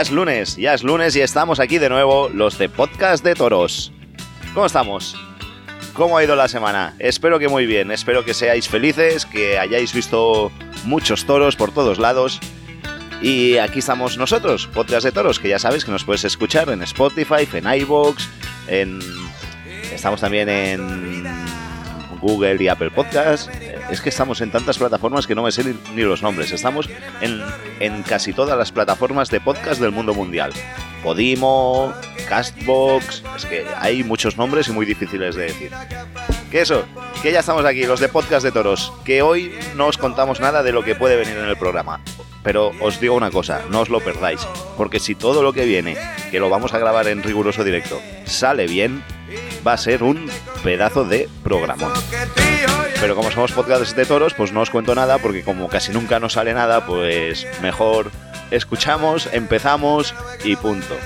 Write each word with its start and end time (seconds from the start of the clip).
Ya 0.00 0.04
es 0.04 0.10
lunes, 0.12 0.56
ya 0.56 0.72
es 0.72 0.82
lunes 0.82 1.14
y 1.14 1.20
estamos 1.20 1.60
aquí 1.60 1.76
de 1.76 1.90
nuevo, 1.90 2.30
los 2.30 2.56
de 2.56 2.70
Podcast 2.70 3.22
de 3.22 3.34
Toros. 3.34 3.92
¿Cómo 4.54 4.64
estamos? 4.64 5.14
¿Cómo 5.92 6.16
ha 6.16 6.24
ido 6.24 6.36
la 6.36 6.48
semana? 6.48 6.94
Espero 6.98 7.38
que 7.38 7.48
muy 7.48 7.66
bien, 7.66 7.90
espero 7.90 8.24
que 8.24 8.32
seáis 8.32 8.66
felices, 8.66 9.26
que 9.26 9.58
hayáis 9.58 9.92
visto 9.92 10.50
muchos 10.84 11.26
toros 11.26 11.54
por 11.54 11.74
todos 11.74 11.98
lados. 11.98 12.40
Y 13.20 13.58
aquí 13.58 13.80
estamos 13.80 14.16
nosotros, 14.16 14.68
Podcast 14.68 15.04
de 15.04 15.12
Toros, 15.12 15.38
que 15.38 15.50
ya 15.50 15.58
sabes 15.58 15.84
que 15.84 15.90
nos 15.90 16.04
puedes 16.04 16.24
escuchar 16.24 16.70
en 16.70 16.80
Spotify, 16.80 17.46
en 17.52 17.70
iVoox, 17.82 18.24
en... 18.68 19.00
Estamos 19.92 20.22
también 20.22 20.48
en 20.48 21.26
Google 22.22 22.56
y 22.58 22.68
Apple 22.68 22.90
Podcast. 22.90 23.50
Es 23.90 24.00
que 24.00 24.08
estamos 24.08 24.40
en 24.40 24.50
tantas 24.50 24.78
plataformas 24.78 25.26
que 25.26 25.34
no 25.34 25.42
me 25.42 25.50
sé 25.50 25.64
ni, 25.94 26.02
los 26.02 26.22
nombres. 26.22 26.52
Estamos 26.52 26.88
en, 27.20 27.42
en 27.80 28.02
casi 28.02 28.32
todas 28.32 28.56
las 28.56 28.70
plataformas 28.70 29.30
de 29.30 29.40
podcast 29.40 29.80
del 29.80 29.90
mundo 29.90 30.14
mundial. 30.14 30.52
Podimo, 31.02 31.92
Castbox, 32.28 33.24
es 33.36 33.46
que 33.46 33.66
hay 33.76 34.04
muchos 34.04 34.36
nombres 34.36 34.68
y 34.68 34.72
muy 34.72 34.86
difíciles 34.86 35.34
de 35.34 35.44
decir. 35.44 35.72
Que 36.50 36.60
eso, 36.60 36.84
que 37.22 37.32
ya 37.32 37.40
estamos 37.40 37.64
aquí, 37.64 37.84
los 37.84 38.00
de 38.00 38.08
Podcast 38.08 38.44
de 38.44 38.52
Toros, 38.52 38.92
que 39.04 39.22
hoy 39.22 39.52
no 39.74 39.86
os 39.86 39.98
contamos 39.98 40.40
nada 40.40 40.62
de 40.62 40.72
lo 40.72 40.84
que 40.84 40.94
puede 40.94 41.16
venir 41.16 41.36
en 41.36 41.46
el 41.46 41.56
programa. 41.56 42.00
Pero 42.42 42.72
os 42.80 43.00
digo 43.00 43.14
una 43.14 43.30
cosa, 43.30 43.62
no 43.70 43.80
os 43.80 43.88
lo 43.88 44.00
perdáis, 44.00 44.40
porque 44.76 45.00
si 45.00 45.14
todo 45.14 45.42
lo 45.42 45.52
que 45.52 45.64
viene, 45.64 45.96
que 46.30 46.40
lo 46.40 46.48
vamos 46.48 46.72
a 46.72 46.78
grabar 46.78 47.06
en 47.08 47.22
riguroso 47.22 47.64
directo, 47.64 48.00
sale 48.24 48.66
bien, 48.66 49.02
va 49.66 49.74
a 49.74 49.78
ser 49.78 50.02
un 50.02 50.30
pedazo 50.62 51.04
de 51.04 51.28
programón. 51.42 51.92
Pero 53.00 53.16
como 53.16 53.30
somos 53.30 53.52
podcast 53.52 53.96
de 53.96 54.04
toros, 54.04 54.34
pues 54.34 54.52
no 54.52 54.60
os 54.60 54.70
cuento 54.70 54.94
nada, 54.94 55.18
porque 55.18 55.42
como 55.42 55.68
casi 55.68 55.92
nunca 55.92 56.20
nos 56.20 56.34
sale 56.34 56.52
nada, 56.52 56.86
pues 56.86 57.46
mejor 57.62 58.10
escuchamos, 58.50 59.28
empezamos 59.32 60.14
y 60.44 60.56
punto. 60.56 60.96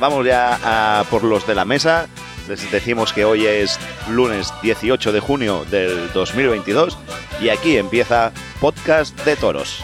Vamos 0.00 0.26
ya 0.26 0.58
a 0.62 1.04
por 1.04 1.24
los 1.24 1.46
de 1.46 1.54
la 1.54 1.64
mesa. 1.64 2.08
Les 2.48 2.70
decimos 2.70 3.12
que 3.12 3.24
hoy 3.24 3.46
es 3.46 3.78
lunes 4.08 4.52
18 4.62 5.12
de 5.12 5.20
junio 5.20 5.64
del 5.70 6.12
2022 6.12 6.96
y 7.40 7.48
aquí 7.48 7.76
empieza 7.76 8.32
Podcast 8.60 9.18
de 9.24 9.36
Toros. 9.36 9.82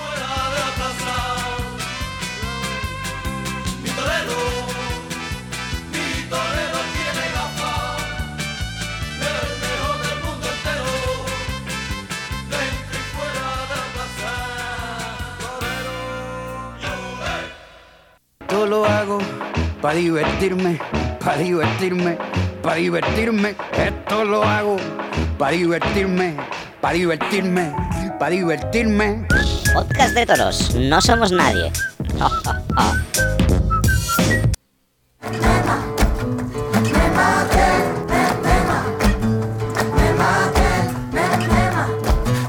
Para 19.83 19.95
divertirme, 19.95 20.79
para 21.19 21.39
divertirme, 21.39 22.17
para 22.63 22.77
divertirme. 22.77 23.57
Esto 23.77 24.25
lo 24.25 24.45
hago 24.45 24.77
para 25.37 25.53
divertirme, 25.53 26.37
para 26.81 26.95
divertirme, 26.95 27.75
para 28.17 28.31
divertirme. 28.31 29.27
Podcast 29.75 30.15
de 30.15 30.25
toros, 30.25 30.75
no 30.77 31.01
somos 31.01 31.33
nadie. 31.33 31.73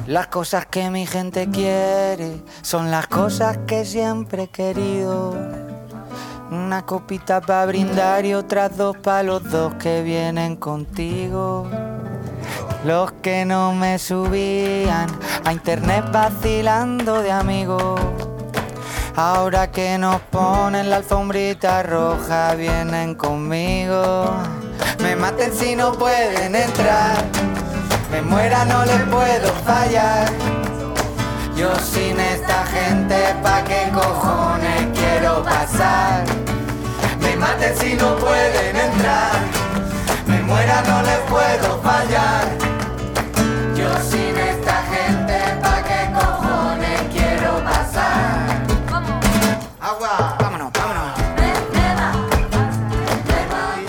Las 0.06 0.28
cosas 0.28 0.68
que 0.68 0.92
mi 0.92 1.08
gente 1.08 1.50
quiere 1.50 2.44
son 2.62 2.92
las 2.92 3.08
cosas 3.08 3.58
que 3.66 3.84
siempre 3.84 4.44
he 4.44 4.48
querido. 4.50 5.63
Una 6.54 6.86
copita 6.86 7.42
para 7.42 7.66
brindar 7.66 8.28
y 8.28 8.36
otras 8.36 8.78
dos 8.78 8.96
para 8.98 9.24
los 9.24 9.44
dos 9.50 9.74
que 9.74 10.04
vienen 10.04 10.56
contigo. 10.56 11.68
Los 12.86 13.12
que 13.24 13.44
no 13.44 13.74
me 13.74 13.98
subían 13.98 15.08
a 15.44 15.52
internet 15.52 16.06
vacilando 16.12 17.24
de 17.24 17.32
amigos. 17.32 18.00
Ahora 19.16 19.72
que 19.72 19.98
nos 19.98 20.22
ponen 20.22 20.92
la 20.92 20.98
alfombrita 20.98 21.82
roja 21.82 22.54
vienen 22.54 23.16
conmigo. 23.16 24.30
Me 25.00 25.16
maten 25.16 25.52
si 25.52 25.76
no 25.76 25.94
pueden 25.94 26.56
entrar. 26.56 27.18
Me 28.12 28.22
muera 28.22 28.64
no 28.66 28.86
les 28.86 29.02
puedo 29.06 29.52
fallar. 29.66 30.32
Yo 31.58 31.74
sin 31.80 32.20
esta 32.20 32.64
gente 32.68 33.36
pa' 33.42 33.64
qué 33.64 33.90
cojones 33.92 34.88
quiero 34.94 35.44
pasar. 35.44 36.43
Maten 37.44 37.76
si 37.78 37.94
no 37.96 38.16
pueden 38.16 38.76
entrar. 38.76 39.32
Me 40.28 40.42
muera 40.44 40.82
no 40.88 41.02
les 41.02 41.20
puedo 41.34 41.82
fallar. 41.82 42.46
Yo 43.76 43.90
sin 44.10 44.38
esta 44.38 44.78
gente 44.94 45.38
pa' 45.62 45.82
qué 45.90 46.02
cojones 46.14 47.02
quiero 47.12 47.62
pasar. 47.66 48.64
Agua, 49.82 50.38
vámonos, 50.40 50.72
vámonos. 50.72 51.12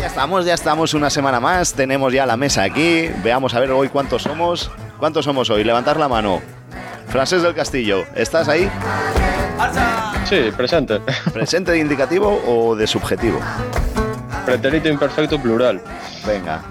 Ya 0.00 0.06
estamos, 0.06 0.44
ya 0.44 0.54
estamos 0.54 0.94
una 0.94 1.10
semana 1.10 1.38
más. 1.38 1.74
Tenemos 1.74 2.12
ya 2.12 2.26
la 2.26 2.36
mesa 2.36 2.64
aquí. 2.64 3.08
Veamos 3.22 3.54
a 3.54 3.60
ver 3.60 3.70
hoy 3.70 3.88
cuántos 3.88 4.22
somos. 4.22 4.70
¿Cuántos 4.98 5.24
somos 5.24 5.48
hoy? 5.50 5.62
Levantar 5.62 5.96
la 5.96 6.08
mano. 6.08 6.42
Frases 7.06 7.42
del 7.42 7.54
Castillo, 7.54 8.04
¿estás 8.16 8.48
ahí? 8.48 8.68
Sí, 10.24 10.50
presente. 10.56 11.00
¿Presente 11.32 11.72
de 11.72 11.78
indicativo 11.78 12.40
o 12.46 12.74
de 12.74 12.86
subjetivo? 12.86 13.38
Pretérito 14.46 14.88
imperfecto 14.88 15.40
plural. 15.40 15.80
Venga, 16.26 16.62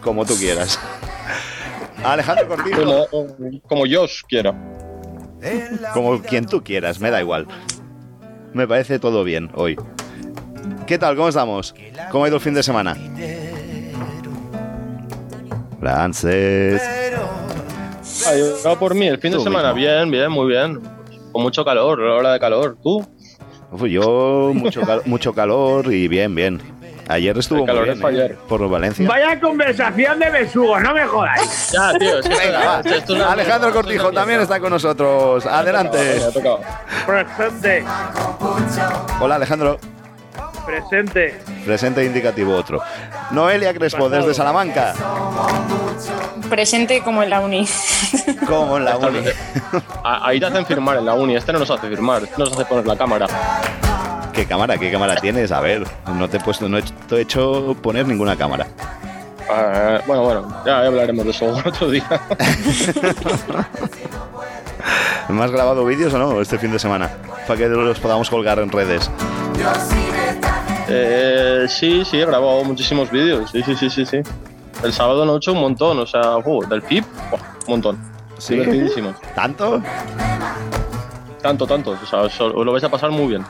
como 0.00 0.24
tú 0.24 0.34
quieras. 0.36 0.78
Alejandro 2.04 2.48
Cortijo, 2.48 3.06
Como, 3.10 3.26
como 3.66 3.86
yo 3.86 4.02
os 4.02 4.22
quiera. 4.28 4.54
como 5.92 6.20
quien 6.22 6.46
tú 6.46 6.62
quieras, 6.62 7.00
me 7.00 7.10
da 7.10 7.20
igual. 7.20 7.46
Me 8.52 8.68
parece 8.68 8.98
todo 8.98 9.24
bien 9.24 9.50
hoy. 9.54 9.76
¿Qué 10.86 10.98
tal? 10.98 11.16
¿Cómo 11.16 11.28
estamos? 11.28 11.74
¿Cómo 12.10 12.24
ha 12.24 12.28
ido 12.28 12.36
el 12.36 12.42
fin 12.42 12.54
de 12.54 12.62
semana? 12.62 12.96
Frances. 15.80 16.80
Ah, 18.64 18.74
por 18.78 18.94
mí, 18.94 19.06
el 19.08 19.18
fin 19.18 19.32
de 19.32 19.40
semana, 19.40 19.74
mismo. 19.74 19.90
bien, 19.90 20.10
bien, 20.10 20.30
muy 20.30 20.46
bien. 20.48 20.80
Con 21.34 21.42
mucho 21.42 21.64
calor, 21.64 22.00
hora 22.00 22.32
de 22.32 22.38
calor. 22.38 22.76
¿Tú? 22.80 23.04
Uf, 23.72 23.82
yo, 23.86 24.52
mucho, 24.54 24.82
cal- 24.82 25.02
mucho 25.06 25.34
calor 25.34 25.92
y 25.92 26.06
bien, 26.06 26.32
bien. 26.34 26.62
Ayer 27.08 27.36
estuvo 27.36 27.58
El 27.60 27.66
calor 27.66 27.80
muy 27.80 27.88
bien, 27.90 28.00
fue 28.00 28.10
¿eh? 28.12 28.14
ayer. 28.24 28.36
por 28.48 28.66
Valencia. 28.70 29.06
Vaya 29.08 29.38
conversación 29.40 30.18
de 30.20 30.30
besugos, 30.30 30.80
no 30.80 30.94
me 30.94 31.04
jodáis. 31.04 31.72
Ya, 31.72 31.92
tío, 31.98 32.20
es 32.20 32.28
que 32.28 32.34
Venga, 32.34 32.58
va. 32.60 33.32
Alejandro 33.32 33.68
mierda, 33.68 33.72
Cortijo 33.72 34.12
también 34.12 34.40
está 34.40 34.60
con 34.60 34.70
nosotros. 34.70 35.44
Adelante. 35.44 35.98
Me 36.18 36.24
ha 36.24 36.30
tocado. 36.30 36.60
Presente, 37.04 37.84
Hola 39.20 39.34
Alejandro. 39.34 39.78
Presente. 40.64 41.38
Presente 41.64 42.04
indicativo 42.04 42.54
otro. 42.56 42.80
Noelia 43.30 43.72
Crespo 43.74 44.08
desde 44.08 44.34
Salamanca. 44.34 44.94
presente 46.48 47.00
como 47.02 47.22
en 47.22 47.30
la 47.30 47.40
uni. 47.40 47.66
Como 48.46 48.76
en 48.76 48.84
la 48.84 48.96
uni. 48.98 49.20
Ahí 50.04 50.38
te 50.40 50.46
hacen 50.46 50.66
firmar 50.66 50.98
en 50.98 51.06
la 51.06 51.14
uni, 51.14 51.36
este 51.36 51.52
no 51.52 51.58
nos 51.60 51.70
hace 51.70 51.88
firmar, 51.88 52.22
este 52.24 52.36
nos 52.38 52.52
hace 52.52 52.64
poner 52.64 52.86
la 52.86 52.96
cámara. 52.96 53.26
¿Qué 54.32 54.46
cámara? 54.46 54.76
¿Qué 54.78 54.90
cámara 54.90 55.16
tienes? 55.16 55.52
A 55.52 55.60
ver, 55.60 55.86
no 56.12 56.28
te 56.28 56.38
he 56.38 56.40
puesto, 56.40 56.68
no 56.68 56.76
he 56.76 56.80
hecho- 56.80 56.94
te 57.08 57.16
he 57.16 57.20
hecho 57.20 57.76
poner 57.80 58.06
ninguna 58.06 58.36
cámara. 58.36 58.66
Ah, 59.48 60.00
bueno, 60.06 60.22
bueno, 60.22 60.62
ya 60.66 60.78
hablaremos 60.80 61.24
de 61.24 61.30
eso 61.30 61.46
otro 61.64 61.90
día. 61.90 62.04
¿Me 65.28 65.42
has 65.44 65.50
grabado 65.50 65.84
vídeos 65.84 66.12
o 66.14 66.18
no 66.18 66.40
este 66.40 66.58
fin 66.58 66.72
de 66.72 66.78
semana? 66.78 67.10
Para 67.46 67.58
que 67.58 67.68
los 67.68 67.98
podamos 68.00 68.28
colgar 68.28 68.58
en 68.58 68.70
redes. 68.70 69.10
Eh, 70.88 71.66
sí, 71.68 72.04
sí, 72.04 72.20
he 72.20 72.26
grabado 72.26 72.62
muchísimos 72.64 73.10
vídeos. 73.10 73.50
Sí, 73.50 73.62
sí, 73.62 73.74
sí, 73.76 73.90
sí, 73.90 74.04
sí. 74.06 74.18
El 74.82 74.92
sábado 74.92 75.24
noche 75.24 75.50
un 75.50 75.60
montón, 75.60 75.98
o 75.98 76.06
sea, 76.06 76.38
uh, 76.38 76.66
del 76.68 76.82
PIB, 76.82 77.04
buah, 77.30 77.40
un 77.66 77.68
montón. 77.68 77.98
¿Sí? 78.38 78.60
¿Tanto? 79.34 79.82
Tanto, 81.40 81.66
tanto. 81.66 81.90
O 82.02 82.06
sea, 82.06 82.20
os, 82.22 82.40
os 82.40 82.64
lo 82.66 82.72
vais 82.72 82.84
a 82.84 82.88
pasar 82.88 83.10
muy 83.10 83.28
bien. 83.28 83.44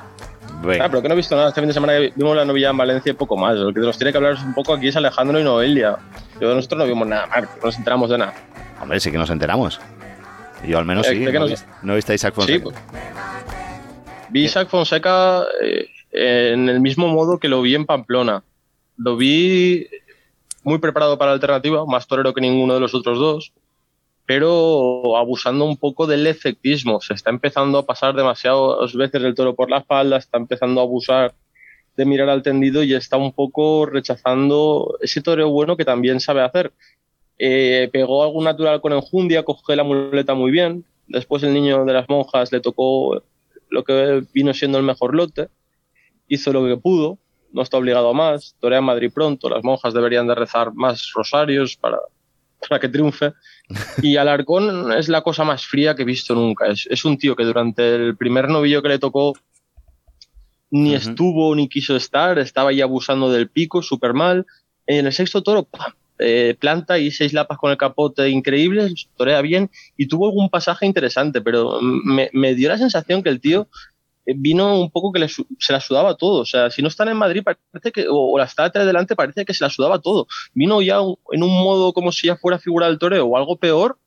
Venga. 0.62 0.84
Ah, 0.84 0.88
pero 0.88 1.02
que 1.02 1.08
no 1.08 1.14
he 1.14 1.16
visto 1.16 1.34
nada. 1.36 1.48
Este 1.48 1.60
fin 1.60 1.69
de 1.69 1.75
semana 1.75 1.92
vimos 2.14 2.36
la 2.36 2.44
novilla 2.44 2.70
en 2.70 2.76
Valencia 2.76 3.10
y 3.10 3.14
poco 3.14 3.36
más. 3.36 3.56
Lo 3.56 3.72
que 3.72 3.81
nos 3.81 3.96
tiene 3.98 4.12
que 4.12 4.19
hablar 4.19 4.36
un 4.44 4.54
poco 4.54 4.75
aquí 4.75 4.88
es 4.88 4.96
Alejandro 4.96 5.38
y 5.40 5.44
Noelia. 5.44 5.96
Yo 6.40 6.54
nosotros 6.54 6.78
no 6.78 6.84
vimos 6.86 7.06
nada 7.08 7.26
más, 7.26 7.42
no 7.42 7.48
nos 7.64 7.76
enteramos 7.76 8.10
de 8.10 8.19
nada. 8.19 8.34
Hombre, 8.81 9.00
sí 9.00 9.10
que 9.10 9.19
nos 9.19 9.31
enteramos. 9.31 9.81
Yo 10.66 10.78
al 10.78 10.84
menos 10.84 11.06
Eh, 11.06 11.10
sí. 11.10 11.19
¿de 11.25 11.32
qué 11.32 11.38
¿No, 11.38 11.46
viste- 11.46 11.66
¿No 11.82 11.94
viste 11.94 12.12
a 12.12 12.14
Isaac 12.14 12.34
Sí, 12.34 12.40
Fonseca? 12.40 12.64
pues. 12.64 12.76
Vi 14.31 14.44
Isaac 14.44 14.69
Fonseca 14.69 15.42
eh, 15.62 15.88
en 16.14 16.69
el 16.69 16.81
mismo 16.81 17.08
modo 17.08 17.38
que 17.38 17.49
lo 17.49 17.61
vi 17.61 17.75
en 17.75 17.87
Pamplona. 17.87 18.44
Lo 18.96 19.16
vi 19.16 19.88
muy 20.62 20.78
preparado 20.78 21.19
para 21.19 21.32
la 21.32 21.34
alternativa, 21.34 21.84
más 21.84 22.06
torero 22.06 22.32
que 22.32 22.40
ninguno 22.40 22.75
de 22.75 22.81
los 22.81 22.94
otros 22.94 23.19
dos. 23.19 23.52
pero 24.26 25.19
abusando 25.19 25.66
un 25.66 25.76
poco 25.76 26.06
del 26.06 26.26
efectismo. 26.26 27.00
Se 27.00 27.12
está 27.12 27.28
empezando 27.31 27.78
a 27.78 27.84
pasar 27.84 28.14
demasiadas 28.14 28.94
veces 28.94 29.22
el 29.22 29.34
toro 29.34 29.55
por 29.55 29.70
la 29.70 29.78
espalda, 29.78 30.16
está 30.16 30.38
empezando 30.38 30.81
a 30.81 30.84
abusar 30.84 31.34
de 31.96 32.05
mirar 32.06 32.31
al 32.31 32.43
tendido 32.43 32.82
y 32.82 32.94
está 32.94 33.17
un 33.17 33.32
poco 33.32 33.87
rechazando 33.87 34.96
ese 35.00 35.20
toreo 35.20 35.50
bueno 35.50 35.76
que 35.76 35.84
también 35.84 36.20
sabe 36.20 36.43
hacer. 36.43 36.72
Eh, 37.38 37.90
pegó 37.93 38.22
algún 38.22 38.44
natural 38.44 38.81
con 38.81 38.93
enjundia, 38.93 39.43
cogió 39.43 39.76
la 39.76 39.84
muleta 39.84 40.34
muy 40.34 40.50
bien. 40.50 40.84
Después 41.06 41.43
el 41.43 41.52
niño 41.52 41.84
de 41.84 41.93
las 41.93 42.08
monjas 42.08 42.50
le 42.50 42.60
tocó 42.60 43.22
lo 43.69 43.84
que 43.84 44.25
vino 44.32 44.55
siendo 44.55 44.78
el 44.78 44.84
mejor 44.84 45.14
lote. 45.14 45.49
Hizo 46.29 46.53
lo 46.53 46.65
que 46.67 46.76
pudo, 46.76 47.19
no 47.53 47.62
está 47.62 47.76
obligado 47.76 48.11
a 48.11 48.15
más. 48.15 48.56
Torea 48.61 48.79
en 48.79 48.85
Madrid 48.85 49.11
pronto, 49.15 49.49
las 49.49 49.65
monjas 49.65 49.94
deberían 49.94 50.26
de 50.26 50.35
rezar 50.35 50.75
más 50.75 51.11
rosarios 51.15 51.76
para, 51.76 51.99
para 52.69 52.81
que 52.81 52.88
triunfe. 52.88 53.32
Y 54.03 54.17
Alarcón 54.17 54.93
es 54.93 55.09
la 55.09 55.23
cosa 55.23 55.44
más 55.44 55.65
fría 55.65 55.94
que 55.94 56.03
he 56.03 56.06
visto 56.06 56.35
nunca. 56.35 56.67
Es, 56.67 56.87
es 56.91 57.05
un 57.05 57.17
tío 57.17 57.37
que 57.37 57.44
durante 57.44 57.94
el 57.94 58.17
primer 58.17 58.49
novillo 58.49 58.82
que 58.82 58.88
le 58.88 58.99
tocó 58.99 59.35
ni 60.71 60.94
estuvo 60.94 61.55
ni 61.55 61.69
quiso 61.69 61.94
estar, 61.94 62.37
estaba 62.38 62.70
ahí 62.70 62.81
abusando 62.81 63.31
del 63.31 63.49
pico, 63.49 63.81
súper 63.81 64.12
mal. 64.12 64.44
En 64.87 65.06
el 65.06 65.12
sexto 65.12 65.43
toro, 65.43 65.62
¡pam! 65.62 65.93
Eh, 66.19 66.56
planta 66.61 66.99
y 66.99 67.11
seis 67.11 67.32
lapas 67.32 67.59
con 67.59 67.73
el 67.73 67.77
capote 67.77 68.29
increíbles, 68.29 69.09
torea 69.17 69.41
bien 69.41 69.69
y 69.97 70.06
tuvo 70.06 70.27
algún 70.27 70.49
pasaje 70.49 70.87
interesante, 70.87 71.41
pero 71.41 71.81
me, 71.81 72.31
me 72.32 72.55
dio 72.55 72.69
la 72.69 72.79
sensación 72.79 73.23
que 73.23 73.31
el 73.31 73.41
tío 73.41 73.67
vino 74.26 74.79
un 74.81 74.91
poco 74.91 75.12
que 75.12 75.19
le 75.21 75.29
se 75.29 75.73
la 75.73 75.81
sudaba 75.81 76.15
todo. 76.17 76.41
O 76.43 76.47
sea, 76.47 76.71
si 76.71 76.82
no 76.82 76.88
están 76.88 77.09
en 77.09 77.17
Madrid, 77.17 77.43
parece 77.43 77.93
que, 77.93 78.09
o, 78.09 78.32
o 78.32 78.38
la 78.38 78.44
está 78.44 78.65
detrás 78.65 78.87
delante, 78.87 79.17
parece 79.17 79.44
que 79.44 79.55
se 79.55 79.65
la 79.65 79.71
sudaba 79.71 79.99
todo. 80.00 80.26
Vino 80.55 80.81
ya 80.82 80.99
en 81.32 81.43
un 81.43 81.62
modo 81.62 81.93
como 81.93 82.12
si 82.12 82.29
ya 82.29 82.37
fuera 82.37 82.59
figura 82.59 82.87
del 82.87 82.99
toreo 82.99 83.26
o 83.26 83.37
algo 83.37 83.56
peor. 83.56 83.99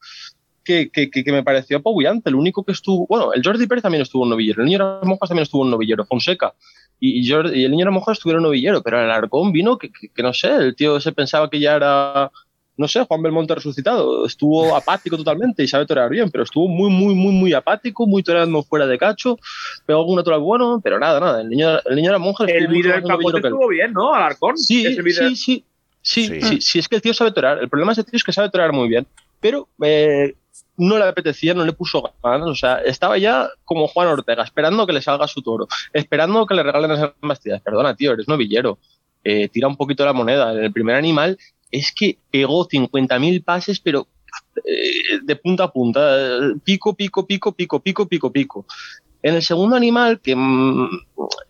Que, 0.63 0.89
que, 0.91 1.09
que, 1.09 1.23
me 1.31 1.43
pareció 1.43 1.77
apabullante. 1.77 2.29
El 2.29 2.35
único 2.35 2.65
que 2.65 2.73
estuvo, 2.73 3.07
bueno, 3.07 3.31
el 3.31 3.41
Jordi 3.41 3.67
Pérez 3.67 3.83
también 3.83 4.01
estuvo 4.01 4.25
en 4.25 4.31
novillero, 4.31 4.61
el 4.63 4.67
niño 4.67 4.99
monjas 5.03 5.29
también 5.29 5.43
estuvo 5.43 5.63
en 5.63 5.71
novillero, 5.71 6.05
Fonseca 6.05 6.55
y, 6.99 7.25
Jordi- 7.25 7.55
y 7.55 7.63
el 7.63 7.71
niño 7.71 7.89
monjas 7.89 8.17
estuvieron 8.17 8.41
en 8.43 8.47
novillero, 8.49 8.83
pero 8.83 9.01
el 9.01 9.09
Arcón 9.09 9.53
vino 9.53 9.77
que- 9.77 9.91
que 9.91 10.23
no 10.23 10.33
sé, 10.33 10.53
el 10.53 10.75
tío 10.75 10.99
se 10.99 11.13
pensaba 11.13 11.49
que 11.49 11.61
ya 11.61 11.77
era, 11.77 12.29
no 12.77 12.87
sé, 12.87 13.03
Juan 13.05 13.21
Belmonte 13.21 13.55
resucitado. 13.55 14.25
Estuvo 14.25 14.75
apático 14.75 15.17
totalmente 15.17 15.63
y 15.63 15.67
sabe 15.67 15.85
torear 15.85 16.09
bien, 16.09 16.29
pero 16.29 16.43
estuvo 16.43 16.67
muy, 16.67 16.89
muy, 16.89 17.15
muy, 17.15 17.33
muy 17.33 17.53
apático, 17.53 18.05
muy 18.05 18.23
toreando 18.23 18.61
fuera 18.63 18.85
de 18.85 18.97
cacho, 18.97 19.37
pegó 19.85 19.99
algún 19.99 20.15
natural 20.15 20.39
bueno, 20.39 20.79
pero 20.83 20.99
nada, 20.99 21.19
nada. 21.19 21.41
El 21.41 21.49
niño, 21.49 21.79
el 21.85 21.95
niño 21.95 22.09
de 22.09 22.13
las 22.13 22.21
monjas 22.21 22.47
El 22.49 22.67
vídeo 22.67 22.93
del 22.93 23.03
capote 23.03 23.37
estuvo 23.37 23.67
bien, 23.67 23.93
¿no? 23.93 24.13
Alarcón. 24.13 24.57
Sí, 24.57 24.95
sí, 24.95 25.11
sí, 25.11 25.35
sí, 25.35 25.63
Sí. 26.01 26.41
sí, 26.41 26.61
sí, 26.61 26.79
es 26.79 26.87
que 26.87 26.95
el 26.95 27.01
tío 27.01 27.13
sabe 27.13 27.31
torear. 27.31 27.57
El 27.59 27.67
problema 27.67 27.93
de 27.93 28.01
ese 28.01 28.09
tío 28.09 28.15
es 28.15 28.23
que 28.23 28.31
sabe 28.31 28.49
torear 28.49 28.71
muy 28.71 28.87
bien, 28.87 29.05
pero 29.41 29.67
eh, 29.81 30.35
no 30.77 30.97
le 30.97 31.03
apetecía, 31.03 31.53
no 31.53 31.65
le 31.65 31.73
puso 31.73 32.13
ganas. 32.23 32.47
O 32.47 32.55
sea, 32.55 32.77
estaba 32.77 33.17
ya 33.17 33.49
como 33.65 33.87
Juan 33.87 34.07
Ortega, 34.07 34.43
esperando 34.43 34.87
que 34.87 34.93
le 34.93 35.01
salga 35.01 35.27
su 35.27 35.41
toro, 35.41 35.67
esperando 35.91 36.45
que 36.45 36.55
le 36.55 36.63
regalen 36.63 36.91
esas 36.91 37.11
bastidas. 37.21 37.61
Perdona, 37.61 37.95
tío, 37.95 38.13
eres 38.13 38.27
novillero. 38.27 38.77
Eh, 39.23 39.49
tira 39.49 39.67
un 39.67 39.75
poquito 39.75 40.05
la 40.05 40.13
moneda. 40.13 40.53
En 40.53 40.63
el 40.63 40.71
primer 40.71 40.95
animal 40.95 41.37
es 41.71 41.91
que 41.91 42.19
pegó 42.31 42.67
50.000 42.67 43.43
pases, 43.43 43.79
pero 43.79 44.07
eh, 44.63 45.19
de 45.23 45.35
punta 45.35 45.65
a 45.65 45.71
punta. 45.71 46.17
Pico, 46.63 46.95
pico, 46.95 47.25
pico, 47.25 47.51
pico, 47.53 47.79
pico, 47.79 48.07
pico, 48.07 48.31
pico. 48.31 48.65
En 49.23 49.35
el 49.35 49.41
segundo 49.41 49.75
animal, 49.75 50.21
que 50.21 50.35
mm, 50.35 50.89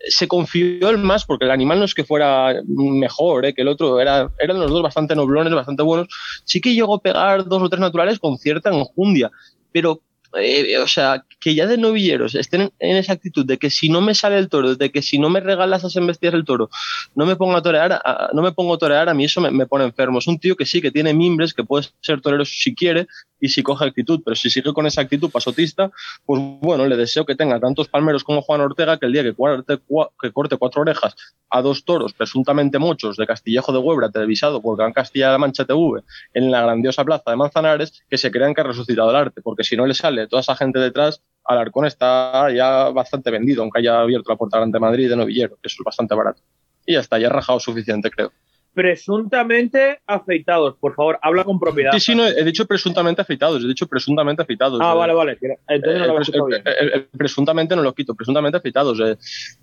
se 0.08 0.26
confió 0.26 0.88
el 0.88 0.98
más, 0.98 1.24
porque 1.24 1.44
el 1.44 1.50
animal 1.50 1.78
no 1.78 1.84
es 1.84 1.94
que 1.94 2.04
fuera 2.04 2.54
mejor 2.66 3.44
eh, 3.44 3.54
que 3.54 3.62
el 3.62 3.68
otro, 3.68 4.00
era, 4.00 4.30
eran 4.38 4.58
los 4.58 4.70
dos 4.70 4.82
bastante 4.82 5.14
noblones, 5.14 5.52
bastante 5.52 5.82
buenos, 5.82 6.08
sí 6.44 6.60
que 6.60 6.74
llegó 6.74 6.94
a 6.94 7.02
pegar 7.02 7.44
dos 7.44 7.62
o 7.62 7.68
tres 7.68 7.80
naturales 7.80 8.18
con 8.18 8.38
cierta 8.38 8.70
enjundia, 8.70 9.30
pero, 9.70 10.00
eh, 10.34 10.78
o 10.78 10.86
sea, 10.86 11.24
que 11.40 11.54
ya 11.54 11.66
de 11.66 11.78
novilleros 11.78 12.34
estén 12.34 12.70
en, 12.78 12.96
esa 12.96 13.12
actitud 13.14 13.46
de 13.46 13.58
que 13.58 13.70
si 13.70 13.88
no 13.88 14.00
me 14.00 14.14
sale 14.14 14.38
el 14.38 14.48
toro, 14.48 14.74
de 14.74 14.90
que 14.90 15.02
si 15.02 15.18
no 15.18 15.30
me 15.30 15.40
regalas 15.40 15.80
esas 15.80 15.96
embestidas 15.96 16.34
el 16.34 16.44
toro, 16.44 16.68
no 17.14 17.26
me 17.26 17.36
pongo 17.36 17.56
a 17.56 17.62
torear, 17.62 17.92
a- 17.92 18.30
no 18.34 18.42
me 18.42 18.52
pongo 18.52 18.74
a 18.74 18.78
torear, 18.78 19.08
a 19.08 19.14
mí 19.14 19.24
eso 19.24 19.40
me, 19.40 19.66
pone 19.66 19.84
enfermo. 19.84 20.18
Es 20.18 20.26
un 20.26 20.38
tío 20.38 20.56
que 20.56 20.66
sí, 20.66 20.80
que 20.82 20.90
tiene 20.90 21.14
mimbres, 21.14 21.54
que 21.54 21.64
puede 21.64 21.86
ser 22.00 22.20
torero 22.20 22.44
si 22.44 22.74
quiere 22.74 23.06
y 23.40 23.48
si 23.48 23.62
coge 23.62 23.84
actitud, 23.84 24.20
pero 24.24 24.34
si 24.34 24.50
sigue 24.50 24.72
con 24.72 24.86
esa 24.86 25.00
actitud 25.00 25.30
pasotista, 25.30 25.90
pues 26.26 26.42
bueno, 26.60 26.86
le 26.86 26.96
deseo 26.96 27.24
que 27.24 27.36
tenga 27.36 27.60
tantos 27.60 27.88
palmeros 27.88 28.24
como 28.24 28.42
Juan 28.42 28.60
Ortega 28.60 28.98
que 28.98 29.06
el 29.06 29.12
día 29.12 29.22
que, 29.22 29.32
cuarte 29.32 29.78
cua- 29.78 30.10
que 30.20 30.32
corte 30.32 30.56
cuatro 30.56 30.82
orejas 30.82 31.14
a 31.50 31.62
dos 31.62 31.84
toros 31.84 32.12
presuntamente 32.12 32.78
mochos 32.78 33.16
de 33.16 33.26
Castillejo 33.26 33.72
de 33.72 33.78
Huebra 33.78 34.10
televisado 34.10 34.60
por 34.60 34.76
Gran 34.76 34.92
Castilla-La 34.92 35.38
Mancha 35.38 35.64
TV 35.64 36.02
en 36.34 36.50
la 36.50 36.62
grandiosa 36.62 37.04
plaza 37.04 37.30
de 37.30 37.36
Manzanares, 37.36 38.02
que 38.10 38.18
se 38.18 38.30
crean 38.30 38.54
que 38.54 38.60
ha 38.60 38.64
resucitado 38.64 39.10
el 39.10 39.16
arte, 39.16 39.40
porque 39.40 39.62
si 39.64 39.76
no 39.76 39.86
le 39.86 39.94
sale 39.94 40.17
toda 40.26 40.40
esa 40.40 40.56
gente 40.56 40.78
detrás, 40.78 41.22
Alarcón 41.44 41.86
está 41.86 42.50
ya 42.52 42.90
bastante 42.90 43.30
vendido, 43.30 43.62
aunque 43.62 43.78
haya 43.80 44.00
abierto 44.00 44.30
la 44.30 44.36
puerta 44.36 44.58
grande 44.58 44.76
de 44.76 44.80
Madrid 44.80 45.08
de 45.08 45.16
novillero, 45.16 45.56
que 45.56 45.68
eso 45.68 45.76
es 45.80 45.84
bastante 45.84 46.14
barato. 46.14 46.42
Y 46.84 46.94
ya 46.94 47.00
está, 47.00 47.18
ya 47.18 47.28
ha 47.28 47.30
rajado 47.30 47.60
suficiente, 47.60 48.10
creo. 48.10 48.32
Presuntamente 48.74 50.00
afeitados, 50.06 50.76
por 50.78 50.94
favor, 50.94 51.18
habla 51.22 51.44
con 51.44 51.58
propiedad. 51.58 51.92
Sí, 51.92 52.00
sí, 52.00 52.14
no, 52.14 52.26
he 52.26 52.44
dicho 52.44 52.66
presuntamente 52.66 53.22
afeitados, 53.22 53.62
he 53.64 53.66
dicho 53.66 53.86
presuntamente 53.86 54.42
afeitados. 54.42 54.78
Ah, 54.82 54.92
Eh, 54.94 54.98
vale, 54.98 55.14
vale. 55.14 55.38
Entonces 55.68 56.00
no 56.06 56.06
lo 56.40 56.46
bien. 56.46 56.62
el- 56.64 56.92
el- 56.92 57.04
presuntamente 57.06 57.74
no 57.76 57.82
lo 57.82 57.94
quito, 57.94 58.14
presuntamente 58.14 58.58
afeitados. 58.58 59.00
eh, 59.00 59.16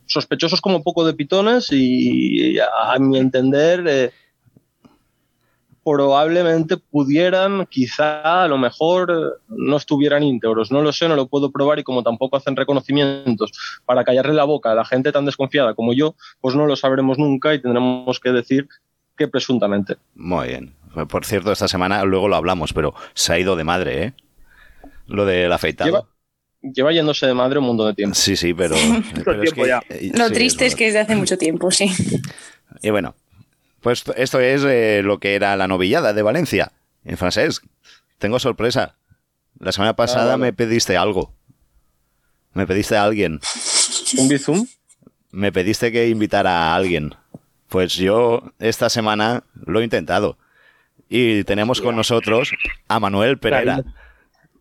sospechosos 0.05 0.61
como 0.61 0.83
poco 0.83 1.05
de 1.05 1.13
pitones 1.13 1.67
y, 1.71 2.57
a 2.59 2.97
mi 2.99 3.17
entender, 3.17 3.83
eh, 3.87 4.11
probablemente 5.85 6.77
pudieran, 6.77 7.67
quizá, 7.67 8.43
a 8.43 8.47
lo 8.47 8.57
mejor, 8.57 9.39
no 9.47 9.77
estuvieran 9.77 10.23
íntegros. 10.23 10.71
No 10.71 10.81
lo 10.81 10.91
sé, 10.91 11.07
no 11.07 11.15
lo 11.15 11.27
puedo 11.27 11.51
probar 11.51 11.77
y 11.79 11.83
como 11.83 12.01
tampoco 12.01 12.35
hacen 12.37 12.55
reconocimientos 12.55 13.51
para 13.85 14.03
callarle 14.03 14.33
la 14.33 14.45
boca 14.45 14.71
a 14.71 14.75
la 14.75 14.83
gente 14.83 15.11
tan 15.11 15.25
desconfiada 15.25 15.75
como 15.75 15.93
yo, 15.93 16.15
pues 16.41 16.55
no 16.55 16.65
lo 16.65 16.75
sabremos 16.75 17.19
nunca 17.19 17.53
y 17.53 17.61
tendremos 17.61 18.19
que 18.19 18.31
decir 18.31 18.67
que 19.15 19.27
presuntamente. 19.27 19.95
Muy 20.15 20.47
bien. 20.49 20.73
Por 21.07 21.23
cierto, 21.23 21.51
esta 21.51 21.67
semana 21.67 22.03
luego 22.03 22.27
lo 22.27 22.35
hablamos, 22.35 22.73
pero 22.73 22.93
se 23.13 23.33
ha 23.33 23.39
ido 23.39 23.55
de 23.55 23.63
madre, 23.63 24.03
¿eh? 24.03 24.13
Lo 25.07 25.25
del 25.25 25.51
afeitado. 25.53 25.87
Lleva- 25.91 26.07
Lleva 26.73 26.91
yéndose 26.93 27.27
de 27.27 27.35
madre 27.35 27.59
un 27.59 27.65
mundo 27.65 27.85
de 27.85 27.93
tiempo. 27.93 28.15
Sí, 28.15 28.35
sí, 28.35 28.51
pero. 28.55 28.73
pero 29.23 29.43
es 29.43 29.51
tiempo 29.53 29.61
que- 29.63 29.67
ya. 29.67 29.83
eh, 29.87 30.11
Lo 30.17 30.29
sí, 30.29 30.33
triste 30.33 30.65
es 30.65 30.71
verdad. 30.73 30.77
que 30.79 30.87
es 30.87 30.93
de 30.95 30.99
hace 31.01 31.15
mucho 31.15 31.37
tiempo, 31.37 31.69
sí. 31.69 31.91
Y 32.81 32.89
bueno, 32.89 33.13
pues 33.85 34.03
esto 34.15 34.39
es 34.39 34.63
eh, 34.63 35.01
lo 35.03 35.19
que 35.19 35.35
era 35.35 35.55
la 35.55 35.67
novillada 35.67 36.11
de 36.11 36.23
Valencia. 36.23 36.71
En 37.03 37.17
francés. 37.17 37.61
Tengo 38.17 38.39
sorpresa. 38.39 38.95
La 39.59 39.71
semana 39.71 39.95
pasada 39.95 40.31
vale. 40.31 40.41
me 40.41 40.53
pediste 40.53 40.97
algo. 40.97 41.35
Me 42.53 42.65
pediste 42.65 42.97
a 42.97 43.03
alguien. 43.03 43.39
¿Un 44.17 44.27
bizum? 44.27 44.65
Me 45.29 45.51
pediste 45.51 45.91
que 45.91 46.09
invitara 46.09 46.51
a 46.51 46.75
alguien. 46.75 47.13
Pues 47.69 47.93
yo 47.93 48.51
esta 48.57 48.89
semana 48.89 49.43
lo 49.53 49.79
he 49.79 49.83
intentado. 49.83 50.39
Y 51.07 51.43
tenemos 51.43 51.79
con 51.79 51.95
nosotros 51.95 52.53
a 52.87 52.99
Manuel 52.99 53.37
Pereira. 53.37 53.83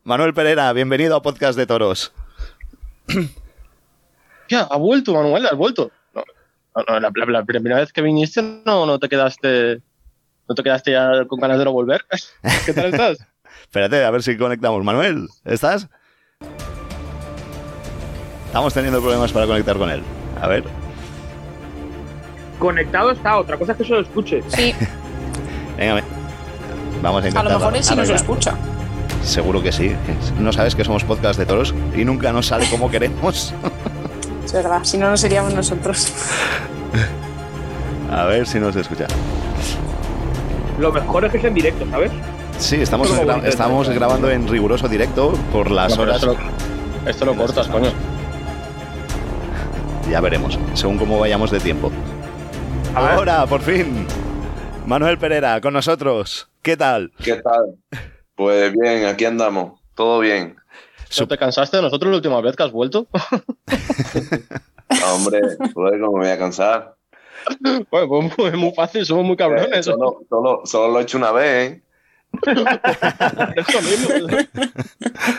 Manuel 0.02 0.34
Pereira, 0.34 0.70
bienvenido 0.74 1.16
a 1.16 1.22
Podcast 1.22 1.56
de 1.56 1.66
Toros. 1.66 2.12
Ya, 4.50 4.60
ha 4.64 4.76
vuelto, 4.76 5.14
Manuel, 5.14 5.46
has 5.46 5.56
vuelto. 5.56 5.90
No, 6.76 6.82
no, 6.88 7.00
no, 7.00 7.00
la, 7.00 7.10
la- 7.26 7.32
la 7.32 7.44
primera 7.44 7.76
vez 7.76 7.92
que 7.92 8.02
viniste 8.02 8.42
no, 8.64 8.86
no 8.86 8.98
te 8.98 9.08
quedaste. 9.08 9.80
¿No 10.48 10.54
te 10.54 10.62
quedaste 10.62 10.90
ya 10.92 11.24
con 11.26 11.40
ganas 11.40 11.58
de 11.58 11.64
no 11.64 11.72
volver? 11.72 12.04
¿Qué 12.66 12.72
tal 12.72 12.86
estás? 12.86 13.18
Espérate, 13.62 14.04
a 14.04 14.10
ver 14.10 14.22
si 14.22 14.36
conectamos. 14.36 14.82
Manuel, 14.84 15.28
¿estás? 15.44 15.88
Estamos 18.46 18.72
teniendo 18.74 19.00
problemas 19.00 19.32
para 19.32 19.46
conectar 19.46 19.76
con 19.76 19.90
él. 19.90 20.02
A 20.40 20.46
ver. 20.48 20.64
Conectado 22.58 23.10
está, 23.10 23.36
otra 23.38 23.56
cosa 23.58 23.72
es 23.72 23.78
que 23.78 23.84
se 23.84 23.90
lo 23.90 24.00
escuche. 24.00 24.42
Sí, 24.48 24.74
Venga, 25.76 25.94
ve- 25.94 26.04
vamos 27.02 27.22
a 27.22 27.24
a 27.24 27.28
intentar. 27.28 27.44
lo 27.52 27.58
mejor 27.58 27.76
es 27.76 27.86
si 27.86 27.96
nos 27.96 28.08
lo 28.08 28.14
escucha. 28.14 28.54
Seguro 29.22 29.62
que 29.62 29.72
sí. 29.72 29.94
No 30.38 30.52
sabes 30.52 30.74
que 30.74 30.84
somos 30.84 31.02
podcast 31.04 31.38
de 31.38 31.46
toros 31.46 31.74
y 31.96 32.04
nunca 32.04 32.32
nos 32.32 32.46
sale 32.46 32.66
como 32.70 32.90
queremos. 32.90 33.54
Es 34.44 34.52
verdad, 34.52 34.80
si 34.84 34.98
no, 34.98 35.10
no 35.10 35.16
seríamos 35.16 35.54
nosotros. 35.54 36.12
A 38.10 38.24
ver 38.26 38.46
si 38.46 38.60
nos 38.60 38.76
escucha. 38.76 39.06
Lo 40.78 40.92
mejor 40.92 41.24
es 41.24 41.32
que 41.32 41.38
es 41.38 41.44
en 41.44 41.54
directo, 41.54 41.86
¿sabes? 41.90 42.12
Sí, 42.58 42.76
estamos, 42.80 43.08
Como 43.08 43.22
gra- 43.22 43.26
bonito, 43.32 43.48
estamos 43.48 43.88
¿no? 43.88 43.94
grabando 43.94 44.30
en 44.30 44.46
riguroso 44.48 44.88
directo 44.88 45.32
por 45.52 45.70
las 45.70 45.96
No, 45.96 46.02
horas. 46.02 46.16
Esto 46.16 46.36
lo, 47.04 47.10
esto 47.10 47.34
cortas, 47.36 47.68
coño. 47.68 47.90
Ya 50.10 50.20
veremos, 50.20 50.58
según 50.74 50.98
cómo 50.98 51.18
vayamos 51.18 51.50
de 51.50 51.58
tiempo. 51.60 51.90
Ahora, 52.94 53.46
por 53.46 53.60
fin, 53.62 54.06
Manuel 54.86 55.18
Pereira 55.18 55.60
con 55.60 55.72
nosotros. 55.72 56.48
¿Qué 56.62 56.76
tal? 56.76 57.10
¿Qué 57.22 57.34
tal? 57.36 57.76
Pues 58.36 58.72
bien, 58.72 59.06
aquí 59.06 59.24
andamos. 59.24 59.80
Todo 59.94 60.20
bien. 60.20 60.56
¿No 61.20 61.28
te 61.28 61.38
cansaste 61.38 61.76
de 61.76 61.82
nosotros 61.82 62.10
la 62.10 62.16
última 62.16 62.40
vez 62.40 62.56
que 62.56 62.62
has 62.62 62.72
vuelto? 62.72 63.06
Hombre, 65.14 65.40
joder, 65.74 66.00
¿cómo 66.00 66.18
me 66.18 66.24
voy 66.24 66.28
a 66.28 66.38
cansar? 66.38 66.94
Bueno, 67.60 67.84
pues 67.90 68.08
muy- 68.38 68.46
es 68.48 68.54
muy 68.56 68.72
fácil, 68.74 69.04
somos 69.04 69.24
muy 69.24 69.34
Eh, 69.34 69.36
cabrones. 69.38 69.84
solo, 69.84 70.20
solo, 70.28 70.62
solo 70.64 70.92
lo 70.92 70.98
he 71.00 71.02
hecho 71.02 71.18
una 71.18 71.32
vez, 71.32 71.72
¿eh? 71.72 71.82
Es 73.56 73.74
lo 73.74 73.82
mismo. 73.82 74.08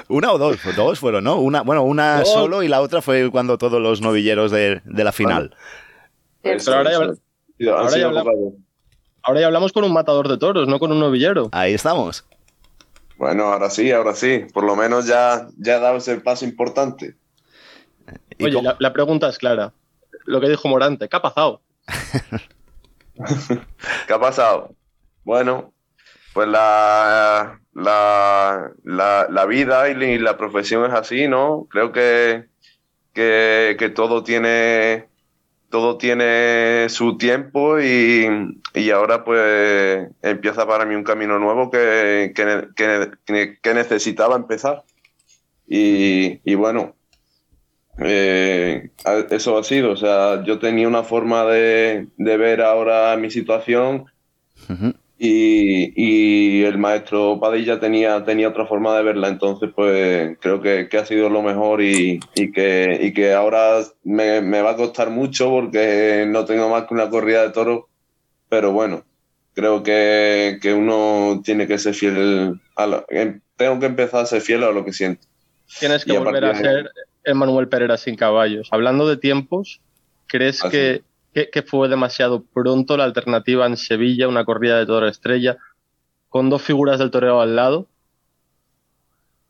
Una 0.09 0.31
o 0.31 0.37
dos, 0.37 0.57
dos 0.75 0.99
fueron, 0.99 1.23
¿no? 1.25 1.35
Una, 1.37 1.61
bueno, 1.61 1.83
una 1.83 2.19
Dos. 2.19 2.31
solo 2.31 2.63
y 2.63 2.67
la 2.69 2.79
otra 2.81 3.01
fue 3.01 3.29
cuando 3.31 3.57
todos 3.57 3.81
los 3.81 4.01
novilleros 4.01 4.51
de, 4.51 4.81
de 4.85 5.03
la 5.03 5.11
final. 5.11 5.55
Pero 6.41 6.57
ya 6.57 6.83
ya. 7.57 7.73
Ahora 9.23 9.39
ya 9.41 9.47
hablamos 9.47 9.73
con 9.73 9.83
un 9.83 9.91
matador 9.93 10.27
de 10.29 10.37
toros, 10.37 10.67
no 10.67 10.77
con 10.79 10.91
un 10.91 10.99
novillero. 10.99 11.49
Ahí 11.51 11.73
estamos. 11.73 12.23
Bueno, 13.17 13.45
ahora 13.51 13.69
sí, 13.69 13.91
ahora 13.91 14.13
sí. 14.15 14.45
Por 14.53 14.63
lo 14.63 14.75
menos 14.75 15.05
ya, 15.07 15.47
ya 15.57 15.77
he 15.77 15.79
dado 15.79 15.97
ese 15.97 16.17
paso 16.19 16.45
importante. 16.45 17.15
¿Y 18.37 18.45
Oye, 18.45 18.61
la, 18.61 18.75
la 18.79 18.93
pregunta 18.93 19.29
es 19.29 19.37
clara. 19.37 19.73
Lo 20.25 20.41
que 20.41 20.49
dijo 20.49 20.67
Morante, 20.67 21.07
¿qué 21.07 21.15
ha 21.15 21.21
pasado? 21.21 21.61
¿Qué 24.07 24.13
ha 24.13 24.19
pasado? 24.19 24.75
Bueno, 25.23 25.73
pues 26.33 26.47
la, 26.47 27.59
la, 27.73 28.71
la, 28.83 29.27
la 29.29 29.45
vida 29.45 29.89
y 29.89 29.95
la- 29.95 30.05
y 30.05 30.17
la 30.19 30.37
profesión 30.37 30.85
es 30.85 30.93
así, 30.93 31.27
¿no? 31.27 31.67
Creo 31.69 31.91
que, 31.91 32.45
que, 33.13 33.75
que 33.79 33.89
todo 33.89 34.23
tiene 34.23 35.07
todo 35.75 35.97
tiene 35.97 36.87
su 36.87 37.17
tiempo 37.17 37.81
y, 37.81 38.25
y 38.73 38.91
ahora 38.91 39.25
pues 39.25 40.07
empieza 40.21 40.65
para 40.65 40.85
mí 40.85 40.95
un 40.95 41.03
camino 41.03 41.37
nuevo 41.37 41.69
que, 41.69 42.31
que, 42.33 42.69
que- 43.61 43.73
necesitaba 43.73 44.37
empezar. 44.37 44.83
Y, 45.67 46.39
y 46.49 46.55
bueno, 46.55 46.95
eh, 47.99 48.89
eso 49.31 49.57
ha 49.57 49.65
sido, 49.65 49.91
o 49.91 49.97
sea, 49.97 50.45
yo 50.45 50.59
tenía 50.59 50.87
una 50.87 51.03
forma 51.03 51.43
de, 51.43 52.07
de 52.15 52.37
ver 52.37 52.61
ahora 52.61 53.17
mi 53.17 53.29
situación. 53.29 54.05
Y, 55.27 55.93
y 56.61 56.63
el 56.63 56.77
maestro 56.77 57.39
Padilla 57.39 57.79
tenía, 57.79 58.23
tenía 58.23 58.49
otra 58.49 58.65
forma 58.67 58.95
de 58.97 59.03
verla, 59.03 59.27
entonces 59.29 59.69
pues 59.75 60.37
creo 60.41 60.61
que, 60.61 60.87
que 60.89 60.97
ha 60.97 61.05
sido 61.05 61.29
lo 61.29 61.41
mejor 61.41 61.81
y, 61.81 62.29
y 62.35 62.51
que, 62.51 62.99
y 63.01 63.13
que 63.13 63.33
ahora 63.33 63.79
me, 64.03 64.41
me 64.41 64.61
va 64.61 64.71
a 64.71 64.75
costar 64.75 65.09
mucho 65.09 65.49
porque 65.49 66.25
no 66.27 66.45
tengo 66.45 66.69
más 66.69 66.85
que 66.85 66.93
una 66.93 67.09
corrida 67.09 67.43
de 67.43 67.51
toros, 67.51 67.85
pero 68.49 68.71
bueno, 68.71 69.03
creo 69.53 69.83
que, 69.83 70.59
que 70.61 70.73
uno 70.73 71.41
tiene 71.43 71.67
que 71.67 71.77
ser 71.77 71.93
fiel 71.93 72.59
a 72.75 72.87
lo, 72.87 73.05
em- 73.09 73.41
tengo 73.55 73.79
que 73.79 73.85
empezar 73.87 74.21
a 74.21 74.25
ser 74.25 74.41
fiel 74.41 74.63
a 74.63 74.71
lo 74.71 74.85
que 74.85 74.93
siento. 74.93 75.27
Tienes 75.79 76.05
que 76.05 76.15
a 76.15 76.19
volver 76.19 76.45
a 76.45 76.55
ser 76.55 76.91
Emanuel 77.23 77.67
Pereira 77.67 77.97
sin 77.97 78.15
caballos. 78.15 78.67
Hablando 78.71 79.07
de 79.07 79.17
tiempos, 79.17 79.81
¿crees 80.27 80.63
Ah, 80.63 80.69
que, 80.69 81.01
que, 81.35 81.49
que 81.49 81.63
fue 81.63 81.89
demasiado 81.89 82.43
pronto 82.45 82.95
la 82.95 83.03
alternativa 83.03 83.65
en 83.67 83.75
Sevilla, 83.75 84.29
una 84.29 84.45
corrida 84.45 84.79
de 84.79 84.85
toro 84.85 85.05
estrella, 85.09 85.57
con 86.29 86.49
dos 86.49 86.61
figuras 86.61 86.97
del 86.97 87.11
toreo 87.11 87.41
al 87.41 87.57
lado? 87.57 87.87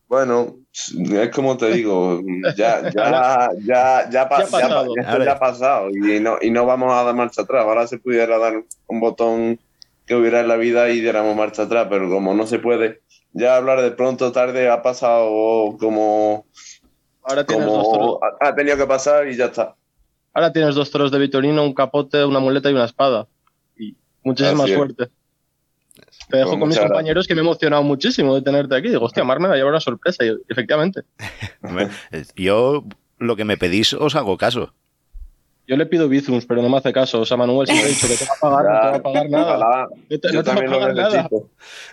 Bueno, 0.07 0.55
es 0.73 1.29
como 1.29 1.57
te 1.57 1.71
digo, 1.71 2.21
ya, 2.57 2.81
ya, 2.89 3.51
ya, 3.63 4.09
ya, 4.09 4.29
pa- 4.29 4.39
Ya 4.39 4.47
ha 4.47 4.49
pasado. 4.49 4.95
ya- 4.95 5.23
ya 5.25 5.31
ha 5.33 5.39
pasado 5.39 5.89
y 5.91 6.19
no, 6.19 6.37
y 6.41 6.49
no 6.49 6.65
vamos 6.65 6.91
a 6.91 7.03
dar 7.03 7.13
marcha 7.15 7.43
atrás. 7.43 7.65
Ahora 7.65 7.85
se 7.85 7.99
pudiera 7.99 8.37
dar 8.39 8.63
un 8.87 8.99
botón 8.99 9.59
que 10.07 10.15
hubiera 10.15 10.41
en 10.41 10.47
la 10.47 10.55
vida 10.57 10.89
y 10.89 11.01
diéramos 11.01 11.35
marcha 11.35 11.63
atrás, 11.63 11.85
pero 11.89 12.09
como 12.09 12.33
no 12.33 12.47
se 12.47 12.57
puede, 12.59 13.01
ya 13.31 13.57
hablar 13.57 13.81
de 13.81 13.91
pronto 13.91 14.31
tarde 14.31 14.69
ha 14.69 14.81
pasado 14.81 15.75
como, 15.79 16.45
Ahora 17.23 17.43
dos 17.43 17.55
como 17.55 18.19
ha, 18.23 18.47
ha 18.49 18.55
tenido 18.55 18.75
que 18.77 18.85
pasar 18.87 19.27
y 19.27 19.35
ya 19.35 19.45
está. 19.45 19.75
Ahora 20.35 20.51
tienes 20.51 20.75
dos 20.75 20.91
toros 20.91 21.11
de 21.11 21.17
Vitorino, 21.17 21.63
un 21.63 21.73
capote, 21.73 22.23
una 22.23 22.39
muleta 22.39 22.69
y 22.69 22.73
una 22.73 22.85
espada. 22.85 23.27
Y 23.75 23.95
muchísima 24.21 24.65
es. 24.65 24.73
suerte. 24.73 25.09
Te 26.29 26.37
dejo 26.37 26.51
Pues 26.51 26.59
con 26.59 26.69
mis 26.69 26.79
compañeros 26.79 27.27
que 27.27 27.35
me 27.35 27.41
he 27.41 27.43
emocionado 27.43 27.83
muchísimo 27.83 28.35
de 28.35 28.41
tenerte 28.41 28.75
aquí. 28.75 28.89
Digo, 28.89 29.05
hostia, 29.05 29.23
Mar 29.23 29.39
me 29.39 29.47
va 29.47 29.53
a 29.53 29.57
llevar 29.57 29.71
una 29.71 29.79
sorpresa. 29.79 30.25
Y 30.25 30.35
efectivamente, 30.49 31.03
Yo 32.35 32.83
lo 33.17 33.35
que 33.35 33.45
me 33.45 33.57
pedís 33.57 33.93
os 33.93 34.15
hago 34.15 34.37
caso. 34.37 34.73
Yo 35.67 35.75
le 35.77 35.85
pido 35.85 36.07
Bizums, 36.07 36.45
pero 36.45 36.61
no 36.61 36.69
me 36.69 36.77
hace 36.77 36.93
caso. 36.93 37.21
O 37.21 37.25
sea, 37.25 37.37
Manuel 37.37 37.67
siempre 37.67 37.87
ha 37.87 37.89
dicho 37.89 38.07
que 38.07 38.15
te 38.15 38.25
va 38.25 38.33
a 38.35 38.39
pagar, 38.39 38.65
no 38.65 38.81
te 38.81 38.89
va 38.89 38.95
a 38.95 39.01
pagar 39.01 39.29
nada. 39.29 39.57
Ojalá, 39.57 39.87
No 40.09 40.19
te, 40.19 40.27
yo 40.31 40.33
no 40.33 40.43
te 40.43 40.49
va 40.49 40.53
a 40.53 40.55
también 40.55 40.71
lo 40.71 40.79
pagar 40.79 40.95
nada. 40.95 41.29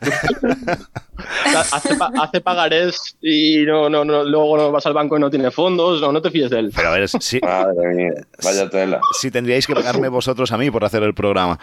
hace, 1.73 1.97
hace 2.21 2.41
pagarés 2.41 3.17
y 3.21 3.65
no, 3.65 3.89
no, 3.89 4.05
no, 4.05 4.25
luego 4.25 4.57
no 4.57 4.71
vas 4.73 4.85
al 4.87 4.93
banco 4.93 5.17
y 5.17 5.21
no 5.21 5.31
tiene 5.31 5.51
fondos, 5.51 6.01
no, 6.01 6.13
no 6.13 6.21
te 6.21 6.31
fíes 6.31 6.51
de 6.51 6.59
él. 6.59 6.73
Pero 6.75 6.89
a 6.89 6.93
ver, 6.93 7.09
si, 7.09 7.41
Madre 7.41 7.95
mía, 7.95 8.13
vaya 8.43 8.69
tela. 8.69 9.01
si 9.21 9.31
tendríais 9.31 9.67
que 9.67 9.75
pagarme 9.75 10.09
vosotros 10.09 10.53
a 10.53 10.59
mí 10.59 10.71
por 10.71 10.85
hacer 10.85 11.03
el 11.03 11.15
programa, 11.15 11.59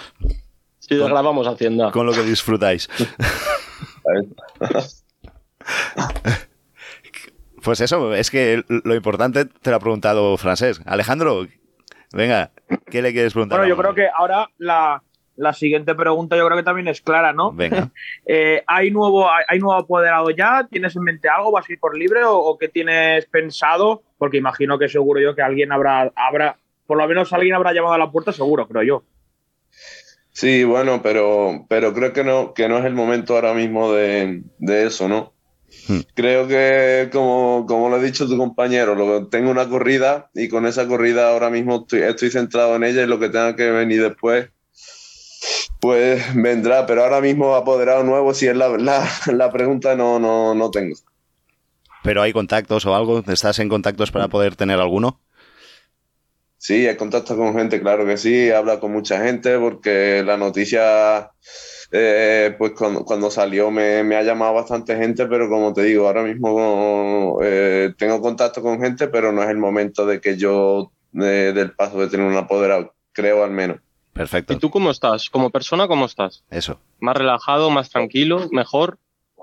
Si 0.80 0.96
grabamos 0.98 1.48
Hacienda. 1.48 1.92
con 1.92 2.06
lo 2.06 2.14
que 2.14 2.24
disfrutáis. 2.24 2.90
Pues 7.62 7.82
eso, 7.82 8.14
es 8.16 8.32
que 8.32 8.64
lo 8.68 8.96
importante 8.96 9.46
te 9.46 9.70
lo 9.70 9.76
ha 9.76 9.80
preguntado 9.80 10.38
Francés. 10.38 10.82
Alejandro, 10.86 11.46
venga, 12.14 12.52
¿qué 12.90 13.02
le 13.02 13.12
quieres 13.12 13.34
preguntar? 13.34 13.60
Bueno, 13.60 13.74
yo 13.74 13.80
creo 13.80 13.94
que 13.94 14.08
ahora 14.16 14.50
la, 14.58 15.04
la 15.36 15.54
siguiente 15.54 15.96
pregunta 15.96 16.36
yo 16.36 16.46
creo 16.46 16.58
que 16.58 16.64
también 16.64 16.88
es 16.88 17.02
clara, 17.02 17.34
¿no? 17.34 17.52
Venga. 17.52 17.90
Eh, 18.26 18.64
¿hay, 18.68 18.92
nuevo, 18.92 19.28
hay, 19.28 19.44
hay 19.48 19.60
nuevo 19.60 19.80
apoderado 19.80 20.30
ya? 20.30 20.68
¿Tienes 20.70 20.96
en 20.96 21.04
mente 21.04 21.30
algo? 21.30 21.52
¿Vas 21.52 21.68
a 21.68 21.74
ir 21.74 21.80
por 21.80 21.98
libre 21.98 22.24
o, 22.24 22.38
o 22.38 22.58
qué 22.58 22.68
tienes 22.68 23.26
pensado? 23.26 24.04
Porque 24.18 24.38
imagino 24.38 24.78
que 24.78 24.88
seguro 24.88 25.20
yo 25.20 25.36
que 25.36 25.42
alguien 25.42 25.72
habrá, 25.72 26.12
habrá, 26.16 26.58
por 26.86 26.98
lo 26.98 27.08
menos 27.08 27.34
alguien 27.34 27.56
habrá 27.56 27.74
llamado 27.74 27.96
a 27.96 27.98
la 27.98 28.12
puerta, 28.12 28.32
seguro, 28.32 28.68
creo 28.68 28.84
yo. 28.84 29.04
Sí, 30.32 30.64
bueno, 30.64 31.02
pero, 31.02 31.66
pero 31.68 31.94
creo 31.94 32.14
que 32.14 32.24
no, 32.24 32.54
que 32.54 32.70
no 32.70 32.78
es 32.78 32.86
el 32.86 32.94
momento 32.94 33.36
ahora 33.36 33.54
mismo 33.54 33.92
de, 33.92 34.44
de 34.60 34.86
eso, 34.86 35.08
¿no? 35.08 35.34
Hmm. 35.88 36.00
Creo 36.14 36.48
que, 36.48 37.10
como, 37.12 37.66
como 37.68 37.90
lo 37.90 37.96
ha 37.96 38.02
dicho 38.02 38.28
tu 38.28 38.38
compañero, 38.38 38.96
lo, 38.96 39.28
tengo 39.28 39.52
una 39.52 39.68
corrida 39.70 40.30
y 40.34 40.50
con 40.50 40.66
esa 40.66 40.88
corrida 40.88 41.30
ahora 41.30 41.50
mismo 41.50 41.82
estoy, 41.82 42.02
estoy 42.02 42.30
centrado 42.32 42.76
en 42.76 42.84
ella 42.84 43.04
y 43.04 43.08
lo 43.08 43.20
que 43.20 43.30
tenga 43.30 43.56
que 43.56 43.72
venir 43.72 44.02
después, 44.02 44.50
pues 45.80 46.24
vendrá. 46.36 46.86
Pero 46.86 47.04
ahora 47.04 47.22
mismo 47.22 47.56
apoderado 47.56 48.04
nuevo, 48.04 48.34
si 48.34 48.48
es 48.48 48.56
la, 48.56 48.70
la, 48.78 49.10
la 49.34 49.52
pregunta, 49.52 49.96
no, 49.96 50.20
no, 50.20 50.56
no 50.56 50.72
tengo. 50.72 50.96
¿Pero 52.04 52.22
hay 52.22 52.34
contactos 52.34 52.86
o 52.86 52.96
algo? 52.96 53.24
¿Estás 53.28 53.60
en 53.60 53.70
contactos 53.70 54.12
para 54.12 54.28
poder 54.28 54.56
tener 54.56 54.80
alguno? 54.80 55.20
Sí, 56.60 56.86
he 56.86 56.98
contacto 56.98 57.38
con 57.38 57.54
gente, 57.56 57.80
claro 57.80 58.06
que 58.06 58.18
sí, 58.18 58.34
he 58.34 58.54
hablado 58.54 58.82
con 58.82 58.92
mucha 58.92 59.24
gente 59.24 59.58
porque 59.58 60.24
la 60.26 60.36
noticia, 60.36 61.32
eh, 61.92 62.56
pues 62.58 62.74
cuando, 62.78 63.04
cuando 63.04 63.32
salió 63.32 63.72
me, 63.72 64.04
me 64.04 64.16
ha 64.16 64.22
llamado 64.24 64.54
bastante 64.54 64.96
gente, 64.96 65.26
pero 65.28 65.50
como 65.50 65.74
te 65.74 65.84
digo, 65.84 66.08
ahora 66.08 66.24
mismo 66.24 67.40
eh, 67.42 67.94
tengo 67.98 68.22
contacto 68.22 68.62
con 68.62 68.80
gente, 68.82 69.08
pero 69.08 69.32
no 69.32 69.42
es 69.44 69.50
el 69.50 69.58
momento 69.58 70.06
de 70.06 70.22
que 70.22 70.38
yo 70.38 70.92
eh, 71.16 71.52
del 71.56 71.72
paso 71.72 72.00
de 72.00 72.08
tener 72.08 72.26
un 72.28 72.38
apoderado, 72.38 72.94
creo 73.12 73.44
al 73.44 73.52
menos. 73.52 73.78
Perfecto. 74.14 74.54
¿Y 74.54 74.58
tú 74.58 74.70
cómo 74.70 74.92
estás? 74.92 75.30
Como 75.30 75.50
persona, 75.50 75.88
¿cómo 75.88 76.06
estás? 76.06 76.44
Eso. 76.52 76.80
¿Más 77.00 77.16
relajado, 77.16 77.70
más 77.70 77.90
tranquilo, 77.90 78.48
mejor? 78.52 78.98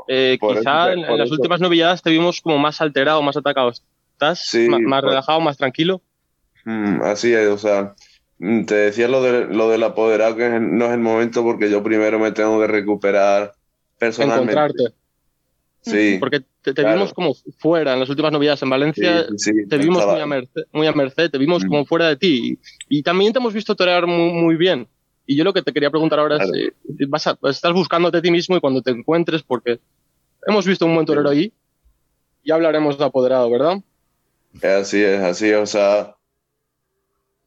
Eh, 0.08 0.38
quizá 0.40 0.92
eso- 0.92 1.00
en, 1.06 1.18
las 1.18 1.26
eso- 1.26 1.34
últimas 1.34 1.60
novilladas 1.60 2.02
te 2.02 2.10
vimos 2.10 2.40
como 2.40 2.58
más 2.58 2.80
alterado, 2.80 3.22
más 3.22 3.36
atacado. 3.36 3.70
¿Estás 3.70 4.46
Sí, 4.46 4.68
más 4.68 5.00
por- 5.00 5.10
relajado, 5.10 5.40
más 5.40 5.56
tranquilo? 5.56 6.00
Mm, 6.64 7.00
así 7.02 7.32
es, 7.32 7.48
o 7.48 7.58
sea, 7.58 7.94
te 8.38 8.74
decía 8.74 9.08
lo, 9.08 9.22
de, 9.22 9.46
lo 9.46 9.70
del 9.70 9.82
apoderado 9.82 10.36
que 10.36 10.48
no 10.60 10.86
es 10.86 10.92
el 10.92 11.00
momento 11.00 11.42
porque 11.42 11.70
yo 11.70 11.82
primero 11.82 12.18
me 12.18 12.32
tengo 12.32 12.60
que 12.60 12.66
recuperar 12.66 13.52
personalmente. 13.98 14.52
Encontrarte. 14.52 14.94
Sí, 15.82 16.16
Porque 16.18 16.40
te, 16.40 16.74
te 16.74 16.82
Claro. 16.82 16.94
vimos 16.94 17.14
como 17.14 17.32
fuera 17.58 17.94
en 17.94 18.00
las 18.00 18.08
últimas 18.08 18.32
novilladas 18.32 18.60
en 18.62 18.70
Valencia. 18.70 19.24
sí, 19.36 19.52
sí, 19.52 19.68
te 19.68 19.78
vimos 19.78 20.04
muy 20.04 20.20
a, 20.20 20.26
merced, 20.26 20.62
muy 20.72 20.86
a 20.88 20.92
merced, 20.92 21.30
te 21.30 21.38
vimos 21.38 21.64
Mm. 21.64 21.68
como 21.68 21.86
fuera 21.86 22.08
de 22.08 22.16
ti. 22.16 22.58
Y, 22.88 22.98
y 22.98 23.02
también 23.04 23.32
te 23.32 23.38
hemos 23.38 23.54
visto 23.54 23.74
torear 23.76 24.04
muy, 24.06 24.32
muy 24.32 24.56
bien. 24.56 24.88
Y 25.26 25.36
yo 25.36 25.44
lo 25.44 25.52
que 25.52 25.62
te 25.62 25.72
quería 25.72 25.90
preguntar 25.90 26.18
ahora 26.18 26.38
Claro. 26.38 26.52
es, 26.54 26.60
eh, 26.68 26.72
vas 27.08 27.26
a- 27.28 27.38
estás 27.44 27.72
buscándote 27.72 28.18
a 28.18 28.22
ti 28.22 28.30
mismo 28.32 28.56
y 28.56 28.60
cuando 28.60 28.82
te 28.82 28.90
encuentres, 28.90 29.42
porque 29.44 29.78
hemos 30.46 30.66
visto 30.66 30.86
un 30.86 30.94
buen 30.94 31.06
torero 31.06 31.28
ahí, 31.30 31.52
ya 32.44 32.56
hablaremos 32.56 32.98
de 32.98 33.04
apoderado, 33.04 33.48
¿verdad? 33.50 33.78
Así 34.62 35.02
es, 35.02 35.20
así 35.20 35.48
es, 35.50 35.56
o 35.56 35.66
sea, 35.66 36.15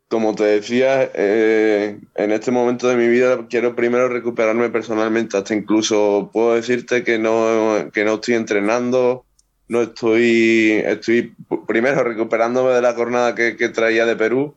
como 0.10 0.34
te 0.34 0.44
decía, 0.44 1.10
eh, 1.14 2.00
en 2.16 2.32
este 2.32 2.50
momento 2.50 2.88
de 2.88 2.96
mi 2.96 3.08
vida 3.08 3.46
quiero 3.48 3.76
primero 3.76 4.10
recuperarme 4.10 4.70
personalmente, 4.70 5.38
hasta 5.38 5.54
incluso 5.54 6.32
puedo 6.34 6.56
decirte 6.56 7.04
que 7.04 7.20
no, 7.20 7.92
que 7.94 8.04
no 8.04 8.16
estoy 8.16 8.34
entrenando, 8.34 9.24
no 9.68 9.84
estoy, 9.84 10.82
estoy 10.84 11.36
primero 11.68 12.04
recuperándome 12.04 12.72
de 12.72 12.82
la 12.82 12.96
jornada 12.96 13.36
que, 13.36 13.56
que 13.56 13.70
traía 13.70 14.08
de 14.08 14.16
Perú 14.16 14.56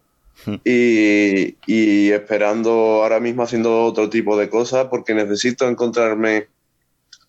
y, 0.64 1.56
y 1.66 2.10
esperando 2.10 3.02
ahora 3.02 3.20
mismo 3.20 3.42
haciendo 3.42 3.84
otro 3.84 4.08
tipo 4.08 4.38
de 4.38 4.48
cosas 4.48 4.86
porque 4.86 5.14
necesito 5.14 5.68
encontrarme 5.68 6.48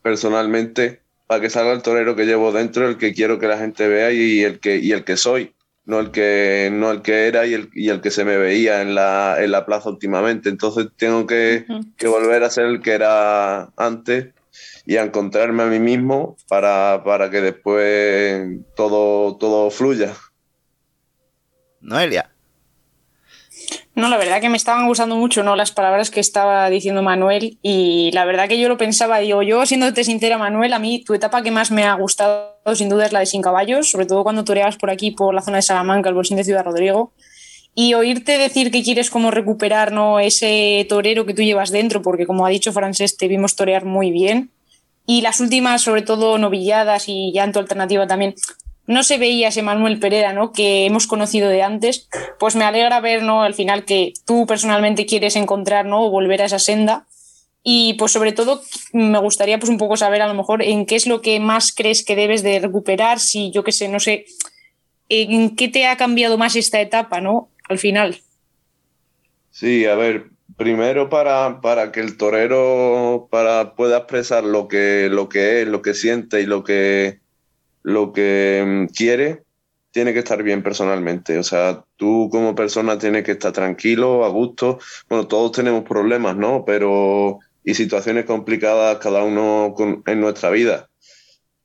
personalmente 0.01 1.01
para 1.27 1.41
que 1.41 1.49
salga 1.49 1.73
el 1.73 1.81
torero 1.81 2.15
que 2.15 2.25
llevo 2.25 2.53
dentro, 2.53 2.87
el 2.87 2.97
que 2.97 3.13
quiero 3.13 3.37
que 3.37 3.47
la 3.47 3.57
gente 3.57 3.85
vea 3.89 4.13
y 4.13 4.43
el 4.43 4.59
que, 4.61 4.77
y 4.77 4.93
el 4.93 5.03
que 5.03 5.17
soy, 5.17 5.53
no 5.85 5.99
el 5.99 6.11
que, 6.11 6.69
no 6.71 6.91
el 6.91 7.01
que 7.01 7.27
era 7.27 7.45
y 7.45 7.53
el, 7.53 7.69
y 7.73 7.89
el 7.89 8.01
que 8.01 8.11
se 8.11 8.25
me 8.25 8.37
veía 8.37 8.81
en 8.81 8.95
la, 8.95 9.37
en 9.39 9.51
la 9.51 9.65
plaza 9.65 9.89
últimamente. 9.89 10.49
Entonces 10.49 10.87
tengo 10.97 11.27
que, 11.27 11.65
que 11.97 12.07
volver 12.07 12.43
a 12.43 12.49
ser 12.49 12.65
el 12.65 12.81
que 12.81 12.91
era 12.91 13.71
antes 13.75 14.27
y 14.85 14.97
a 14.97 15.03
encontrarme 15.03 15.63
a 15.63 15.67
mí 15.67 15.79
mismo 15.79 16.37
para, 16.47 17.03
para 17.03 17.29
que 17.29 17.41
después 17.41 18.59
todo, 18.75 19.37
todo 19.37 19.69
fluya. 19.69 20.13
Noelia. 21.81 22.32
No, 23.95 24.09
la 24.09 24.17
verdad 24.17 24.41
que 24.41 24.49
me 24.49 24.57
estaban 24.57 24.87
gustando 24.87 25.15
mucho 25.15 25.43
¿no? 25.43 25.55
las 25.55 25.71
palabras 25.71 26.09
que 26.09 26.19
estaba 26.19 26.67
diciendo 26.69 27.03
Manuel 27.03 27.59
y 27.61 28.09
la 28.13 28.25
verdad 28.25 28.47
que 28.47 28.59
yo 28.59 28.67
lo 28.67 28.77
pensaba, 28.77 29.19
digo, 29.19 29.43
yo 29.43 29.67
siéndote 29.67 30.03
sincera 30.03 30.39
Manuel, 30.39 30.73
a 30.73 30.79
mí 30.79 31.03
tu 31.03 31.13
etapa 31.13 31.43
que 31.43 31.51
más 31.51 31.69
me 31.69 31.83
ha 31.83 31.93
gustado 31.93 32.53
sin 32.73 32.89
duda 32.89 33.05
es 33.05 33.11
la 33.11 33.19
de 33.19 33.27
Sin 33.27 33.43
Caballos, 33.43 33.91
sobre 33.91 34.07
todo 34.07 34.23
cuando 34.23 34.43
toreabas 34.43 34.77
por 34.77 34.89
aquí, 34.89 35.11
por 35.11 35.35
la 35.35 35.41
zona 35.41 35.57
de 35.57 35.61
Salamanca, 35.61 36.09
el 36.09 36.15
bolsín 36.15 36.37
de 36.37 36.43
Ciudad 36.43 36.63
Rodrigo. 36.63 37.13
Y 37.75 37.93
oírte 37.93 38.37
decir 38.37 38.71
que 38.71 38.83
quieres 38.83 39.09
como 39.09 39.31
recuperar 39.31 39.91
¿no? 39.91 40.19
ese 40.19 40.85
torero 40.89 41.25
que 41.25 41.33
tú 41.33 41.41
llevas 41.41 41.71
dentro, 41.71 42.01
porque 42.01 42.25
como 42.25 42.45
ha 42.45 42.49
dicho 42.49 42.71
Francés, 42.71 43.17
te 43.17 43.27
vimos 43.27 43.55
torear 43.55 43.85
muy 43.85 44.11
bien. 44.11 44.51
Y 45.05 45.21
las 45.21 45.39
últimas, 45.39 45.81
sobre 45.81 46.01
todo 46.03 46.37
novilladas 46.37 47.09
y 47.09 47.31
llanto 47.33 47.59
alternativa 47.59 48.07
también, 48.07 48.35
no 48.85 49.03
se 49.03 49.17
veía 49.17 49.47
ese 49.47 49.61
Manuel 49.61 49.99
Pereira, 49.99 50.33
¿no? 50.33 50.51
Que 50.51 50.85
hemos 50.85 51.07
conocido 51.07 51.49
de 51.49 51.63
antes, 51.63 52.09
pues 52.39 52.55
me 52.55 52.65
alegra 52.65 52.99
ver, 52.99 53.23
¿no? 53.23 53.43
Al 53.43 53.53
final 53.53 53.85
que 53.85 54.13
tú 54.25 54.45
personalmente 54.45 55.05
quieres 55.05 55.35
encontrar, 55.35 55.85
¿no? 55.85 56.05
O 56.05 56.09
volver 56.09 56.41
a 56.41 56.45
esa 56.45 56.59
senda. 56.59 57.05
Y 57.63 57.93
pues 57.93 58.11
sobre 58.11 58.33
todo 58.33 58.61
me 58.91 59.19
gustaría 59.19 59.57
pues 59.57 59.69
un 59.69 59.77
poco 59.77 59.95
saber 59.95 60.21
a 60.21 60.27
lo 60.27 60.33
mejor 60.33 60.61
en 60.61 60.85
qué 60.85 60.95
es 60.95 61.07
lo 61.07 61.21
que 61.21 61.39
más 61.39 61.73
crees 61.73 62.03
que 62.03 62.17
debes 62.17 62.43
de 62.43 62.59
recuperar, 62.59 63.19
si 63.19 63.51
yo 63.51 63.63
qué 63.63 63.71
sé, 63.71 63.87
no 63.87 64.01
sé, 64.01 64.25
en 65.07 65.55
qué 65.55 65.69
te 65.69 65.85
ha 65.85 65.95
cambiado 65.95 66.37
más 66.37 66.57
esta 66.57 66.81
etapa, 66.81 67.21
¿no? 67.21 67.49
Al 67.69 67.79
final. 67.79 68.19
Sí, 69.49 69.85
a 69.85 69.95
ver, 69.95 70.25
primero 70.57 71.09
para, 71.09 71.61
para 71.61 71.93
que 71.93 72.01
el 72.01 72.17
torero 72.17 73.29
para, 73.31 73.75
pueda 73.75 73.99
expresar 73.99 74.43
lo 74.43 74.67
que, 74.67 75.07
lo 75.09 75.29
que 75.29 75.61
es, 75.61 75.67
lo 75.67 75.81
que 75.81 75.93
siente 75.93 76.41
y 76.41 76.45
lo 76.45 76.65
que, 76.65 77.19
lo 77.83 78.13
que 78.13 78.63
mm, 78.65 78.93
quiere, 78.93 79.43
tiene 79.91 80.13
que 80.13 80.19
estar 80.19 80.41
bien 80.41 80.63
personalmente. 80.63 81.37
O 81.37 81.43
sea, 81.43 81.85
tú 81.97 82.29
como 82.31 82.55
persona 82.55 82.97
tienes 82.97 83.23
que 83.23 83.33
estar 83.33 83.53
tranquilo, 83.53 84.25
a 84.25 84.29
gusto. 84.29 84.79
Bueno, 85.07 85.27
todos 85.27 85.51
tenemos 85.51 85.83
problemas, 85.83 86.35
¿no? 86.35 86.65
Pero 86.65 87.39
y 87.63 87.75
situaciones 87.75 88.25
complicadas 88.25 88.97
cada 88.97 89.23
uno 89.23 89.73
con, 89.75 90.03
en 90.05 90.19
nuestra 90.19 90.49
vida. 90.49 90.89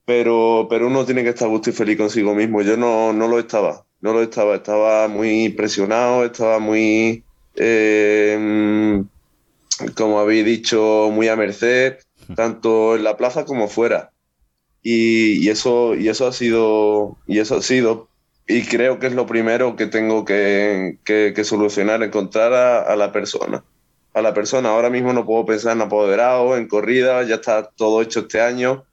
Pero, 0.04 0.68
pero 0.70 0.86
uno 0.86 1.04
tiene 1.04 1.22
que 1.22 1.30
estar 1.30 1.48
a 1.48 1.50
gusto 1.50 1.70
y 1.70 1.72
feliz 1.72 1.96
consigo 1.98 2.34
mismo. 2.34 2.62
Yo 2.62 2.76
no, 2.76 3.12
no 3.12 3.28
lo 3.28 3.38
estaba, 3.38 3.84
no 4.00 4.12
lo 4.12 4.22
estaba. 4.22 4.56
Estaba 4.56 5.08
muy 5.08 5.50
presionado, 5.50 6.24
estaba 6.24 6.58
muy, 6.58 7.24
eh, 7.56 9.02
como 9.96 10.20
habéis 10.20 10.44
dicho, 10.44 11.10
muy 11.12 11.28
a 11.28 11.36
merced, 11.36 11.98
tanto 12.34 12.96
en 12.96 13.04
la 13.04 13.16
plaza 13.16 13.44
como 13.44 13.68
fuera. 13.68 14.12
Y, 14.82 15.48
eso, 15.48 15.94
y 15.94 16.08
eso 16.08 16.26
ha 16.26 16.32
sido, 16.32 17.16
y 17.26 17.40
eso 17.40 17.56
ha 17.56 17.62
sido, 17.62 18.08
y 18.46 18.62
creo 18.62 18.98
que 18.98 19.08
es 19.08 19.14
lo 19.14 19.26
primero 19.26 19.76
que 19.76 19.86
tengo 19.86 20.24
que, 20.24 20.98
que, 21.04 21.44
solucionar, 21.44 22.02
encontrar 22.02 22.54
a, 22.54 22.80
a, 22.82 22.96
la 22.96 23.12
persona. 23.12 23.64
A 24.14 24.22
la 24.22 24.32
persona, 24.34 24.70
ahora 24.70 24.90
mismo 24.90 25.12
no 25.12 25.26
puedo 25.26 25.44
pensar 25.44 25.76
en 25.76 25.82
apoderado, 25.82 26.56
en 26.56 26.68
corrida, 26.68 27.22
ya 27.24 27.36
está 27.36 27.70
todo 27.70 28.02
hecho 28.02 28.20
este 28.20 28.40
año. 28.40 28.84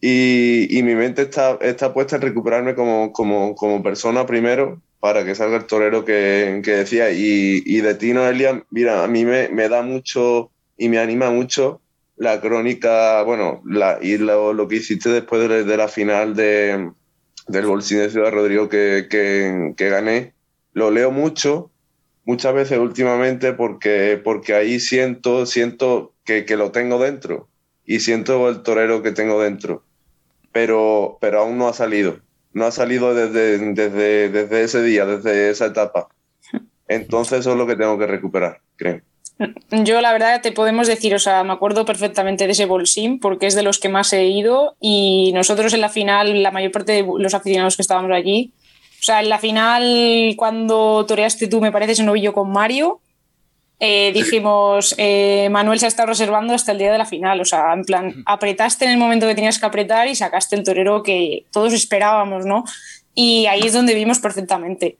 Y, 0.00 0.76
y 0.76 0.82
mi 0.82 0.96
mente 0.96 1.22
está, 1.22 1.58
está 1.60 1.94
puesta 1.94 2.16
en 2.16 2.22
recuperarme 2.22 2.74
como, 2.74 3.12
como, 3.12 3.54
como 3.54 3.82
persona 3.84 4.26
primero, 4.26 4.82
para 4.98 5.24
que 5.24 5.36
salga 5.36 5.56
el 5.58 5.66
torero 5.66 6.04
que, 6.04 6.60
que 6.64 6.72
decía. 6.72 7.12
Y, 7.12 7.62
y, 7.64 7.80
de 7.82 7.94
ti, 7.94 8.12
Noelia, 8.12 8.64
mira, 8.70 9.04
a 9.04 9.06
mí 9.06 9.24
me, 9.24 9.48
me 9.50 9.68
da 9.68 9.82
mucho 9.82 10.50
y 10.76 10.88
me 10.88 10.98
anima 10.98 11.30
mucho 11.30 11.80
la 12.16 12.40
crónica, 12.40 13.22
bueno, 13.22 13.62
la, 13.64 13.98
y 14.00 14.18
lo, 14.18 14.52
lo 14.52 14.68
que 14.68 14.76
hiciste 14.76 15.08
después 15.08 15.48
de, 15.48 15.64
de 15.64 15.76
la 15.76 15.88
final 15.88 16.34
de, 16.34 16.90
del 17.48 17.66
Bolsín 17.66 17.98
de 17.98 18.10
Ciudad 18.10 18.32
Rodrigo 18.32 18.68
que, 18.68 19.06
que, 19.10 19.74
que, 19.76 19.88
gané, 19.88 20.34
lo 20.72 20.90
leo 20.90 21.10
mucho, 21.10 21.70
muchas 22.24 22.54
veces 22.54 22.78
últimamente, 22.78 23.52
porque, 23.52 24.20
porque 24.22 24.54
ahí 24.54 24.80
siento, 24.80 25.46
siento 25.46 26.14
que, 26.24 26.44
que 26.44 26.56
lo 26.56 26.70
tengo 26.70 26.98
dentro 26.98 27.48
y 27.84 28.00
siento 28.00 28.48
el 28.48 28.62
torero 28.62 29.02
que 29.02 29.12
tengo 29.12 29.42
dentro, 29.42 29.84
pero, 30.52 31.18
pero 31.20 31.40
aún 31.40 31.58
no 31.58 31.68
ha 31.68 31.72
salido, 31.72 32.20
no 32.52 32.66
ha 32.66 32.70
salido 32.70 33.14
desde, 33.14 33.58
desde, 33.72 34.28
desde 34.28 34.62
ese 34.62 34.82
día, 34.82 35.06
desde 35.06 35.50
esa 35.50 35.66
etapa. 35.66 36.08
Entonces 36.88 37.40
eso 37.40 37.52
es 37.52 37.58
lo 37.58 37.66
que 37.66 37.76
tengo 37.76 37.98
que 37.98 38.06
recuperar, 38.06 38.60
creo. 38.76 39.00
Yo 39.70 40.00
la 40.00 40.12
verdad 40.12 40.40
te 40.40 40.52
podemos 40.52 40.86
decir, 40.86 41.14
o 41.14 41.18
sea, 41.18 41.42
me 41.44 41.52
acuerdo 41.52 41.84
perfectamente 41.84 42.46
de 42.46 42.52
ese 42.52 42.66
bolsín 42.66 43.18
porque 43.18 43.46
es 43.46 43.54
de 43.54 43.62
los 43.62 43.78
que 43.78 43.88
más 43.88 44.12
he 44.12 44.26
ido 44.26 44.76
y 44.80 45.32
nosotros 45.34 45.72
en 45.74 45.80
la 45.80 45.88
final, 45.88 46.42
la 46.42 46.50
mayor 46.50 46.70
parte 46.70 46.92
de 46.92 47.06
los 47.18 47.34
aficionados 47.34 47.76
que 47.76 47.82
estábamos 47.82 48.12
allí, 48.12 48.52
o 49.00 49.04
sea, 49.04 49.20
en 49.20 49.28
la 49.28 49.38
final 49.38 50.34
cuando 50.36 51.04
toreaste 51.06 51.48
tú, 51.48 51.60
me 51.60 51.72
parece, 51.72 51.92
ese 51.92 52.04
novillo 52.04 52.32
con 52.32 52.52
Mario, 52.52 53.00
eh, 53.80 54.12
dijimos, 54.14 54.94
eh, 54.98 55.48
Manuel 55.50 55.80
se 55.80 55.86
ha 55.86 55.88
estado 55.88 56.08
reservando 56.08 56.54
hasta 56.54 56.72
el 56.72 56.78
día 56.78 56.92
de 56.92 56.98
la 56.98 57.06
final, 57.06 57.40
o 57.40 57.44
sea, 57.44 57.72
en 57.72 57.84
plan, 57.84 58.22
apretaste 58.26 58.84
en 58.84 58.92
el 58.92 58.98
momento 58.98 59.26
que 59.26 59.34
tenías 59.34 59.58
que 59.58 59.66
apretar 59.66 60.06
y 60.06 60.14
sacaste 60.14 60.54
el 60.54 60.62
torero 60.62 61.02
que 61.02 61.46
todos 61.50 61.72
esperábamos, 61.72 62.46
¿no? 62.46 62.64
Y 63.14 63.46
ahí 63.46 63.62
es 63.64 63.72
donde 63.72 63.94
vimos 63.94 64.20
perfectamente 64.20 64.98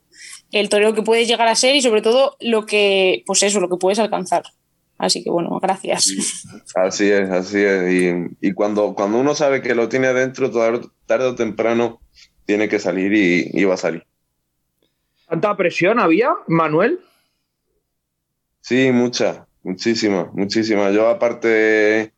el 0.53 0.69
torero 0.69 0.95
que 0.95 1.03
puedes 1.03 1.27
llegar 1.27 1.49
a 1.49 1.55
ser 1.57 1.75
y 1.75 1.83
sobre 1.83 2.03
todo 2.03 2.37
lo 2.41 2.67
que, 2.67 3.25
pues 3.27 3.43
eso, 3.43 3.59
lo 3.59 3.69
que 3.69 3.77
puedes 3.77 3.99
alcanzar. 3.99 4.45
Así 4.99 5.25
que 5.25 5.31
bueno, 5.31 5.59
gracias. 5.61 6.45
Así 6.77 7.11
es, 7.11 7.29
así 7.31 7.59
es. 7.59 7.93
Y, 7.93 8.49
y 8.49 8.53
cuando, 8.53 8.95
cuando 8.95 9.19
uno 9.19 9.35
sabe 9.35 9.61
que 9.61 9.75
lo 9.75 9.88
tiene 9.88 10.07
adentro, 10.07 10.51
tarde 11.07 11.25
o 11.25 11.35
temprano 11.35 12.01
tiene 12.45 12.69
que 12.69 12.79
salir 12.79 13.12
y, 13.12 13.51
y, 13.53 13.65
va 13.65 13.75
a 13.75 13.79
salir. 13.79 14.07
¿Tanta 15.29 15.57
presión 15.57 15.99
había, 15.99 16.31
Manuel? 16.47 17.01
Sí, 18.61 18.93
mucha, 18.93 19.47
muchísima, 19.62 20.31
muchísima. 20.35 20.91
Yo 20.91 21.09
aparte, 21.09 22.12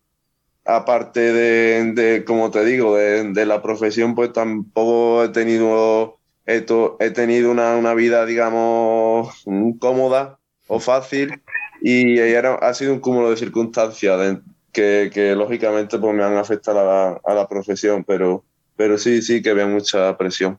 aparte 0.64 1.20
de, 1.20 1.92
de 1.92 2.25
como 2.25 2.51
te 2.51 2.64
digo, 2.64 2.97
de, 2.97 3.33
de 3.33 3.47
la 3.47 3.62
profesión, 3.62 4.14
pues 4.14 4.33
tampoco 4.33 5.25
he 5.25 5.29
tenido 5.29 6.18
he, 6.46 6.64
he 7.00 7.11
tenido 7.11 7.50
una, 7.50 7.76
una, 7.76 7.94
vida, 7.94 8.26
digamos, 8.26 9.44
cómoda 9.78 10.38
o 10.66 10.80
fácil 10.80 11.42
y, 11.80 12.18
era, 12.18 12.54
ha 12.54 12.74
sido 12.74 12.92
un 12.92 13.00
cúmulo 13.00 13.30
de 13.30 13.37
circunstancias 13.37 14.18
de, 14.18 14.40
que, 14.72 15.11
que, 15.12 15.35
lógicamente 15.35 15.98
pues, 15.98 16.14
me 16.14 16.22
han 16.22 16.37
afectado 16.37 16.80
a 16.80 16.85
la, 16.85 17.20
a 17.24 17.35
la, 17.35 17.48
profesión, 17.48 18.04
pero, 18.04 18.44
pero 18.76 18.98
sí, 18.98 19.22
sí 19.22 19.42
que 19.42 19.54
veo 19.54 19.68
mucha 19.68 20.16
presión. 20.16 20.59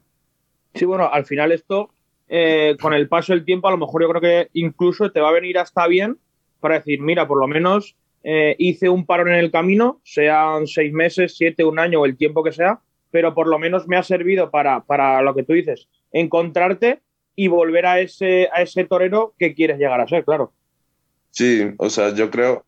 Sí, 0.73 0.85
bueno, 0.85 1.09
al 1.11 1.25
final 1.25 1.51
esto, 1.51 1.89
eh, 2.27 2.75
con 2.81 2.93
el 2.93 3.07
paso 3.07 3.33
del 3.33 3.45
tiempo, 3.45 3.67
a 3.67 3.71
lo 3.71 3.77
mejor 3.77 4.01
yo 4.01 4.09
creo 4.09 4.21
que 4.21 4.49
incluso 4.53 5.11
te 5.11 5.19
va 5.19 5.29
a 5.29 5.33
venir 5.33 5.57
hasta 5.57 5.87
bien 5.87 6.17
para 6.59 6.75
decir, 6.75 6.99
mira, 7.01 7.27
por 7.27 7.39
lo 7.39 7.47
menos 7.47 7.95
eh, 8.23 8.55
hice 8.57 8.89
un 8.89 9.05
parón 9.05 9.29
en 9.29 9.35
el 9.35 9.51
camino, 9.51 10.01
sean 10.03 10.67
seis 10.67 10.91
meses, 10.91 11.35
siete, 11.37 11.63
un 11.63 11.79
año 11.79 12.01
o 12.01 12.05
el 12.05 12.17
tiempo 12.17 12.43
que 12.43 12.51
sea, 12.51 12.79
pero 13.11 13.33
por 13.33 13.47
lo 13.47 13.59
menos 13.59 13.87
me 13.87 13.97
ha 13.97 14.03
servido 14.03 14.51
para, 14.51 14.81
para 14.81 15.21
lo 15.21 15.33
que 15.35 15.43
tú 15.43 15.53
dices, 15.53 15.87
encontrarte 16.11 17.01
y 17.35 17.47
volver 17.47 17.85
a 17.85 17.99
ese, 17.99 18.49
a 18.53 18.61
ese 18.61 18.85
torero 18.85 19.33
que 19.37 19.53
quieres 19.53 19.77
llegar 19.77 20.01
a 20.01 20.07
ser, 20.07 20.23
claro. 20.23 20.53
Sí, 21.31 21.73
o 21.77 21.89
sea, 21.89 22.13
yo 22.13 22.31
creo, 22.31 22.65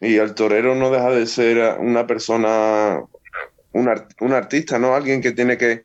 y 0.00 0.16
el 0.16 0.34
torero 0.34 0.74
no 0.74 0.90
deja 0.90 1.10
de 1.10 1.26
ser 1.26 1.78
una 1.78 2.06
persona, 2.06 3.02
un, 3.72 3.88
art, 3.88 4.10
un 4.20 4.32
artista, 4.32 4.78
¿no? 4.78 4.94
Alguien 4.94 5.20
que 5.20 5.32
tiene 5.32 5.56
que, 5.56 5.84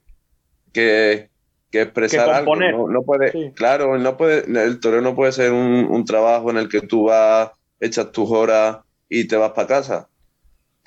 que, 0.74 1.30
que 1.72 1.82
expresar 1.82 2.26
que 2.26 2.32
algo. 2.32 2.56
No, 2.56 2.88
no 2.88 3.02
puede, 3.04 3.32
sí. 3.32 3.52
claro, 3.56 3.98
no 3.98 4.18
puede, 4.18 4.46
el 4.64 4.80
torero 4.80 5.02
no 5.02 5.16
puede 5.16 5.32
ser 5.32 5.52
un, 5.52 5.86
un 5.90 6.06
trabajo 6.06 6.50
en 6.50 6.58
el 6.58 6.68
que 6.68 6.82
tú 6.82 7.06
vas, 7.06 7.52
echas 7.80 8.12
tus 8.12 8.30
horas 8.32 8.80
y 9.08 9.28
te 9.28 9.38
vas 9.38 9.52
para 9.52 9.68
casa 9.68 10.09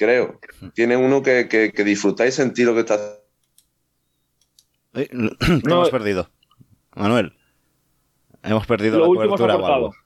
creo. 0.02 0.40
Tiene 0.74 0.96
uno 0.96 1.22
que, 1.22 1.48
que, 1.48 1.72
que 1.72 1.84
disfrutar 1.84 2.26
y 2.26 2.32
sentir 2.32 2.66
lo 2.66 2.74
que 2.74 2.80
está. 2.80 2.98
Eh, 4.94 5.08
no, 5.12 5.30
hemos 5.64 5.90
perdido. 5.90 6.30
Manuel. 6.94 7.34
Hemos 8.42 8.66
perdido 8.66 8.98
la 9.00 9.06
cobertura 9.06 9.56
o 9.56 9.66
algo. 9.66 9.92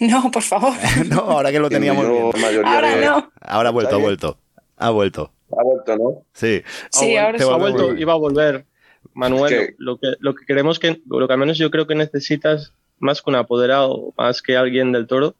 No, 0.00 0.32
por 0.32 0.42
favor. 0.42 0.72
no, 1.08 1.20
ahora 1.20 1.52
que 1.52 1.60
lo 1.60 1.68
teníamos 1.70 2.08
bien. 2.08 2.66
Ahora 2.66 2.96
de... 2.96 3.06
no. 3.06 3.32
Ahora 3.40 3.68
ha 3.68 3.72
vuelto, 3.72 3.94
ha 3.94 3.98
vuelto. 3.98 4.38
Ha 4.76 4.90
vuelto. 4.90 5.32
Ha 5.56 5.62
vuelto, 5.62 5.96
¿no? 5.96 6.26
Sí. 6.32 6.62
Sí, 6.90 7.16
ha 7.16 7.26
ahora 7.26 7.38
sí. 7.38 7.44
ha 7.48 7.56
vuelto 7.56 7.96
y 7.96 8.02
va 8.02 8.14
a 8.14 8.16
volver. 8.16 8.66
Manuel, 9.14 9.52
Es 9.52 9.60
que- 9.60 9.74
lo, 9.78 9.98
que, 9.98 10.14
lo 10.18 10.34
que 10.34 10.44
queremos 10.44 10.80
que, 10.80 11.00
lo 11.06 11.28
que 11.28 11.32
al 11.32 11.38
menos 11.38 11.56
yo 11.56 11.70
creo 11.70 11.86
que 11.86 11.94
necesitas 11.94 12.74
más 12.98 13.22
que 13.22 13.30
un 13.30 13.36
apoderado, 13.36 14.12
más 14.16 14.42
que 14.42 14.56
alguien 14.56 14.90
del 14.90 15.06
toro, 15.06 15.36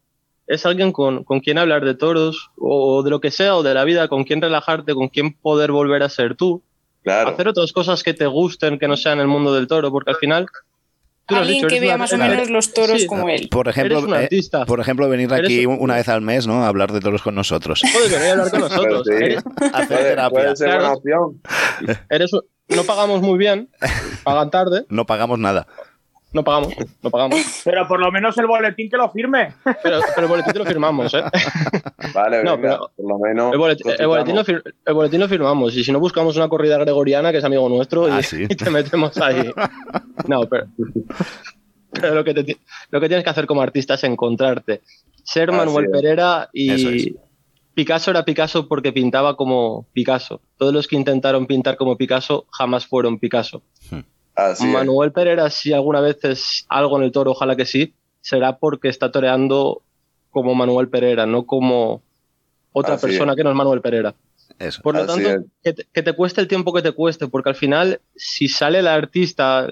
es 0.53 0.67
alguien 0.67 0.93
con, 0.93 1.25
con 1.25 1.41
quien 1.41 1.59
hablar 1.59 1.85
de 1.85 1.95
toros 1.95 2.51
o 2.57 3.03
de 3.03 3.11
lo 3.11 3.21
que 3.21 3.31
sea 3.31 3.57
o 3.57 3.63
de 3.63 3.75
la 3.75 3.85
vida, 3.85 4.09
con 4.09 4.25
quien 4.25 4.41
relajarte, 4.43 4.95
con 4.95 5.09
quien 5.09 5.35
poder 5.35 5.73
volver 5.73 6.03
a 6.03 6.09
ser 6.09 6.35
tú. 6.37 6.63
Claro. 7.03 7.31
Hacer 7.31 7.49
otras 7.49 7.73
cosas 7.73 8.03
que 8.03 8.15
te 8.15 8.27
gusten, 8.27 8.79
que 8.79 8.87
no 8.89 8.97
sean 8.97 9.19
el 9.21 9.27
mundo 9.27 9.53
del 9.55 9.67
toro, 9.67 9.91
porque 9.91 10.11
al 10.11 10.17
final 10.17 10.47
Tú 11.25 11.37
Alguien 11.37 11.59
dicho, 11.59 11.69
que 11.69 11.79
vea 11.79 11.97
más 11.97 12.13
o 12.13 12.19
menos 12.19 12.51
los 12.51 12.73
toros 12.75 13.01
sí. 13.01 13.07
como 13.07 13.29
él. 13.29 13.49
Por 13.49 13.69
ejemplo, 13.69 13.99
Eres 14.17 14.51
un 14.53 14.61
eh, 14.61 14.65
por 14.67 14.81
ejemplo, 14.81 15.09
venir 15.09 15.33
aquí 15.33 15.65
una 15.67 15.95
vez 15.95 16.09
al 16.09 16.21
mes, 16.21 16.49
¿no? 16.49 16.65
A 16.65 16.67
hablar 16.67 16.91
de 16.93 16.99
toros 17.01 17.23
con 17.23 17.37
nosotros. 17.37 17.81
Puedes 17.93 18.11
venir 18.11 18.27
a 18.27 18.33
hablar 18.33 18.51
con 18.51 18.61
nosotros. 18.61 19.03
Pero 19.07 19.19
sí. 19.19 19.25
Eres- 19.25 19.45
Hacer 19.73 19.99
terapia. 19.99 20.31
puede 20.31 20.57
ser 20.57 20.67
Claro. 20.69 20.99
buena 21.01 21.21
opción. 21.21 21.41
eres 22.11 22.33
un- 22.33 22.43
no 22.69 22.83
pagamos 22.85 23.21
muy 23.23 23.39
bien, 23.39 23.69
pagan 24.25 24.51
tarde, 24.51 24.85
No 24.89 25.07
pagamos 25.07 25.39
nada. 25.39 25.67
No 26.33 26.43
pagamos, 26.45 26.73
no 27.03 27.11
pagamos. 27.11 27.63
Pero 27.65 27.87
por 27.87 28.01
lo 28.01 28.11
menos 28.11 28.37
el 28.39 28.47
boletín 28.47 28.89
que 28.91 28.97
lo 28.97 29.11
firme. 29.11 29.55
Pero, 29.83 30.01
pero 30.15 30.27
el 30.27 30.29
boletín 30.29 30.53
te 30.53 30.59
lo 30.59 30.65
firmamos, 30.67 31.13
¿eh? 31.15 31.23
Vale, 32.15 32.43
No, 32.43 32.57
venga, 32.57 32.79
pero- 32.79 32.91
por 32.97 33.09
lo 33.09 33.19
menos. 33.19 33.53
El 33.53 33.59
boletín, 33.59 33.93
el 33.99 34.07
boletín 34.07 34.37
lo 34.37 34.45
fir- 34.45 34.75
el 34.87 34.95
boletín 34.95 35.21
lo 35.21 35.29
firmamos. 35.29 35.77
Y 35.77 35.85
si 35.85 35.93
no, 35.93 36.01
buscamos 36.01 36.37
una 36.37 36.49
corrida 36.49 36.79
gregoriana, 36.79 37.33
que 37.33 37.39
es 37.39 37.45
amigo 37.45 37.69
nuestro, 37.69 38.09
y, 38.09 38.13
Ah, 38.13 38.23
sí. 38.23 38.45
y 38.49 38.55
te 38.57 38.71
metemos 38.71 39.17
ahí. 39.19 39.51
No, 40.27 40.43
pero, 40.49 40.67
pero 41.93 42.15
lo, 42.15 42.25
que 42.25 42.35
te 42.35 42.57
lo 42.91 43.01
que 43.01 43.09
tienes 43.09 43.25
que 43.25 43.31
hacer 43.31 43.47
como 43.47 43.63
artista 43.63 43.95
es 43.95 44.05
encontrarte. 44.05 44.83
Ser 45.25 45.51
Así 45.51 45.59
Manuel. 45.59 45.91
Pereira 45.91 46.49
es. 46.53 46.81
y 46.83 47.17
Picasso 47.75 48.11
era 48.11 48.25
Picasso 48.25 48.69
porque 48.69 48.93
pintaba 48.93 49.37
como 49.37 49.87
Picasso. 49.93 50.41
Todos 50.59 50.73
los 50.75 50.87
que 50.89 50.97
intentaron 50.97 51.47
pintar 51.47 51.77
como 51.77 51.97
Picasso 51.97 52.47
jamás 52.51 52.87
fueron 52.87 53.19
Picasso. 53.19 53.63
Así 54.35 54.65
es. 54.65 54.73
Manuel 54.73 55.13
Pereira, 55.13 55.51
si 55.51 55.73
alguna 55.73 56.01
vez 56.01 56.19
es 56.25 56.65
algo 56.69 56.97
en 56.99 57.05
el 57.05 57.13
toro, 57.13 57.33
ojalá 57.33 57.57
que 57.57 57.67
sí, 57.67 57.95
será 58.21 58.57
porque 58.59 58.89
está 58.89 59.11
toreando 59.13 59.83
como 60.31 60.55
Manuel 60.55 60.89
Pereira, 60.89 61.27
no 61.27 61.45
como 61.45 62.03
otra 62.73 62.95
Así 62.95 63.07
persona 63.07 63.33
es. 63.33 63.37
que 63.37 63.45
no 63.45 63.51
es 63.51 63.57
Manuel 63.57 63.81
Pereira. 63.83 64.15
Eso. 64.59 64.81
Por 64.83 64.95
lo 64.97 65.03
Así 65.03 65.23
tanto, 65.23 65.47
que 65.63 65.73
te, 65.75 65.87
que 65.93 66.03
te 66.03 66.13
cueste 66.15 66.41
el 66.41 66.49
tiempo 66.49 66.73
que 66.73 66.83
te 66.83 66.93
cueste, 66.93 67.29
porque 67.29 67.51
al 67.51 67.55
final, 67.57 68.01
si 68.17 68.49
sale 68.49 68.79
el 68.79 68.87
artista, 68.89 69.69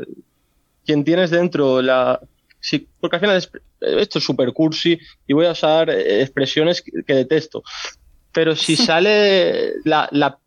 quien 0.84 1.04
tienes 1.04 1.30
dentro, 1.30 1.80
la, 1.82 2.20
si- 2.60 2.88
porque 3.00 3.16
al 3.16 3.20
final 3.20 3.36
es- 3.36 3.50
esto 3.80 4.18
es 4.18 4.24
super 4.24 4.52
cursi 4.52 4.98
y 5.26 5.32
voy 5.32 5.46
a 5.46 5.52
usar 5.52 5.88
eh, 5.90 6.22
expresiones 6.22 6.82
que, 6.82 6.92
que 7.06 7.14
detesto, 7.14 7.62
pero 8.32 8.54
si 8.56 8.76
sale 8.76 9.74
la, 9.84 10.08
la 10.12 10.38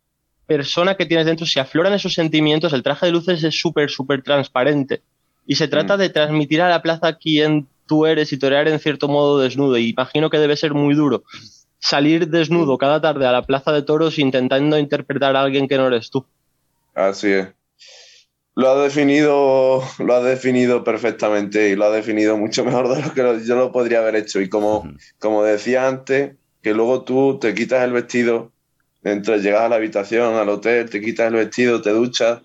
persona 0.46 0.96
que 0.96 1.06
tienes 1.06 1.26
dentro, 1.26 1.46
si 1.46 1.58
afloran 1.58 1.92
esos 1.92 2.14
sentimientos, 2.14 2.72
el 2.72 2.82
traje 2.82 3.06
de 3.06 3.12
luces 3.12 3.42
es 3.44 3.58
súper, 3.58 3.90
súper 3.90 4.22
transparente 4.22 5.02
y 5.46 5.56
se 5.56 5.68
trata 5.68 5.96
Mm. 5.96 6.00
de 6.00 6.08
transmitir 6.10 6.62
a 6.62 6.68
la 6.68 6.82
plaza 6.82 7.16
quién 7.16 7.66
tú 7.86 8.06
eres 8.06 8.32
y 8.32 8.38
torear 8.38 8.66
en 8.68 8.78
cierto 8.78 9.08
modo 9.08 9.38
desnudo 9.38 9.76
y 9.76 9.90
imagino 9.90 10.30
que 10.30 10.38
debe 10.38 10.56
ser 10.56 10.72
muy 10.72 10.94
duro 10.94 11.24
salir 11.78 12.28
desnudo 12.28 12.78
cada 12.78 12.98
tarde 13.00 13.26
a 13.26 13.32
la 13.32 13.42
plaza 13.42 13.70
de 13.72 13.82
toros 13.82 14.18
intentando 14.18 14.78
interpretar 14.78 15.36
a 15.36 15.42
alguien 15.42 15.68
que 15.68 15.76
no 15.76 15.86
eres 15.86 16.08
tú. 16.10 16.24
Así 16.94 17.30
es. 17.30 17.48
Lo 18.54 18.70
ha 18.70 18.82
definido, 18.82 19.82
lo 19.98 20.14
ha 20.14 20.22
definido 20.22 20.82
perfectamente 20.82 21.68
y 21.68 21.76
lo 21.76 21.84
ha 21.84 21.90
definido 21.90 22.38
mucho 22.38 22.64
mejor 22.64 22.88
de 22.88 23.02
lo 23.02 23.12
que 23.12 23.44
yo 23.44 23.56
lo 23.56 23.70
podría 23.70 23.98
haber 23.98 24.16
hecho. 24.16 24.40
Y 24.40 24.48
como, 24.48 24.88
como 25.18 25.42
decía 25.42 25.86
antes, 25.86 26.36
que 26.62 26.72
luego 26.72 27.02
tú 27.02 27.38
te 27.38 27.52
quitas 27.52 27.84
el 27.84 27.92
vestido, 27.92 28.52
entre 29.04 29.38
llegas 29.40 29.62
a 29.62 29.68
la 29.68 29.76
habitación, 29.76 30.34
al 30.34 30.48
hotel, 30.48 30.88
te 30.90 31.00
quitas 31.00 31.28
el 31.28 31.34
vestido, 31.34 31.82
te 31.82 31.90
duchas 31.90 32.40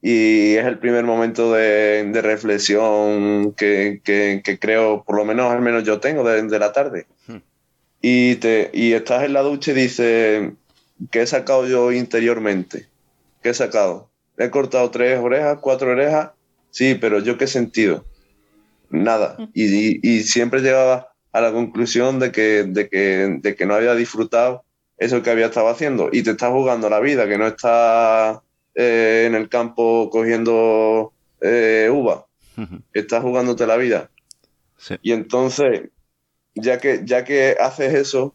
y 0.00 0.54
es 0.56 0.64
el 0.66 0.78
primer 0.78 1.04
momento 1.04 1.52
de, 1.52 2.02
de 2.04 2.22
reflexión 2.22 3.52
que, 3.52 4.00
que- 4.02 4.40
que 4.44 4.58
creo, 4.58 5.04
por 5.04 5.16
lo 5.16 5.24
menos 5.24 5.52
al 5.52 5.60
menos 5.62 5.84
yo 5.84 6.00
tengo 6.00 6.28
de, 6.28 6.42
de 6.42 6.58
la 6.58 6.72
tarde. 6.72 7.06
Hmm. 7.28 7.36
Y, 8.00 8.34
te, 8.36 8.70
y 8.72 8.94
estás 8.94 9.22
en 9.22 9.32
la 9.32 9.42
ducha 9.42 9.70
y 9.70 9.74
dices, 9.74 10.50
¿qué 11.10 11.22
he 11.22 11.26
sacado 11.26 11.68
yo 11.68 11.92
interiormente? 11.92 12.88
¿Qué 13.42 13.50
he 13.50 13.54
sacado? 13.54 14.10
He 14.38 14.50
cortado 14.50 14.90
tres 14.90 15.20
orejas, 15.20 15.58
cuatro 15.60 15.90
orejas, 15.92 16.30
sí, 16.70 16.96
pero 17.00 17.20
yo 17.20 17.38
qué 17.38 17.44
he 17.44 17.48
sentido? 17.48 18.04
Nada. 18.90 19.36
Y, 19.54 19.66
y- 19.66 20.00
y 20.02 20.22
siempre 20.24 20.60
llegaba 20.62 21.08
a 21.32 21.40
la 21.40 21.52
conclusión 21.52 22.18
de 22.18 22.32
que, 22.32 22.64
de, 22.64 22.88
que, 22.88 23.36
de 23.40 23.54
que 23.54 23.66
no 23.66 23.74
había 23.74 23.94
disfrutado 23.94 24.64
eso 24.98 25.22
que 25.22 25.30
había 25.30 25.46
estado 25.46 25.68
haciendo. 25.68 26.08
Y 26.12 26.22
te 26.22 26.32
estás 26.32 26.50
jugando 26.50 26.88
la 26.88 27.00
vida, 27.00 27.28
que 27.28 27.38
no 27.38 27.46
estás 27.46 28.40
eh, 28.74 29.24
en 29.26 29.34
el 29.34 29.48
campo 29.48 30.08
cogiendo 30.10 31.12
eh, 31.40 31.88
uva, 31.92 32.26
estás 32.92 33.22
jugándote 33.22 33.66
la 33.66 33.76
vida. 33.76 34.10
Sí. 34.76 34.96
Y 35.02 35.12
entonces, 35.12 35.90
ya 36.54 36.78
que, 36.78 37.02
ya 37.04 37.24
que 37.24 37.56
haces 37.58 37.94
eso, 37.94 38.34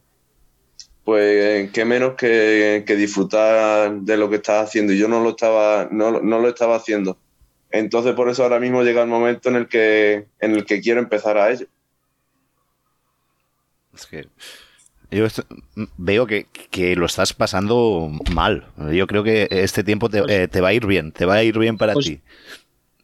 pues 1.03 1.71
qué 1.71 1.85
menos 1.85 2.15
que, 2.15 2.83
que 2.85 2.95
disfrutar 2.95 4.01
de 4.01 4.17
lo 4.17 4.29
que 4.29 4.37
estás 4.37 4.67
haciendo. 4.67 4.93
Y 4.93 4.97
yo 4.97 5.07
no 5.07 5.23
lo 5.23 5.31
estaba, 5.31 5.87
no, 5.91 6.19
no 6.19 6.39
lo 6.39 6.49
estaba 6.49 6.75
haciendo. 6.75 7.17
Entonces, 7.71 8.13
por 8.13 8.29
eso 8.29 8.43
ahora 8.43 8.59
mismo 8.59 8.83
llega 8.83 9.01
el 9.01 9.07
momento 9.07 9.49
en 9.49 9.55
el 9.55 9.67
que, 9.67 10.27
en 10.39 10.51
el 10.51 10.65
que 10.65 10.81
quiero 10.81 10.99
empezar 10.99 11.37
a 11.37 11.51
ello. 11.51 11.67
Es 13.93 14.05
que 14.05 14.27
yo 15.11 15.25
esto- 15.25 15.43
veo 15.97 16.25
que, 16.27 16.45
que 16.71 16.95
lo 16.95 17.05
estás 17.05 17.33
pasando 17.33 18.11
mal. 18.33 18.65
Yo 18.93 19.07
creo 19.07 19.23
que 19.23 19.47
este 19.49 19.83
tiempo 19.83 20.09
te, 20.09 20.23
eh, 20.27 20.47
te 20.47 20.61
va 20.61 20.69
a 20.69 20.73
ir 20.73 20.85
bien, 20.85 21.11
te 21.11 21.25
va 21.25 21.35
a 21.35 21.43
ir 21.43 21.57
bien 21.57 21.77
para 21.77 21.93
Pues- 21.93 22.05
ti. 22.05 22.19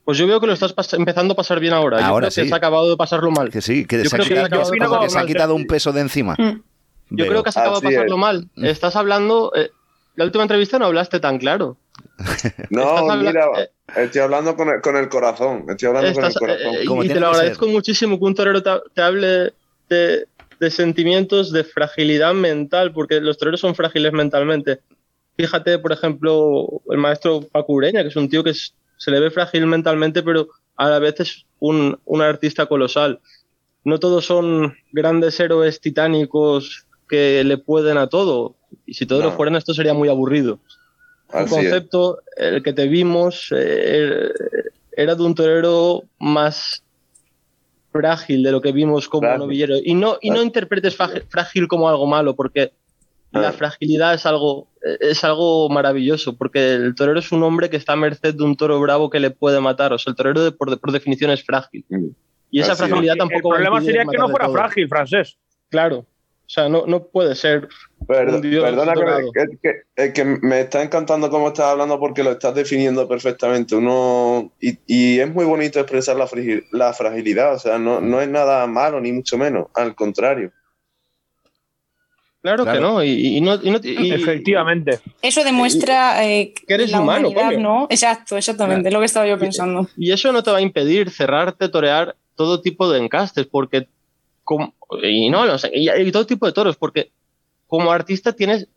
Pues 0.05 0.17
yo 0.17 0.27
veo 0.27 0.41
que 0.41 0.47
lo 0.47 0.53
estás 0.53 0.73
empezando 0.95 1.31
a 1.31 1.37
pasar 1.37 1.61
bien 1.61 1.71
ahora. 1.71 1.99
Yo 2.01 2.05
Ahora 2.05 2.27
creo 2.27 2.35
que 2.35 2.41
sí. 2.41 2.51
has 2.51 2.57
acabado 2.57 2.89
de 2.89 2.97
pasarlo 2.97 3.31
mal. 3.31 3.49
Que 3.49 3.61
sí, 3.61 3.85
que 3.85 4.03
Yo 4.03 4.09
se 4.09 4.15
ha 4.17 4.19
creo 4.19 4.27
que 4.49 4.79
como 4.85 4.99
que 4.99 5.09
se 5.09 5.17
ha 5.17 5.25
quitado 5.25 5.55
un 5.55 5.65
peso 5.65 5.93
de 5.93 6.01
encima. 6.01 6.35
Mm. 6.37 6.61
Yo 7.11 7.25
creo 7.27 7.41
que 7.41 7.47
has 7.49 7.55
acabado 7.57 7.79
de 7.79 7.87
pasarlo 7.87 8.15
es. 8.15 8.19
mal. 8.19 8.49
Estás 8.57 8.97
hablando. 8.97 9.53
eh, 9.55 9.69
la 10.15 10.25
última 10.25 10.43
entrevista 10.43 10.77
no 10.77 10.85
hablaste 10.87 11.21
tan 11.21 11.37
claro. 11.37 11.77
No, 12.69 13.15
mira, 13.15 13.45
eh, 13.57 13.69
estoy 13.95 14.21
hablando 14.21 14.55
con 14.57 14.67
el, 14.69 14.81
con 14.81 14.97
el 14.97 15.07
corazón. 15.07 15.65
Estoy 15.69 15.87
hablando 15.87 16.09
Estás- 16.09 16.33
con 16.35 16.49
el 16.49 16.57
corazón. 16.57 16.75
eh, 16.75 16.83
y 16.83 16.99
te 16.99 17.05
tiene 17.05 17.19
lo 17.21 17.27
agradezco 17.29 17.65
ser. 17.65 17.73
muchísimo 17.73 18.19
que 18.19 18.25
un 18.25 18.35
torero 18.35 18.61
te, 18.61 18.71
te 18.93 19.01
hable 19.01 19.53
de, 19.89 20.27
de 20.63 20.71
sentimientos 20.71 21.51
de 21.51 21.63
fragilidad 21.63 22.33
mental, 22.33 22.91
porque 22.93 23.19
los 23.21 23.37
toreros 23.37 23.59
son 23.59 23.75
frágiles 23.75 24.11
mentalmente. 24.13 24.79
Fíjate, 25.37 25.79
por 25.79 25.91
ejemplo, 25.91 26.81
el 26.89 26.97
maestro 26.97 27.41
Paco 27.41 27.73
Ureña, 27.73 28.01
que 28.01 28.09
es 28.09 28.15
un 28.15 28.29
tío 28.29 28.43
que 28.43 28.51
es- 28.51 28.73
se 28.97 29.11
le 29.11 29.19
ve 29.19 29.31
frágil 29.31 29.65
mentalmente, 29.67 30.23
pero 30.23 30.47
a 30.77 30.89
la 30.89 30.99
vez 30.99 31.19
es 31.19 31.45
un, 31.59 31.99
un 32.05 32.21
artista 32.21 32.65
colosal. 32.67 33.19
No 33.83 33.99
todos 33.99 34.25
son 34.25 34.73
grandes 34.91 35.39
héroes 35.39 35.79
titánicos 35.81 36.85
que 37.09 37.43
le 37.43 37.57
pueden 37.57 37.97
a 37.97 38.07
todo. 38.07 38.55
Y 38.85 38.93
si 38.93 39.05
todos 39.05 39.23
No. 39.23 39.29
lo 39.29 39.35
fueran, 39.35 39.55
esto 39.55 39.73
sería 39.73 39.93
muy 39.93 40.07
aburrido. 40.09 40.59
El 41.33 41.47
concepto, 41.49 42.19
el 42.37 42.61
que 42.63 42.73
te 42.73 42.87
vimos, 42.87 43.47
eh, 43.55 44.29
era 44.95 45.15
de 45.15 45.23
un 45.23 45.33
torero 45.33 46.03
más 46.19 46.82
frágil 47.93 48.43
de 48.43 48.51
lo 48.51 48.59
que 48.61 48.73
vimos 48.73 49.07
como 49.07 49.21
Frágil. 49.27 49.39
novillero. 49.39 49.75
Y 49.81 49.93
no, 49.93 50.17
y 50.21 50.29
no 50.31 50.41
interpretes 50.43 50.97
frágil, 51.29 51.67
como 51.69 51.87
algo 51.87 52.05
malo, 52.05 52.35
porque 52.35 52.73
la 53.31 53.51
fragilidad 53.53 54.13
es 54.13 54.25
algo, 54.25 54.67
es 54.99 55.23
algo 55.23 55.69
maravilloso, 55.69 56.35
porque 56.35 56.73
el 56.73 56.93
torero 56.95 57.19
es 57.19 57.31
un 57.31 57.41
hombre 57.43 57.69
que 57.69 57.77
está 57.77 57.93
a 57.93 57.95
merced 57.95 58.35
de 58.35 58.43
un 58.43 58.55
toro 58.57 58.79
bravo 58.81 59.09
que 59.09 59.19
le 59.19 59.31
puede 59.31 59.59
matar. 59.61 59.93
O 59.93 59.97
sea, 59.97 60.11
el 60.11 60.17
torero 60.17 60.43
de- 60.43 60.51
por, 60.51 60.77
por 60.79 60.91
definición 60.91 61.31
es 61.31 61.43
frágil. 61.43 61.85
Mm. 61.89 62.07
Y 62.51 62.59
esa 62.59 62.73
Así 62.73 62.83
es. 62.83 62.89
fragilidad 62.89 63.13
El 63.13 63.19
tampoco 63.19 63.53
a 63.53 63.55
problema 63.55 63.81
sería 63.81 64.05
que 64.05 64.17
no 64.17 64.29
fuera 64.29 64.49
frágil, 64.49 64.87
francés. 64.89 65.37
Claro. 65.69 65.99
O 66.45 66.49
sea, 66.53 66.67
no, 66.69 66.85
no 66.85 67.05
puede 67.05 67.33
ser 67.35 67.67
Dios 68.41 68.63
perdona 68.63 68.93
que, 68.93 69.03
me, 69.03 69.31
que- 69.31 69.57
que- 69.61 69.81
es 69.95 70.13
que 70.13 70.23
me 70.25 70.61
está 70.61 70.81
encantando 70.83 71.29
cómo 71.29 71.49
estás 71.49 71.65
hablando 71.67 71.99
porque 71.99 72.23
lo 72.23 72.31
estás 72.31 72.53
definiendo 72.55 73.07
perfectamente. 73.07 73.75
Uno 73.75 74.51
y, 74.59 74.77
y 74.87 75.19
es 75.19 75.31
muy 75.33 75.45
bonito 75.45 75.79
expresar 75.79 76.15
la, 76.17 76.27
fragilidad, 76.93 77.53
o 77.55 77.59
sea, 77.59 77.77
no, 77.79 78.01
no 78.01 78.21
es 78.21 78.27
nada 78.29 78.65
malo 78.67 78.99
ni 78.99 79.11
mucho 79.11 79.37
menos, 79.37 79.67
al 79.75 79.95
contrario. 79.95 80.51
Claro, 82.41 82.63
Claro. 82.63 82.77
que 82.77 82.81
no. 82.83 83.03
Y, 83.03 83.37
y 83.37 83.41
no, 83.41 83.55
y 83.55 83.71
no- 83.71 83.79
y- 83.81 84.11
Efectivamente. 84.11 84.99
Eso 85.21 85.43
demuestra 85.45 86.27
eh, 86.27 86.53
Que 86.67 86.73
eres 86.73 86.91
la 86.91 86.99
humano. 86.99 87.29
¿no? 87.57 87.87
Exacto, 87.89 88.35
exactamente, 88.37 88.89
es 88.89 88.93
lo 88.93 88.99
que 88.99 89.05
estaba 89.05 89.25
yo 89.27 89.39
pensando. 89.39 89.87
Y 89.95 90.11
eso 90.11 90.31
no 90.33 90.43
te 90.43 90.51
va 90.51 90.57
a 90.57 90.61
impedir 90.61 91.09
cerrarte, 91.09 91.69
torear 91.69 92.15
todo 92.35 92.59
tipo 92.61 92.91
de 92.91 92.99
encastes, 92.99 93.45
porque. 93.45 93.87
como- 94.43 94.73
y 95.01 95.29
no, 95.29 95.45
no 95.45 95.57
sé, 95.57 95.71
y, 95.73 95.89
y 95.89 96.11
todo 96.11 96.25
tipo 96.27 96.45
de 96.45 96.51
toros, 96.51 96.75
porque 96.75 97.11
como 97.73 97.91
artista 97.91 98.33
tienes 98.33 98.67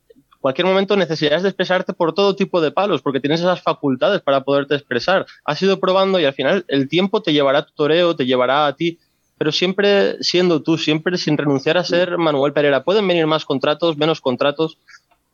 cualquier 0.41 0.67
momento 0.67 0.97
necesidades 0.97 1.43
de 1.43 1.51
expresarte 1.51 1.93
por 1.93 2.15
todo 2.15 2.35
tipo 2.35 2.63
de 2.63 2.71
palos, 2.71 3.03
porque 3.03 3.21
tienes 3.21 3.41
esas 3.41 3.61
facultades 3.61 4.23
para 4.23 4.41
poderte 4.41 4.75
expresar. 4.75 5.27
Has 5.45 5.61
ido 5.61 5.79
probando 5.79 6.19
y 6.19 6.25
al 6.25 6.33
final 6.33 6.65
el 6.69 6.89
tiempo 6.89 7.21
te 7.21 7.35
llevará 7.35 7.59
a 7.59 7.67
tu 7.67 7.75
toreo, 7.75 8.17
te 8.17 8.25
llevará 8.25 8.67
a 8.67 8.75
ti, 8.75 8.99
pero 9.37 9.53
siempre 9.53 10.17
siendo 10.23 10.63
tú, 10.63 10.79
siempre 10.79 11.19
sin 11.19 11.37
renunciar 11.37 11.77
a 11.77 11.85
ser 11.85 12.17
Manuel 12.17 12.55
Pereira. 12.55 12.85
Pueden 12.85 13.07
venir 13.07 13.27
más 13.27 13.45
contratos, 13.45 13.99
menos 13.99 14.23
contratos. 14.23 14.79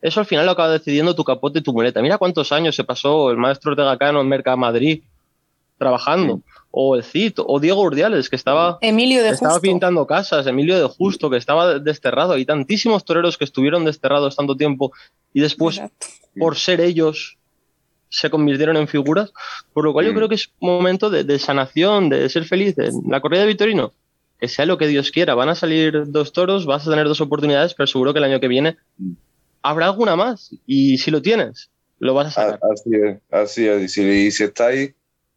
Eso 0.01 0.19
al 0.19 0.25
final 0.25 0.45
lo 0.45 0.51
acaba 0.51 0.69
decidiendo 0.69 1.15
tu 1.15 1.23
capote 1.23 1.59
y 1.59 1.61
tu 1.61 1.71
muleta. 1.71 2.01
Mira 2.01 2.17
cuántos 2.17 2.51
años 2.51 2.75
se 2.75 2.83
pasó 2.83 3.31
el 3.31 3.37
maestro 3.37 3.71
Ortega 3.71 3.97
Cano 3.97 4.19
en 4.19 4.27
Merca 4.27 4.57
Madrid 4.57 5.03
trabajando. 5.77 6.41
O 6.75 6.95
el 6.95 7.03
Cid, 7.03 7.33
o 7.37 7.59
Diego 7.59 7.81
Urdiales, 7.83 8.29
que 8.31 8.35
estaba, 8.35 8.79
Emilio 8.81 9.21
de 9.21 9.29
estaba 9.29 9.53
Justo. 9.53 9.61
pintando 9.61 10.07
casas, 10.07 10.47
Emilio 10.47 10.75
de 10.79 10.87
Justo, 10.87 11.29
que 11.29 11.37
estaba 11.37 11.77
desterrado. 11.77 12.33
Hay 12.33 12.45
tantísimos 12.45 13.05
toreros 13.05 13.37
que 13.37 13.43
estuvieron 13.43 13.85
desterrados 13.85 14.35
tanto 14.35 14.57
tiempo 14.57 14.91
y 15.33 15.41
después, 15.41 15.77
Exacto. 15.77 16.07
por 16.39 16.57
ser 16.57 16.81
ellos, 16.81 17.37
se 18.09 18.31
convirtieron 18.31 18.75
en 18.77 18.87
figuras, 18.87 19.31
por 19.71 19.83
lo 19.85 19.93
cual 19.93 20.05
yo 20.07 20.13
Mm. 20.13 20.15
creo 20.15 20.29
que 20.29 20.35
es 20.35 20.51
momento 20.59 21.11
de, 21.11 21.23
de 21.23 21.37
sanación, 21.37 22.09
de 22.09 22.27
ser 22.29 22.45
feliz. 22.45 22.75
La 23.07 23.21
corrida 23.21 23.41
de 23.41 23.47
Vitorino, 23.47 23.93
que 24.39 24.47
sea 24.47 24.65
lo 24.65 24.79
que 24.79 24.87
Dios 24.87 25.11
quiera, 25.11 25.35
van 25.35 25.49
a 25.49 25.55
salir 25.55 26.05
dos 26.11 26.33
toros, 26.33 26.65
vas 26.65 26.87
a 26.87 26.89
tener 26.89 27.07
dos 27.07 27.21
oportunidades, 27.21 27.75
pero 27.75 27.85
seguro 27.85 28.13
que 28.13 28.19
el 28.19 28.25
año 28.25 28.39
que 28.39 28.47
viene 28.47 28.77
habrá 29.61 29.85
alguna 29.85 30.15
más. 30.15 30.55
Y 30.65 30.97
si 30.97 31.11
lo 31.11 31.21
tienes, 31.21 31.69
lo 31.99 32.15
vas 32.15 32.29
a 32.29 32.31
sacar. 32.31 32.59
Así 32.71 32.89
es, 32.95 33.17
así 33.31 33.67
es. 33.67 33.83
Y 33.83 33.87
si, 33.89 34.01
y 34.09 34.31
si 34.31 34.43
está 34.43 34.67
ahí, 34.67 34.91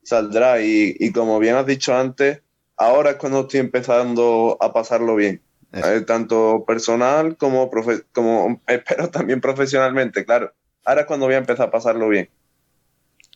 saldrá. 0.06 0.60
Y, 0.62 0.96
y 0.98 1.12
como 1.12 1.38
bien 1.38 1.56
has 1.56 1.66
dicho 1.66 1.94
antes, 1.94 2.40
ahora 2.76 3.10
es 3.10 3.16
cuando 3.16 3.40
estoy 3.40 3.60
empezando 3.60 4.56
a 4.60 4.72
pasarlo 4.72 5.16
bien. 5.16 5.42
Eh, 5.72 6.02
tanto 6.06 6.64
personal 6.66 7.36
como, 7.36 7.70
profe- 7.70 8.04
como 8.12 8.62
espero 8.66 9.10
también 9.10 9.40
profesionalmente, 9.40 10.24
claro. 10.24 10.52
Ahora 10.84 11.02
es 11.02 11.06
cuando 11.06 11.26
voy 11.26 11.34
a 11.34 11.38
empezar 11.38 11.68
a 11.68 11.70
pasarlo 11.70 12.08
bien. 12.08 12.30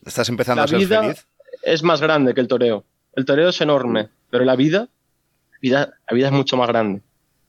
¿Estás 0.07 0.29
empezando 0.29 0.61
La 0.61 0.65
a 0.65 0.69
ser 0.69 0.79
vida- 0.79 1.03
feliz? 1.03 1.27
Es 1.63 1.83
más 1.83 2.01
grande 2.01 2.33
que 2.33 2.41
el 2.41 2.49
toreo. 2.49 2.85
El 3.15 3.25
toreo 3.25 3.49
es 3.49 3.61
enorme, 3.61 4.09
pero 4.31 4.45
la 4.45 4.55
vida, 4.57 4.89
vida 5.61 5.93
la 6.09 6.15
vida 6.15 6.27
es 6.29 6.33
mucho 6.33 6.57
más 6.57 6.69
grande 6.69 7.03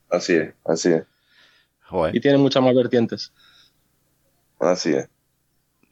Así 0.09 0.33
es, 0.33 0.53
así 0.65 0.89
es, 0.91 1.03
Joder. 1.83 2.13
y 2.15 2.19
tiene 2.19 2.37
muchas 2.39 2.61
más 2.63 2.75
vertientes. 2.75 3.31
así 4.59 4.91
es. 4.93 5.07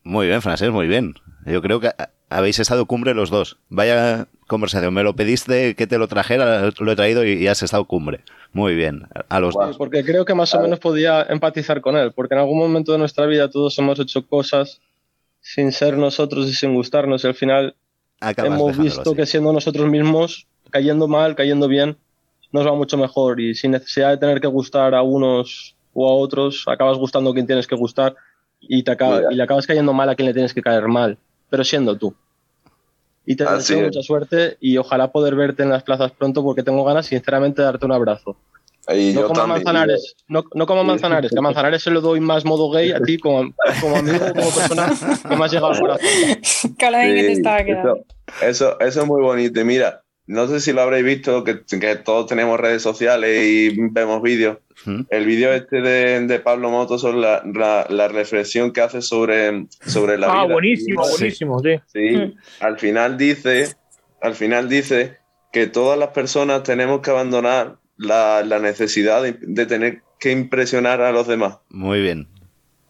Muy 0.04 0.28
bien, 0.28 0.42
Francés, 0.42 0.72
muy 0.72 0.88
bien. 0.88 1.14
Yo 1.46 1.62
creo 1.62 1.80
que 1.80 1.92
habéis 2.30 2.60
estado 2.60 2.86
cumbre 2.86 3.14
los 3.14 3.30
dos. 3.30 3.58
Vaya 3.70 4.28
conversación. 4.48 4.94
Me 4.94 5.04
lo 5.04 5.16
pediste 5.16 5.76
que 5.76 5.88
te 5.88 5.98
lo 5.98 6.08
trajera, 6.08 6.72
lo 6.80 6.92
he 6.92 6.96
traído 6.96 7.26
y, 7.26 7.48
has 7.48 7.62
estado 7.64 7.86
cumbre. 7.86 8.22
Muy 8.54 8.76
bien. 8.76 9.08
A 9.30 9.40
los 9.40 9.54
dos. 9.54 9.78
Porque 9.78 10.04
creo 10.04 10.26
que 10.26 10.34
más 10.34 10.54
o 10.56 10.62
menos 10.62 10.80
podía 10.80 11.24
empatizar 11.24 11.82
con 11.82 11.96
él, 11.98 12.12
porque 12.14 12.34
en 12.36 12.40
algún 12.42 12.58
momento 12.58 12.92
de 12.92 12.98
nuestra 12.98 13.26
vida 13.28 13.50
todos 13.50 13.78
hemos 13.80 14.00
hecho 14.00 14.26
cosas 14.26 14.82
sin 15.42 15.72
ser 15.72 15.98
nosotros 15.98 16.48
y 16.48 16.54
sin 16.54 16.74
gustarnos, 16.74 17.24
y 17.24 17.28
al 17.28 17.36
final 17.36 17.76
Acabas 18.20 18.52
hemos 18.60 18.78
visto 18.78 19.02
así. 19.02 19.16
que 19.16 19.26
siendo 19.26 19.54
nosotros 19.54 19.90
mismos, 19.90 20.48
cayendo 20.70 21.08
mal, 21.08 21.36
cayendo 21.36 21.68
bien, 21.68 21.96
nos 22.52 22.66
va 22.68 22.74
mucho 22.76 22.98
mejor 22.98 23.40
y 23.40 23.56
sin 23.56 23.72
necesidad 23.72 24.10
de 24.10 24.18
tener 24.18 24.42
que 24.42 24.48
gustar 24.48 24.94
a 24.96 25.02
unos 25.04 25.76
o 25.94 26.10
a 26.10 26.14
otros, 26.14 26.64
acabas 26.68 26.98
gustando 26.98 27.30
a 27.30 27.34
quien 27.34 27.46
tienes 27.46 27.68
que 27.68 27.76
gustar 27.76 28.16
y, 28.60 28.84
te 28.84 28.92
acaba- 28.92 29.32
y 29.32 29.36
le 29.36 29.44
acabas 29.44 29.66
cayendo 29.68 29.94
mal 29.94 30.10
a 30.10 30.16
quien 30.16 30.26
le 30.28 30.34
tienes 30.34 30.54
que 30.54 30.62
caer 30.62 30.88
mal, 30.88 31.18
pero 31.50 31.64
siendo 31.64 31.98
tú. 31.98 32.14
Y 33.26 33.36
te 33.36 33.44
Así 33.44 33.74
deseo 33.74 33.78
es. 33.80 33.84
mucha 33.86 34.02
suerte 34.02 34.58
y 34.60 34.78
ojalá 34.78 35.12
poder 35.12 35.36
verte 35.36 35.64
en 35.64 35.70
las 35.70 35.84
plazas 35.84 36.12
pronto 36.12 36.42
porque 36.44 36.64
tengo 36.64 36.84
ganas 36.84 37.06
sinceramente 37.06 37.62
de 37.62 37.66
darte 37.66 37.86
un 37.86 37.92
abrazo. 37.92 38.38
Y 38.92 39.14
No 39.14 39.22
yo 39.22 39.28
como 39.28 39.42
también. 39.42 39.50
Manzanares, 39.64 40.16
no, 40.28 40.44
no 40.56 40.66
como 40.66 40.82
a 40.82 40.84
Manzanares, 40.84 41.30
que 41.32 41.38
a 41.38 41.42
Manzanares 41.42 41.84
se 41.84 41.92
lo 41.92 42.02
doy 42.02 42.20
más 42.22 42.44
modo 42.44 42.72
gay 42.72 42.92
a 42.92 43.00
ti 43.00 43.20
como, 43.20 43.54
como 43.82 43.98
amigo, 43.98 44.18
como 44.34 44.50
persona 44.50 44.92
que 45.30 45.36
me 45.36 45.46
has 45.46 45.52
llegado 45.52 45.74
al 45.74 45.80
corazón. 45.80 46.08
De 46.08 46.76
que 46.76 46.80
te 46.80 47.26
Sí, 47.28 47.32
estaba 47.34 47.64
quedando. 47.64 47.98
eso, 48.42 48.48
eso, 48.48 48.80
eso 48.80 49.02
es 49.02 49.08
muy 49.08 49.22
bonito. 49.22 49.64
Mira, 49.64 50.02
no 50.30 50.48
sé 50.48 50.60
si 50.60 50.74
lo 50.74 50.82
habréis 50.82 51.04
visto, 51.04 51.44
que, 51.44 51.62
que 51.66 51.96
todos 51.96 52.28
tenemos 52.28 52.60
redes 52.60 52.84
sociales 52.84 53.44
y 53.46 53.76
vemos 53.90 54.22
vídeos. 54.22 54.60
¿Mm? 54.86 55.02
El 55.10 55.26
vídeo 55.26 55.52
este 55.52 55.82
de, 55.82 56.26
de 56.28 56.40
Pablo 56.40 56.70
Moto 56.70 57.00
sobre 57.00 57.18
la, 57.18 57.42
la, 57.52 57.88
la 57.90 58.08
reflexión 58.08 58.72
que 58.72 58.82
hace 58.82 59.02
sobre, 59.02 59.66
sobre 59.86 60.18
la 60.20 60.28
Ah, 60.28 60.44
vida. 60.46 60.54
buenísimo, 60.54 61.04
Sí. 61.04 61.12
buenísimo, 61.18 61.60
sí. 61.60 61.76
Sí, 61.88 62.16
Mm. 62.16 62.34
al 62.62 62.78
final 62.80 63.18
dice, 63.18 63.76
al 64.22 64.36
final 64.36 64.70
dice 64.70 65.18
que 65.52 65.66
todas 65.66 65.98
las 65.98 66.10
personas 66.10 66.62
tenemos 66.62 67.02
que 67.02 67.10
abandonar 67.10 67.78
la, 67.98 68.44
la 68.46 68.60
necesidad 68.60 69.24
de, 69.24 69.36
de 69.42 69.66
tener 69.66 70.04
que 70.20 70.32
impresionar 70.32 71.02
a 71.02 71.12
los 71.12 71.28
demás. 71.28 71.58
Muy 71.70 72.02
bien. 72.02 72.28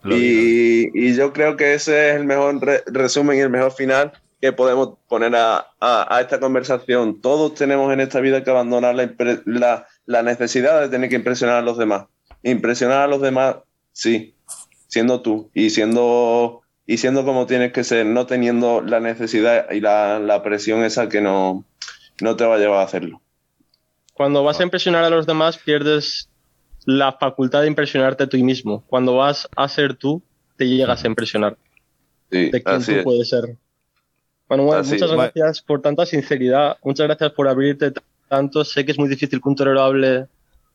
Y, 0.06 0.90
y 0.94 1.16
yo 1.16 1.34
creo 1.34 1.58
que 1.58 1.74
ese 1.74 2.10
es 2.10 2.16
el 2.18 2.26
mejor 2.26 2.60
re- 2.62 2.84
resumen 2.88 3.38
y 3.38 3.42
el 3.42 3.50
mejor 3.50 3.72
final 3.72 4.12
que 4.42 4.54
podemos 4.54 4.98
poner 5.08 5.36
a, 5.36 5.68
a- 5.80 6.16
a 6.16 6.22
esta 6.22 6.40
conversación. 6.40 7.22
Todos 7.22 7.56
tenemos 7.56 7.92
en 7.94 8.00
esta 8.00 8.20
vida 8.22 8.44
que 8.44 8.50
abandonar 8.50 8.96
la, 8.96 9.10
la- 9.46 9.88
la 10.06 10.24
necesidad 10.24 10.82
de 10.82 10.90
tener 10.90 11.10
que 11.10 11.16
impresionar 11.18 11.58
a 11.58 11.62
los 11.62 11.78
demás. 11.78 12.06
Impresionar 12.44 13.02
a 13.02 13.08
los 13.08 13.22
demás, 13.22 13.58
sí, 13.92 14.34
siendo 14.88 15.22
tú 15.22 15.50
y 15.54 15.70
siendo, 15.72 16.62
y 16.88 16.98
siendo 16.98 17.26
como 17.26 17.46
tienes 17.46 17.74
que 17.74 17.84
ser, 17.84 18.06
no 18.06 18.26
teniendo 18.26 18.82
la 18.82 19.00
necesidad 19.02 19.70
y 19.72 19.82
la, 19.82 20.20
la 20.20 20.42
presión 20.42 20.84
esa 20.84 21.10
que 21.10 21.20
no, 21.22 21.66
no 22.22 22.36
te 22.38 22.46
va 22.46 22.56
a 22.56 22.60
llevar 22.60 22.80
a 22.80 22.84
hacerlo. 22.84 23.22
Cuando 24.14 24.44
vas 24.44 24.60
a 24.60 24.64
impresionar 24.64 25.04
a 25.04 25.10
los 25.10 25.26
demás, 25.26 25.58
pierdes 25.58 26.30
la 26.86 27.12
facultad 27.14 27.62
de 27.62 27.68
impresionarte 27.68 28.24
a 28.24 28.28
ti 28.30 28.42
mismo. 28.42 28.84
Cuando 28.88 29.16
vas 29.18 29.48
a 29.56 29.68
ser 29.68 29.96
tú, 29.96 30.22
te 30.58 30.68
llegas 30.68 31.04
a 31.04 31.08
impresionar 31.08 31.58
Sí, 32.32 32.50
de 32.52 32.64
quién 32.64 32.76
así 32.76 32.92
tú 32.94 32.98
es. 33.00 33.04
puedes 33.04 33.30
ser. 33.30 33.58
Así 34.50 34.94
muchas 34.94 35.12
gracias 35.12 35.62
por 35.62 35.82
tanta 35.82 36.06
sinceridad, 36.08 36.78
muchas 36.84 37.06
gracias 37.06 37.32
por 37.34 37.48
abrirte 37.48 37.94
tanto. 38.28 38.66
Sé 38.66 38.84
que 38.84 38.92
es 38.92 38.98
muy 38.98 39.08
difícil 39.08 39.42
que 39.42 39.50
un 39.50 39.56
torero 39.56 39.82
hable 39.82 40.28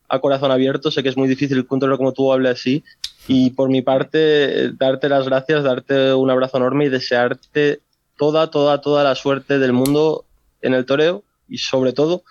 a 0.07 0.19
corazón 0.19 0.51
abierto, 0.51 0.91
sé 0.91 1.03
que 1.03 1.09
es 1.09 1.17
muy 1.17 1.27
difícil 1.27 1.67
que 1.67 1.73
un 1.73 1.79
torero 1.79 1.97
como 1.97 2.13
tú 2.13 2.31
hable 2.31 2.49
así. 2.49 2.83
Y 3.27 3.49
por 3.49 3.69
mi 3.69 3.81
parte, 3.81 4.71
darte 4.73 5.09
las 5.09 5.25
gracias, 5.25 5.63
darte 5.63 6.13
un 6.13 6.29
abrazo 6.29 6.57
enorme 6.57 6.85
y 6.85 6.89
desearte 6.89 7.79
toda, 8.17 8.49
toda, 8.49 8.79
toda 8.79 9.03
la 9.03 9.15
suerte 9.15 9.59
del 9.59 9.73
mundo 9.73 10.23
en 10.61 10.73
el 10.73 10.85
toreo 10.85 11.23
y 11.49 11.57
sobre 11.57 11.91
todo 11.91 12.23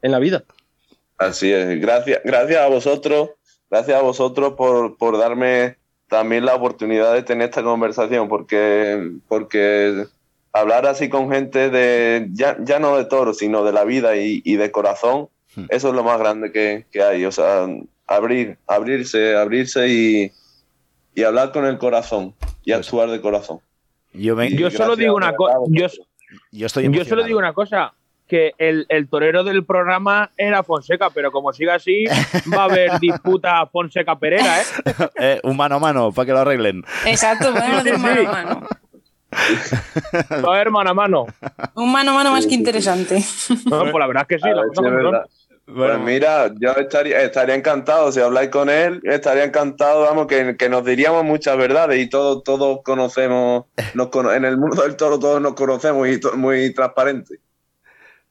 en 0.00 0.12
la 0.12 0.18
vida. 0.18 0.44
Así 1.18 1.52
es. 1.52 1.78
Gracias, 1.80 2.20
gracias 2.24 2.60
a 2.60 2.68
vosotros, 2.68 3.30
gracias 3.70 3.98
a 3.98 4.02
vosotros 4.02 4.54
por, 4.54 4.96
por 4.96 5.18
darme 5.18 5.76
también 6.08 6.46
la 6.46 6.54
oportunidad 6.54 7.12
de 7.12 7.22
tener 7.22 7.50
esta 7.50 7.62
conversación, 7.62 8.28
porque, 8.28 9.12
porque 9.28 10.06
hablar 10.52 10.86
así 10.86 11.08
con 11.08 11.30
gente 11.30 11.70
de, 11.70 12.28
ya, 12.32 12.56
ya 12.60 12.78
no 12.78 12.96
de 12.96 13.04
toro, 13.04 13.34
sino 13.34 13.64
de 13.64 13.72
la 13.72 13.84
vida 13.84 14.16
y, 14.16 14.42
y 14.44 14.56
de 14.56 14.70
corazón, 14.70 15.28
Hmm. 15.56 15.64
eso 15.70 15.88
es 15.88 15.94
lo 15.94 16.04
más 16.04 16.16
grande 16.20 16.52
que, 16.52 16.86
que 16.92 17.02
hay. 17.02 17.24
O 17.24 17.32
sea, 17.32 17.66
abrir, 18.06 18.56
abrirse, 18.68 19.36
abrirse 19.36 19.88
y, 19.88 20.30
y 21.12 21.24
hablar 21.24 21.50
con 21.50 21.64
el 21.66 21.76
corazón 21.76 22.34
y 22.64 22.70
Pues- 22.72 22.86
actuar 22.86 23.10
de 23.10 23.20
corazón. 23.20 23.58
Yo, 24.12 24.36
me- 24.36 24.50
Yo 24.54 24.70
solo 24.70 24.94
digo 24.94 25.16
una 25.16 25.34
cosa. 25.34 25.54
Yo, 25.70 25.86
yo 26.52 26.66
estoy 26.66 26.88
yo 26.92 27.04
solo 27.04 27.24
digo 27.24 27.38
una 27.38 27.52
cosa. 27.52 27.92
Que 28.28 28.52
el, 28.58 28.86
el 28.90 29.08
torero 29.08 29.42
del 29.42 29.64
programa 29.64 30.30
era 30.36 30.62
Fonseca, 30.62 31.10
pero 31.10 31.32
como 31.32 31.52
siga 31.52 31.74
así, 31.74 32.04
va 32.56 32.60
a 32.62 32.64
haber 32.66 33.00
disputa 33.00 33.66
Fonseca-Perera, 33.66 34.60
¿eh? 34.60 34.64
Eh, 35.18 35.40
un 35.42 35.56
mano 35.56 35.74
a 35.74 35.78
mano, 35.80 36.12
para 36.12 36.26
que 36.26 36.32
lo 36.32 36.38
arreglen. 36.38 36.84
Exacto, 37.06 37.52
podemos 37.52 37.78
hacer 37.78 37.96
Sí, 37.96 38.00
mano 38.00 38.20
sí. 38.20 38.26
a 38.26 38.30
mano. 38.30 38.68
Va 39.32 40.52
a 40.52 40.54
haber 40.56 40.70
mano 40.70 40.90
a 40.90 40.94
mano. 40.94 41.26
Un 41.74 41.92
mano 41.92 42.10
a 42.12 42.14
mano 42.14 42.32
más 42.32 42.46
que 42.46 42.54
interesante. 42.54 43.22
No, 43.66 43.80
pues 43.82 43.94
la 43.94 44.06
verdad 44.06 44.26
es 44.28 44.28
que 44.28 44.38
sí, 44.38 44.48
la 44.54 44.62
ver 44.62 44.70
es 44.72 44.80
verdad. 44.82 45.26
Bueno, 45.66 45.94
Pues 45.94 46.04
mira, 46.04 46.50
yo 46.58 46.72
estaría, 46.72 47.20
estaría 47.22 47.54
encantado, 47.54 48.10
si 48.10 48.20
habláis 48.20 48.50
con 48.50 48.68
él, 48.68 49.00
estaría 49.04 49.44
encantado, 49.44 50.00
vamos, 50.02 50.26
que, 50.26 50.56
que 50.56 50.68
nos 50.68 50.84
diríamos 50.84 51.22
muchas 51.22 51.56
verdades 51.56 52.00
y 52.00 52.08
todos, 52.08 52.42
todos 52.42 52.80
conocemos, 52.82 53.66
nos 53.94 54.08
cono- 54.08 54.32
en 54.32 54.44
el 54.44 54.56
mundo 54.56 54.82
del 54.82 54.96
toro 54.96 55.20
todos 55.20 55.40
nos 55.40 55.54
conocemos 55.54 56.08
y 56.08 56.18
to- 56.18 56.36
muy 56.36 56.74
transparente. 56.74 57.36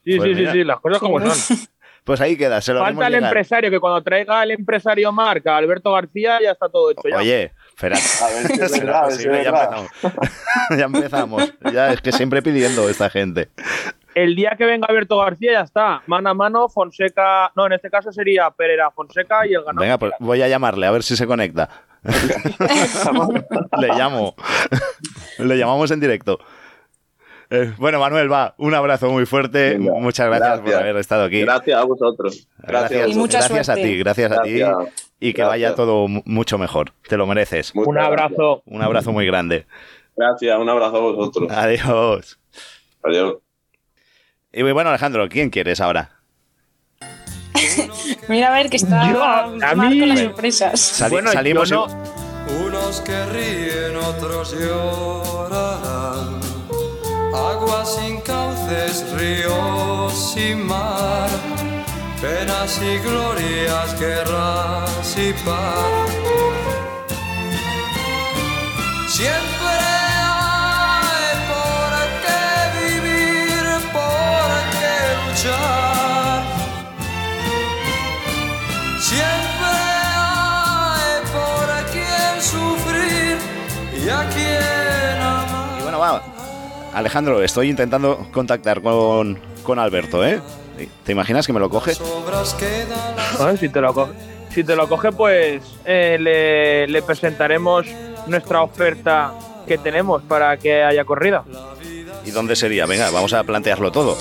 Sí, 0.04 0.18
Pues 0.18 0.24
sí, 0.24 0.34
sí, 0.34 0.40
mira. 0.42 0.52
sí, 0.52 0.64
las 0.66 0.80
cosas 0.82 1.00
como 1.00 1.22
son. 1.22 1.58
pues 2.04 2.20
ahí 2.20 2.36
queda, 2.36 2.60
se 2.60 2.74
lo 2.74 2.82
Falta 2.82 3.08
el 3.08 3.14
llegar. 3.14 3.30
empresario, 3.30 3.72
que 3.72 3.80
cuando 3.80 4.02
traiga 4.04 4.44
el 4.44 4.52
empresario 4.52 5.10
marca 5.14 5.56
Alberto 5.56 5.94
García 5.94 6.40
ya 6.42 6.52
está 6.52 6.68
todo 6.68 6.92
hecho 6.92 7.04
ya. 7.08 7.52
Espera. 7.80 7.96
A 8.22 8.34
ver 8.34 8.48
si 8.56 8.62
es 8.62 8.72
¿Será 8.72 8.86
verdad, 8.86 9.04
a 9.04 9.08
ver 9.08 9.12
si 9.12 9.18
posible? 9.18 9.40
es 9.40 9.46
ya 9.46 9.52
verdad. 9.52 9.86
empezamos. 10.04 10.30
ya 10.78 10.84
empezamos. 10.86 11.54
Ya 11.74 11.94
es 11.94 12.02
que 12.02 12.12
siempre 12.12 12.42
pidiendo 12.42 12.90
esta 12.90 13.10
gente. 13.10 13.50
El 14.16 14.36
día 14.36 14.56
que 14.58 14.66
venga 14.66 14.88
Alberto 14.90 15.18
García 15.18 15.54
ya 15.54 15.62
está. 15.62 16.02
Mano 16.08 16.30
a 16.30 16.34
mano, 16.34 16.68
Fonseca. 16.68 17.52
No, 17.56 17.68
en 17.68 17.74
este 17.74 17.90
caso 17.90 18.12
sería 18.12 18.50
Pereira 18.52 18.92
Fonseca 18.92 19.48
y 19.48 19.54
el 19.54 19.62
ganador. 19.64 19.82
Venga, 19.82 19.98
pues 19.98 20.14
voy 20.20 20.42
a 20.42 20.48
llamarle 20.50 20.88
a 20.88 20.92
ver 20.92 21.04
si 21.04 21.16
se 21.16 21.26
conecta. 21.26 21.70
Le 23.80 23.88
llamo. 23.90 24.36
Le 25.38 25.58
llamamos 25.58 25.92
en 25.92 26.00
directo. 26.00 26.40
Eh, 27.52 27.74
bueno, 27.78 28.00
Manuel, 28.00 28.32
va, 28.32 28.54
un 28.58 28.74
abrazo 28.76 29.10
muy 29.10 29.26
fuerte. 29.26 29.78
Venga, 29.78 29.94
Muchas 29.96 30.28
gracias, 30.28 30.50
por 30.60 30.60
gracias. 30.66 30.82
haber 30.82 30.98
estado 30.98 31.24
aquí. 31.24 31.42
Gracias 31.42 31.80
a 31.80 31.84
vosotros. 31.84 32.48
Gracias, 32.60 33.04
a 33.04 33.08
Y 33.08 33.16
mucha 33.16 33.40
gracias 33.40 33.70
a 33.70 33.76
ti, 33.76 33.98
gracias 33.98 34.32
a 34.32 34.42
ti. 34.44 34.60
Gracias. 34.60 34.94
Y 35.20 35.34
que 35.34 35.42
Gracias. 35.42 35.48
vaya 35.50 35.76
todo 35.76 36.08
mu- 36.08 36.22
mucho 36.26 36.58
mejor. 36.60 36.92
Te 37.08 37.18
lo 37.18 37.26
mereces. 37.26 37.74
Muchas 37.76 37.88
Un 37.90 37.98
abrazo. 37.98 38.62
Un 38.68 38.82
abrazo 38.84 39.12
muy 39.12 39.26
grande. 39.26 39.66
Gracias. 40.16 40.42
Gracias, 40.42 40.60
un 40.60 40.70
abrazo 40.70 40.98
a 40.98 41.00
vosotros. 41.00 41.52
Adiós. 41.52 42.40
Adiós. 43.04 43.36
Y 44.54 44.62
bueno, 44.64 44.90
Alejandro, 44.90 45.28
¿quién 45.30 45.50
quieres 45.50 45.82
ahora? 45.82 46.12
Mira 48.28 48.50
a 48.50 48.58
ver 48.58 48.70
que 48.70 48.78
está 48.78 49.12
Yo, 49.12 49.24
a 49.24 49.48
mí- 49.76 50.06
las 50.06 50.20
sorpresas. 50.20 50.80
Sali- 50.80 51.12
Bueno, 51.12 51.30
yo 51.30 51.34
salimos. 51.34 51.72
no- 51.72 51.88
Unos 52.66 53.02
que 53.02 53.26
ríen, 53.28 53.96
otros 53.96 54.56
llorarán. 54.60 56.39
Aguas 57.40 57.96
sin 57.96 58.20
cauces, 58.20 59.06
ríos 59.18 60.14
sin 60.34 60.68
mar, 60.68 61.30
penas 62.22 62.80
y 62.82 62.98
glorias, 62.98 63.98
guerras 63.98 65.16
y 65.18 65.32
paz. 65.46 66.10
Siempre 69.08 69.76
hay 70.36 71.34
por 71.54 71.92
qué 72.24 72.46
vivir, 72.82 73.64
por 73.94 74.52
qué 74.76 74.98
luchar. 75.24 76.44
Siempre 79.00 79.76
hay 80.28 81.16
por 81.38 81.68
quien 81.94 82.34
sufrir 82.42 83.38
y 83.96 84.10
a 84.10 84.28
quien 84.30 85.22
amar. 85.22 85.80
Y 85.80 85.84
bueno, 85.84 86.00
vamos 86.00 86.39
Alejandro, 86.94 87.42
estoy 87.44 87.70
intentando 87.70 88.28
contactar 88.32 88.82
con, 88.82 89.40
con 89.64 89.80
Alberto, 89.80 90.26
¿eh? 90.26 90.42
¿Te 91.04 91.12
imaginas 91.12 91.46
que 91.46 91.54
me 91.54 91.60
lo 91.60 91.70
coge? 91.70 91.94
Bueno, 93.38 93.58
si 93.58 93.70
te 93.70 93.82
lo 93.82 93.94
coge, 93.94 94.14
si 94.50 94.64
te 94.64 94.76
lo 94.76 94.88
coge 94.88 95.12
pues 95.12 95.62
eh, 95.86 96.18
le, 96.20 96.88
le 96.88 97.02
presentaremos 97.02 97.86
nuestra 98.28 98.62
oferta 98.62 99.34
que 99.68 99.78
tenemos 99.78 100.24
para 100.24 100.58
que 100.58 100.84
haya 100.84 101.04
corrida. 101.06 101.44
¿Y 102.26 102.32
dónde 102.32 102.56
sería? 102.56 102.86
Venga, 102.86 103.10
vamos 103.12 103.34
a 103.34 103.44
plantearlo 103.44 103.92
todo. 103.92 104.18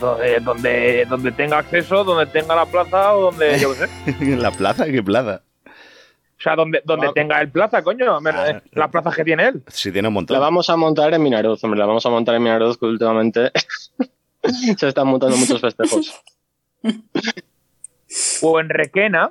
Donde, 0.00 0.40
donde, 0.40 1.06
donde 1.08 1.32
tenga 1.32 1.58
acceso, 1.58 2.04
donde 2.04 2.26
tenga 2.26 2.54
la 2.54 2.66
plaza 2.66 3.14
o 3.14 3.30
donde, 3.30 3.58
yo 3.58 3.72
qué 3.72 3.86
sé. 3.86 3.88
¿En 4.20 4.42
la 4.42 4.50
plaza? 4.50 4.84
¿Qué 4.84 5.02
plaza? 5.02 5.42
O 6.38 6.40
sea, 6.40 6.54
donde, 6.54 6.80
donde 6.84 7.08
tenga 7.14 7.40
el 7.40 7.50
plaza, 7.50 7.82
coño. 7.82 8.20
me- 8.20 8.30
Ah. 8.30 8.62
las 8.72 8.90
plazas 8.90 9.16
que 9.16 9.24
tiene 9.24 9.48
él. 9.48 9.62
Si 9.66 9.90
tiene 9.90 10.06
un 10.08 10.14
montón. 10.14 10.34
La 10.34 10.40
vamos 10.40 10.70
a 10.70 10.76
montar 10.76 11.12
en 11.12 11.20
Minaroz, 11.22 11.62
hombre, 11.64 11.80
la 11.80 11.86
vamos 11.86 12.06
a 12.06 12.10
montar 12.10 12.34
en 12.36 12.42
Minaroz 12.44 12.78
que 12.78 12.86
últimamente 12.86 13.50
se 14.78 14.88
están 14.88 15.08
montando 15.08 15.36
muchos 15.36 15.60
festejos. 15.60 16.20
O 18.42 18.58
en 18.60 18.68
Requena. 18.70 19.30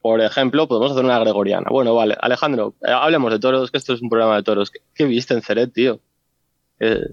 Por 0.00 0.20
ejemplo, 0.20 0.66
podemos 0.66 0.92
hacer 0.92 1.04
una 1.04 1.18
gregoriana. 1.20 1.68
Bueno, 1.70 1.94
vale, 1.94 2.16
Alejandro, 2.20 2.74
eh, 2.82 2.90
hablemos 2.90 3.30
de 3.32 3.38
toros, 3.38 3.70
que 3.70 3.78
esto 3.78 3.94
es 3.94 4.02
un 4.02 4.08
programa 4.10 4.36
de 4.36 4.42
toros. 4.42 4.70
¿Qué, 4.70 4.80
qué 4.94 5.04
viste 5.04 5.32
en 5.34 5.42
Ceret, 5.42 5.72
tío? 5.72 6.00
Eh, 6.80 7.06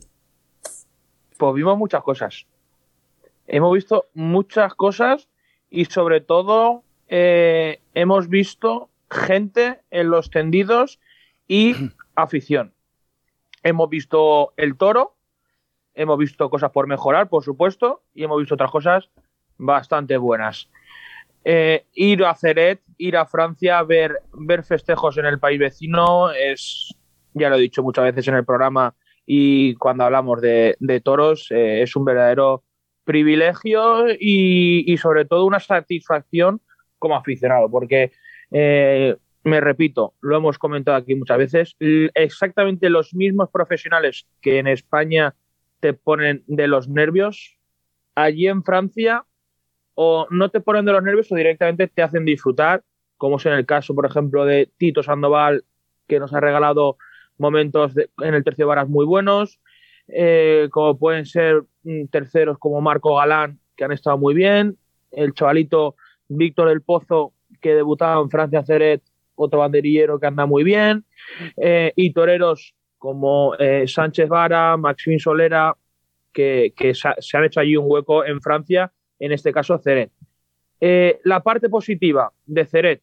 Pues 1.37 1.53
vimos 1.53 1.77
muchas 1.77 2.01
cosas. 2.03 2.45
Hemos 3.47 3.73
visto 3.73 4.05
muchas 4.13 4.73
cosas 4.73 5.27
y 5.69 5.85
sobre 5.85 6.21
todo 6.21 6.83
eh, 7.07 7.79
hemos 7.93 8.27
visto 8.27 8.89
gente 9.11 9.81
en 9.91 10.09
los 10.09 10.29
tendidos 10.31 10.99
y 11.47 11.75
afición. 12.15 12.73
Hemos 13.63 13.89
visto 13.89 14.53
el 14.57 14.77
toro, 14.77 15.15
hemos 15.93 16.17
visto 16.17 16.49
cosas 16.49 16.71
por 16.71 16.87
mejorar, 16.87 17.29
por 17.29 17.43
supuesto, 17.43 18.03
y 18.13 18.23
hemos 18.23 18.39
visto 18.39 18.55
otras 18.55 18.71
cosas 18.71 19.09
bastante 19.57 20.17
buenas. 20.17 20.69
Eh, 21.43 21.85
ir 21.93 22.23
a 22.23 22.35
Ceret, 22.35 22.81
ir 22.97 23.17
a 23.17 23.25
Francia, 23.25 23.83
ver, 23.83 24.21
ver 24.33 24.63
festejos 24.63 25.17
en 25.17 25.25
el 25.25 25.39
país 25.39 25.59
vecino 25.59 26.31
es, 26.31 26.95
ya 27.33 27.49
lo 27.49 27.55
he 27.55 27.61
dicho 27.61 27.83
muchas 27.83 28.05
veces 28.05 28.27
en 28.27 28.35
el 28.35 28.45
programa 28.45 28.95
y 29.25 29.75
cuando 29.75 30.03
hablamos 30.03 30.41
de, 30.41 30.75
de 30.79 31.01
toros, 31.01 31.47
eh, 31.51 31.81
es 31.81 31.95
un 31.95 32.05
verdadero 32.05 32.63
privilegio 33.03 34.09
y, 34.09 34.83
y 34.91 34.97
sobre 34.97 35.25
todo 35.25 35.45
una 35.45 35.59
satisfacción 35.59 36.61
como 36.99 37.15
aficionado, 37.15 37.69
porque 37.69 38.11
eh, 38.51 39.15
me 39.43 39.59
repito, 39.59 40.13
lo 40.21 40.37
hemos 40.37 40.59
comentado 40.59 40.97
aquí 40.97 41.15
muchas 41.15 41.37
veces, 41.37 41.75
exactamente 41.79 42.89
los 42.89 43.13
mismos 43.15 43.49
profesionales 43.49 44.27
que 44.39 44.59
en 44.59 44.67
España 44.67 45.35
te 45.79 45.93
ponen 45.93 46.43
de 46.47 46.67
los 46.67 46.87
nervios, 46.87 47.57
allí 48.13 48.47
en 48.47 48.63
Francia 48.63 49.25
o 49.95 50.27
no 50.29 50.49
te 50.49 50.61
ponen 50.61 50.85
de 50.85 50.91
los 50.91 51.03
nervios 51.03 51.31
o 51.31 51.35
directamente 51.35 51.87
te 51.87 52.01
hacen 52.01 52.23
disfrutar, 52.23 52.83
como 53.17 53.37
es 53.37 53.45
en 53.45 53.53
el 53.53 53.65
caso, 53.65 53.95
por 53.95 54.05
ejemplo, 54.05 54.45
de 54.45 54.69
Tito 54.77 55.03
Sandoval, 55.03 55.65
que 56.07 56.19
nos 56.19 56.33
ha 56.33 56.39
regalado 56.39 56.97
momentos 57.37 57.93
en 57.97 58.33
el 58.33 58.43
tercio 58.43 58.65
de 58.65 58.69
varas 58.69 58.89
muy 58.89 59.05
buenos, 59.05 59.59
eh, 60.07 60.67
como 60.71 60.97
pueden 60.97 61.25
ser 61.25 61.63
mm, 61.83 62.05
terceros 62.05 62.57
como 62.57 62.81
Marco 62.81 63.15
Galán, 63.15 63.59
que 63.75 63.83
han 63.83 63.91
estado 63.91 64.17
muy 64.17 64.33
bien, 64.33 64.77
el 65.11 65.33
chavalito 65.33 65.95
Víctor 66.27 66.69
del 66.69 66.81
Pozo, 66.81 67.33
que 67.61 67.75
debutaba 67.75 68.21
en 68.21 68.29
Francia 68.29 68.63
Ceret, 68.63 69.01
otro 69.35 69.59
banderillero 69.59 70.19
que 70.19 70.27
anda 70.27 70.45
muy 70.45 70.63
bien, 70.63 71.05
eh, 71.57 71.93
y 71.95 72.11
toreros 72.13 72.73
como 72.97 73.55
eh, 73.57 73.87
Sánchez 73.87 74.27
Vara, 74.29 74.75
Maxim 74.77 75.17
Solera, 75.19 75.75
que, 76.33 76.73
se, 76.93 77.07
ha- 77.07 77.15
se 77.19 77.37
han 77.37 77.45
hecho 77.45 77.59
allí 77.59 77.75
un 77.77 77.85
hueco 77.87 78.25
en 78.25 78.41
Francia, 78.41 78.91
en 79.19 79.31
este 79.31 79.51
caso 79.51 79.77
Ceret. 79.79 80.11
Eh, 80.79 81.19
la 81.23 81.41
parte 81.43 81.69
positiva 81.69 82.31
de 82.45 82.65
Ceret, 82.65 83.01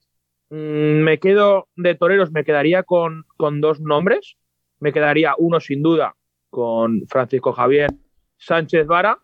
mm, 0.50 0.54
me 0.56 1.18
quedo 1.18 1.68
de 1.76 1.94
toreros, 1.94 2.30
me 2.32 2.44
quedaría 2.44 2.82
con, 2.82 3.24
con 3.36 3.60
dos 3.60 3.80
nombres. 3.80 4.36
Me 4.80 4.92
quedaría 4.92 5.34
uno 5.38 5.58
sin 5.58 5.82
duda 5.82 6.14
con 6.50 7.02
Francisco 7.08 7.52
Javier 7.52 7.90
Sánchez 8.36 8.86
Vara. 8.86 9.18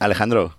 Alejandro, 0.00 0.52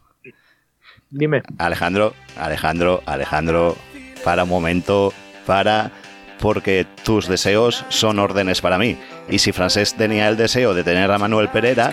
dime. 1.15 1.41
Alejandro, 1.57 2.13
Alejandro, 2.37 3.01
Alejandro, 3.05 3.75
para 4.23 4.43
un 4.43 4.49
momento, 4.49 5.13
para, 5.45 5.91
porque 6.39 6.85
tus 7.03 7.27
deseos 7.27 7.85
son 7.89 8.19
órdenes 8.19 8.61
para 8.61 8.77
mí. 8.77 8.97
Y 9.29 9.39
si 9.39 9.51
Francés 9.51 9.95
tenía 9.95 10.27
el 10.27 10.37
deseo 10.37 10.73
de 10.73 10.83
tener 10.83 11.11
a 11.11 11.17
Manuel 11.17 11.49
Pereira, 11.49 11.91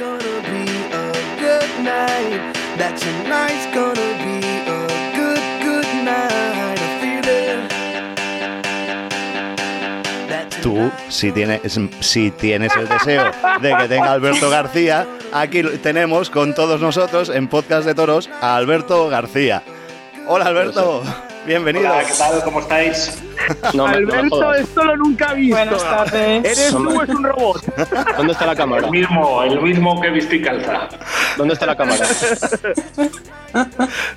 tú, 10.73 10.91
si 11.09 11.33
tienes, 11.33 11.61
si 12.01 12.31
tienes 12.31 12.75
el 12.77 12.89
deseo 12.89 13.31
de 13.61 13.77
que 13.77 13.89
tenga 13.89 14.13
Alberto 14.13 14.49
García, 14.49 15.07
aquí 15.33 15.63
tenemos 15.83 16.31
con 16.31 16.55
todos 16.55 16.81
nosotros 16.81 17.29
en 17.29 17.49
Podcast 17.49 17.87
de 17.87 17.95
Toros 17.95 18.31
a 18.41 18.57
Alberto 18.57 19.09
García. 19.09 19.63
Hola 20.27 20.47
Alberto, 20.47 21.03
bienvenido. 21.47 21.91
Hola, 21.93 22.05
¿qué 22.05 22.15
tal? 22.15 22.43
¿Cómo 22.45 22.61
estáis? 22.61 23.23
No, 23.49 23.71
no 23.75 23.87
Alberto, 23.87 24.37
jodas. 24.37 24.61
esto 24.61 24.85
lo 24.85 24.97
nunca 24.97 25.33
he 25.33 25.37
visto. 25.37 25.57
Buenas 25.57 25.83
tardes. 25.83 26.45
¿Eres 26.45 26.71
tú 26.71 26.99
o 26.99 27.03
es 27.03 27.09
un 27.09 27.25
robot? 27.25 27.65
¿Dónde 28.17 28.33
está 28.33 28.47
la 28.47 28.57
cámara? 28.57 28.87
El 28.87 28.91
mismo, 28.91 29.43
el 29.43 29.61
mismo 29.61 30.01
que 30.01 30.11
viste 30.11 30.37
y 30.37 30.43
calza. 30.43 30.89
¿Dónde 31.37 31.55
está 31.55 31.67
la 31.67 31.77
cámara? 31.77 32.07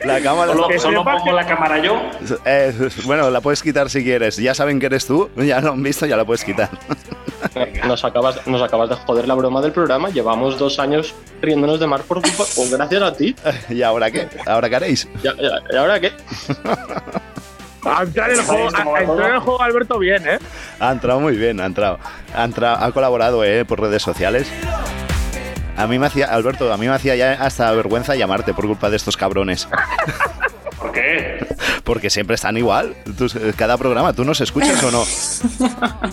La 0.05 0.21
cámara. 0.21 0.53
Solo, 0.53 0.67
que 0.69 0.79
solo 0.79 1.03
pongo 1.03 1.33
la 1.33 1.45
cámara 1.45 1.77
yo. 1.79 2.01
Eh, 2.45 2.73
bueno, 3.03 3.29
la 3.29 3.41
puedes 3.41 3.61
quitar 3.61 3.89
si 3.89 4.01
quieres. 4.01 4.37
Ya 4.37 4.53
saben 4.53 4.79
que 4.79 4.85
eres 4.85 5.05
tú, 5.05 5.29
ya 5.35 5.59
lo 5.59 5.73
han 5.73 5.83
visto, 5.83 6.05
ya 6.05 6.15
la 6.15 6.23
puedes 6.23 6.45
quitar. 6.45 6.69
Nos 7.85 8.05
acabas, 8.05 8.47
nos 8.47 8.61
acabas 8.61 8.87
de 8.89 8.95
joder 8.95 9.27
la 9.27 9.33
broma 9.33 9.61
del 9.61 9.73
programa. 9.73 10.09
Llevamos 10.09 10.57
dos 10.57 10.79
años 10.79 11.13
riéndonos 11.41 11.81
de 11.81 11.87
Mar 11.87 12.01
por 12.03 12.21
culpa, 12.21 12.45
gracias 12.71 13.01
a 13.01 13.13
ti. 13.13 13.35
¿Y 13.69 13.81
ahora 13.81 14.09
qué? 14.09 14.27
¿Ahora 14.45 14.69
qué 14.69 14.75
haréis? 14.77 15.07
¿Y 15.21 15.75
ahora 15.75 15.99
qué? 15.99 16.13
A 17.85 18.03
entrar 18.03 18.31
en 18.31 18.39
el 18.39 18.45
juego, 18.45 18.69
a- 18.75 18.97
a 18.97 19.01
entrar 19.01 19.29
en 19.29 19.35
el 19.35 19.39
juego 19.41 19.61
Alberto 19.61 19.99
bien, 19.99 20.27
¿eh? 20.27 20.39
Ha 20.79 20.91
entrado 20.91 21.19
muy 21.19 21.35
bien, 21.35 21.59
ha 21.61 21.65
entrado. 21.65 21.99
Ha, 22.35 22.43
entrado- 22.43 22.83
ha 22.83 22.91
colaborado 22.91 23.43
eh, 23.43 23.63
por 23.65 23.79
redes 23.79 24.01
sociales. 24.01 24.47
A 25.77 25.87
mí 25.87 25.99
me 25.99 26.07
hacía, 26.07 26.27
Alberto, 26.27 26.71
a 26.71 26.77
mí 26.77 26.87
me 26.87 26.93
hacía 26.93 27.15
ya 27.15 27.33
hasta 27.33 27.69
vergüenza 27.73 28.15
llamarte 28.15 28.53
por 28.53 28.65
culpa 28.65 28.89
de 28.89 28.95
estos 28.97 29.17
cabrones. 29.17 29.67
¿Por 30.79 30.91
qué? 30.91 31.45
Porque 31.83 32.09
siempre 32.09 32.35
están 32.35 32.55
igual. 32.57 32.95
Tú- 33.17 33.27
cada 33.57 33.77
programa, 33.77 34.13
¿tú 34.13 34.23
nos 34.23 34.39
escuchas 34.41 34.81
o 34.83 34.91
no? 34.91 35.03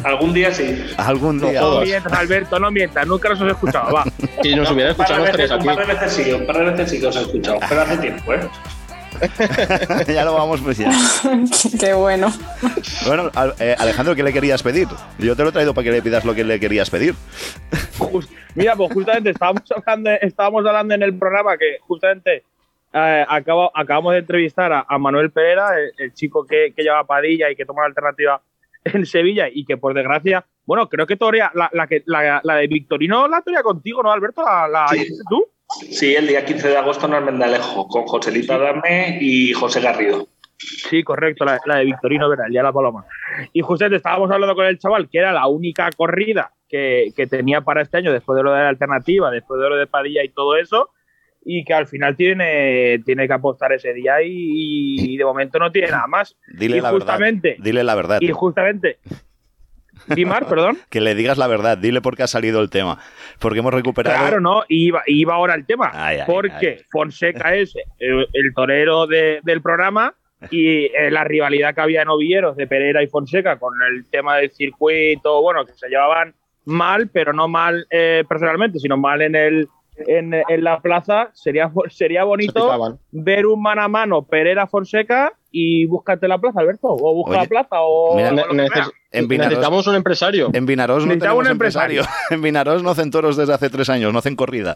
Algún 0.04 0.32
día 0.32 0.52
sí. 0.52 0.84
Algún 0.96 1.40
día. 1.40 1.60
No 1.60 1.80
mientas, 1.80 2.12
Alberto, 2.12 2.58
no 2.58 2.70
mientas. 2.70 3.06
Nunca 3.06 3.28
nos 3.28 3.40
has 3.40 3.48
escuchado, 3.52 3.92
va. 3.92 4.04
Si 4.42 4.54
nos 4.54 4.70
hubiera 4.70 4.90
escuchado 4.90 5.22
tres 5.24 5.36
veces, 5.36 5.50
un 5.52 5.56
aquí. 5.58 5.66
par 5.66 5.86
de 5.86 5.94
veces 5.94 6.12
sí, 6.12 6.32
un 6.32 6.46
par 6.46 6.58
de 6.58 6.64
veces 6.64 6.90
sí 6.90 7.00
que 7.00 7.06
os 7.06 7.16
he 7.16 7.20
escuchado, 7.20 7.58
pero 7.68 7.80
hace 7.82 7.96
tiempo, 7.98 8.34
¿eh? 8.34 8.48
ya 10.08 10.24
lo 10.24 10.34
vamos 10.34 10.60
pues 10.60 10.78
ya. 10.78 10.90
Qué 11.78 11.92
bueno. 11.94 12.28
Bueno, 13.06 13.30
eh, 13.58 13.74
Alejandro, 13.78 14.14
¿qué 14.14 14.22
le 14.22 14.32
querías 14.32 14.62
pedir? 14.62 14.88
Yo 15.18 15.36
te 15.36 15.42
lo 15.42 15.48
he 15.50 15.52
traído 15.52 15.74
para 15.74 15.84
que 15.84 15.90
le 15.92 16.02
pidas 16.02 16.24
lo 16.24 16.34
que 16.34 16.44
le 16.44 16.58
querías 16.60 16.90
pedir. 16.90 17.14
Just- 17.98 18.30
Mira, 18.54 18.76
pues 18.76 18.92
justamente 18.92 19.30
estábamos 19.30 19.62
hablando, 19.74 20.10
estábamos 20.20 20.66
hablando 20.66 20.94
en 20.94 21.02
el 21.02 21.16
programa 21.18 21.56
que 21.56 21.78
justamente 21.80 22.44
eh, 22.92 23.24
acabo- 23.28 23.70
acabamos 23.74 24.12
de 24.12 24.18
entrevistar 24.18 24.72
a, 24.72 24.84
a 24.88 24.98
Manuel 24.98 25.30
Pereira, 25.30 25.70
el, 25.78 25.92
el 25.96 26.12
chico 26.12 26.44
que, 26.46 26.72
que 26.76 26.82
lleva 26.82 27.04
Padilla 27.04 27.50
y 27.50 27.56
que 27.56 27.64
toma 27.64 27.82
la 27.82 27.86
alternativa 27.88 28.42
en 28.84 29.06
Sevilla 29.06 29.46
y 29.50 29.64
que 29.64 29.76
por 29.76 29.94
desgracia, 29.94 30.44
bueno, 30.66 30.88
creo 30.88 31.06
que 31.06 31.16
torea, 31.16 31.50
la, 31.54 31.70
la, 31.72 31.86
que, 31.86 32.02
la, 32.06 32.40
la 32.44 32.56
de 32.56 32.66
Victorino 32.66 33.28
la 33.28 33.40
torea 33.40 33.62
contigo, 33.62 34.02
¿no, 34.02 34.10
Alberto? 34.12 34.42
¿La, 34.44 34.66
la 34.68 34.88
Sí. 34.88 35.06
tú? 35.30 35.44
Sí, 35.90 36.14
el 36.14 36.26
día 36.26 36.44
15 36.44 36.68
de 36.68 36.76
agosto 36.76 37.06
en 37.06 37.14
Almendalejo, 37.14 37.88
con 37.88 38.04
Joselito 38.04 38.54
Adame 38.54 39.18
y 39.20 39.52
José 39.52 39.80
Garrido. 39.80 40.28
Sí, 40.58 41.02
correcto, 41.02 41.44
la, 41.44 41.60
la 41.66 41.76
de 41.76 41.86
Victorino, 41.86 42.28
¿verdad? 42.28 42.46
El 42.46 42.52
día 42.52 42.60
de 42.60 42.66
la 42.68 42.72
Paloma. 42.72 43.04
Y 43.52 43.60
justamente 43.62 43.96
estábamos 43.96 44.30
hablando 44.30 44.54
con 44.54 44.66
el 44.66 44.78
chaval, 44.78 45.08
que 45.10 45.18
era 45.18 45.32
la 45.32 45.46
única 45.48 45.90
corrida 45.96 46.52
que, 46.68 47.12
que 47.16 47.26
tenía 47.26 47.62
para 47.62 47.82
este 47.82 47.98
año, 47.98 48.12
después 48.12 48.36
de 48.36 48.44
lo 48.44 48.52
de 48.52 48.60
la 48.60 48.68
alternativa, 48.68 49.30
después 49.30 49.60
de 49.60 49.68
lo 49.68 49.76
de 49.76 49.86
Padilla 49.86 50.22
y 50.22 50.28
todo 50.28 50.56
eso, 50.56 50.90
y 51.44 51.64
que 51.64 51.74
al 51.74 51.86
final 51.88 52.16
tiene, 52.16 53.00
tiene 53.04 53.26
que 53.26 53.32
apostar 53.32 53.72
ese 53.72 53.92
día 53.92 54.22
y, 54.22 54.30
y 54.98 55.16
de 55.16 55.24
momento 55.24 55.58
no 55.58 55.72
tiene 55.72 55.88
nada 55.88 56.06
más. 56.06 56.36
Dile 56.54 56.76
y 56.76 56.80
la 56.80 56.90
justamente, 56.90 57.50
verdad. 57.50 57.64
Dile 57.64 57.84
la 57.84 57.94
verdad. 57.94 58.18
y 58.20 58.30
justamente, 58.30 58.98
Dimar, 60.08 60.48
perdón. 60.48 60.78
Que 60.90 61.00
le 61.00 61.14
digas 61.14 61.38
la 61.38 61.46
verdad. 61.46 61.78
Dile 61.78 62.00
por 62.00 62.16
qué 62.16 62.22
ha 62.24 62.26
salido 62.26 62.60
el 62.60 62.70
tema. 62.70 62.98
Porque 63.38 63.60
hemos 63.60 63.72
recuperado. 63.74 64.18
Claro, 64.18 64.40
no, 64.40 64.62
iba, 64.68 65.02
iba 65.06 65.34
ahora 65.34 65.54
el 65.54 65.64
tema. 65.66 65.90
Ay, 65.92 66.18
ay, 66.18 66.24
porque 66.26 66.76
ay. 66.78 66.84
Fonseca 66.90 67.54
es 67.54 67.74
el, 67.98 68.26
el 68.32 68.54
torero 68.54 69.06
de- 69.06 69.40
del 69.42 69.62
programa 69.62 70.14
y 70.50 70.86
eh, 70.86 71.10
la 71.10 71.22
rivalidad 71.24 71.74
que 71.74 71.80
había 71.82 72.02
en 72.02 72.08
Ovilleros 72.08 72.56
de 72.56 72.66
Pereira 72.66 73.02
y 73.02 73.06
Fonseca 73.06 73.58
con 73.58 73.74
el 73.82 74.08
tema 74.10 74.36
del 74.38 74.50
circuito, 74.50 75.40
bueno, 75.40 75.64
que 75.64 75.72
se 75.72 75.88
llevaban 75.88 76.34
mal, 76.64 77.08
pero 77.12 77.32
no 77.32 77.46
mal 77.46 77.86
eh, 77.90 78.24
personalmente, 78.28 78.78
sino 78.80 78.96
mal 78.96 79.22
en 79.22 79.36
el 79.36 79.68
en, 80.06 80.32
en 80.34 80.64
la 80.64 80.80
plaza, 80.80 81.30
sería, 81.34 81.70
sería 81.90 82.22
Se 82.22 82.26
bonito 82.26 82.98
ver 83.12 83.46
un 83.46 83.60
mano 83.62 83.82
a 83.82 83.88
mano 83.88 84.22
Pereira 84.22 84.66
Fonseca 84.66 85.32
y 85.50 85.84
búscate 85.86 86.26
la 86.26 86.38
plaza, 86.38 86.60
Alberto, 86.60 86.88
o 86.88 87.14
busca 87.14 87.32
Oye, 87.32 87.42
la 87.42 87.48
plaza, 87.48 87.76
o, 87.82 88.16
mira, 88.16 88.30
o 88.30 88.54
En 89.12 89.28
Vinaroz- 89.28 89.48
necesitamos 89.50 89.86
un 89.86 89.94
empresario. 89.94 90.50
En 90.52 90.66
Vinaroz 90.66 91.06
no 91.06 91.18
tenemos 91.18 91.44
un 91.44 91.50
empresario. 91.50 92.02
En 92.30 92.40
Vinaroz 92.42 92.82
no 92.82 92.90
hacen 92.90 93.10
toros 93.10 93.36
desde 93.36 93.52
hace 93.54 93.68
tres 93.70 93.88
años, 93.90 94.12
no 94.12 94.18
hacen 94.18 94.36
corrida. 94.36 94.74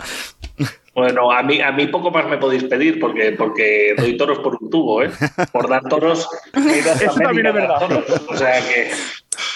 Bueno, 0.97 1.31
a 1.31 1.43
mí, 1.43 1.61
a 1.61 1.73
mí 1.73 1.89
poco 1.89 2.11
más 2.11 2.27
me 2.27 2.39
podéis 2.39 2.65
pedir 2.65 2.99
porque, 2.99 3.33
porque 3.33 3.95
doy 3.99 4.17
toros 4.17 4.39
por 4.39 4.57
un 4.59 4.71
tubo, 4.71 5.03
¿eh? 5.03 5.11
Por 5.53 5.69
dar 5.69 5.83
toros. 5.83 6.27
Eso 6.55 7.21
también 7.21 7.49
es 7.49 7.53
verdad. 7.53 7.79
toros. 7.81 8.05
O 8.29 8.35
sea 8.35 8.61
que 8.67 8.91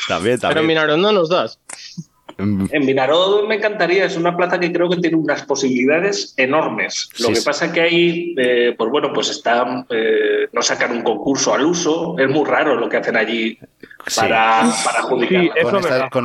También, 0.07 0.39
Pero 0.39 0.53
también. 0.55 0.67
mira, 0.67 0.97
no 0.99 1.13
nos 1.13 1.31
das. 1.31 1.59
Mm, 2.41 2.67
en 2.73 2.87
Vinaroz 2.87 3.47
me 3.49 3.57
encantaría, 3.57 4.05
es 4.05 4.17
una 4.17 4.37
plaza 4.37 4.59
que 4.59 4.73
creo 4.73 4.89
que 4.89 4.97
tiene 4.97 5.17
unas 5.17 5.43
posibilidades 5.43 6.35
enormes. 6.37 7.09
Lo 7.19 7.27
Sí, 7.29 7.33
que 7.35 7.41
sí. 7.41 7.45
pasa 7.45 7.73
que 7.73 7.81
ahí, 7.81 8.35
eh, 8.39 8.75
pues 8.77 8.91
bueno, 8.91 9.13
pues 9.13 9.31
está, 9.31 9.85
eh, 9.91 10.49
no 10.53 10.63
sacan 10.63 10.93
un 10.93 11.03
concurso 11.03 11.55
al 11.55 11.65
uso, 11.65 12.17
es 12.19 12.29
muy 12.29 12.45
raro 12.49 12.75
lo 12.77 12.89
que 12.89 12.97
hacen 12.97 13.17
allí 13.17 13.59
Sí. 14.07 14.21
para, 14.21 14.61
adjudicar. 14.63 15.43
Sí, 15.43 15.51
Con, 15.63 15.77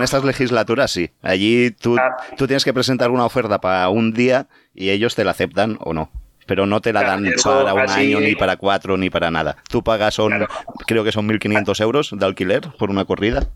esta- 0.01 0.03
estas 0.03 0.23
legislaturas, 0.23 0.91
sí. 0.91 1.09
Allí 1.21 1.71
tú, 1.71 1.97
Ah. 1.97 2.15
tú 2.37 2.47
tienes 2.47 2.63
que 2.63 2.73
presentar 2.73 3.11
una 3.11 3.25
oferta 3.25 3.59
para 3.59 3.89
un 3.89 4.13
día 4.13 4.47
y 4.73 4.89
ellos 4.89 5.15
te 5.15 5.23
la 5.23 5.31
aceptan 5.31 5.77
o 5.81 5.93
no. 5.93 6.09
Pero 6.47 6.67
no 6.67 6.79
te 6.79 6.93
la 6.93 7.01
dan 7.01 7.25
para 7.43 7.73
un 7.73 7.79
así- 7.81 8.01
año, 8.01 8.19
ni 8.19 8.35
para 8.35 8.55
cuatro, 8.57 8.97
ni 8.97 9.09
para 9.09 9.31
nada. 9.31 9.57
Tú 9.67 9.83
pagas, 9.83 10.13
son, 10.13 10.27
Claro. 10.29 10.47
creo 10.85 11.03
que 11.03 11.11
son 11.11 11.25
1.500 11.25 11.79
euros 11.81 12.11
de 12.15 12.23
alquiler 12.23 12.61
por 12.77 12.91
una 12.91 13.03
corrida. 13.05 13.47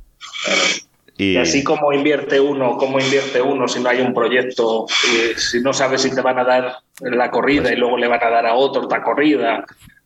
Y, 1.19 1.33
Y 1.33 1.37
así 1.37 1.63
como 1.65 1.91
invierte 1.91 2.39
uno, 2.39 2.77
como 2.77 2.97
invierte 2.97 3.41
uno 3.41 3.67
si 3.67 3.81
no 3.83 3.89
hay 3.89 3.99
un 3.99 4.13
proyecto, 4.13 4.85
y 5.03 5.37
si 5.37 5.59
no 5.61 5.73
sabes 5.73 6.01
si 6.01 6.15
te 6.15 6.21
van 6.21 6.39
a 6.39 6.43
dar 6.45 6.77
la 7.01 7.29
corrida 7.29 7.71
y 7.73 7.75
luego 7.75 7.97
le 7.97 8.07
van 8.07 8.23
a 8.23 8.29
dar 8.29 8.45
a 8.45 8.53
otro 8.53 8.83
otra 8.83 9.03
corrida, 9.03 9.65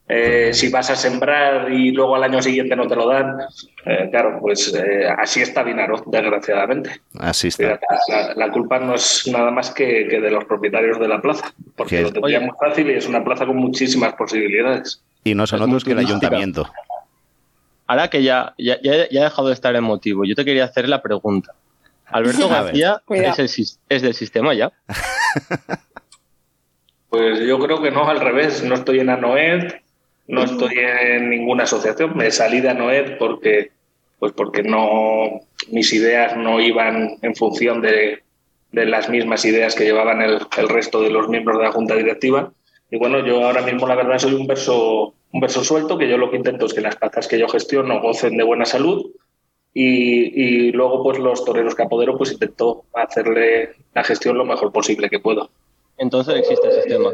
eh, 0.09 0.49
si 0.53 0.69
vas 0.69 0.89
a 0.89 0.95
sembrar 0.95 1.71
y 1.71 1.91
luego 1.91 2.15
al 2.15 2.23
año 2.23 2.41
siguiente 2.41 2.75
no 2.75 2.87
te 2.87 2.95
lo 2.95 3.07
dan, 3.07 3.37
eh, 3.85 4.07
claro, 4.11 4.39
pues 4.41 4.73
eh, 4.73 5.07
así 5.17 5.41
está 5.41 5.61
Vinaroz, 5.63 6.01
desgraciadamente. 6.07 6.99
así 7.19 7.47
está. 7.49 7.79
La, 8.09 8.33
la 8.35 8.51
culpa 8.51 8.79
no 8.79 8.95
es 8.95 9.27
nada 9.31 9.51
más 9.51 9.69
que, 9.71 10.07
que 10.09 10.19
de 10.19 10.31
los 10.31 10.45
propietarios 10.45 10.99
de 10.99 11.07
la 11.07 11.21
plaza, 11.21 11.53
porque 11.77 11.97
Que- 11.97 12.01
lo 12.01 12.11
tendría 12.11 12.39
muy 12.39 12.51
fácil 12.59 12.89
y 12.89 12.93
es 12.95 13.07
una 13.07 13.23
plaza 13.23 13.45
con 13.45 13.57
muchísimas 13.57 14.13
posibilidades. 14.15 15.01
Y 15.23 15.35
no 15.35 15.45
son 15.47 15.59
Es 15.61 15.67
otros 15.67 15.83
que 15.85 15.91
el 15.91 15.97
turística. 15.97 16.29
Ahora 17.87 18.09
que 18.09 18.23
ya, 18.23 18.53
ya, 18.57 18.79
ya- 18.81 19.09
ya 19.09 19.21
he 19.21 19.23
dejado 19.23 19.47
de 19.49 19.53
estar 19.53 19.75
emotivo, 19.75 20.23
yo 20.25 20.35
te 20.35 20.45
quería 20.45 20.65
hacer 20.65 20.87
la 20.89 21.01
pregunta. 21.01 21.53
Alberto. 22.05 22.47
García 22.49 23.01
es, 23.09 23.39
el 23.39 23.49
sis- 23.49 23.79
es 23.89 24.01
del 24.01 24.13
sistema 24.13 24.53
ya. 24.53 24.71
Pues 27.09 27.39
yo 27.41 27.59
creo 27.59 27.81
que 27.81 27.91
no, 27.91 28.07
al 28.09 28.19
revés. 28.19 28.63
No 28.63 28.75
estoy 28.75 28.99
en 28.99 29.09
ANOED, 29.09 29.73
no 30.27 30.43
estoy 30.43 30.75
en 30.79 31.29
ninguna 31.29 31.63
asociación. 31.63 32.17
Me 32.17 32.31
salí 32.31 32.59
de 32.61 32.69
ANOED 32.69 33.17
porque, 33.17 33.71
pues 34.19 34.31
porque 34.33 34.63
no, 34.63 35.41
mis 35.69 35.93
ideas 35.93 36.35
no 36.37 36.59
iban 36.59 37.17
en 37.21 37.35
función 37.35 37.81
de, 37.81 38.23
de 38.71 38.85
las 38.85 39.09
mismas 39.09 39.45
ideas 39.45 39.75
que 39.75 39.83
llevaban 39.83 40.21
el, 40.21 40.39
el 40.57 40.69
resto 40.69 41.01
de 41.01 41.11
los 41.11 41.29
miembros 41.29 41.57
de 41.59 41.65
la 41.65 41.71
junta 41.71 41.95
directiva. 41.95 42.51
Y 42.89 42.97
bueno, 42.97 43.25
yo 43.25 43.45
ahora 43.45 43.61
mismo 43.61 43.87
la 43.87 43.95
verdad 43.95 44.17
soy 44.19 44.33
un 44.33 44.47
verso, 44.47 45.13
un 45.33 45.39
verso 45.39 45.63
suelto, 45.63 45.97
que 45.97 46.07
yo 46.07 46.17
lo 46.17 46.29
que 46.29 46.37
intento 46.37 46.67
es 46.67 46.73
que 46.73 46.81
las 46.81 46.95
plazas 46.95 47.27
que 47.27 47.39
yo 47.39 47.47
gestiono 47.47 48.01
gocen 48.01 48.37
de 48.37 48.43
buena 48.43 48.65
salud. 48.65 49.11
Y, 49.73 50.67
y 50.67 50.71
luego, 50.71 51.01
pues 51.01 51.17
los 51.17 51.43
toreros 51.43 51.73
que 51.73 51.81
apodero, 51.81 52.15
pues 52.15 52.31
intento 52.31 52.85
hacerle 52.93 53.71
la 53.95 54.03
gestión 54.03 54.37
lo 54.37 54.45
mejor 54.45 54.71
posible 54.71 55.09
que 55.09 55.19
puedo. 55.19 55.49
Entonces 55.97 56.35
existe 56.35 56.67
el 56.67 56.73
sistema. 56.75 57.09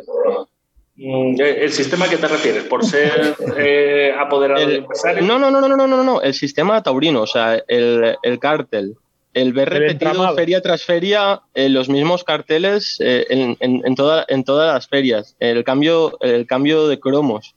Mm, 0.98 1.40
eh, 1.40 1.64
¿El 1.64 1.72
sistema 1.72 2.06
a 2.06 2.10
qué 2.10 2.18
te 2.18 2.28
refieres? 2.28 2.64
¿Por 2.66 2.84
ser 2.84 3.36
eh, 3.58 4.14
apoderado 4.20 4.62
el, 4.62 4.76
empresario? 4.78 5.24
No, 5.24 5.40
no, 5.40 5.50
no, 5.50 5.62
no, 5.62 5.78
no, 5.78 5.88
no, 5.88 6.04
no, 6.04 6.22
el 6.22 6.34
sistema 6.34 6.84
taurino, 6.84 7.22
o 7.22 7.28
sea, 7.28 7.64
el, 7.68 8.18
el 8.22 8.40
cártel. 8.40 8.98
El 9.34 9.54
ver 9.54 9.72
el 9.72 9.98
feria 10.36 10.60
tras 10.60 10.84
feria 10.84 11.42
eh, 11.54 11.70
los 11.70 11.88
mismos 11.88 12.24
carteles 12.24 12.98
eh, 13.00 13.28
en, 13.30 13.56
en, 13.60 13.84
en, 13.86 13.96
toda, 13.96 14.26
en 14.28 14.44
todas 14.44 14.74
las 14.74 14.88
ferias. 14.88 15.36
El 15.40 15.64
cambio, 15.64 16.18
el 16.20 16.48
cambio 16.48 16.88
de 16.88 17.00
cromos 17.00 17.56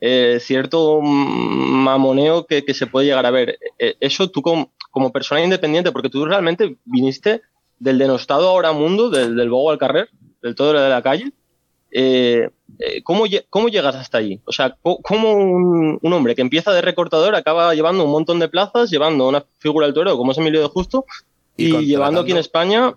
eh, 0.00 0.38
cierto 0.40 1.00
mamoneo 1.00 2.46
que, 2.46 2.64
que 2.64 2.74
se 2.74 2.86
puede 2.86 3.06
llegar 3.06 3.26
a 3.26 3.30
ver. 3.30 3.58
Eh, 3.78 3.96
eso 4.00 4.30
tú 4.30 4.42
como, 4.42 4.72
como 4.90 5.12
persona 5.12 5.42
independiente, 5.42 5.92
porque 5.92 6.10
tú 6.10 6.24
realmente 6.24 6.76
viniste 6.84 7.42
del 7.78 7.98
denostado 7.98 8.48
ahora 8.48 8.72
mundo, 8.72 9.10
del, 9.10 9.36
del 9.36 9.50
bogo 9.50 9.70
al 9.70 9.78
carrer, 9.78 10.08
del 10.42 10.54
todo 10.54 10.72
de 10.72 10.88
la 10.88 11.02
calle. 11.02 11.32
Eh, 11.90 12.50
eh, 12.78 13.02
¿cómo, 13.02 13.24
¿Cómo 13.48 13.68
llegas 13.68 13.94
hasta 13.96 14.18
allí? 14.18 14.40
O 14.44 14.52
sea, 14.52 14.76
¿cómo 14.82 15.32
un, 15.32 15.98
un 16.00 16.12
hombre 16.12 16.34
que 16.34 16.42
empieza 16.42 16.72
de 16.72 16.82
recortador 16.82 17.34
acaba 17.34 17.74
llevando 17.74 18.04
un 18.04 18.10
montón 18.10 18.38
de 18.38 18.48
plazas, 18.48 18.90
llevando 18.90 19.28
una 19.28 19.44
figura 19.58 19.86
del 19.86 19.94
toro 19.94 20.16
como 20.16 20.32
es 20.32 20.38
Emilio 20.38 20.60
de 20.60 20.68
Justo 20.68 21.06
Y 21.56 21.74
y, 21.74 21.86
llevando 21.86 22.20
aquí 22.20 22.32
en 22.32 22.38
España 22.38 22.92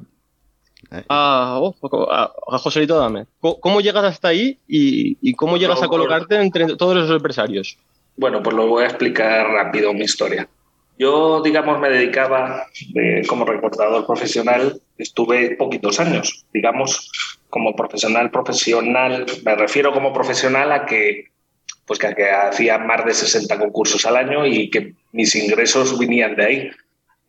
a, 1.10 1.60
oh, 1.60 1.76
a, 2.12 2.32
a 2.48 2.58
Joselito 2.58 2.98
Dame? 3.00 3.26
¿Cómo, 3.40 3.82
llegas 3.82 4.04
hasta 4.04 4.30
ahí 4.30 4.60
y, 4.68 5.18
y 5.22 5.34
cómo 5.34 5.58
llegas 5.58 5.82
a 5.82 5.88
colocarte 5.88 6.36
entre 6.36 6.76
todos 6.76 6.98
esos 6.98 7.16
empresarios? 7.18 7.78
Bueno, 8.18 8.44
pues 8.44 8.56
lo 8.56 8.68
voy 8.68 8.84
a 8.84 8.88
explicar 8.88 9.48
rápido 9.48 9.94
mi 9.94 10.02
historia. 10.02 10.48
Yo, 11.00 11.42
digamos, 11.42 11.80
me 11.80 11.90
dedicaba 11.90 12.68
eh, 12.94 13.24
como 13.28 13.46
recortador 13.46 14.06
profesional, 14.06 14.80
estuve 14.98 15.56
poquitos 15.56 16.00
años, 16.00 16.46
digamos, 16.54 17.12
como 17.50 17.76
profesional 17.76 18.30
profesional, 18.30 19.26
me 19.44 19.56
refiero 19.56 19.92
como 19.94 20.14
profesional 20.14 20.72
a 20.72 20.86
que 20.86 21.32
pues 21.88 22.00
que, 22.00 22.14
que 22.14 22.30
hacía 22.30 22.78
más 22.78 23.04
de 23.04 23.14
60 23.14 23.58
concursos 23.58 24.06
al 24.06 24.16
año 24.16 24.46
y 24.46 24.70
que 24.70 24.94
mis 25.12 25.36
ingresos 25.36 25.98
venían 25.98 26.36
de 26.36 26.46
ahí. 26.46 26.72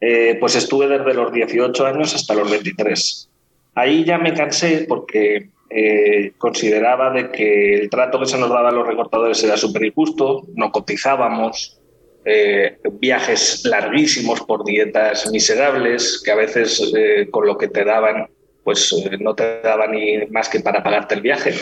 Eh, 0.00 0.36
pues 0.38 0.54
estuve 0.56 0.86
desde 0.86 1.14
los 1.14 1.32
18 1.32 1.86
años 1.86 2.14
hasta 2.14 2.34
los 2.34 2.50
23. 2.50 3.28
Ahí 3.75 4.05
ya 4.05 4.18
me 4.18 4.35
cansé 4.35 4.85
porque 4.89 5.49
eh, 5.70 6.33
consideraba 6.39 7.11
de 7.11 7.31
que 7.31 7.75
el 7.75 7.89
trato 7.91 8.18
que 8.20 8.27
se 8.27 8.39
nos 8.39 8.51
daba 8.51 8.68
a 8.68 8.73
los 8.73 8.87
recortadores 8.87 9.43
era 9.43 9.57
súper 9.57 9.85
injusto, 9.85 10.43
no 10.55 10.70
cotizábamos, 10.70 11.79
eh, 12.25 12.79
viajes 13.01 13.64
larguísimos 13.64 14.41
por 14.43 14.64
dietas 14.64 15.31
miserables, 15.33 16.20
que 16.25 16.31
a 16.31 16.37
veces 16.37 16.93
eh, 16.97 17.29
con 17.31 17.47
lo 17.47 17.57
que 17.57 17.68
te 17.68 17.85
daban, 17.85 18.29
pues 18.62 18.93
eh, 18.93 19.16
no 19.18 19.35
te 19.35 19.61
daban 19.62 19.93
ni 19.93 20.27
más 20.27 20.49
que 20.49 20.61
para 20.61 20.83
pagarte 20.83 21.14
el 21.14 21.23
viaje. 21.23 21.55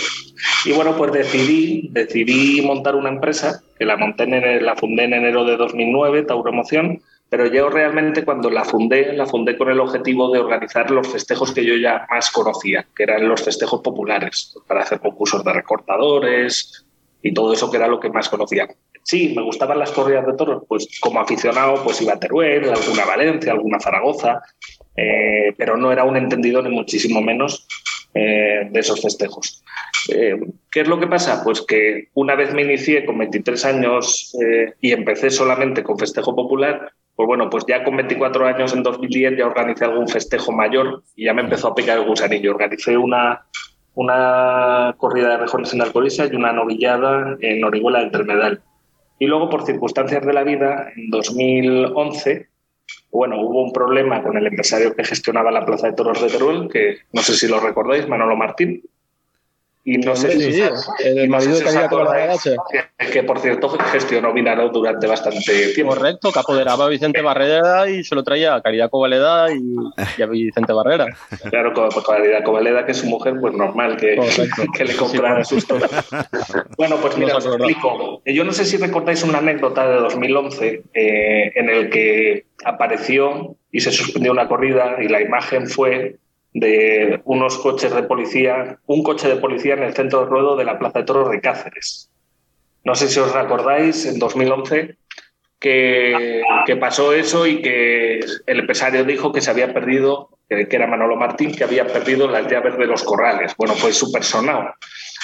Y 0.67 0.73
bueno, 0.73 0.97
pues 0.97 1.13
decidí, 1.13 1.89
decidí 1.93 2.61
montar 2.63 2.97
una 2.97 3.09
empresa, 3.09 3.63
que 3.79 3.85
la 3.87 3.97
monté 3.97 4.25
en, 4.25 4.35
ene- 4.35 4.61
la 4.61 4.75
fundé 4.77 5.05
en 5.05 5.15
enero 5.15 5.45
de 5.45 5.57
2009, 5.57 6.25
Tauromoción, 6.25 7.01
pero 7.31 7.47
yo 7.47 7.71
realmente 7.71 8.25
cuando 8.25 8.51
la 8.51 8.65
fundé, 8.65 9.13
la 9.13 9.25
fundé 9.25 9.57
con 9.57 9.71
el 9.71 9.79
objetivo 9.79 10.33
de 10.33 10.41
organizar 10.41 10.91
los 10.91 11.09
festejos 11.09 11.55
que 11.55 11.65
yo 11.65 11.77
ya 11.77 12.05
más 12.11 12.31
conocía, 12.31 12.85
que 12.95 13.05
eran 13.05 13.29
los 13.29 13.43
festejos 13.43 13.81
populares, 13.81 14.55
para 14.67 14.83
hacer 14.83 14.99
concursos 14.99 15.45
de 15.45 15.53
recortadores 15.53 16.85
y 17.23 17.33
todo 17.33 17.53
eso 17.53 17.71
que 17.71 17.77
era 17.77 17.87
lo 17.87 18.01
que 18.01 18.11
más 18.11 18.29
conocía. 18.29 18.69
Sí, 19.05 19.33
me 19.35 19.43
gustaban 19.43 19.79
las 19.79 19.93
corridas 19.93 20.27
de 20.27 20.35
toros, 20.35 20.65
pues 20.69 20.89
como 21.01 21.21
aficionado 21.21 21.83
pues 21.85 22.03
iba 22.03 22.15
a 22.15 22.19
Teruel, 22.19 22.69
alguna 22.69 23.05
Valencia, 23.05 23.53
alguna 23.53 23.79
Zaragoza, 23.79 24.43
eh, 24.97 25.55
pero 25.57 25.77
no 25.77 25.93
era 25.93 26.05
un 26.05 26.17
entendido 26.17 26.61
ni 26.63 26.71
muchísimo 26.71 27.23
menos 27.23 27.67
eh, 28.13 28.69
de 28.71 28.81
esos 28.81 29.01
festejos. 29.01 29.63
Eh, 30.13 30.37
¿Qué 30.71 30.81
es 30.81 30.89
lo 30.89 30.99
que 30.99 31.07
pasa? 31.07 31.43
Pues 31.45 31.63
que 31.63 32.09
una 32.15 32.35
vez 32.35 32.53
me 32.53 32.63
inicié 32.63 33.05
con 33.05 33.19
23 33.19 33.65
años 33.67 34.37
y 34.81 34.93
empecé 34.93 35.31
solamente 35.31 35.83
con 35.83 35.99
festejo 35.99 36.35
popular, 36.35 36.93
pues 37.21 37.27
bueno, 37.27 37.51
pues 37.51 37.67
ya 37.69 37.85
con 37.85 37.99
24 37.99 38.47
años 38.47 38.73
en 38.73 38.83
2010 38.83 39.37
ya 39.37 39.47
organicé 39.47 39.85
algún 39.85 40.09
festejo 40.09 40.53
mayor 40.53 41.03
y 41.15 41.27
ya 41.27 41.35
me 41.35 41.43
empezó 41.43 41.69
a 41.69 41.75
picar 41.75 41.99
el 41.99 42.07
gusanillo. 42.07 42.53
Organicé 42.53 42.97
una, 42.97 43.45
una 43.93 44.95
corrida 44.97 45.29
de 45.29 45.37
rejones 45.37 45.75
en 45.75 45.83
Alcolisa 45.83 46.25
y 46.25 46.35
una 46.35 46.55
novillada 46.55 47.37
en 47.43 47.63
Orihuela 47.63 47.99
del 47.99 48.11
Termedal. 48.11 48.63
Y 49.19 49.27
luego, 49.27 49.51
por 49.51 49.67
circunstancias 49.67 50.25
de 50.25 50.33
la 50.33 50.45
vida, 50.45 50.91
en 50.97 51.11
2011, 51.11 52.49
bueno, 53.13 53.39
hubo 53.43 53.65
un 53.65 53.73
problema 53.75 54.23
con 54.23 54.39
el 54.39 54.47
empresario 54.47 54.95
que 54.95 55.05
gestionaba 55.05 55.51
la 55.51 55.67
Plaza 55.67 55.89
de 55.89 55.93
Toros 55.93 56.23
de 56.23 56.29
Teruel, 56.29 56.71
que 56.73 57.01
no 57.13 57.21
sé 57.21 57.35
si 57.35 57.49
lo 57.49 57.61
recordáis, 57.61 58.09
Manolo 58.09 58.35
Martín. 58.35 58.83
Y 59.83 59.97
no 59.97 60.15
sé 60.15 60.33
si 60.33 60.53
sí, 60.53 60.63
el 61.05 61.27
no 61.29 61.33
marido 61.33 61.59
Candidato 61.59 61.97
acordáis 61.97 62.45
Barragache. 62.45 62.57
que, 62.99 63.11
que, 63.11 63.23
por 63.23 63.39
cierto 63.39 63.69
gestionó 63.71 64.33
Vinaro 64.35 64.69
durante 64.69 65.07
bastante 65.07 65.73
tiempo. 65.75 65.95
Correcto, 65.95 66.31
que 66.33 66.39
apoderaba 66.39 66.85
a 66.85 66.89
Vicente 66.89 67.23
Barrera 67.23 67.89
y 67.89 68.05
se 68.05 68.15
lo 68.15 68.23
traía 68.23 68.55
a 68.55 68.61
Caridad 68.61 68.91
Covaleda 68.91 69.51
y, 69.53 69.63
y 70.19 70.23
a 70.23 70.27
Vicente 70.27 70.75
Barrera. 70.75 71.07
Claro, 71.49 71.73
con, 71.73 71.91
con 71.91 72.03
Caridad 72.03 72.45
Covaleda, 72.45 72.85
que 72.85 72.93
es 72.93 72.99
su 72.99 73.07
mujer, 73.07 73.35
pues 73.41 73.55
normal 73.55 73.97
que, 73.97 74.21
que 74.77 74.85
le 74.85 74.95
comprara 74.97 75.43
Sí, 75.45 75.55
sus 75.55 75.67
toros. 75.67 75.91
Bueno, 76.77 76.97
pues 77.01 77.17
mira, 77.17 77.37
os 77.37 77.47
explico. 77.47 78.23
Yo 78.27 78.45
no 78.45 78.53
sé 78.53 78.67
si 78.67 78.77
recordáis 78.77 79.23
una 79.25 79.39
anécdota 79.39 79.89
de 79.89 79.97
2011 79.97 80.83
eh, 80.93 81.53
en 81.55 81.71
el 81.71 81.89
que 81.89 82.45
apareció 82.65 83.57
y 83.73 83.81
se 83.81 83.93
suspendió 83.93 84.33
una 84.33 84.47
corrida 84.49 84.97
y 85.01 85.09
la 85.09 85.23
imagen 85.23 85.67
fue 85.69 86.17
de 86.53 87.21
unos 87.25 87.59
coches 87.59 87.95
de 87.95 88.03
policía, 88.03 88.79
un 88.87 89.03
coche 89.03 89.29
de 89.29 89.37
policía 89.37 89.75
en 89.75 89.83
el 89.83 89.95
centro 89.95 90.21
de 90.21 90.27
ruedo 90.27 90.57
de 90.57 90.65
la 90.65 90.79
Plaza 90.79 91.01
de 91.01 91.05
Toros 91.05 91.31
de 91.31 91.41
Cáceres. 91.41 92.11
No 92.85 92.95
sé 92.95 93.09
si 93.09 93.21
os 93.21 93.33
recordáis, 93.33 94.07
en 94.07 94.19
2011, 94.19 94.97
que, 95.59 96.43
que 96.67 96.77
pasó 96.77 97.13
eso 97.13 97.47
y 97.47 97.61
que 97.61 98.21
el 98.47 98.59
empresario 98.59 99.05
dijo 99.05 99.33
que 99.33 99.43
se 99.43 99.51
había 99.51 99.73
perdido, 99.75 100.31
que 100.49 100.67
era 100.71 100.87
Manolo 100.87 101.17
Martín, 101.17 101.53
que 101.53 101.65
había 101.65 101.87
perdido 101.87 102.27
las 102.27 102.51
llaves 102.51 102.79
de 102.79 102.87
los 102.87 103.05
corrales. 103.05 103.55
Bueno, 103.57 103.75
pues 103.81 103.97
su 103.97 104.11
personal. 104.11 104.73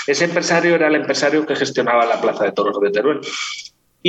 Ese 0.06 0.26
empresario 0.26 0.74
era 0.74 0.86
el 0.86 0.94
empresario 0.94 1.44
que 1.46 1.56
gestionaba 1.56 2.06
la 2.06 2.20
Plaza 2.20 2.44
de 2.44 2.52
Toros 2.52 2.78
de 2.80 2.90
Teruel. 2.90 3.20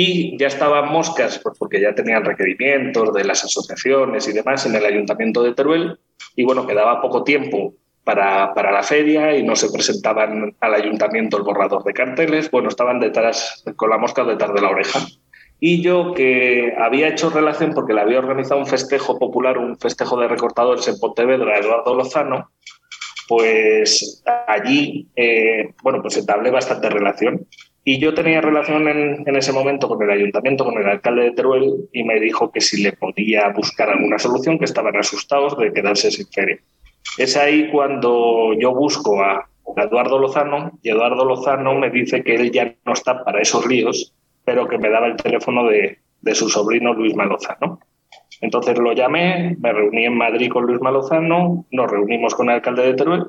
Y 0.00 0.38
ya 0.38 0.46
estaban 0.46 0.92
moscas, 0.92 1.40
pues 1.42 1.58
porque 1.58 1.80
ya 1.80 1.92
tenían 1.92 2.24
requerimientos 2.24 3.12
de 3.12 3.24
las 3.24 3.42
asociaciones 3.42 4.28
y 4.28 4.32
demás 4.32 4.64
en 4.64 4.76
el 4.76 4.86
ayuntamiento 4.86 5.42
de 5.42 5.54
Teruel. 5.54 5.98
Y 6.36 6.44
bueno, 6.44 6.68
quedaba 6.68 7.02
poco 7.02 7.24
tiempo 7.24 7.74
para, 8.04 8.54
para, 8.54 8.70
la 8.70 8.84
feria 8.84 9.36
y 9.36 9.42
no 9.42 9.56
se 9.56 9.72
presentaban 9.72 10.54
al 10.60 10.74
ayuntamiento 10.74 11.36
el 11.36 11.42
borrador 11.42 11.82
de 11.82 11.94
carteles. 11.94 12.48
Bueno, 12.48 12.68
estaban 12.68 13.00
detrás, 13.00 13.64
con 13.74 13.90
la 13.90 13.98
mosca 13.98 14.22
detrás 14.22 14.54
de 14.54 14.60
la 14.60 14.68
oreja. 14.68 15.00
Y 15.58 15.82
yo 15.82 16.14
que 16.14 16.74
había 16.78 17.08
hecho 17.08 17.30
relación 17.30 17.74
porque 17.74 17.92
le 17.92 18.00
había 18.00 18.20
organizado 18.20 18.60
un 18.60 18.68
festejo 18.68 19.18
popular, 19.18 19.58
un 19.58 19.76
festejo 19.80 20.16
de 20.20 20.28
recortadores 20.28 20.86
en 20.86 21.00
Pontevedra, 21.00 21.58
Eduardo 21.58 21.96
Lozano, 21.96 22.52
pues 23.26 24.22
allí, 24.46 25.08
eh, 25.16 25.74
bueno, 25.82 26.00
pues 26.02 26.16
entablé 26.18 26.52
bastante 26.52 26.88
relación. 26.88 27.48
Y 27.90 27.98
yo 27.98 28.12
tenía 28.12 28.42
relación 28.42 28.86
en, 28.86 29.34
ese 29.34 29.50
momento 29.50 29.88
con 29.88 30.02
el 30.02 30.10
ayuntamiento, 30.10 30.62
con 30.62 30.76
el 30.76 30.86
alcalde 30.86 31.22
de 31.22 31.30
Teruel, 31.30 31.88
y 31.90 32.04
me 32.04 32.20
dijo 32.20 32.52
que 32.52 32.60
si 32.60 32.82
le 32.82 32.92
podía 32.92 33.48
buscar 33.48 33.88
alguna 33.88 34.18
solución, 34.18 34.58
que 34.58 34.66
estaban 34.66 34.94
asustados 34.94 35.56
de 35.56 35.72
quedarse 35.72 36.10
sin 36.10 36.26
feria. 36.26 36.58
Es 37.16 37.34
ahí 37.38 37.70
cuando 37.70 38.52
yo 38.60 38.74
busco 38.74 39.22
a, 39.22 39.48
Eduardo 39.78 40.18
Lozano, 40.18 40.78
y 40.82 40.90
Eduardo 40.90 41.24
Lozano 41.24 41.76
me 41.76 41.88
dice 41.88 42.22
que 42.22 42.34
él 42.34 42.50
ya 42.50 42.74
no 42.84 42.92
está 42.92 43.24
para 43.24 43.40
esos 43.40 43.66
líos, 43.66 44.12
pero 44.44 44.68
que 44.68 44.76
me 44.76 44.90
daba 44.90 45.06
el 45.06 45.16
teléfono 45.16 45.66
de, 45.66 45.96
de 46.20 46.34
su 46.34 46.50
sobrino 46.50 46.92
Luis 46.92 47.14
Malozano. 47.14 47.80
Entonces 48.42 48.76
lo 48.76 48.92
llamé, 48.92 49.56
me 49.60 49.72
reuní 49.72 50.04
en 50.04 50.18
Madrid 50.18 50.50
con 50.50 50.66
Luis 50.66 50.82
Malozano, 50.82 51.64
nos 51.70 51.90
reunimos 51.90 52.34
con 52.34 52.50
el 52.50 52.56
alcalde 52.56 52.82
de 52.82 52.92
Teruel 52.92 53.24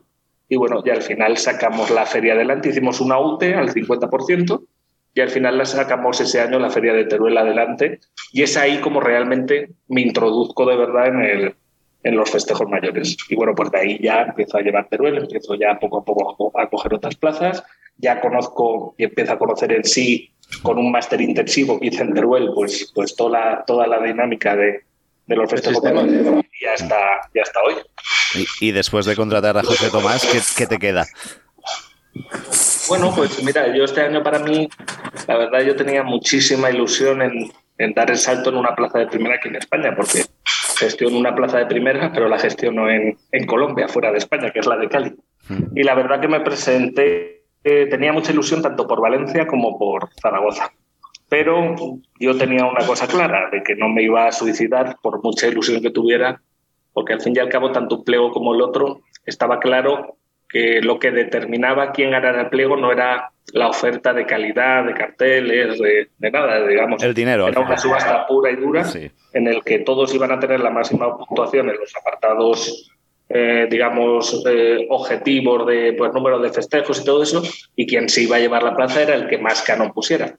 y 0.50 0.58
bueno, 0.58 0.84
ya 0.84 0.94
al 0.94 1.04
final 1.04 1.38
sacamos 1.38 1.92
la 1.92 2.08
feria 2.08 2.34
adelante, 2.34 2.70
hicimos 2.70 3.00
una 3.00 3.20
UTE 3.20 3.54
al 3.54 3.70
50% 3.70 4.66
y 5.14 5.22
al 5.22 5.30
final 5.30 5.58
la 5.58 5.66
sacamos 5.66 6.20
ese 6.20 6.42
año 6.42 6.60
la 6.60 6.72
feria 6.72 6.94
de 6.94 7.06
Teruel 7.06 7.38
adelante 7.38 8.00
y 8.34 8.42
es 8.42 8.58
ahí 8.58 8.80
como 8.80 9.00
realmente 9.00 9.70
me 9.88 10.02
introduzco 10.02 10.66
de 10.66 10.76
verdad 10.76 11.08
en, 11.08 11.22
el, 11.22 11.56
en 12.04 12.16
los 12.16 12.32
festejos 12.32 12.68
mayores. 12.68 13.16
Y 13.30 13.36
bueno, 13.36 13.54
pues 13.54 13.70
de 13.72 13.78
ahí 13.78 14.00
ya 14.02 14.24
empiezo 14.24 14.58
a 14.58 14.62
llevar 14.62 14.90
Teruel, 14.90 15.20
empiezo 15.20 15.54
ya 15.54 15.80
poco 15.80 16.00
a 16.00 16.04
poco 16.04 16.60
a 16.60 16.68
coger 16.68 16.96
otras 16.96 17.16
plazas, 17.16 17.64
ya 17.98 18.20
conozco 18.20 18.96
y 18.98 19.04
empiezo 19.04 19.34
a 19.34 19.40
conocer 19.40 19.72
en 19.72 19.84
sí 19.84 20.32
con 20.64 20.80
un 20.80 20.92
máster 20.92 21.22
intensivo 21.22 21.80
que 21.80 21.88
hice 21.88 22.02
en 22.02 22.14
Teruel, 22.14 22.50
pues, 22.56 22.92
pues 22.96 23.16
toda, 23.16 23.64
toda 23.68 23.86
la 23.86 24.02
dinámica 24.02 24.56
de, 24.56 24.82
de 25.30 25.36
los 25.36 25.50
festejos 25.50 25.84
y 25.86 26.66
ya 26.66 26.74
está, 26.74 26.98
ya 27.34 27.44
está 27.44 27.60
hoy. 27.66 27.76
Y, 28.34 28.68
y, 28.68 28.72
después 28.72 29.06
de 29.06 29.16
contratar 29.16 29.58
a 29.58 29.64
José 29.64 29.90
Tomás, 29.92 30.26
¿qué, 30.26 30.40
¿qué, 30.58 30.68
te 30.68 30.80
queda? 30.80 31.06
Bueno, 32.88 33.14
pues 33.16 33.42
mira, 33.44 33.74
yo 33.76 33.84
este 33.84 34.02
año 34.02 34.24
para 34.24 34.40
mí, 34.40 34.68
la 35.28 35.38
verdad, 35.38 35.62
yo 35.62 35.76
tenía 35.76 36.04
muchísima 36.04 36.72
ilusión 36.72 37.22
en, 37.22 37.52
en 37.78 37.94
dar 37.94 38.10
el 38.10 38.18
salto 38.18 38.50
en 38.50 38.58
una 38.58 38.76
plaza 38.76 38.98
de 39.00 39.08
primera 39.08 39.36
aquí 39.36 39.50
en 39.50 39.58
España, 39.58 39.94
porque 39.96 40.24
gestiono 40.78 41.18
una 41.18 41.36
plaza 41.36 41.60
de 41.60 41.68
primera, 41.68 42.12
pero 42.12 42.28
la 42.28 42.40
gestiono 42.40 42.90
en, 42.90 43.16
en 43.32 43.46
Colombia, 43.46 43.88
fuera 43.88 44.12
de 44.12 44.18
España, 44.18 44.52
que 44.52 44.60
es 44.60 44.66
la 44.66 44.78
de 44.78 44.90
Cali. 44.90 45.16
Y 45.76 45.84
la 45.84 45.94
verdad 45.94 46.20
que 46.20 46.28
me 46.28 46.40
presenté, 46.40 47.46
eh, 47.64 47.86
tenía 47.88 48.14
mucha 48.14 48.32
ilusión 48.32 48.64
tanto 48.64 48.88
por 48.88 49.00
Valencia 49.00 49.46
como 49.46 49.78
por 49.78 50.10
Zaragoza 50.20 50.72
pero 51.30 51.76
yo 52.20 52.38
tenía 52.38 52.66
una 52.66 52.86
cosa 52.86 53.08
clara, 53.08 53.50
de 53.52 53.64
que 53.64 53.76
no 53.76 53.88
me 53.88 54.04
iba 54.04 54.28
a 54.28 54.32
suicidar 54.32 54.98
por 55.02 55.24
mucha 55.24 55.48
ilusión 55.48 55.82
que 55.82 55.92
tuviera, 55.92 56.42
porque 56.94 57.14
al 57.14 57.22
fin 57.22 57.34
y 57.36 57.40
al 57.40 57.50
cabo 57.50 57.72
tanto 57.72 57.98
un 57.98 58.04
pliego 58.04 58.32
como 58.32 58.56
el 58.56 58.62
otro 58.62 59.02
estaba 59.26 59.60
claro 59.60 60.18
que 60.50 60.82
lo 60.82 60.98
que 60.98 61.12
determinaba 61.12 61.92
quién 61.92 62.10
ganara 62.12 62.42
el 62.42 62.50
pliego 62.50 62.76
no 62.76 62.92
era 62.92 63.32
la 63.54 63.68
oferta 63.68 64.14
de 64.14 64.26
calidad, 64.26 64.84
de 64.86 64.94
carteles, 64.94 65.80
de, 65.80 66.10
de 66.18 66.32
nada, 66.32 66.66
digamos. 66.68 67.02
El 67.04 67.14
dinero. 67.14 67.48
Era 67.48 67.62
una 67.62 67.78
subasta 67.78 68.26
pura 68.28 68.52
y 68.52 68.56
dura 68.56 68.84
sí. 68.84 69.12
en 69.34 69.48
el 69.48 69.64
que 69.64 69.80
todos 69.80 70.14
iban 70.14 70.32
a 70.32 70.40
tener 70.40 70.60
la 70.60 70.72
máxima 70.72 71.16
puntuación 71.18 71.70
en 71.70 71.78
los 71.78 71.96
apartados, 71.96 72.92
eh, 73.30 73.68
digamos, 73.70 74.44
eh, 74.50 74.88
objetivos 74.90 75.68
de 75.68 75.94
pues, 75.94 76.12
número 76.14 76.40
de 76.40 76.50
festejos 76.50 77.00
y 77.00 77.06
todo 77.06 77.22
eso, 77.22 77.44
y 77.76 77.86
quien 77.86 78.10
se 78.10 78.24
iba 78.24 78.38
a 78.38 78.40
llevar 78.40 78.64
la 78.64 78.76
plaza 78.76 79.04
era 79.04 79.14
el 79.14 79.28
que 79.28 79.38
más 79.38 79.62
canon 79.62 79.94
pusiera. 79.94 80.36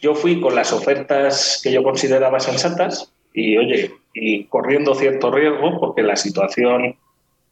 Yo 0.00 0.14
fui 0.14 0.40
con 0.40 0.54
las 0.54 0.72
ofertas 0.72 1.60
que 1.62 1.72
yo 1.72 1.82
consideraba 1.82 2.40
sensatas 2.40 3.12
y, 3.32 3.56
oye, 3.56 3.92
y 4.12 4.44
corriendo 4.44 4.94
cierto 4.94 5.30
riesgo, 5.30 5.78
porque 5.80 6.02
la 6.02 6.16
situación 6.16 6.96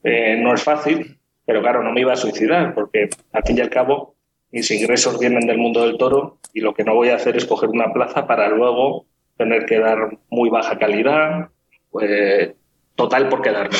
eh, 0.02 0.36
no 0.38 0.54
es 0.54 0.62
fácil, 0.62 1.18
pero 1.46 1.60
claro, 1.62 1.82
no 1.82 1.92
me 1.92 2.00
iba 2.00 2.12
a 2.12 2.16
suicidar, 2.16 2.74
porque 2.74 3.08
al 3.32 3.42
fin 3.44 3.58
y 3.58 3.60
al 3.60 3.70
cabo 3.70 4.14
mis 4.50 4.70
ingresos 4.70 5.18
vienen 5.18 5.46
del 5.46 5.58
mundo 5.58 5.84
del 5.84 5.98
toro 5.98 6.38
y 6.52 6.60
lo 6.60 6.74
que 6.74 6.84
no 6.84 6.94
voy 6.94 7.08
a 7.08 7.16
hacer 7.16 7.36
es 7.36 7.44
coger 7.44 7.70
una 7.70 7.92
plaza 7.92 8.26
para 8.26 8.48
luego 8.48 9.06
tener 9.36 9.66
que 9.66 9.78
dar 9.78 10.16
muy 10.30 10.48
baja 10.48 10.78
calidad, 10.78 11.48
pues, 11.90 12.52
total 12.94 13.28
por 13.28 13.42
quedarme. 13.42 13.76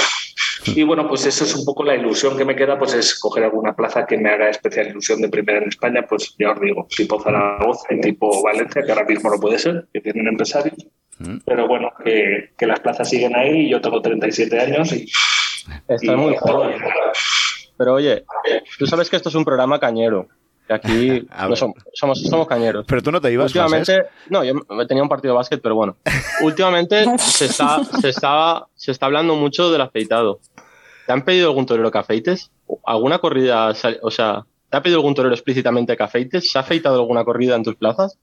Y 0.67 0.83
bueno, 0.83 1.09
pues 1.09 1.27
eso 1.27 1.45
es 1.45 1.55
un 1.55 1.65
poco 1.65 1.85
la 1.85 1.95
ilusión 1.95 2.37
que 2.37 2.45
me 2.45 2.57
queda, 2.57 2.79
pues 2.79 2.95
es 2.95 3.19
coger 3.19 3.45
alguna 3.45 3.75
plaza 3.75 4.07
que 4.07 4.17
me 4.17 4.31
haga 4.31 4.49
especial 4.49 4.89
ilusión 4.89 5.21
de 5.21 5.29
primera 5.29 5.59
en 5.59 5.69
España, 5.69 6.07
pues 6.09 6.35
ya 6.39 6.53
os 6.53 6.61
digo, 6.61 6.87
tipo 6.95 7.21
Zaragoza 7.21 7.87
y 7.91 8.01
tipo 8.01 8.43
Valencia, 8.43 8.83
que 8.83 8.93
ahora 8.93 9.05
mismo 9.05 9.31
no 9.31 9.41
puede 9.41 9.59
ser, 9.59 9.87
que 9.93 10.01
tienen 10.01 10.29
empresarios. 10.29 10.77
Pero 11.45 11.69
bueno, 11.69 11.93
que, 12.05 12.51
que 12.57 12.67
las 12.67 12.81
plazas 12.81 13.09
siguen 13.09 13.37
ahí, 13.37 13.69
yo 13.69 13.81
tengo 13.81 14.01
37 14.01 14.59
años 14.61 14.93
y... 14.93 15.07
Está 15.89 16.13
y 16.13 16.17
muy 16.17 16.37
joven. 16.37 16.77
Pero 17.77 17.95
oye, 17.95 18.25
tú 18.79 18.87
sabes 18.87 19.11
que 19.11 19.17
esto 19.17 19.29
es 19.29 19.35
un 19.35 19.45
programa 19.45 19.81
cañero. 19.81 20.29
Aquí 20.69 21.27
no 21.49 21.57
somos, 21.57 21.77
somos, 21.93 22.23
somos, 22.23 22.47
cañeros. 22.47 22.85
Pero 22.89 23.03
tú 23.03 23.13
no 23.13 23.21
te 23.21 23.33
ibas 23.33 23.47
Últimamente, 23.47 24.05
no, 24.31 24.45
yo 24.45 24.55
tenía 24.87 25.03
un 25.03 25.09
partido 25.09 25.35
de 25.35 25.37
básquet, 25.37 25.61
pero 25.61 25.75
bueno. 25.75 25.97
Últimamente 26.43 27.05
se 27.19 27.47
está, 27.47 27.85
se, 27.85 28.09
está, 28.09 28.67
se 28.75 28.93
está 28.93 29.07
hablando 29.07 29.37
mucho 29.37 29.71
del 29.71 29.81
afeitado. 29.81 30.41
¿Te 31.07 31.13
han 31.13 31.23
pedido 31.23 31.49
algún 31.49 31.67
torero 31.67 31.91
que 31.91 31.99
afeites? 31.99 32.51
¿Alguna 32.85 33.19
corrida? 33.19 33.75
O 34.03 34.11
sea, 34.11 34.45
¿te 34.71 34.77
ha 34.77 34.83
pedido 34.83 34.99
algún 34.99 35.15
torero 35.15 35.35
explícitamente 35.35 35.97
que 35.97 36.03
afeites? 36.03 36.51
¿Se 36.51 36.59
ha 36.59 36.63
afeitado 36.63 37.01
alguna 37.01 37.25
corrida 37.25 37.57
en 37.57 37.63
tus 37.63 37.77
plazas? 37.77 38.19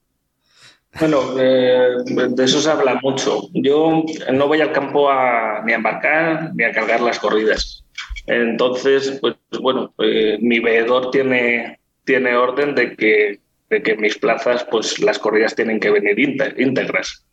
Bueno, 0.99 1.21
eh, 1.39 1.95
de 2.05 2.43
eso 2.43 2.59
se 2.59 2.69
habla 2.69 2.99
mucho. 3.01 3.49
Yo 3.53 4.03
no 4.31 4.47
voy 4.47 4.61
al 4.61 4.73
campo 4.73 5.09
a, 5.09 5.61
ni 5.63 5.71
a 5.71 5.75
embarcar 5.75 6.51
ni 6.53 6.63
a 6.63 6.71
cargar 6.71 7.01
las 7.01 7.19
corridas. 7.19 7.85
Entonces, 8.27 9.17
pues 9.21 9.35
bueno, 9.61 9.93
eh, 9.99 10.37
mi 10.41 10.59
veedor 10.59 11.11
tiene, 11.11 11.79
tiene 12.11 12.35
orden 12.35 12.75
de 12.75 12.97
que, 12.97 13.39
de 13.69 13.81
que 13.81 13.95
mis 13.95 14.17
plazas, 14.17 14.67
pues 14.69 14.99
las 14.99 15.17
corridas 15.17 15.55
tienen 15.55 15.79
que 15.79 15.89
venir 15.89 16.19
íntegras. 16.19 17.25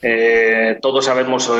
Eh, 0.00 0.78
todos 0.80 1.06
sabemos 1.06 1.50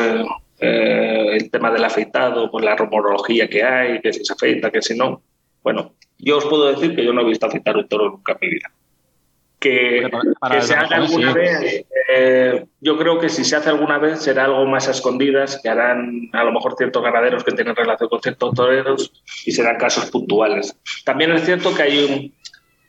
eh, 0.61 1.31
el 1.33 1.51
tema 1.51 1.73
del 1.73 1.85
afeitado, 1.85 2.49
pues 2.53 2.65
la 2.65 2.77
rumorología 2.77 3.49
que 3.49 3.65
hay, 3.65 4.01
que 4.01 4.13
si 4.13 4.25
se 4.25 4.35
afeita, 4.35 4.71
que 4.71 4.83
si 4.83 4.97
no. 4.97 5.21
Bueno, 5.65 5.95
yo 6.17 6.39
os 6.39 6.45
puedo 6.45 6.73
decir 6.73 6.95
que 6.95 7.05
yo 7.05 7.13
no 7.13 7.23
he 7.23 7.25
visto 7.25 7.47
afeitar 7.47 7.77
un 7.77 7.89
toro 7.89 8.11
nunca 8.11 8.35
en 8.35 8.39
mi 8.41 8.55
vida. 8.55 8.71
Que, 9.65 10.09
para, 10.13 10.25
para 10.39 10.57
que 10.57 10.63
se 10.67 10.75
haga 10.75 10.97
alguna 10.97 11.33
sí. 11.33 11.39
vez, 11.39 11.87
eh, 12.11 12.67
yo 12.83 12.99
creo 12.99 13.19
que 13.19 13.31
si 13.31 13.45
se 13.45 13.57
hace 13.57 13.71
alguna 13.71 13.97
vez 13.97 14.21
será 14.21 14.45
algo 14.45 14.67
más 14.67 14.89
a 14.89 14.91
escondidas, 14.91 15.59
que 15.63 15.71
harán 15.71 16.29
a 16.35 16.45
lo 16.45 16.53
mejor 16.53 16.75
ciertos 16.77 17.03
ganaderos 17.03 17.45
que 17.45 17.53
tienen 17.53 17.75
relación 17.75 18.11
con 18.11 18.21
ciertos 18.21 18.55
toreros 18.55 19.11
y 19.47 19.53
serán 19.53 19.79
casos 19.79 20.11
puntuales. 20.11 20.79
También 21.07 21.33
es 21.33 21.47
cierto 21.47 21.75
que 21.75 21.83
hay 21.83 22.05
un, 22.05 22.35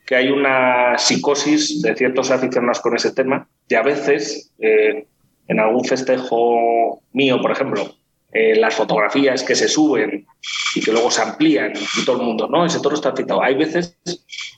que 0.06 0.16
hay 0.18 0.30
una 0.30 0.98
psicosis 0.98 1.82
de 1.82 1.96
ciertos 1.96 2.30
aficionados 2.30 2.82
con 2.82 2.94
ese 2.96 3.14
tema 3.14 3.48
y 3.70 3.76
a 3.76 3.82
veces 3.82 4.52
eh, 4.60 5.08
en 5.48 5.60
algún 5.60 5.86
festejo 5.86 7.02
mío, 7.14 7.42
por 7.42 7.52
ejemplo, 7.52 7.96
eh, 8.38 8.54
las 8.58 8.76
fotografías 8.76 9.44
que 9.44 9.56
se 9.56 9.70
suben 9.70 10.28
y 10.76 10.82
que 10.82 10.92
luego 10.92 11.10
se 11.10 11.22
amplían 11.22 11.72
y 11.72 12.04
todo 12.04 12.18
el 12.18 12.24
mundo, 12.24 12.50
no, 12.50 12.66
ese 12.66 12.82
toro 12.82 12.96
está 12.96 13.10
afeitado. 13.10 13.42
Hay 13.42 13.56
veces 13.56 13.98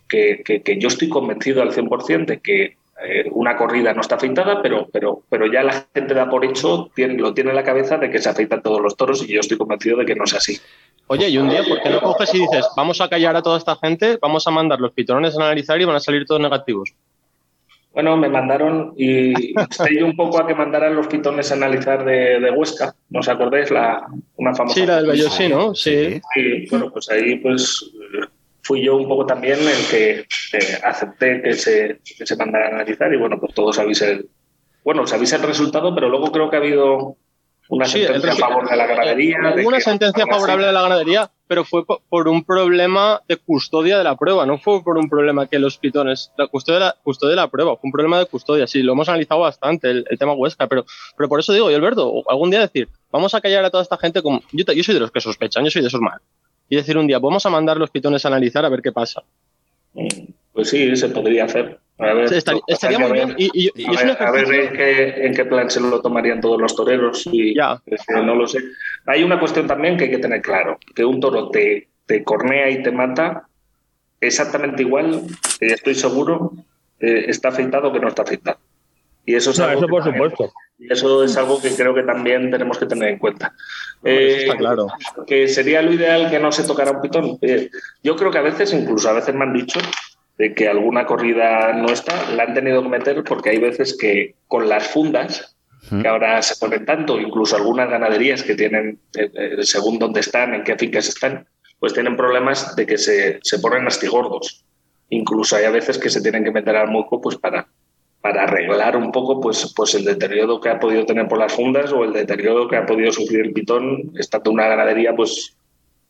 que, 0.09 0.41
que, 0.43 0.79
yo 0.79 0.87
estoy 0.87 1.09
convencido 1.09 1.61
al 1.61 1.71
100% 1.71 2.25
de 2.25 2.39
que 2.39 2.63
eh, 3.03 3.29
una 3.29 3.55
corrida 3.55 3.93
no 3.93 4.01
está 4.01 4.15
afeitada, 4.15 4.63
pero, 4.63 4.89
pero, 4.91 5.21
pero 5.29 5.45
ya 5.45 5.61
la 5.61 5.85
gente 5.93 6.15
da 6.15 6.27
por 6.27 6.43
hecho, 6.43 6.89
lo 6.95 7.33
tiene 7.35 7.51
en 7.51 7.55
la 7.55 7.63
cabeza 7.63 7.99
de 7.99 8.09
que 8.09 8.17
se 8.17 8.29
afeitan 8.29 8.63
todos 8.63 8.81
los 8.81 8.97
toros 8.97 9.21
y 9.21 9.31
yo 9.31 9.41
estoy 9.41 9.59
convencido 9.59 9.97
de 9.97 10.07
que 10.07 10.15
no 10.15 10.23
es 10.23 10.33
así. 10.33 10.59
Oye, 11.05 11.29
y 11.29 11.37
un 11.37 11.47
día, 11.47 11.61
¿por 11.63 11.79
qué 11.83 11.91
no 11.91 12.01
coges 12.01 12.33
y 12.33 12.39
dices, 12.39 12.65
vamos 12.75 12.99
a 12.99 13.09
callar 13.09 13.35
a 13.35 13.43
toda 13.43 13.59
esta 13.59 13.75
gente, 13.75 14.17
vamos 14.19 14.47
a 14.47 14.51
mandar 14.51 14.79
los 14.79 14.91
pitrones 14.93 15.37
a 15.37 15.43
analizar 15.43 15.79
y 15.79 15.85
van 15.85 15.97
a 15.97 15.99
salir 15.99 16.25
todos 16.25 16.41
negativos? 16.41 16.95
Bueno, 17.97 18.15
me 18.15 18.29
mandaron 18.29 18.93
y 18.95 19.59
estoy 19.59 20.03
un 20.03 20.15
poco 20.15 20.39
a 20.39 20.45
que 20.45 20.53
mandaran 20.53 20.95
los 20.95 21.07
pitones 21.07 21.51
a 21.51 21.55
analizar 21.55 22.05
de, 22.05 22.39
de 22.39 22.51
Huesca. 22.51 22.93
¿No 23.09 23.21
os 23.21 23.27
acordáis? 23.27 23.71
La, 23.71 24.05
una 24.35 24.53
famosa. 24.53 24.79
Sí, 24.79 24.85
la 24.85 24.97
del 24.97 25.07
Bellosí, 25.07 25.49
¿no? 25.49 25.73
Sí. 25.73 26.21
Y 26.35 26.69
bueno, 26.69 26.91
pues 26.93 27.09
ahí 27.09 27.37
pues 27.37 27.91
fui 28.61 28.83
yo 28.83 28.97
un 28.97 29.07
poco 29.07 29.25
también 29.25 29.57
el 29.61 29.89
que 29.89 30.19
eh, 30.19 30.79
acepté 30.83 31.41
que 31.41 31.53
se, 31.53 31.99
que 32.19 32.23
se 32.23 32.35
mandara 32.35 32.67
a 32.67 32.75
analizar 32.75 33.11
y 33.11 33.17
bueno, 33.17 33.39
pues 33.39 33.55
todos 33.55 33.77
sabéis 33.77 33.99
el. 34.03 34.29
Bueno, 34.83 35.07
sabéis 35.07 35.33
el 35.33 35.41
resultado, 35.41 35.95
pero 35.95 36.07
luego 36.07 36.31
creo 36.31 36.51
que 36.51 36.55
ha 36.55 36.59
habido 36.59 37.17
una 37.69 37.85
Sí, 37.85 38.03
sentencia 38.03 38.31
a 38.31 38.35
favor 38.49 38.69
de 38.69 38.75
la 38.77 38.85
ganadería. 38.87 39.37
de 39.55 39.61
Hubo 39.61 39.67
una 39.69 39.79
sentencia 39.79 40.25
favorable 40.25 40.65
de 40.67 40.71
la 40.71 40.81
ganadería, 40.81 41.31
pero 41.47 41.63
fue 41.65 41.85
po- 41.85 42.01
por 42.09 42.27
un 42.27 42.43
problema 42.43 43.21
de 43.27 43.37
custodia 43.37 43.97
de 43.97 44.03
la 44.03 44.15
prueba, 44.15 44.45
no 44.45 44.57
fue 44.57 44.83
por 44.83 44.97
un 44.97 45.09
problema 45.09 45.47
que 45.47 45.59
los 45.59 45.77
pitones, 45.77 46.31
la 46.37 46.47
custodia 46.47 46.79
de 46.79 46.85
la, 46.85 46.95
custodia 47.03 47.31
de 47.31 47.35
la 47.37 47.47
prueba, 47.49 47.75
fue 47.75 47.87
un 47.87 47.91
problema 47.91 48.19
de 48.19 48.25
custodia. 48.25 48.67
Sí, 48.67 48.81
lo 48.83 48.93
hemos 48.93 49.09
analizado 49.09 49.41
bastante, 49.41 49.89
el, 49.89 50.05
el 50.09 50.17
tema 50.17 50.33
Huesca, 50.33 50.67
pero, 50.67 50.85
pero 51.17 51.27
por 51.29 51.39
eso 51.39 51.51
digo, 51.53 51.69
yo, 51.69 51.77
Alberto, 51.77 52.23
algún 52.29 52.49
día 52.51 52.59
decir, 52.61 52.87
vamos 53.11 53.33
a 53.35 53.41
callar 53.41 53.63
a 53.65 53.69
toda 53.69 53.83
esta 53.83 53.97
gente 53.97 54.21
como. 54.21 54.41
Yo, 54.53 54.63
yo 54.73 54.83
soy 54.83 54.93
de 54.93 55.01
los 55.01 55.11
que 55.11 55.19
sospechan, 55.21 55.63
yo 55.65 55.71
soy 55.71 55.81
de 55.81 55.89
esos 55.89 56.01
malos. 56.01 56.21
Y 56.69 56.75
decir 56.75 56.97
un 56.97 57.07
día, 57.07 57.19
vamos 57.19 57.45
a 57.45 57.49
mandar 57.49 57.77
los 57.77 57.89
pitones 57.91 58.25
a 58.25 58.27
analizar 58.29 58.63
a 58.65 58.69
ver 58.69 58.81
qué 58.81 58.91
pasa. 58.91 59.23
Pues 60.53 60.69
sí, 60.69 60.95
se 60.95 61.09
podría 61.09 61.45
hacer. 61.45 61.79
A 61.99 62.13
ver, 62.13 62.31
estaría- 62.31 62.99
muy 62.99 63.11
bien. 63.11 63.27
ver- 63.29 63.35
Y, 63.39 63.49
y- 63.53 63.71
y 63.75 63.85
A 63.87 63.91
ver, 64.03 64.17
a 64.21 64.31
ver 64.31 64.43
ejercicio. 64.43 64.63
en 64.69 64.73
qué, 64.77 65.25
en 65.27 65.33
qué 65.33 65.45
plan 65.45 65.69
se 65.69 65.79
lo 65.81 65.99
tomarían 66.01 66.39
todos 66.41 66.61
los 66.61 66.75
toreros 66.75 67.25
y 67.31 67.55
no 67.55 68.35
lo 68.35 68.47
sé. 68.47 68.59
Hay 69.07 69.23
una 69.23 69.39
cuestión 69.39 69.65
también 69.67 69.97
que 69.97 70.03
hay 70.05 70.11
que 70.11 70.19
tener 70.19 70.41
claro, 70.41 70.77
que 70.95 71.03
un 71.03 71.19
toro 71.19 71.49
te, 71.49 71.87
te 72.05 72.23
cornea 72.23 72.69
y 72.69 72.83
te 72.83 72.91
mata 72.91 73.47
exactamente 74.21 74.83
igual, 74.83 75.23
eh, 75.59 75.67
estoy 75.73 75.95
seguro, 75.95 76.51
eh, 76.99 77.25
está 77.27 77.49
afeitado 77.49 77.91
que 77.91 77.99
no 77.99 78.07
está 78.07 78.21
afeitado. 78.23 78.59
Y 79.25 79.35
eso 79.35 79.51
es 79.51 79.59
No, 79.59 79.65
algo 79.65 79.79
eso 79.79 79.87
que 79.87 79.91
por 79.91 80.03
también- 80.03 80.29
supuesto. 80.31 80.53
y 80.79 80.93
eso 80.93 81.23
es 81.23 81.35
algo 81.35 81.61
que 81.61 81.69
creo 81.75 81.93
que 81.93 82.03
también 82.03 82.49
tenemos 82.49 82.77
que 82.77 82.85
tener 82.85 83.09
en 83.09 83.17
cuenta. 83.19 83.53
Eh, 84.03 84.37
está 84.43 84.55
claro. 84.55 84.87
Que 85.25 85.47
sería 85.47 85.81
lo 85.81 85.91
ideal 85.91 86.29
que 86.29 86.39
no 86.39 86.51
se 86.51 86.63
tocara 86.63 86.91
un 86.91 87.01
pitón. 87.01 87.37
Eh, 87.41 87.69
yo 88.03 88.15
creo 88.15 88.31
que 88.31 88.37
a 88.37 88.41
veces, 88.43 88.71
incluso 88.73 89.09
a 89.09 89.13
veces 89.13 89.35
me 89.35 89.43
han 89.43 89.53
dicho 89.53 89.79
de 90.37 90.53
que 90.53 90.67
alguna 90.67 91.05
corrida 91.05 91.73
nuestra 91.73 92.29
la 92.31 92.43
han 92.43 92.53
tenido 92.53 92.83
que 92.83 92.89
meter 92.89 93.23
porque 93.23 93.49
hay 93.49 93.59
veces 93.59 93.97
que 93.97 94.35
con 94.47 94.69
las 94.69 94.87
fundas, 94.87 95.55
que 96.01 96.07
ahora 96.07 96.41
se 96.41 96.55
ponen 96.57 96.85
tanto, 96.85 97.19
incluso 97.19 97.55
algunas 97.55 97.89
ganaderías 97.89 98.43
que 98.43 98.55
tienen, 98.55 98.99
eh, 99.17 99.31
eh, 99.33 99.57
según 99.61 99.99
dónde 99.99 100.19
están, 100.19 100.53
en 100.53 100.63
qué 100.63 100.75
fincas 100.75 101.07
están, 101.07 101.47
pues 101.79 101.93
tienen 101.93 102.17
problemas 102.17 102.75
de 102.75 102.85
que 102.85 102.97
se, 102.97 103.39
se 103.41 103.59
ponen 103.59 103.87
astigordos. 103.87 104.65
Incluso 105.09 105.55
hay 105.55 105.63
a 105.63 105.71
veces 105.71 105.97
que 105.97 106.09
se 106.09 106.21
tienen 106.21 106.43
que 106.43 106.51
meter 106.51 106.75
al 106.75 106.89
moco 106.89 107.21
pues 107.21 107.37
para, 107.37 107.67
para 108.21 108.43
arreglar 108.43 108.97
un 108.97 109.11
poco 109.11 109.39
pues, 109.39 109.73
pues 109.75 109.95
el 109.95 110.03
deterioro 110.03 110.59
que 110.59 110.69
ha 110.69 110.79
podido 110.79 111.05
tener 111.05 111.27
por 111.27 111.39
las 111.39 111.53
fundas 111.53 111.91
o 111.93 112.03
el 112.03 112.13
deterioro 112.13 112.67
que 112.67 112.75
ha 112.75 112.85
podido 112.85 113.11
sufrir 113.11 113.41
el 113.41 113.53
pitón 113.53 114.11
estando 114.17 114.51
una 114.51 114.67
ganadería 114.67 115.15
pues, 115.15 115.55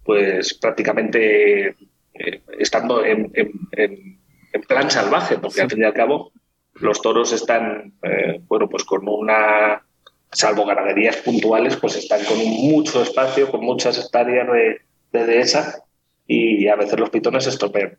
pues 0.03 0.55
prácticamente 0.55 1.75
eh, 2.19 2.41
estando 2.59 3.03
en, 3.05 3.31
en- 3.33 3.51
en- 3.73 4.19
en 4.53 4.61
plan 4.61 4.89
salvaje, 4.89 5.37
porque 5.37 5.61
al 5.61 5.69
fin 5.69 5.81
y 5.81 5.85
al 5.85 5.93
cabo 5.93 6.31
los 6.75 7.01
toros 7.01 7.33
están, 7.33 7.93
eh, 8.03 8.39
bueno, 8.47 8.69
pues 8.69 8.83
con 8.83 9.07
una, 9.07 9.83
salvo 10.31 10.65
ganaderías 10.65 11.17
puntuales, 11.17 11.75
pues 11.77 11.95
están 11.95 12.23
con 12.25 12.37
mucho 12.37 13.01
espacio, 13.03 13.49
con 13.51 13.61
muchas 13.63 13.97
hectáreas 13.99 14.47
de, 14.51 14.81
de 15.11 15.25
dehesa 15.25 15.83
y 16.25 16.67
a 16.67 16.75
veces 16.75 16.99
los 16.99 17.09
pitones 17.09 17.43
se 17.43 17.49
estropean. 17.51 17.97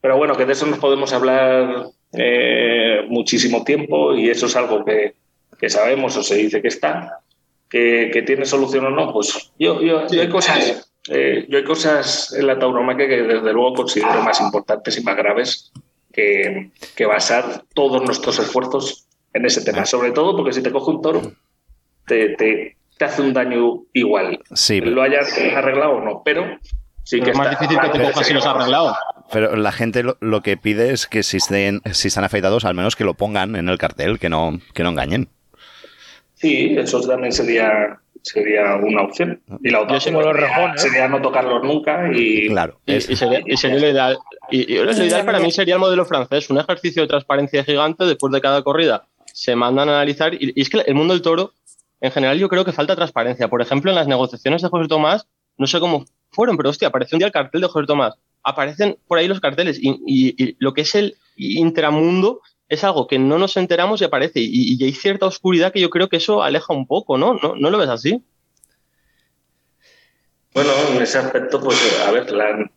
Pero 0.00 0.16
bueno, 0.18 0.36
que 0.36 0.44
de 0.46 0.52
eso 0.52 0.66
nos 0.66 0.78
podemos 0.78 1.12
hablar 1.12 1.86
eh, 2.12 3.00
muchísimo 3.08 3.64
tiempo 3.64 4.14
y 4.14 4.30
eso 4.30 4.46
es 4.46 4.56
algo 4.56 4.84
que, 4.84 5.14
que 5.58 5.68
sabemos 5.70 6.16
o 6.16 6.22
se 6.22 6.36
dice 6.36 6.60
que 6.62 6.68
está. 6.68 7.20
Que, 7.68 8.10
que 8.12 8.22
tiene 8.22 8.44
solución 8.44 8.84
o 8.86 8.90
no, 8.90 9.12
pues 9.12 9.52
yo, 9.58 9.82
yo, 9.82 10.06
yo 10.06 10.20
hay 10.22 10.28
cosas, 10.28 10.88
eh, 11.08 11.46
yo 11.48 11.58
hay 11.58 11.64
cosas 11.64 12.32
en 12.38 12.46
la 12.46 12.58
tauromaquia 12.58 13.08
que 13.08 13.22
desde 13.22 13.52
luego 13.52 13.74
considero 13.74 14.22
más 14.22 14.40
importantes 14.40 14.98
y 14.98 15.02
más 15.02 15.16
graves 15.16 15.72
que, 16.12 16.70
que 16.94 17.06
basar 17.06 17.62
todos 17.74 18.02
nuestros 18.02 18.38
esfuerzos 18.38 19.06
en 19.32 19.44
ese 19.46 19.62
tema. 19.64 19.84
Sobre 19.84 20.12
todo 20.12 20.36
porque 20.36 20.52
si 20.52 20.62
te 20.62 20.70
coge 20.72 20.90
un 20.90 21.02
toro, 21.02 21.22
te, 22.06 22.30
te, 22.36 22.76
te 22.96 23.04
hace 23.04 23.22
un 23.22 23.32
daño 23.34 23.82
igual. 23.92 24.40
Sí, 24.54 24.80
Lo 24.80 25.02
hayas 25.02 25.36
arreglado 25.54 25.92
o 25.96 26.00
no, 26.00 26.22
pero 26.24 26.58
sí 27.04 27.20
que 27.20 27.30
es 27.30 27.36
más 27.36 27.52
está- 27.52 27.60
difícil 27.60 27.80
que 27.92 27.98
te 27.98 28.04
cojas 28.04 28.26
si 28.26 28.34
los 28.34 28.46
has 28.46 28.54
arreglado. 28.54 28.96
Pero 29.32 29.56
la 29.56 29.72
gente 29.72 30.02
lo, 30.04 30.16
lo 30.20 30.40
que 30.40 30.56
pide 30.56 30.92
es 30.92 31.06
que 31.06 31.22
si 31.24 31.36
estén, 31.38 31.82
si 31.92 32.08
están 32.08 32.22
afeitados, 32.24 32.64
al 32.64 32.74
menos 32.74 32.94
que 32.96 33.04
lo 33.04 33.14
pongan 33.14 33.56
en 33.56 33.68
el 33.68 33.76
cartel, 33.76 34.18
que 34.20 34.28
no, 34.28 34.60
que 34.72 34.82
no 34.84 34.90
engañen. 34.90 35.28
Sí, 36.34 36.76
eso 36.78 37.00
también 37.00 37.32
sería, 37.32 37.98
sería 38.32 38.74
una 38.76 39.02
opción. 39.02 39.40
Y 39.62 39.70
la 39.70 39.80
otra 39.82 39.92
Yo 39.92 39.96
opción 39.98 40.14
sería, 40.16 40.32
rejones. 40.32 40.82
sería 40.82 41.08
no 41.08 41.22
tocarlos 41.22 41.62
nunca 41.62 42.10
y... 42.12 42.48
Claro. 42.48 42.80
Y, 42.86 42.94
y 42.96 43.00
sería, 43.16 43.40
y 43.46 43.56
sería 43.56 43.78
lo 43.78 43.88
ideal. 43.88 44.18
Y, 44.50 44.72
y 44.74 44.78
lo 44.78 44.92
ideal 44.92 45.24
para 45.24 45.38
mí 45.38 45.50
sería 45.52 45.74
el 45.74 45.80
modelo 45.80 46.04
francés, 46.04 46.50
un 46.50 46.58
ejercicio 46.58 47.02
de 47.02 47.08
transparencia 47.08 47.62
gigante 47.64 48.04
después 48.04 48.32
de 48.32 48.40
cada 48.40 48.62
corrida. 48.62 49.06
Se 49.32 49.54
mandan 49.54 49.88
a 49.88 49.92
analizar. 49.92 50.34
Y, 50.34 50.52
y 50.56 50.60
es 50.60 50.68
que 50.68 50.80
el 50.80 50.94
mundo 50.94 51.14
del 51.14 51.22
toro, 51.22 51.52
en 52.00 52.10
general, 52.10 52.38
yo 52.38 52.48
creo 52.48 52.64
que 52.64 52.72
falta 52.72 52.96
transparencia. 52.96 53.48
Por 53.48 53.62
ejemplo, 53.62 53.90
en 53.90 53.94
las 53.96 54.08
negociaciones 54.08 54.60
de 54.62 54.68
José 54.68 54.88
Tomás, 54.88 55.28
no 55.56 55.66
sé 55.66 55.78
cómo 55.80 56.04
fueron, 56.30 56.56
pero 56.56 56.70
hostia, 56.70 56.88
apareció 56.88 57.16
un 57.16 57.20
día 57.20 57.26
el 57.28 57.32
cartel 57.32 57.60
de 57.60 57.68
José 57.68 57.86
Tomás. 57.86 58.14
Aparecen 58.42 58.96
por 59.06 59.18
ahí 59.18 59.28
los 59.28 59.40
carteles. 59.40 59.78
Y, 59.80 59.90
y- 60.06 60.34
y 60.42 60.56
lo 60.58 60.74
que 60.74 60.82
es 60.82 60.94
el 60.94 61.14
intramundo 61.36 62.40
es 62.68 62.84
algo 62.84 63.06
que 63.06 63.18
no 63.18 63.38
nos 63.38 63.56
enteramos 63.56 64.00
y 64.00 64.04
aparece. 64.04 64.40
Y, 64.40 64.76
y 64.78 64.84
hay 64.84 64.92
cierta 64.92 65.26
oscuridad 65.26 65.72
que 65.72 65.80
yo 65.80 65.90
creo 65.90 66.08
que 66.08 66.16
eso 66.16 66.42
aleja 66.42 66.72
un 66.72 66.86
poco, 66.86 67.18
¿no? 67.18 67.34
¿No, 67.34 67.54
¿No 67.54 67.70
lo 67.70 67.78
ves 67.78 67.88
así? 67.88 68.22
Bueno, 70.54 70.70
en 70.94 71.02
ese 71.02 71.18
aspecto, 71.18 71.60
pues, 71.60 72.00
a 72.06 72.10
ver, 72.10 72.30
la, 72.30 72.70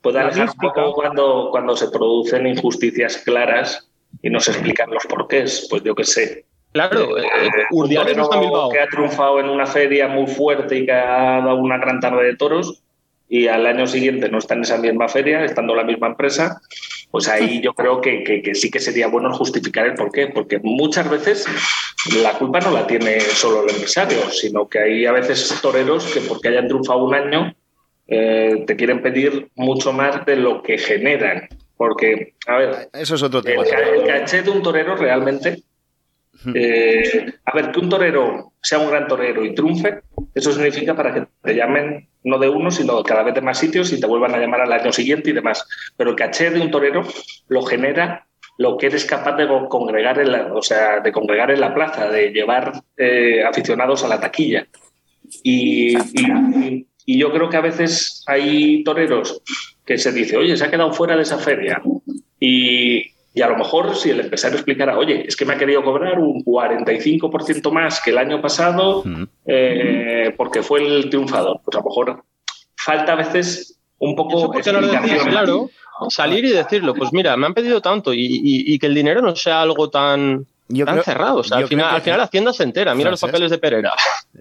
puede 0.00 0.20
alejar 0.20 0.50
un 0.50 0.56
poco 0.56 0.92
cuando, 0.92 1.48
cuando 1.50 1.76
se 1.76 1.90
producen 1.90 2.46
injusticias 2.46 3.18
claras 3.18 3.90
y 4.22 4.30
nos 4.30 4.46
explican 4.46 4.90
los 4.90 5.04
porqués, 5.06 5.66
pues 5.68 5.82
yo 5.82 5.94
qué 5.96 6.04
sé. 6.04 6.46
Claro, 6.72 7.18
eh, 7.18 7.24
un 7.72 7.90
en 7.90 7.96
torero 7.96 8.28
Bilbao. 8.30 8.70
que 8.70 8.80
ha 8.80 8.86
triunfado 8.86 9.40
en 9.40 9.48
una 9.48 9.66
feria 9.66 10.08
muy 10.08 10.26
fuerte 10.26 10.78
y 10.78 10.86
que 10.86 10.92
ha 10.92 11.40
dado 11.40 11.56
una 11.56 11.78
gran 11.78 12.00
tarde 12.00 12.24
de 12.24 12.36
toros 12.36 12.83
y 13.28 13.48
al 13.48 13.66
año 13.66 13.86
siguiente 13.86 14.28
no 14.28 14.38
está 14.38 14.54
en 14.54 14.62
esa 14.62 14.78
misma 14.78 15.08
feria, 15.08 15.44
estando 15.44 15.74
la 15.74 15.84
misma 15.84 16.08
empresa, 16.08 16.60
pues 17.10 17.28
ahí 17.28 17.60
yo 17.62 17.72
creo 17.74 18.00
que, 18.00 18.22
que- 18.24 18.42
que 18.42 18.54
sí 18.54 18.70
que 18.70 18.80
sería 18.80 19.06
bueno 19.08 19.32
justificar 19.32 19.86
el 19.86 19.94
porqué, 19.94 20.26
porque 20.28 20.58
muchas 20.62 21.08
veces 21.10 21.46
la 22.22 22.32
culpa 22.38 22.60
no 22.60 22.70
la 22.70 22.86
tiene 22.86 23.20
solo 23.20 23.64
el 23.64 23.70
empresario, 23.70 24.30
sino 24.30 24.68
que 24.68 24.78
hay 24.80 25.06
a 25.06 25.12
veces 25.12 25.58
toreros 25.62 26.04
que 26.12 26.20
porque 26.20 26.48
hayan 26.48 26.66
triunfado 26.68 27.04
un 27.04 27.14
año 27.14 27.54
eh, 28.06 28.64
te 28.66 28.76
quieren 28.76 29.00
pedir 29.00 29.48
mucho 29.54 29.92
más 29.92 30.26
de 30.26 30.36
lo 30.36 30.62
que 30.62 30.76
generan. 30.76 31.48
Porque, 31.76 32.34
a 32.46 32.56
ver, 32.58 32.88
Eso 32.92 33.14
es 33.14 33.22
otro 33.22 33.42
tema. 33.42 33.62
el 33.64 34.06
caché 34.06 34.42
de 34.42 34.50
un 34.50 34.62
torero 34.62 34.94
realmente. 34.96 35.62
eh, 36.54 37.32
a 37.46 37.54
ver, 37.56 37.70
que 37.72 37.80
un 37.80 37.88
torero 37.88 38.52
sea 38.62 38.78
un 38.78 38.90
gran 38.90 39.06
torero 39.08 39.44
y 39.44 39.54
triunfe, 39.54 40.00
eso 40.34 40.52
significa 40.52 40.94
para 40.96 41.14
que 41.14 41.26
te 41.42 41.54
llamen 41.54 42.08
no 42.24 42.38
de 42.38 42.48
uno, 42.48 42.70
sino 42.70 43.02
cada 43.02 43.22
vez 43.22 43.34
de 43.34 43.40
más 43.40 43.58
sitios 43.58 43.92
y 43.92 44.00
te 44.00 44.06
vuelvan 44.06 44.34
a 44.34 44.38
llamar 44.38 44.62
al 44.62 44.72
año 44.72 44.92
siguiente 44.92 45.30
y 45.30 45.32
demás. 45.34 45.66
Pero 45.96 46.10
el 46.10 46.16
caché 46.16 46.50
de 46.50 46.60
un 46.60 46.70
torero 46.70 47.02
lo 47.48 47.62
genera 47.62 48.26
lo 48.58 48.76
que 48.76 48.86
eres 48.86 49.04
capaz 49.04 49.36
de 49.36 49.46
co- 49.48 49.68
congregar 49.68 50.18
en 50.20 50.32
la, 50.32 50.52
o 50.54 50.62
sea, 50.62 51.00
de 51.00 51.10
congregar 51.12 51.50
en 51.50 51.60
la 51.60 51.74
plaza, 51.74 52.08
de 52.08 52.30
llevar 52.30 52.72
eh, 52.96 53.42
aficionados 53.44 54.04
a 54.04 54.08
la 54.08 54.20
taquilla. 54.20 54.66
Y, 55.42 55.96
y- 55.96 56.86
y 57.06 57.18
yo 57.18 57.30
creo 57.32 57.50
que 57.50 57.56
a 57.58 57.60
veces 57.60 58.22
hay 58.26 58.82
toreros 58.82 59.42
que 59.84 59.98
se 59.98 60.10
dice, 60.12 60.36
oye, 60.38 60.56
se 60.56 60.64
ha 60.64 60.70
quedado 60.70 60.92
fuera 60.92 61.16
de 61.16 61.22
esa 61.22 61.38
feria. 61.38 61.82
Y, 62.40 63.13
y 63.34 63.42
a 63.42 63.48
lo 63.48 63.56
mejor 63.58 63.96
si 63.96 64.10
el 64.10 64.20
empresario 64.20 64.56
explicara, 64.56 64.96
oye, 64.96 65.24
es 65.26 65.34
que 65.36 65.44
me 65.44 65.54
ha 65.54 65.58
querido 65.58 65.82
cobrar 65.82 66.18
un 66.20 66.44
45% 66.44 67.70
más 67.72 68.00
que 68.00 68.10
el 68.10 68.18
año 68.18 68.40
pasado 68.40 69.02
eh, 69.44 70.32
porque 70.36 70.62
fue 70.62 70.80
el 70.86 71.10
triunfador. 71.10 71.60
Pues 71.64 71.76
a 71.76 71.80
lo 71.80 71.84
mejor 71.86 72.24
falta 72.76 73.12
a 73.12 73.16
veces 73.16 73.78
un 73.98 74.14
poco 74.14 74.52
salir 76.08 76.44
y 76.44 76.50
decirlo, 76.50 76.94
pues 76.94 77.12
mira, 77.12 77.36
me 77.36 77.46
han 77.46 77.54
pedido 77.54 77.80
tanto 77.80 78.12
y, 78.12 78.20
y- 78.24 78.74
y 78.74 78.78
que 78.78 78.86
el 78.86 78.94
dinero 78.94 79.20
no 79.22 79.34
sea 79.36 79.62
algo 79.62 79.90
tan, 79.90 80.46
tan 80.68 80.84
creo- 80.86 81.02
cerrado. 81.02 81.36
O 81.38 81.44
sea, 81.44 81.58
yo 81.58 81.64
al 81.64 81.68
final, 81.68 81.88
que- 81.90 81.94
al 81.96 82.02
final 82.02 82.20
Hacienda 82.20 82.52
se 82.52 82.62
entera, 82.64 82.94
mira 82.94 83.10
los 83.10 83.20
papeles 83.20 83.50
de 83.50 83.58
Pereira. 83.58 83.92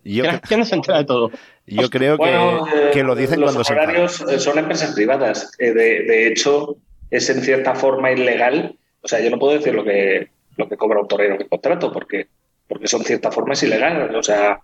Yo, 0.04 0.24
Hacienda 0.44 0.66
se 0.66 0.76
entera 0.76 0.98
de 1.00 1.06
todo. 1.06 1.32
yo 1.68 1.90
creo 1.90 2.18
que, 2.18 2.24
Bueno, 2.24 2.68
eh, 2.68 2.90
que 2.94 3.04
lo 3.04 3.16
dicen 3.16 3.40
los 3.40 3.50
cuando 3.52 3.64
se 3.64 3.74
enfadan. 3.74 3.90
horarios 3.92 4.22
eh, 4.30 4.40
son 4.40 4.58
empresas 4.60 4.94
privadas. 4.94 5.52
Eh, 5.60 5.72
de, 5.74 6.04
de 6.04 6.28
hecho, 6.28 6.78
es 7.12 7.30
en 7.30 7.42
cierta 7.42 7.76
forma 7.76 8.12
ilegal. 8.12 8.76
O 9.04 9.08
sea, 9.08 9.20
yo 9.20 9.30
no 9.30 9.38
puedo 9.38 9.54
decir 9.54 9.74
lo 9.76 9.84
que, 9.84 10.30
lo 10.58 10.68
que 10.68 10.78
cobra 10.78 11.00
un 11.02 11.08
torero 11.08 11.38
que 11.38 11.48
contrato, 11.48 11.92
porque, 11.92 12.28
porque 12.68 12.88
son 12.88 13.04
cierta 13.04 13.32
forma 13.32 13.54
es 13.54 13.64
ilegal. 13.64 14.16
O 14.16 14.24
sea, 14.24 14.60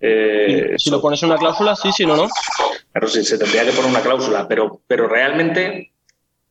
eh, 0.00 0.74
Si 0.76 0.90
lo 0.90 1.00
pones 1.00 1.22
en 1.22 1.30
una 1.30 1.38
cláusula, 1.38 1.76
sí, 1.76 1.92
si 1.92 2.04
no, 2.04 2.16
no. 2.16 2.28
Claro, 2.92 3.08
sí, 3.08 3.24
se 3.24 3.38
tendría 3.38 3.64
que 3.64 3.72
poner 3.72 3.90
una 3.90 4.00
cláusula, 4.02 4.46
pero, 4.48 4.80
pero 4.86 5.08
realmente 5.08 5.92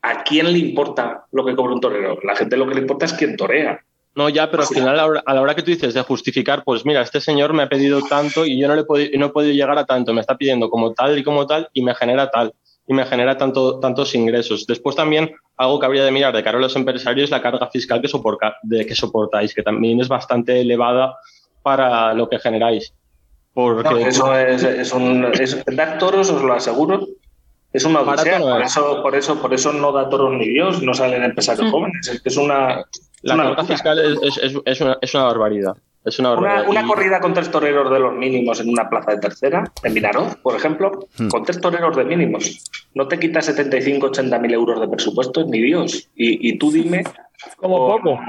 ¿a 0.01 0.23
quién 0.23 0.51
le 0.51 0.59
importa 0.59 1.25
lo 1.31 1.45
que 1.45 1.55
cobra 1.55 1.73
un 1.73 1.81
torero? 1.81 2.17
La 2.23 2.35
gente 2.35 2.57
lo 2.57 2.67
que 2.67 2.75
le 2.75 2.81
importa 2.81 3.05
es 3.05 3.13
quién 3.13 3.35
torea. 3.37 3.79
No, 4.15 4.29
ya, 4.29 4.51
pero 4.51 4.61
al 4.63 4.69
final, 4.69 4.89
a 4.89 4.93
la, 4.93 5.05
hora, 5.07 5.23
a 5.25 5.33
la 5.33 5.41
hora 5.41 5.55
que 5.55 5.63
tú 5.63 5.71
dices 5.71 5.93
de 5.93 6.01
justificar, 6.01 6.63
pues 6.63 6.85
mira, 6.85 7.01
este 7.01 7.19
señor 7.19 7.51
me 7.53 7.63
ha 7.63 7.69
pedido 7.69 7.99
tanto 8.07 8.45
y 8.45 8.59
yo 8.59 8.67
no, 8.67 8.75
le 8.75 8.81
he 8.81 8.85
podi- 8.85 9.17
no 9.17 9.25
he 9.27 9.29
podido 9.29 9.53
llegar 9.53 9.77
a 9.77 9.85
tanto, 9.85 10.13
me 10.13 10.21
está 10.21 10.37
pidiendo 10.37 10.69
como 10.69 10.93
tal 10.93 11.17
y 11.17 11.23
como 11.23 11.47
tal 11.47 11.67
y 11.73 11.81
me 11.81 11.95
genera 11.95 12.29
tal 12.29 12.53
y 12.87 12.93
me 12.93 13.05
genera 13.05 13.37
tanto, 13.37 13.79
tantos 13.79 14.13
ingresos. 14.15 14.65
Después 14.67 14.95
también 14.95 15.31
algo 15.57 15.79
que 15.79 15.85
habría 15.85 16.03
de 16.03 16.11
mirar 16.11 16.35
de 16.35 16.43
cara 16.43 16.57
a 16.57 16.61
los 16.61 16.75
empresarios 16.75 17.25
es 17.25 17.31
la 17.31 17.41
carga 17.41 17.69
fiscal 17.69 18.01
que, 18.01 18.07
soporta, 18.07 18.57
de, 18.63 18.85
que 18.85 18.95
soportáis, 18.95 19.53
que 19.53 19.63
también 19.63 20.01
es 20.01 20.07
bastante 20.07 20.59
elevada 20.59 21.15
para 21.61 22.13
lo 22.13 22.29
que 22.29 22.39
generáis. 22.39 22.93
Porque 23.53 23.89
No, 23.89 23.97
eso 23.99 24.35
es, 24.35 24.63
es 24.63 24.91
un. 24.93 25.25
Es, 25.33 25.63
dar 25.65 25.99
toros, 25.99 26.29
os 26.31 26.41
lo 26.41 26.53
aseguro, 26.53 27.07
es 27.71 27.85
una 27.85 28.01
odisea. 28.01 28.39
no 28.39 28.45
Por 28.45 28.61
es. 28.61 28.71
eso, 28.71 29.01
por, 29.03 29.15
eso, 29.15 29.41
por 29.41 29.53
eso 29.53 29.73
no 29.73 29.91
da 29.91 30.09
toros 30.09 30.33
ni 30.33 30.47
Dios, 30.47 30.81
no 30.81 30.93
salen 30.93 31.23
empresarios 31.23 31.69
jóvenes. 31.69 32.07
Es 32.07 32.21
que 32.21 32.29
es 32.29 32.37
una. 32.37 32.83
La 33.23 33.33
una 33.35 33.43
locura. 33.45 33.65
fiscal 33.65 33.99
es, 33.99 34.19
es- 34.21 34.37
es- 34.43 34.61
es 34.65 34.81
una, 34.81 34.97
es 35.01 35.13
una 35.13 35.23
barbaridad. 35.23 35.75
Es 36.05 36.19
una 36.19 36.31
Una, 36.33 36.41
barbaridad. 36.41 36.69
una 36.69 36.81
Y- 36.81 36.87
corrida 36.87 37.19
con 37.21 37.33
tres 37.33 37.49
toreros 37.49 37.89
de 37.91 37.99
los 37.99 38.13
mínimos 38.13 38.59
en 38.59 38.69
una 38.69 38.89
plaza 38.89 39.11
de 39.11 39.19
tercera, 39.19 39.63
en 39.83 39.93
Vinaroz, 39.93 40.35
por 40.37 40.55
ejemplo, 40.55 41.07
Hmm. 41.17 41.29
con 41.29 41.43
tres 41.43 41.61
toreros 41.61 41.95
de 41.95 42.03
mínimos. 42.03 42.61
No 42.93 43.07
te 43.07 43.17
quita 43.17 43.41
75, 43.41 44.07
80 44.07 44.37
mil 44.39 44.53
euros 44.53 44.81
de 44.81 44.87
presupuesto, 44.89 45.45
ni 45.45 45.61
Dios. 45.61 46.09
Y, 46.15 46.49
y 46.49 46.57
tú 46.57 46.71
dime. 46.71 47.03
Como 47.57 47.87
poco. 47.87 48.19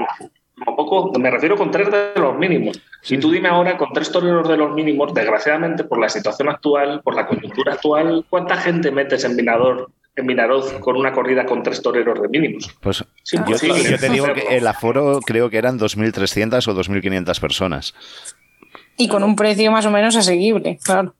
Como 0.63 0.77
poco, 0.77 1.19
me 1.19 1.29
refiero 1.29 1.57
con 1.57 1.69
tres 1.69 1.91
de 1.91 2.11
los 2.15 2.37
mínimos. 2.37 2.81
Y 3.09 3.17
tú 3.17 3.29
dime 3.29 3.49
ahora, 3.49 3.77
con 3.77 3.89
tres 3.93 4.09
toreros 4.09 4.47
de 4.47 4.55
los 4.55 4.73
mínimos, 4.73 5.13
desgraciadamente, 5.13 5.83
por 5.83 5.99
la 5.99 6.07
situación 6.07 6.47
actual, 6.47 7.01
por 7.03 7.13
la 7.13 7.27
coyuntura 7.27 7.73
actual, 7.73 8.25
¿cuánta 8.29 8.55
gente 8.55 8.89
metes 8.89 9.25
en 9.25 9.35
Vinador, 9.35 9.89
en 10.15 10.27
Vinaroz 10.27 10.73
con 10.79 10.95
una 10.95 11.11
corrida 11.11 11.45
con 11.45 11.61
tres 11.63 11.81
toreros 11.81 12.21
de 12.21 12.27
mínimos? 12.29 12.69
Pues 12.81 13.01
Es 13.01 13.31
yo, 13.31 13.37
imposible 13.39 13.83
yo 13.83 13.97
te 13.99 14.09
digo 14.09 14.27
que 14.33 14.55
el 14.57 14.65
aforo 14.67 15.19
creo 15.25 15.49
que 15.49 15.57
eran 15.57 15.77
2.300 15.79 16.67
o 16.67 16.75
2.500 16.75 17.39
personas. 17.39 17.93
Y 18.97 19.07
con 19.09 19.23
un 19.23 19.35
precio 19.35 19.71
más 19.71 19.85
o 19.85 19.91
menos 19.91 20.15
asequible, 20.15 20.79
claro. 20.83 21.15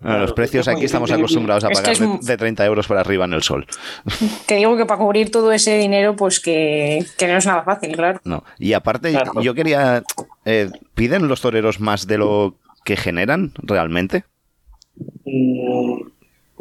Bueno, 0.00 0.18
los 0.18 0.32
precios 0.32 0.66
aquí 0.66 0.84
estamos 0.84 1.12
acostumbrados 1.12 1.62
a 1.62 1.68
Es 1.68 1.78
que 1.80 1.92
pagar 1.92 1.92
es 1.92 2.26
de, 2.26 2.32
de 2.32 2.36
30 2.36 2.64
euros 2.66 2.88
para 2.88 3.00
arriba 3.02 3.24
en 3.24 3.34
el 3.34 3.42
sol. 3.42 3.66
Te 4.46 4.56
digo 4.56 4.76
que 4.76 4.84
para 4.84 4.98
cubrir 4.98 5.30
todo 5.30 5.52
ese 5.52 5.78
dinero, 5.78 6.16
pues 6.16 6.40
que, 6.40 7.04
que 7.16 7.28
no 7.28 7.36
es 7.36 7.46
nada 7.46 7.62
fácil, 7.62 7.94
claro. 7.94 8.20
No. 8.24 8.42
Y 8.58 8.72
aparte, 8.72 9.10
Claro. 9.12 9.40
yo 9.42 9.54
quería... 9.54 10.02
eh, 10.44 10.70
¿Piden 10.94 11.28
los 11.28 11.40
toreros 11.40 11.78
más 11.78 12.08
de 12.08 12.18
lo 12.18 12.56
que 12.84 12.96
generan 12.96 13.52
realmente? 13.62 14.24
Mm, 15.24 16.02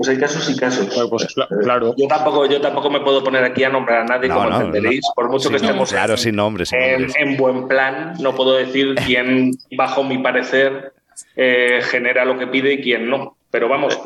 Pues 0.02 0.10
hay 0.10 0.18
casos 0.20 0.50
y 0.50 0.58
casos. 0.58 0.88
Pues, 1.10 1.28
cla- 1.36 1.48
claro. 1.64 1.94
Yo 1.96 2.08
tampoco, 2.08 2.48
yo 2.48 2.60
tampoco 2.60 2.90
me 2.90 3.02
puedo 3.02 3.24
poner 3.24 3.44
aquí 3.44 3.64
a 3.64 3.70
nombrar 3.70 4.02
a 4.02 4.06
nadie, 4.06 4.30
No, 4.30 4.36
como 4.36 4.50
no, 4.50 4.62
entenderéis, 4.62 5.02
por 5.16 5.30
mucho 5.30 5.50
que 5.52 5.58
estemos 5.58 5.92
claro, 5.92 6.14
en, 6.14 6.18
sin 6.18 6.36
nombres. 6.36 6.70
sin 6.70 6.80
en, 6.80 6.92
nombres. 7.02 7.16
en 7.20 7.38
buen 7.38 7.68
plan, 7.68 8.14
no 8.20 8.34
puedo 8.34 8.56
decir 8.56 8.96
quién, 9.06 9.52
bajo 9.78 10.04
mi 10.04 10.18
parecer, 10.18 10.94
eh, 11.36 11.82
genera 11.84 12.26
lo 12.26 12.40
que 12.40 12.48
pide 12.48 12.74
y 12.74 12.82
quién 12.82 13.10
no. 13.12 13.36
Pero 13.52 13.68
vamos, 13.68 14.00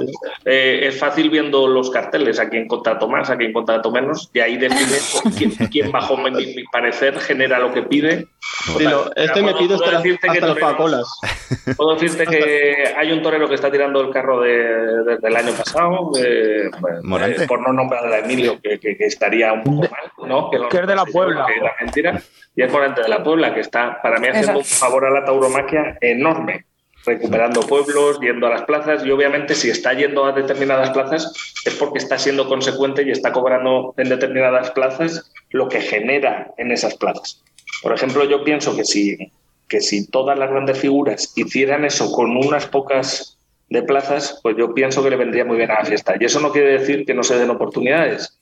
eh, 0.43 0.79
es 0.87 0.97
fácil 0.99 1.29
viendo 1.29 1.67
los 1.67 1.91
carteles, 1.91 2.39
a 2.39 2.49
quién 2.49 2.67
contrato 2.67 3.07
más, 3.07 3.29
a 3.29 3.37
quién 3.37 3.53
contrato 3.53 3.91
menos, 3.91 4.29
y 4.33 4.39
ahí 4.39 4.57
define 4.57 4.97
quién, 5.37 5.51
quién 5.71 5.91
bajo 5.91 6.17
mi, 6.17 6.31
mi 6.31 6.63
parecer 6.71 7.19
genera 7.19 7.59
lo 7.59 7.71
que 7.71 7.83
pide. 7.83 8.25
Dilo, 8.77 9.11
este 9.15 9.41
me 9.43 9.51
Puedo- 9.51 9.57
pide 9.59 9.77
puedo 9.77 9.85
hasta, 9.85 9.97
decirte 9.97 10.27
que 10.27 10.33
hasta 10.33 10.47
las 10.47 10.55
toreros- 10.57 10.71
Coca-Colas. 10.71 11.19
Puedo 11.77 11.93
decirte 11.93 12.25
que 12.25 12.93
hay 12.97 13.11
un 13.11 13.21
torero 13.21 13.47
que 13.47 13.55
está 13.55 13.71
tirando 13.71 14.01
el 14.01 14.09
carro 14.11 14.41
de- 14.41 15.03
desde 15.05 15.27
el 15.27 15.35
año 15.35 15.51
pasado, 15.53 16.11
eh, 16.19 16.69
pues, 16.81 17.41
eh, 17.41 17.45
por 17.47 17.61
no 17.61 17.71
nombrar 17.71 18.05
a 18.11 18.19
Emilio, 18.19 18.59
que, 18.61 18.79
que- 18.79 18.97
que 18.97 19.05
estaría 19.05 19.53
un 19.53 19.63
poco 19.63 19.81
mal, 19.81 20.27
¿no? 20.27 20.49
lo 20.51 20.69
Que 20.69 20.77
es 20.77 20.87
de 20.87 20.95
la 20.95 21.05
Puebla. 21.05 21.45
que 21.45 21.53
es 21.53 21.61
la 21.61 21.71
mentira. 21.79 22.21
Y 22.55 22.63
es 22.63 22.71
Morante 22.71 23.01
de 23.01 23.09
la 23.09 23.21
Puebla, 23.21 23.53
que 23.53 23.59
está 23.59 24.01
para 24.01 24.17
mí 24.17 24.27
haciendo 24.27 24.57
un 24.59 24.65
favor 24.65 25.05
a 25.05 25.11
la 25.11 25.23
tauromaquia 25.25 25.97
enorme, 26.01 26.65
recuperando 27.05 27.61
pueblos, 27.61 28.19
yendo 28.19 28.47
a 28.47 28.51
las 28.51 28.63
plazas, 28.63 29.05
y 29.05 29.11
obviamente 29.11 29.55
si 29.55 29.69
está 29.69 29.93
yendo 29.93 30.25
a 30.25 30.31
determinadas 30.31 30.89
plazas 30.91 31.31
es 31.65 31.75
porque 31.75 31.99
está 31.99 32.17
siendo 32.17 32.47
consecuente 32.47 33.03
y 33.03 33.11
está 33.11 33.31
cobrando 33.31 33.93
en 33.97 34.09
determinadas 34.09 34.71
plazas 34.71 35.31
lo 35.51 35.69
que 35.69 35.81
genera 35.81 36.53
en 36.57 36.71
esas 36.71 36.95
plazas. 36.95 37.43
Por 37.81 37.93
ejemplo, 37.93 38.23
yo 38.25 38.43
pienso 38.43 38.75
que 38.75 38.85
si, 38.85 39.17
que 39.67 39.81
si 39.81 40.07
todas 40.07 40.37
las 40.37 40.49
grandes 40.49 40.79
figuras 40.79 41.33
hicieran 41.35 41.85
eso 41.85 42.11
con 42.11 42.35
unas 42.37 42.67
pocas 42.67 43.37
de 43.69 43.83
plazas, 43.83 44.39
pues 44.43 44.55
yo 44.57 44.73
pienso 44.73 45.03
que 45.03 45.09
le 45.09 45.15
vendría 45.15 45.45
muy 45.45 45.57
bien 45.57 45.71
a 45.71 45.79
la 45.79 45.85
fiesta. 45.85 46.15
Y 46.19 46.25
eso 46.25 46.39
no 46.39 46.51
quiere 46.51 46.79
decir 46.79 47.05
que 47.05 47.13
no 47.13 47.23
se 47.23 47.37
den 47.37 47.49
oportunidades. 47.49 48.37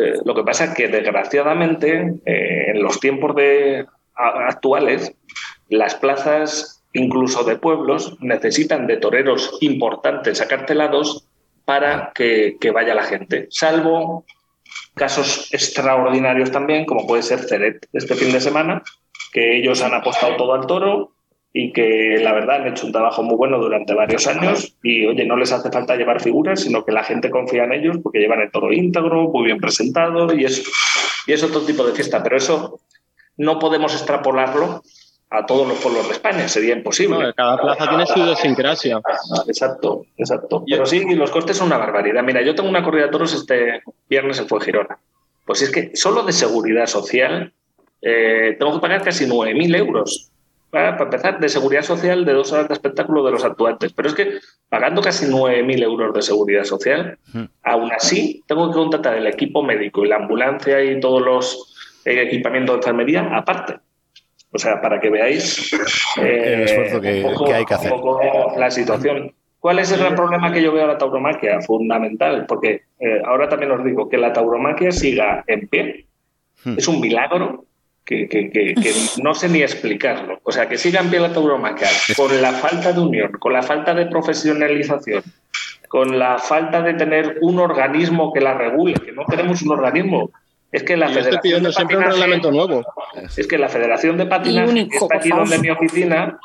Eh, 0.00 0.18
lo 0.24 0.34
que 0.34 0.42
pasa 0.42 0.64
es 0.64 0.74
que, 0.74 0.88
desgraciadamente, 0.88 2.14
eh, 2.24 2.70
en 2.70 2.82
los 2.82 3.00
tiempos 3.00 3.34
de, 3.36 3.86
actuales, 4.16 5.12
las 5.68 5.94
plazas, 5.94 6.75
incluso 6.96 7.44
de 7.44 7.56
pueblos, 7.56 8.16
necesitan 8.20 8.86
de 8.86 8.96
toreros 8.96 9.58
importantes 9.60 10.40
acartelados 10.40 11.26
para 11.64 12.12
que, 12.14 12.56
vaya 12.72 12.94
la 12.94 13.02
gente. 13.02 13.48
Salvo 13.50 14.24
casos 14.94 15.52
extraordinarios 15.52 16.50
también, 16.50 16.86
como 16.86 17.06
puede 17.06 17.22
ser 17.22 17.40
Ceret 17.40 17.86
este 17.92 18.14
fin 18.14 18.32
de 18.32 18.40
semana, 18.40 18.82
que 19.32 19.58
ellos 19.58 19.82
han 19.82 19.94
apostado 19.94 20.36
todo 20.36 20.54
al 20.54 20.66
toro 20.66 21.12
y 21.52 21.72
que 21.72 22.18
la 22.22 22.32
verdad 22.32 22.62
han 22.62 22.68
hecho 22.68 22.86
un 22.86 22.92
trabajo 22.92 23.22
muy 23.22 23.36
bueno 23.36 23.58
durante 23.58 23.94
varios 23.94 24.26
años 24.26 24.76
y 24.82 25.06
oye, 25.06 25.24
no 25.24 25.36
les 25.36 25.52
hace 25.52 25.70
falta 25.70 25.96
llevar 25.96 26.22
figuras, 26.22 26.60
sino 26.60 26.84
que 26.84 26.92
la 26.92 27.02
gente 27.02 27.30
confía 27.30 27.64
en 27.64 27.72
ellos 27.72 27.98
porque 28.02 28.18
llevan 28.18 28.40
el 28.40 28.50
toro 28.50 28.72
íntegro, 28.72 29.28
muy 29.28 29.44
bien 29.44 29.58
presentado 29.58 30.34
y 30.34 30.44
es, 30.44 30.70
y 31.26 31.32
es 31.32 31.42
otro 31.42 31.62
tipo 31.62 31.84
de 31.84 31.94
fiesta, 31.94 32.22
pero 32.22 32.36
eso 32.36 32.80
no 33.36 33.58
podemos 33.58 33.94
extrapolarlo 33.94 34.82
a 35.30 35.44
todos 35.44 35.66
los 35.66 35.78
pueblos 35.78 36.06
de 36.06 36.12
España, 36.12 36.48
sería 36.48 36.74
imposible. 36.74 37.18
No, 37.18 37.34
cada 37.34 37.60
plaza 37.60 37.88
tiene 37.88 38.06
su 38.06 38.18
idiosincrasia. 38.18 39.00
Exacto, 39.46 40.06
exacto. 40.16 40.64
Pero 40.68 40.86
sí, 40.86 41.04
los 41.14 41.30
costes 41.30 41.56
son 41.56 41.66
una 41.66 41.78
barbaridad. 41.78 42.22
Mira, 42.22 42.42
yo 42.42 42.54
tengo 42.54 42.68
una 42.68 42.84
corrida 42.84 43.06
de 43.06 43.10
toros 43.10 43.34
este 43.34 43.82
viernes 44.08 44.38
en 44.38 44.48
Fuengirola. 44.48 44.98
Pues 45.44 45.62
es 45.62 45.70
que 45.70 45.90
solo 45.94 46.22
de 46.22 46.32
seguridad 46.32 46.86
social 46.86 47.52
eh, 48.02 48.56
tengo 48.58 48.74
que 48.74 48.80
pagar 48.80 49.02
casi 49.02 49.26
9.000 49.26 49.76
euros. 49.76 50.30
Para, 50.70 50.92
para 50.92 51.04
empezar, 51.04 51.40
de 51.40 51.48
seguridad 51.48 51.82
social 51.82 52.24
de 52.24 52.32
dos 52.32 52.52
horas 52.52 52.68
de 52.68 52.74
espectáculo 52.74 53.24
de 53.24 53.32
los 53.32 53.44
actuantes. 53.44 53.92
Pero 53.92 54.08
es 54.08 54.14
que 54.14 54.38
pagando 54.68 55.00
casi 55.02 55.26
9.000 55.26 55.82
euros 55.82 56.14
de 56.14 56.22
seguridad 56.22 56.64
social, 56.64 57.18
aún 57.62 57.90
así 57.92 58.44
tengo 58.46 58.68
que 58.68 58.74
contratar 58.74 59.16
el 59.16 59.26
equipo 59.26 59.62
médico 59.62 60.04
y 60.04 60.08
la 60.08 60.16
ambulancia 60.16 60.82
y 60.82 61.00
todos 61.00 61.22
los 61.22 61.74
eh, 62.04 62.22
equipamientos 62.22 62.74
de 62.74 62.78
enfermería 62.78 63.28
aparte. 63.32 63.78
O 64.56 64.58
sea, 64.58 64.80
para 64.80 64.98
que 64.98 65.10
veáis 65.10 65.70
eh, 66.22 66.54
El 66.54 66.62
esfuerzo 66.62 67.00
que- 67.00 67.22
un 67.24 67.32
poco- 67.32 67.44
que 67.44 67.54
hay 67.54 67.64
que 67.66 67.74
hacer. 67.74 67.92
un 67.92 68.00
poco 68.00 68.54
la 68.58 68.70
situación. 68.70 69.32
¿Cuál 69.60 69.78
es 69.80 69.92
el 69.92 70.00
gran 70.00 70.14
problema 70.14 70.50
que 70.52 70.62
yo 70.62 70.72
veo 70.72 70.84
a 70.84 70.86
la 70.86 70.98
tauromaquia? 70.98 71.60
Fundamental, 71.60 72.46
porque 72.48 72.82
eh, 72.98 73.20
ahora 73.24 73.48
también 73.48 73.70
os 73.72 73.84
digo 73.84 74.08
que 74.08 74.16
la 74.16 74.32
tauromaquia 74.32 74.90
siga 74.92 75.44
en 75.46 75.68
pie 75.68 76.06
Hmm. 76.64 76.76
es 76.78 76.88
un 76.88 77.00
milagro 77.00 77.66
que, 78.04 78.28
que- 78.28 78.50
que- 78.50 78.74
que 78.74 78.92
no 79.22 79.34
sé 79.34 79.48
ni 79.50 79.60
explicarlo. 79.62 80.40
O 80.42 80.50
sea, 80.50 80.66
que 80.68 80.78
siga 80.78 81.00
en 81.00 81.10
pie 81.10 81.20
la 81.20 81.32
tauromaquia 81.32 81.88
con 82.16 82.40
la 82.40 82.52
falta 82.52 82.92
de 82.94 83.00
unión, 83.00 83.32
con 83.32 83.52
la 83.52 83.62
falta 83.62 83.92
de 83.94 84.06
profesionalización, 84.06 85.22
con 85.88 86.18
la 86.18 86.38
falta 86.38 86.80
de 86.80 86.94
tener 86.94 87.36
un 87.42 87.58
organismo 87.60 88.32
que 88.32 88.40
la 88.40 88.54
regule, 88.54 88.94
que 88.94 89.12
no 89.12 89.24
tenemos 89.26 89.60
un 89.62 89.72
organismo. 89.72 90.30
Es 90.72 90.82
que 90.82 90.96
la 90.96 91.10
Y 91.10 91.14
yo 91.14 91.20
estoy 91.20 91.22
Federación 91.38 91.42
pidiendo 91.42 91.68
de 91.68 91.74
siempre 91.74 91.96
un 91.96 92.02
Patinaje- 92.04 92.12
reglamento 92.12 92.50
nuevo. 92.52 92.84
es 93.36 93.46
que 93.46 93.58
la 93.58 93.68
Federación 93.68 94.16
de 94.16 94.26
Patinaje, 94.26 94.88
que 94.88 94.96
está 94.96 95.16
aquí 95.16 95.28
donde 95.30 95.58
mi 95.58 95.70
oficina, 95.70 96.38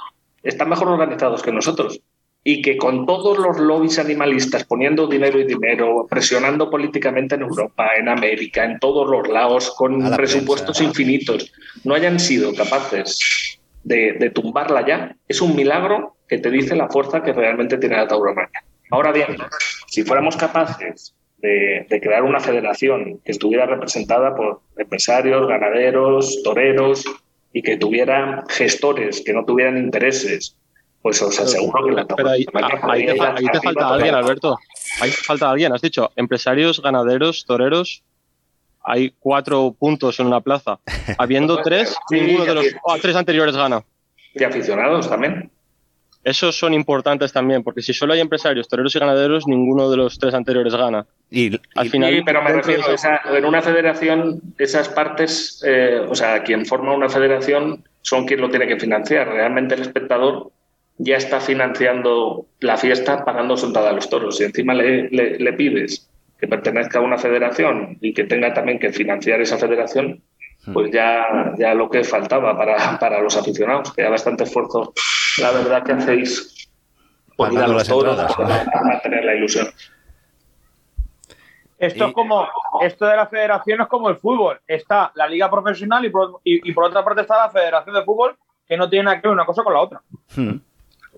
están 0.44 0.70
mejor 0.70 0.90
organizados 0.90 1.42
que 1.42 1.52
nosotros. 1.52 2.00
Y 2.44 2.64
que 2.64 2.76
con 2.76 3.06
todos 3.06 3.38
los 3.38 3.60
lobbies 3.60 4.00
animalistas 4.00 4.64
poniendo 4.64 5.06
dinero 5.06 5.40
y 5.40 5.44
dinero, 5.46 6.08
presionando 6.10 6.72
políticamente 6.72 7.36
en 7.36 7.42
Europa, 7.42 7.90
en 8.00 8.10
América, 8.10 8.64
en 8.64 8.80
todos 8.80 9.08
los 9.10 9.28
lados, 9.28 9.72
con 9.78 10.00
la 10.10 10.16
presupuestos 10.18 10.78
prensa. 10.78 10.84
infinitos, 10.84 11.52
no 11.84 11.94
hayan 11.94 12.20
sido 12.20 12.52
capaces 12.56 13.60
de, 13.84 14.14
de 14.14 14.30
tumbarla 14.32 14.86
ya, 14.88 15.16
es 15.28 15.40
un 15.42 15.56
milagro 15.56 16.16
que 16.28 16.40
te 16.40 16.50
dice 16.50 16.76
la 16.76 16.88
fuerza 16.90 17.22
que 17.22 17.32
realmente 17.34 17.78
tiene 17.78 17.98
la 17.98 18.08
tauromaquia. 18.08 18.64
Ahora 18.90 19.12
bien, 19.12 19.38
si 19.88 20.02
fuéramos 20.04 20.36
capaces 20.36 21.14
de, 21.42 21.86
de 21.90 22.02
crear 22.02 22.24
una 22.24 22.40
federación 22.40 23.20
que 23.24 23.32
estuviera 23.32 23.66
representada 23.66 24.36
por 24.36 24.62
empresarios, 24.78 25.48
ganaderos, 25.48 26.42
toreros 26.44 27.04
y 27.54 27.62
que 27.62 27.78
tuviera 27.78 28.44
gestores 28.50 29.22
que 29.26 29.34
no 29.34 29.44
tuvieran 29.46 29.78
intereses, 29.78 30.56
pues 31.02 31.22
os 31.22 31.40
aseguro 31.40 31.86
que 31.86 31.92
la 31.92 32.06
Pero 32.06 32.30
ahí, 32.30 32.46
te, 32.46 32.52
ahí 32.84 33.06
falta 33.64 33.90
alguien. 33.90 34.16
Alberto. 34.16 34.58
Ahí 35.02 35.10
te 35.10 35.18
falta 35.18 35.50
alguien. 35.50 35.74
Has 35.74 35.82
dicho 35.82 36.12
empresarios, 36.16 36.82
ganaderos, 36.82 37.46
toreros. 37.46 38.04
Hay 38.84 39.14
cuatro 39.20 39.76
puntos 39.78 40.20
en 40.20 40.28
una 40.28 40.42
plaza. 40.42 40.80
Habiendo 41.18 41.62
tres, 41.62 41.96
Sí, 42.10 42.22
ninguno 42.22 42.46
de 42.46 42.56
los 42.56 42.66
tres 43.02 43.16
anteriores 43.16 43.56
gana. 43.56 43.84
Y 44.34 44.44
aficionados 44.44 45.10
también. 45.10 45.52
Esos 46.24 46.56
son 46.58 46.74
importantes 46.74 47.32
también, 47.34 47.64
porque 47.64 47.82
si 47.82 47.94
solo 47.94 48.14
hay 48.14 48.20
empresarios, 48.20 48.68
toreros 48.68 48.96
y 48.96 49.00
ganaderos, 49.00 49.48
ninguno 49.48 49.90
de 49.90 49.98
los 49.98 50.20
tres 50.20 50.34
anteriores 50.34 50.76
gana. 50.76 51.06
Y, 51.30 51.52
Al 51.76 51.90
final, 51.90 52.14
Sí, 52.14 52.22
pero 52.26 52.42
me 52.44 52.52
de 52.52 52.58
refiero, 52.58 52.92
esa- 52.94 53.22
en 53.36 53.46
una 53.46 53.62
federación, 53.62 54.42
esas 54.58 54.90
partes, 54.90 55.64
eh, 55.66 56.00
o 56.08 56.14
sea, 56.14 56.44
quien 56.44 56.66
forma 56.66 56.94
una 56.94 57.10
federación 57.10 57.84
son 58.02 58.26
quien 58.26 58.42
lo 58.42 58.50
tiene 58.50 58.68
que 58.68 58.80
financiar. 58.80 59.28
Realmente 59.30 59.76
el 59.76 59.82
espectador 59.82 60.52
ya 60.98 61.18
está 61.18 61.40
financiando 61.40 62.46
la 62.60 62.78
fiesta 62.78 63.24
pagando 63.26 63.58
sentada 63.58 63.90
a 63.90 63.94
los 63.94 64.10
toros. 64.10 64.40
Y 64.42 64.44
encima 64.44 64.74
le, 64.74 65.10
le- 65.10 65.40
le 65.40 65.54
pides 65.54 66.08
que 66.40 66.48
pertenezca 66.48 67.00
a 67.00 67.02
una 67.02 67.18
federación 67.18 67.98
y 68.02 68.14
que 68.14 68.24
tenga 68.26 68.54
también 68.54 68.78
que 68.80 68.92
financiar 68.92 69.42
esa 69.42 69.58
federación, 69.58 70.22
pues 70.74 70.92
ya, 70.92 71.54
ya 71.58 71.74
lo 71.74 71.90
que 71.90 72.04
faltaba 72.04 72.56
para, 72.58 73.00
para 73.00 73.20
los 73.22 73.36
aficionados, 73.38 73.94
que 73.94 74.04
ya 74.04 74.10
bastante 74.10 74.44
esfuerzo, 74.44 74.94
la 75.40 75.52
verdad 75.52 75.84
que 75.84 75.92
hacéis 75.94 76.70
por 77.38 77.52
ir 77.54 77.60
a 77.60 77.68
los 77.68 77.88
toros, 77.88 78.12
entradas, 78.20 78.36
por 78.36 78.48
¿no? 78.48 78.84
mantener 78.90 79.26
la 79.26 79.36
ilusión. 79.36 79.68
Esto 81.78 82.06
Y- 82.06 82.08
es 82.10 82.14
como, 82.14 82.48
esto 82.82 83.06
de 83.06 83.16
la 83.16 83.28
federación 83.28 83.82
es 83.82 83.88
como 83.88 84.10
el 84.10 84.18
fútbol. 84.18 84.60
Está 84.68 85.12
la 85.16 85.28
liga 85.28 85.50
profesional 85.50 86.06
y 86.06 86.10
por, 86.10 86.40
y, 86.44 86.70
y 86.70 86.74
por 86.74 86.84
otra 86.84 87.04
parte 87.04 87.22
está 87.22 87.38
la 87.38 87.50
federación 87.50 87.96
de 87.96 88.04
fútbol 88.04 88.38
que 88.68 88.78
no 88.78 88.88
tiene 88.90 89.06
nada 89.06 89.20
que 89.20 89.28
ver 89.28 89.34
una 89.34 89.46
cosa 89.46 89.64
con 89.64 89.74
la 89.74 89.82
otra. 89.82 90.02
Hmm. 90.36 90.58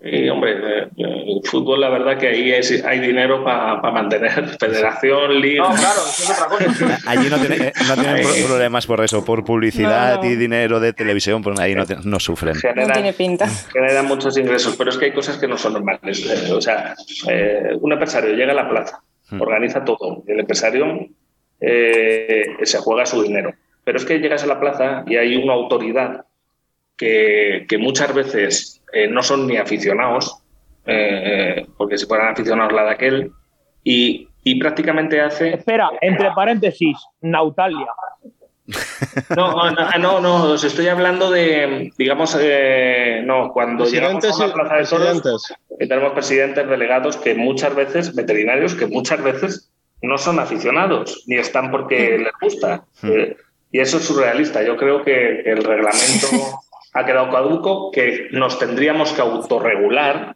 Y, 0.06 0.28
hombre, 0.28 0.52
eh, 0.54 0.88
eh, 0.98 1.24
el 1.28 1.50
fútbol, 1.50 1.80
la 1.80 1.88
verdad 1.90 2.18
que 2.18 2.28
ahí 2.28 2.52
es- 2.52 2.84
hay 2.84 3.00
dinero 3.00 3.44
para 3.44 3.76
mantener 3.92 4.32
federación, 4.60 5.40
liga. 5.40 5.64
No, 5.70 5.76
claro, 5.76 6.00
eso 6.10 6.24
es 6.24 6.42
otra 6.42 6.48
cosa. 6.50 7.00
Allí 7.08 7.30
no, 7.30 7.38
tiene- 7.40 7.68
eh, 7.68 7.74
no 7.88 7.94
tienen 7.96 8.22
pro- 8.22 8.48
problemas 8.48 8.86
por 8.86 9.02
eso, 9.04 9.24
por 9.24 9.46
publicidad 9.46 10.16
No, 10.18 10.24
no. 10.24 10.30
y 10.30 10.36
dinero 10.36 10.80
de 10.82 10.92
televisión, 10.92 11.42
pues 11.42 11.58
ahí 11.60 11.74
no, 11.74 11.86
no 12.04 12.20
sufren. 12.20 12.54
No 12.56 12.60
Generan, 12.60 12.92
tiene 12.94 13.14
pinta. 13.14 13.48
generan 13.72 14.06
muchos 14.06 14.38
ingresos, 14.38 14.76
pero 14.78 14.90
es 14.90 14.98
que 14.98 15.06
hay 15.06 15.12
cosas 15.14 15.38
que 15.38 15.48
no 15.48 15.58
son 15.58 15.74
normales. 15.74 16.26
Eh, 16.26 16.52
O 16.52 16.60
sea, 16.60 16.96
eh, 17.30 17.70
un 17.80 17.94
empresario 17.94 18.34
llega 18.36 18.52
a 18.52 18.56
la 18.56 18.70
plaza, 18.70 19.00
Hmm. 19.30 19.40
organiza 19.42 19.86
todo. 19.86 20.22
y 20.28 20.32
El 20.34 20.42
empresario 20.42 21.08
eh, 21.62 22.44
se 22.64 22.78
juega 22.80 23.06
su 23.06 23.22
dinero. 23.24 23.54
Pero 23.86 23.98
es 23.98 24.06
que 24.06 24.20
llegas 24.20 24.44
a 24.44 24.48
la 24.48 24.60
plaza 24.60 25.04
y 25.08 25.16
hay 25.18 25.36
una 25.38 25.54
autoridad 25.54 26.26
que, 26.98 27.66
que 27.68 27.78
muchas 27.78 28.14
veces 28.14 28.82
eh, 28.94 29.08
no 29.08 29.24
son 29.24 29.48
ni 29.48 29.58
aficionados, 29.58 30.44
eh, 30.86 31.66
porque 31.78 31.98
si 31.98 32.06
fueran 32.06 32.34
aficionados 32.34 32.74
la 32.74 32.84
de 32.84 32.92
aquel, 32.92 33.32
y, 33.84 34.28
y 34.44 34.60
prácticamente 34.60 35.20
hace 35.22 35.56
Espera, 35.56 35.92
entre 36.02 36.32
paréntesis, 36.32 36.98
Nautalia. 37.22 37.88
No, 39.36 39.70
no, 39.72 39.90
no, 40.00 40.20
no, 40.22 40.44
os 40.54 40.64
estoy 40.64 40.88
hablando 40.88 41.30
de, 41.30 41.92
digamos, 41.98 42.38
eh, 42.40 43.22
no, 43.26 43.52
cuando 43.52 43.86
llegamos 43.86 44.24
a 44.24 44.46
una 44.46 44.54
plaza 44.54 44.76
de 44.76 44.86
toros, 44.86 45.22
presidentes. 45.22 45.54
que 45.78 45.88
tenemos 45.88 46.14
presidentes 46.14 46.70
delegados 46.70 47.18
que 47.18 47.36
muchas 47.36 47.76
veces, 47.76 48.16
veterinarios, 48.16 48.74
que 48.74 48.88
muchas 48.88 49.22
veces 49.22 49.72
no 50.02 50.18
son 50.18 50.40
aficionados, 50.40 51.24
ni 51.28 51.38
están 51.38 51.72
porque 51.72 52.18
les 52.18 52.34
gusta. 52.42 52.86
Eh, 53.04 53.36
y 53.72 53.80
eso 53.80 53.98
es 53.98 54.04
surrealista. 54.04 54.64
Yo 54.64 54.78
creo 54.78 55.04
que 55.04 55.42
el 55.42 55.64
reglamento 55.64 56.28
ha 56.94 57.06
quedado 57.06 57.30
caduco, 57.32 57.92
que 57.92 58.28
nos 58.32 58.60
tendríamos 58.60 59.12
que 59.14 59.22
autorregular 59.22 60.36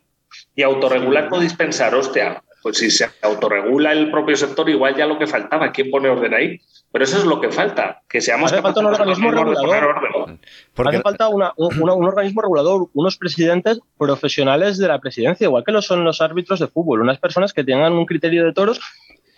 y 0.56 0.64
autorregular 0.64 1.30
podéis 1.30 1.54
pensar, 1.54 1.94
hostia, 1.96 2.44
pues 2.64 2.78
si 2.78 2.90
se 2.92 3.08
autorregula 3.22 3.92
el 3.94 4.10
propio 4.12 4.36
sector, 4.36 4.70
igual 4.70 4.96
ya 4.96 5.06
lo 5.06 5.18
que 5.18 5.28
faltaba, 5.28 5.72
¿quién 5.72 5.90
pone 5.92 6.10
orden 6.10 6.34
ahí? 6.34 6.60
Pero 6.92 7.04
eso 7.04 7.18
es 7.18 7.26
lo 7.26 7.40
que 7.40 7.52
falta, 7.52 8.02
que 8.10 8.22
seamos 8.22 8.52
Hace 8.52 8.62
falta 8.62 8.80
un 8.80 8.88
organismo 8.88 9.30
de 9.32 9.38
regulador. 9.38 9.84
orden. 9.86 10.40
Porque 10.74 10.96
Hace 10.96 11.04
falta 11.04 11.28
una- 11.30 11.54
un, 11.58 11.82
una- 11.82 11.94
un 11.94 12.06
organismo 12.06 12.42
regulador, 12.42 12.88
unos 12.94 13.18
presidentes 13.18 13.80
profesionales 13.98 14.78
de 14.78 14.88
la 14.88 15.00
presidencia, 15.00 15.46
igual 15.46 15.64
que 15.64 15.72
lo 15.72 15.82
son 15.82 16.04
los 16.04 16.22
árbitros 16.22 16.60
de 16.60 16.68
fútbol, 16.68 17.02
unas 17.02 17.20
personas 17.20 17.54
que 17.54 17.64
tengan 17.64 17.94
un 17.94 18.06
criterio 18.06 18.44
de 18.46 18.54
toros 18.54 18.80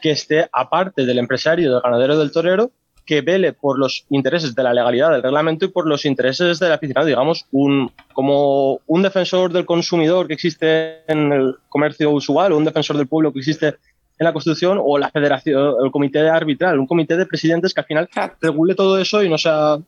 que 0.02 0.12
esté 0.12 0.48
aparte 0.54 1.06
del 1.06 1.20
empresario, 1.20 1.72
del 1.74 1.82
ganadero, 1.82 2.18
del 2.18 2.32
torero, 2.32 2.72
que 3.10 3.22
vele 3.22 3.54
por 3.54 3.80
los 3.80 4.06
intereses 4.12 4.54
de 4.54 4.62
la 4.62 4.72
legalidad 4.72 5.10
del 5.10 5.24
reglamento 5.24 5.66
y 5.66 5.70
por 5.70 5.88
los 5.88 6.06
intereses 6.06 6.60
del 6.60 6.72
aficionado, 6.72 7.08
digamos, 7.08 7.48
un, 7.52 7.92
como 8.14 8.82
un 8.86 9.02
defensor 9.02 9.52
del 9.52 9.66
consumidor 9.66 10.28
que 10.28 10.36
existe 10.36 11.02
en 11.12 11.34
el 11.34 11.56
comercio 11.70 12.12
usual 12.12 12.52
o 12.52 12.58
un 12.58 12.66
defensor 12.66 12.98
del 12.98 13.08
pueblo 13.08 13.34
que 13.34 13.40
existe 13.40 13.68
en 14.20 14.26
la 14.26 14.32
Constitución 14.32 14.80
o 14.80 15.00
la 15.00 15.10
federación, 15.10 15.74
el 15.84 15.90
comité 15.90 16.30
arbitral, 16.30 16.78
un 16.78 16.86
comité 16.86 17.18
de 17.18 17.26
presidentes 17.26 17.74
que 17.74 17.82
al 17.82 17.88
final 17.88 18.10
regule 18.42 18.76
todo 18.76 19.00
eso 19.00 19.24
y 19.24 19.30
no 19.30 19.40
sea 19.40 19.80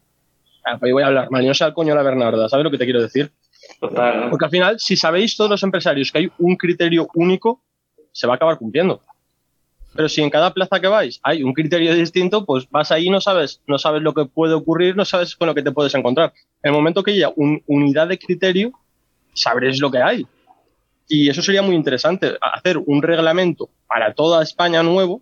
Ah, 0.63 0.77
pues 0.79 0.93
voy 0.93 1.03
a 1.03 1.07
hablar 1.07 1.31
mal, 1.31 1.43
y 1.43 1.47
no 1.47 1.53
sea 1.53 1.67
el 1.67 1.73
coño 1.73 1.95
la 1.95 2.03
Bernarda, 2.03 2.47
¿sabes 2.47 2.63
lo 2.63 2.71
que 2.71 2.77
te 2.77 2.85
quiero 2.85 3.01
decir? 3.01 3.31
Total. 3.79 4.29
Porque 4.29 4.45
al 4.45 4.51
final, 4.51 4.79
si 4.79 4.95
sabéis 4.95 5.35
todos 5.35 5.49
los 5.49 5.63
empresarios 5.63 6.11
que 6.11 6.19
hay 6.19 6.31
un 6.37 6.55
criterio 6.55 7.07
único, 7.15 7.63
se 8.11 8.27
va 8.27 8.33
a 8.33 8.35
acabar 8.35 8.57
cumpliendo. 8.57 9.01
Pero 9.93 10.07
si 10.07 10.21
en 10.21 10.29
cada 10.29 10.53
plaza 10.53 10.79
que 10.79 10.87
vais 10.87 11.19
hay 11.23 11.43
un 11.43 11.53
criterio 11.53 11.93
distinto, 11.93 12.45
pues 12.45 12.69
vas 12.69 12.91
ahí 12.91 13.07
y 13.07 13.09
no 13.09 13.19
sabes, 13.19 13.61
no 13.67 13.77
sabes 13.77 14.01
lo 14.01 14.13
que 14.13 14.25
puede 14.25 14.53
ocurrir, 14.53 14.95
no 14.95 15.05
sabes 15.05 15.35
con 15.35 15.47
lo 15.47 15.55
que 15.55 15.63
te 15.63 15.71
puedes 15.71 15.93
encontrar. 15.95 16.33
En 16.63 16.69
el 16.69 16.77
momento 16.77 17.03
que 17.03 17.11
haya 17.11 17.31
una 17.35 17.59
unidad 17.67 18.07
de 18.07 18.17
criterio, 18.17 18.71
sabréis 19.33 19.79
lo 19.79 19.91
que 19.91 20.01
hay. 20.01 20.25
Y 21.07 21.29
eso 21.29 21.41
sería 21.41 21.61
muy 21.61 21.75
interesante, 21.75 22.37
hacer 22.41 22.77
un 22.77 23.01
reglamento 23.01 23.69
para 23.87 24.13
toda 24.13 24.41
España 24.43 24.81
nuevo, 24.81 25.21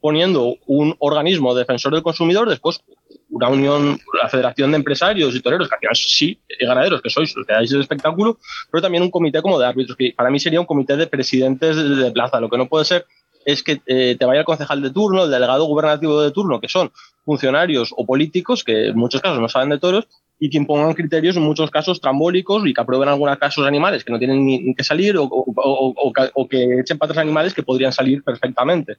poniendo 0.00 0.56
un 0.66 0.94
organismo 0.98 1.54
defensor 1.54 1.92
del 1.92 2.02
consumidor, 2.02 2.48
después 2.48 2.82
una 3.30 3.48
unión, 3.48 3.98
la 4.22 4.28
Federación 4.28 4.70
de 4.70 4.76
Empresarios 4.76 5.34
y 5.34 5.40
Toreros, 5.40 5.68
que 5.68 5.86
al 5.86 5.96
sí, 5.96 6.38
y 6.48 6.64
ganaderos, 6.64 7.02
que 7.02 7.10
sois 7.10 7.34
los 7.36 7.46
que 7.46 7.52
dais 7.52 7.72
el 7.72 7.80
espectáculo, 7.80 8.38
pero 8.70 8.82
también 8.82 9.02
un 9.02 9.10
comité 9.10 9.42
como 9.42 9.58
de 9.58 9.66
árbitros, 9.66 9.96
que 9.96 10.14
para 10.16 10.30
mí 10.30 10.38
sería 10.38 10.60
un 10.60 10.66
comité 10.66 10.96
de 10.96 11.06
presidentes 11.06 11.76
de, 11.76 11.88
de 11.88 12.12
plaza. 12.12 12.40
Lo 12.40 12.48
que 12.48 12.58
no 12.58 12.68
puede 12.68 12.84
ser 12.84 13.06
es 13.44 13.62
que 13.62 13.80
eh, 13.86 14.16
te 14.18 14.24
vaya 14.24 14.40
el 14.40 14.46
concejal 14.46 14.82
de 14.82 14.90
turno, 14.90 15.24
el 15.24 15.30
delegado 15.30 15.64
gubernativo 15.64 16.20
de 16.22 16.30
turno, 16.30 16.60
que 16.60 16.68
son 16.68 16.90
funcionarios 17.24 17.92
o 17.96 18.04
políticos, 18.04 18.64
que 18.64 18.88
en 18.88 18.96
muchos 18.96 19.20
casos 19.20 19.40
no 19.40 19.48
saben 19.48 19.70
de 19.70 19.78
toros, 19.78 20.06
y 20.38 20.50
que 20.50 20.58
impongan 20.58 20.94
criterios 20.94 21.36
en 21.36 21.42
muchos 21.42 21.70
casos 21.70 22.00
trambólicos 22.00 22.66
y 22.66 22.74
que 22.74 22.80
aprueben 22.80 23.08
algunos 23.08 23.38
casos 23.38 23.66
animales 23.66 24.02
que 24.04 24.12
no 24.12 24.18
tienen 24.18 24.44
ni, 24.44 24.74
que 24.74 24.82
salir 24.84 25.16
o, 25.16 25.24
o- 25.24 26.48
que- 26.48 26.80
echen 26.80 26.98
para 26.98 27.18
animales 27.20 27.54
que 27.54 27.62
podrían 27.62 27.92
salir 27.92 28.22
perfectamente. 28.22 28.96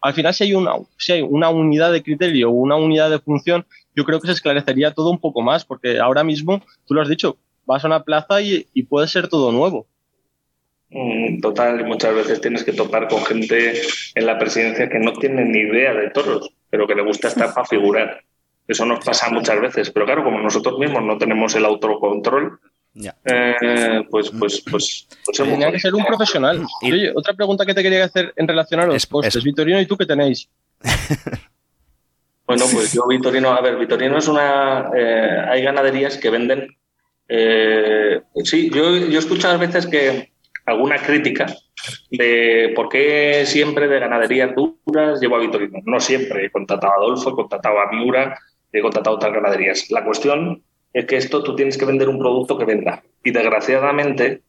Al 0.00 0.14
final, 0.14 0.32
si 0.32 0.44
hay, 0.44 0.54
una, 0.54 0.72
si 0.96 1.12
hay 1.12 1.22
una 1.22 1.50
unidad 1.50 1.92
de 1.92 2.02
criterio 2.02 2.48
o 2.50 2.52
una 2.52 2.76
unidad 2.76 3.10
de 3.10 3.18
función, 3.18 3.66
yo 3.94 4.04
creo 4.04 4.20
que 4.20 4.28
se 4.28 4.32
esclarecería 4.32 4.92
todo 4.94 5.10
un 5.10 5.18
poco 5.18 5.42
más, 5.42 5.64
porque 5.64 5.98
ahora 5.98 6.24
mismo, 6.24 6.62
tú 6.86 6.94
lo 6.94 7.02
has 7.02 7.08
dicho, 7.08 7.36
vas 7.66 7.84
a 7.84 7.88
una 7.88 8.02
plaza 8.04 8.40
y, 8.40 8.66
y 8.72 8.84
puede 8.84 9.08
ser 9.08 9.28
todo 9.28 9.52
nuevo. 9.52 9.86
Mm, 10.90 11.40
Total, 11.40 11.80
y 11.80 11.84
muchas 11.84 12.14
veces 12.14 12.40
tienes 12.40 12.64
que 12.64 12.72
topar 12.72 13.08
con 13.08 13.24
gente 13.24 13.80
en 14.14 14.26
la 14.26 14.38
presidencia 14.38 14.88
que 14.88 14.98
no 14.98 15.12
tiene 15.12 15.44
ni 15.44 15.58
idea 15.58 15.92
de 15.94 16.10
toros, 16.10 16.50
pero 16.70 16.86
que 16.86 16.94
le 16.94 17.02
gusta 17.02 17.28
estar 17.28 17.52
para 17.52 17.66
figurar. 17.66 18.22
Eso 18.66 18.84
nos 18.86 19.04
pasa 19.04 19.28
muchas 19.30 19.60
veces, 19.60 19.90
pero 19.90 20.06
claro, 20.06 20.24
como 20.24 20.40
nosotros 20.40 20.78
mismos 20.78 21.02
no 21.02 21.16
tenemos 21.18 21.54
el 21.54 21.64
autocontrol, 21.66 22.58
Ya. 22.94 23.14
eh, 23.24 24.02
pues, 24.10 24.30
pues, 24.30 24.62
pues, 24.70 25.06
pues 25.24 25.36
Tenía 25.38 25.70
que 25.70 25.78
ser 25.78 25.94
un 25.94 26.04
profesional. 26.04 26.64
Y- 26.82 26.92
Oye, 26.92 27.12
otra 27.14 27.34
pregunta 27.34 27.64
que 27.66 27.74
te 27.74 27.82
quería 27.82 28.04
hacer 28.04 28.32
en 28.36 28.48
relación 28.48 28.80
a 28.80 28.86
los 28.86 28.96
Es- 28.96 29.06
costes. 29.06 29.36
es- 29.36 29.44
Vitorino, 29.44 29.80
¿y 29.80 29.86
tú 29.86 29.96
qué 29.96 30.06
tenéis? 30.06 30.48
Bueno, 32.46 32.64
pues 32.72 32.94
yo, 32.94 33.06
Vitorino, 33.06 33.50
a 33.52 33.60
ver, 33.60 33.76
Vitorino 33.76 34.16
es 34.16 34.26
una. 34.26 34.90
eh, 34.96 35.38
hay 35.50 35.62
ganaderías 35.62 36.16
que 36.16 36.30
venden. 36.30 36.74
eh, 37.28 38.22
sí, 38.42 38.70
yo, 38.70 38.96
yo 38.96 39.16
he 39.16 39.18
escuchado 39.18 39.52
a 39.54 39.58
veces 39.58 39.86
que 39.86 40.32
alguna 40.68 40.98
crítica 40.98 41.46
de 42.10 42.72
por 42.74 42.88
qué 42.88 43.44
siempre 43.46 43.88
de 43.88 43.98
ganaderías 43.98 44.54
duras 44.54 45.20
llevo 45.20 45.36
a 45.36 45.40
Vitorino. 45.40 45.80
No 45.84 46.00
siempre. 46.00 46.46
He 46.46 46.50
contratado 46.50 46.92
a 46.92 46.96
Adolfo, 46.96 47.30
he 47.30 47.34
contratado 47.34 47.80
a 47.80 47.90
Miura, 47.90 48.38
he 48.72 48.80
contratado 48.80 49.16
otras 49.16 49.32
ganaderías. 49.32 49.90
La 49.90 50.04
cuestión 50.04 50.62
es 50.92 51.06
que 51.06 51.16
esto 51.16 51.42
tú 51.42 51.54
tienes 51.54 51.78
que 51.78 51.84
vender 51.84 52.08
un 52.08 52.18
producto 52.18 52.58
que 52.58 52.64
venda. 52.64 53.02
Y 53.24 53.30
desgraciadamente 53.30 54.42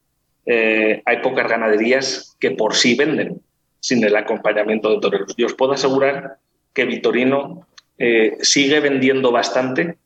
eh, 0.46 1.02
hay 1.06 1.18
pocas 1.18 1.48
ganaderías 1.50 2.36
que 2.40 2.52
por 2.52 2.76
sí 2.76 2.96
venden 2.96 3.42
sin 3.80 4.04
el 4.04 4.16
acompañamiento 4.16 4.90
de 4.92 5.00
toreros. 5.00 5.36
Yo 5.38 5.46
os 5.46 5.54
puedo 5.54 5.74
asegurar 5.74 6.38
que 6.74 6.86
Vitorino 6.86 7.68
eh, 7.98 8.38
sigue 8.42 8.80
vendiendo 8.80 9.32
bastante, 9.32 9.98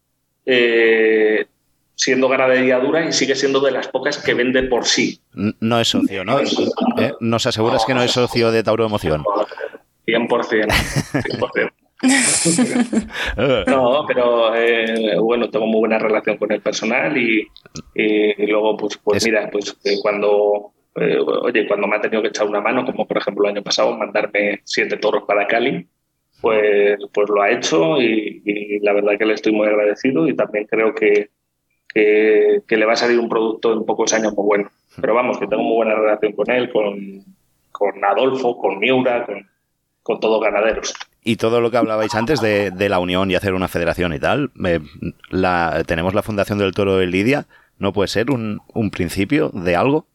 eh, 0.45 1.45
siendo 1.95 2.27
ganadería 2.29 2.79
dura 2.79 3.05
y 3.05 3.11
sigue 3.13 3.35
siendo 3.35 3.59
de 3.59 3.71
las 3.71 3.87
pocas 3.87 4.17
que 4.23 4.33
vende 4.33 4.63
por 4.63 4.85
sí. 4.85 5.19
No 5.33 5.79
es 5.79 5.87
socio, 5.89 6.23
¿no? 6.25 6.39
¿Eh? 6.39 7.13
¿Nos 7.19 7.45
aseguras 7.45 7.85
que 7.85 7.93
no 7.93 8.01
es 8.03 8.11
socio 8.11 8.51
de 8.51 8.63
Tauro 8.63 8.85
Emoción? 8.85 9.23
100%. 10.07 10.67
100%. 10.67 11.71
Eh, 13.37 13.63
No, 13.67 14.03
pero 14.07 14.53
eh, 14.55 15.15
bueno, 15.19 15.49
tengo 15.49 15.65
muy 15.67 15.79
buena 15.79 15.99
relación 15.99 16.37
con 16.37 16.51
el 16.51 16.61
personal 16.61 17.15
y, 17.17 17.47
y 17.95 18.45
luego, 18.47 18.75
pues, 18.77 18.97
pues 19.03 19.17
Es- 19.17 19.25
mira, 19.25 19.49
pues 19.51 19.77
eh, 19.85 19.97
cuando, 20.01 20.73
eh, 20.95 21.17
oye, 21.19 21.67
cuando 21.67 21.87
me 21.87 21.95
ha 21.95 22.01
tenido 22.01 22.21
que 22.21 22.27
echar 22.29 22.47
una 22.47 22.61
mano, 22.61 22.85
como 22.85 23.07
por 23.07 23.17
ejemplo 23.17 23.45
el 23.45 23.51
año 23.55 23.63
pasado, 23.63 23.95
mandarme 23.97 24.61
siete 24.63 24.97
toros 24.97 25.23
para 25.27 25.47
Cali, 25.47 25.87
pues, 26.41 26.97
pues 27.13 27.29
lo 27.29 27.41
ha 27.41 27.51
hecho 27.51 28.01
y, 28.01 28.41
y 28.45 28.79
la 28.81 28.93
verdad 28.93 29.17
que 29.17 29.25
le 29.25 29.33
estoy 29.35 29.53
muy 29.53 29.67
agradecido 29.67 30.27
y 30.27 30.35
también 30.35 30.65
creo 30.69 30.93
que, 30.93 31.29
que, 31.93 32.61
que 32.67 32.77
le 32.77 32.85
va 32.85 32.93
a 32.93 32.97
salir 32.97 33.19
un 33.19 33.29
producto 33.29 33.73
en 33.73 33.85
pocos 33.85 34.13
años 34.13 34.33
muy 34.35 34.45
bueno. 34.45 34.69
pero 34.99 35.13
vamos, 35.13 35.37
que 35.37 35.47
tengo 35.47 35.63
muy 35.63 35.75
buena 35.75 35.95
relación 35.95 36.33
con 36.33 36.51
él, 36.51 36.71
con, 36.71 37.23
con 37.71 38.03
Adolfo, 38.03 38.57
con 38.57 38.79
Miura, 38.79 39.25
con, 39.25 39.47
con 40.01 40.19
todos 40.19 40.41
ganaderos. 40.41 40.93
Y 41.23 41.37
todo 41.37 41.61
lo 41.61 41.71
que 41.71 41.77
hablabais 41.77 42.13
antes 42.15 42.41
de, 42.41 42.71
de 42.71 42.89
la 42.89 42.99
unión 42.99 43.31
y 43.31 43.35
hacer 43.35 43.53
una 43.53 43.67
federación 43.69 44.13
y 44.13 44.19
tal, 44.19 44.51
eh, 44.65 44.79
la, 45.29 45.83
tenemos 45.85 46.13
la 46.13 46.21
Fundación 46.21 46.57
del 46.59 46.73
Toro 46.73 46.97
de 46.97 47.07
Lidia, 47.07 47.45
¿no 47.77 47.93
puede 47.93 48.09
ser 48.09 48.29
un, 48.29 48.61
un 48.73 48.91
principio 48.91 49.49
de 49.49 49.75
algo? 49.75 50.05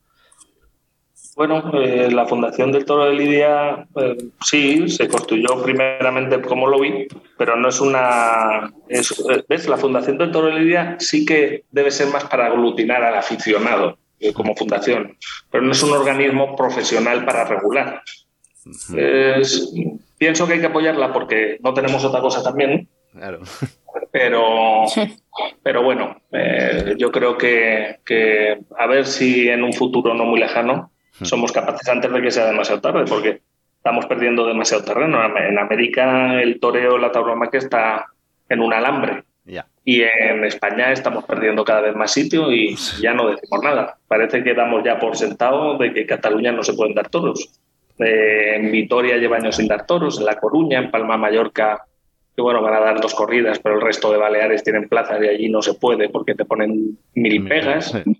Bueno, 1.38 1.70
eh, 1.80 2.10
la 2.10 2.26
Fundación 2.26 2.72
del 2.72 2.84
Toro 2.84 3.04
de 3.04 3.14
Lidia 3.14 3.86
eh, 3.94 4.16
sí, 4.44 4.88
se 4.88 5.06
construyó 5.06 5.62
primeramente 5.62 6.40
como 6.42 6.66
lo 6.66 6.80
vi, 6.80 7.06
pero 7.36 7.56
no 7.56 7.68
es 7.68 7.80
una... 7.80 8.72
es- 8.88 9.12
eh, 9.30 9.44
¿Ves? 9.48 9.68
La 9.68 9.76
Fundación 9.76 10.18
del 10.18 10.32
Toro 10.32 10.48
de 10.48 10.54
Lidia 10.58 10.96
sí 10.98 11.24
que 11.24 11.62
debe 11.70 11.92
ser 11.92 12.08
más 12.08 12.24
para 12.24 12.46
aglutinar 12.46 13.04
al 13.04 13.14
aficionado 13.14 13.98
eh, 14.18 14.32
como 14.32 14.56
fundación, 14.56 15.16
pero 15.48 15.62
no 15.62 15.70
es 15.70 15.80
un 15.84 15.92
organismo 15.92 16.56
profesional 16.56 17.24
para 17.24 17.44
regular. 17.44 18.02
Es- 18.96 19.72
pienso 20.18 20.44
que 20.48 20.54
hay 20.54 20.60
que 20.60 20.66
apoyarla 20.66 21.12
porque 21.12 21.58
no 21.62 21.72
tenemos 21.72 22.04
otra 22.04 22.20
cosa 22.20 22.42
también, 22.42 22.88
Claro. 23.12 23.42
pero, 24.10 24.86
pero 25.62 25.84
bueno, 25.84 26.20
eh, 26.32 26.96
yo 26.98 27.12
creo 27.12 27.38
que, 27.38 28.00
que 28.04 28.58
a 28.76 28.86
ver 28.88 29.06
si 29.06 29.48
en 29.48 29.62
un 29.62 29.72
futuro 29.72 30.14
no 30.14 30.24
muy 30.24 30.40
lejano 30.40 30.90
somos 31.22 31.52
capaces 31.52 31.88
antes 31.88 32.12
de 32.12 32.22
que 32.22 32.30
sea 32.30 32.46
demasiado 32.46 32.80
tarde, 32.80 33.04
porque 33.08 33.40
estamos 33.76 34.06
perdiendo 34.06 34.46
demasiado 34.46 34.84
terreno. 34.84 35.18
En 35.36 35.58
América 35.58 36.40
el 36.40 36.60
toreo, 36.60 36.98
la 36.98 37.12
tauromaquia 37.12 37.58
está 37.58 38.06
en 38.48 38.60
un 38.60 38.72
alambre. 38.72 39.24
Y 39.84 40.02
en 40.02 40.44
España 40.44 40.92
estamos 40.92 41.24
perdiendo 41.24 41.64
cada 41.64 41.80
vez 41.80 41.96
más 41.96 42.12
sitio 42.12 42.52
y 42.52 42.76
ya 43.00 43.14
no 43.14 43.30
decimos 43.30 43.60
nada. 43.62 43.96
Parece 44.06 44.44
que 44.44 44.52
damos 44.52 44.84
ya 44.84 44.98
por 44.98 45.16
sentado 45.16 45.78
de 45.78 45.94
que 45.94 46.02
en 46.02 46.06
Cataluña 46.06 46.52
no 46.52 46.62
se 46.62 46.74
pueden 46.74 46.94
dar 46.94 47.08
toros. 47.08 47.58
Eh, 47.98 48.56
en 48.56 48.70
Vitoria 48.70 49.16
lleva 49.16 49.38
años 49.38 49.56
sin 49.56 49.66
dar 49.66 49.86
toros, 49.86 50.18
en 50.18 50.26
La 50.26 50.38
Coruña, 50.38 50.78
en 50.78 50.90
Palma 50.90 51.16
Mallorca, 51.16 51.86
que 52.36 52.42
bueno, 52.42 52.62
van 52.62 52.74
a 52.74 52.80
dar 52.80 53.00
dos 53.00 53.14
corridas, 53.14 53.58
pero 53.58 53.76
el 53.76 53.80
resto 53.80 54.12
de 54.12 54.18
Baleares 54.18 54.62
tienen 54.62 54.88
plazas 54.88 55.20
y 55.22 55.26
allí 55.26 55.48
no 55.48 55.62
se 55.62 55.74
puede 55.74 56.08
porque 56.08 56.34
te 56.34 56.44
ponen 56.44 56.98
mil 57.14 57.48
pegas. 57.48 57.94
¿Y, 58.04 58.17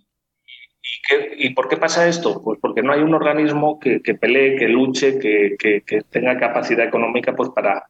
qué- 1.09 1.34
y 1.38 1.50
por 1.54 1.68
qué 1.68 1.76
pasa 1.76 2.06
esto? 2.09 2.42
Pues 2.42 2.59
porque 2.61 2.82
no 2.82 2.92
hay 2.92 3.00
un 3.00 3.14
organismo 3.14 3.78
que, 3.80 4.00
que 4.02 4.14
pelee, 4.14 4.56
que 4.56 4.68
luche, 4.68 5.18
que, 5.18 5.56
que- 5.59 5.82
que 5.82 6.02
tenga 6.02 6.38
capacidad 6.38 6.86
económica 6.86 7.34
pues 7.34 7.50
para, 7.54 7.86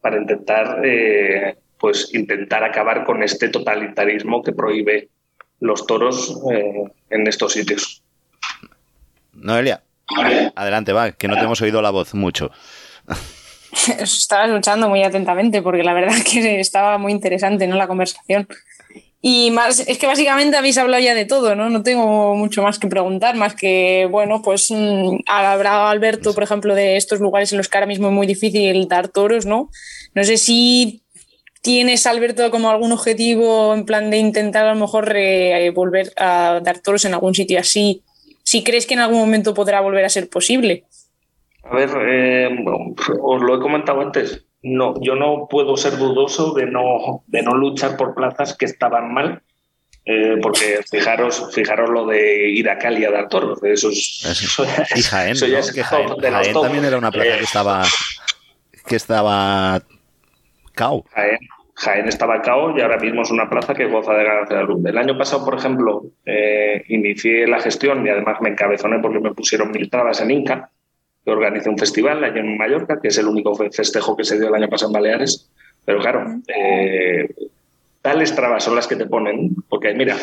para 0.00 0.16
intentar, 0.18 0.80
eh, 0.84 1.56
pues 1.78 2.14
intentar 2.14 2.62
acabar 2.64 3.04
con 3.04 3.22
este 3.22 3.48
totalitarismo 3.48 4.42
que 4.42 4.52
prohíbe 4.52 5.08
los 5.60 5.86
toros 5.86 6.40
eh, 6.52 6.84
en 7.10 7.26
estos 7.26 7.52
sitios. 7.52 8.02
Noelia, 9.32 9.82
adelante, 10.56 10.92
va, 10.92 11.12
que 11.12 11.28
no 11.28 11.36
te 11.36 11.44
hemos 11.44 11.60
oído 11.62 11.80
la 11.82 11.90
voz 11.90 12.14
mucho. 12.14 12.50
Estaba 13.98 14.46
escuchando 14.46 14.88
muy 14.88 15.02
atentamente 15.04 15.62
porque 15.62 15.82
la 15.84 15.94
verdad 15.94 16.14
que 16.30 16.60
estaba 16.60 16.98
muy 16.98 17.12
interesante 17.12 17.66
¿no? 17.66 17.76
la 17.76 17.86
conversación. 17.86 18.48
Y 19.22 19.50
más, 19.50 19.80
es 19.86 19.98
que 19.98 20.06
básicamente 20.06 20.56
habéis 20.56 20.78
hablado 20.78 21.02
ya 21.02 21.14
de 21.14 21.26
todo, 21.26 21.54
¿no? 21.54 21.68
No 21.68 21.82
tengo 21.82 22.34
mucho 22.34 22.62
más 22.62 22.78
que 22.78 22.88
preguntar, 22.88 23.36
más 23.36 23.54
que, 23.54 24.08
bueno, 24.10 24.40
pues 24.40 24.70
mm, 24.70 25.18
habrá 25.26 25.90
Alberto, 25.90 26.32
por 26.32 26.42
ejemplo, 26.42 26.74
de 26.74 26.96
estos 26.96 27.20
lugares 27.20 27.52
en 27.52 27.58
los 27.58 27.68
que 27.68 27.76
ahora 27.76 27.86
mismo 27.86 28.08
es 28.08 28.14
muy 28.14 28.26
difícil 28.26 28.88
dar 28.88 29.08
toros, 29.08 29.44
¿no? 29.44 29.68
No 30.14 30.24
sé 30.24 30.38
si 30.38 31.02
tienes, 31.60 32.06
Alberto, 32.06 32.50
como 32.50 32.70
algún 32.70 32.92
objetivo 32.92 33.74
en 33.74 33.84
plan 33.84 34.10
de 34.10 34.16
intentar 34.16 34.64
a 34.64 34.74
lo 34.74 34.80
mejor 34.80 35.12
eh, 35.14 35.70
volver 35.74 36.12
a 36.16 36.60
dar 36.62 36.78
toros 36.78 37.04
en 37.04 37.12
algún 37.12 37.34
sitio 37.34 37.60
así, 37.60 38.02
si 38.42 38.64
crees 38.64 38.86
que 38.86 38.94
en 38.94 39.00
algún 39.00 39.18
momento 39.18 39.52
podrá 39.52 39.82
volver 39.82 40.06
a 40.06 40.08
ser 40.08 40.30
posible. 40.30 40.84
A 41.62 41.76
ver, 41.76 41.90
eh, 42.08 42.48
bueno, 42.64 42.94
os 43.22 43.42
lo 43.42 43.56
he 43.56 43.60
comentado 43.60 44.00
antes. 44.00 44.46
No, 44.62 44.94
yo 45.00 45.14
no 45.14 45.46
puedo 45.48 45.76
ser 45.76 45.96
dudoso 45.96 46.52
de 46.52 46.66
no, 46.66 47.22
de 47.26 47.42
no 47.42 47.54
luchar 47.54 47.96
por 47.96 48.14
plazas 48.14 48.56
que 48.56 48.66
estaban 48.66 49.12
mal, 49.14 49.42
eh, 50.04 50.36
porque 50.42 50.80
fijaros, 50.90 51.50
fijaros 51.54 51.88
lo 51.90 52.06
de 52.06 52.48
ir 52.50 52.68
a 52.68 52.78
Cali 52.78 53.04
a 53.04 53.10
dar 53.10 53.28
toros. 53.28 53.62
Eso 53.62 53.88
es, 53.90 54.24
eso 54.24 54.64
Y 54.96 55.02
Jaén, 55.02 55.32
eso 55.32 55.46
ya 55.46 55.54
¿no? 55.54 55.58
es 55.60 55.72
Que 55.72 55.82
top 55.82 56.20
de 56.20 56.30
los 56.30 56.40
Jaén 56.40 56.52
top. 56.52 56.62
también 56.64 56.84
era 56.84 56.98
una 56.98 57.10
plaza 57.10 57.28
Eh, 57.34 57.38
que 57.38 57.44
estaba 57.44 57.82
que 58.86 58.96
estaba 58.96 59.82
cao. 60.74 61.04
Jaén, 61.14 61.38
Jaén 61.74 62.08
estaba 62.08 62.42
cao 62.42 62.76
y 62.76 62.80
ahora 62.82 62.98
mismo 62.98 63.22
es 63.22 63.30
una 63.30 63.48
plaza 63.48 63.74
que 63.74 63.86
goza 63.86 64.12
de 64.14 64.24
ganancia 64.24 64.56
de 64.58 64.64
luz. 64.64 64.84
El 64.84 64.98
año 64.98 65.16
pasado, 65.16 65.44
por 65.44 65.54
ejemplo, 65.56 66.02
eh, 66.26 66.84
inicié 66.88 67.46
la 67.46 67.60
gestión 67.60 68.04
y 68.06 68.10
además 68.10 68.38
me 68.40 68.50
encabezoné 68.50 68.98
porque 68.98 69.20
me 69.20 69.32
pusieron 69.32 69.70
mil 69.70 69.88
trabas 69.88 70.20
en 70.20 70.30
Inca, 70.32 70.70
que 71.30 71.36
organicé 71.36 71.68
un 71.70 71.78
festival 71.78 72.22
allí 72.24 72.38
en 72.40 72.56
Mallorca, 72.58 73.00
que 73.00 73.08
es 73.08 73.18
el 73.18 73.26
único 73.28 73.54
fe- 73.54 73.70
festejo 73.70 74.16
que 74.16 74.24
se 74.24 74.38
dio 74.38 74.48
el 74.48 74.54
año 74.54 74.68
pasado 74.68 74.90
en 74.90 74.94
Baleares. 74.94 75.48
Pero 75.84 76.00
claro, 76.00 76.24
eh, 76.48 77.28
tales 78.02 78.34
trabas 78.34 78.64
son 78.64 78.74
las 78.74 78.86
que 78.86 78.96
te 78.96 79.06
ponen, 79.06 79.54
porque 79.68 79.94
mira, 79.94 80.16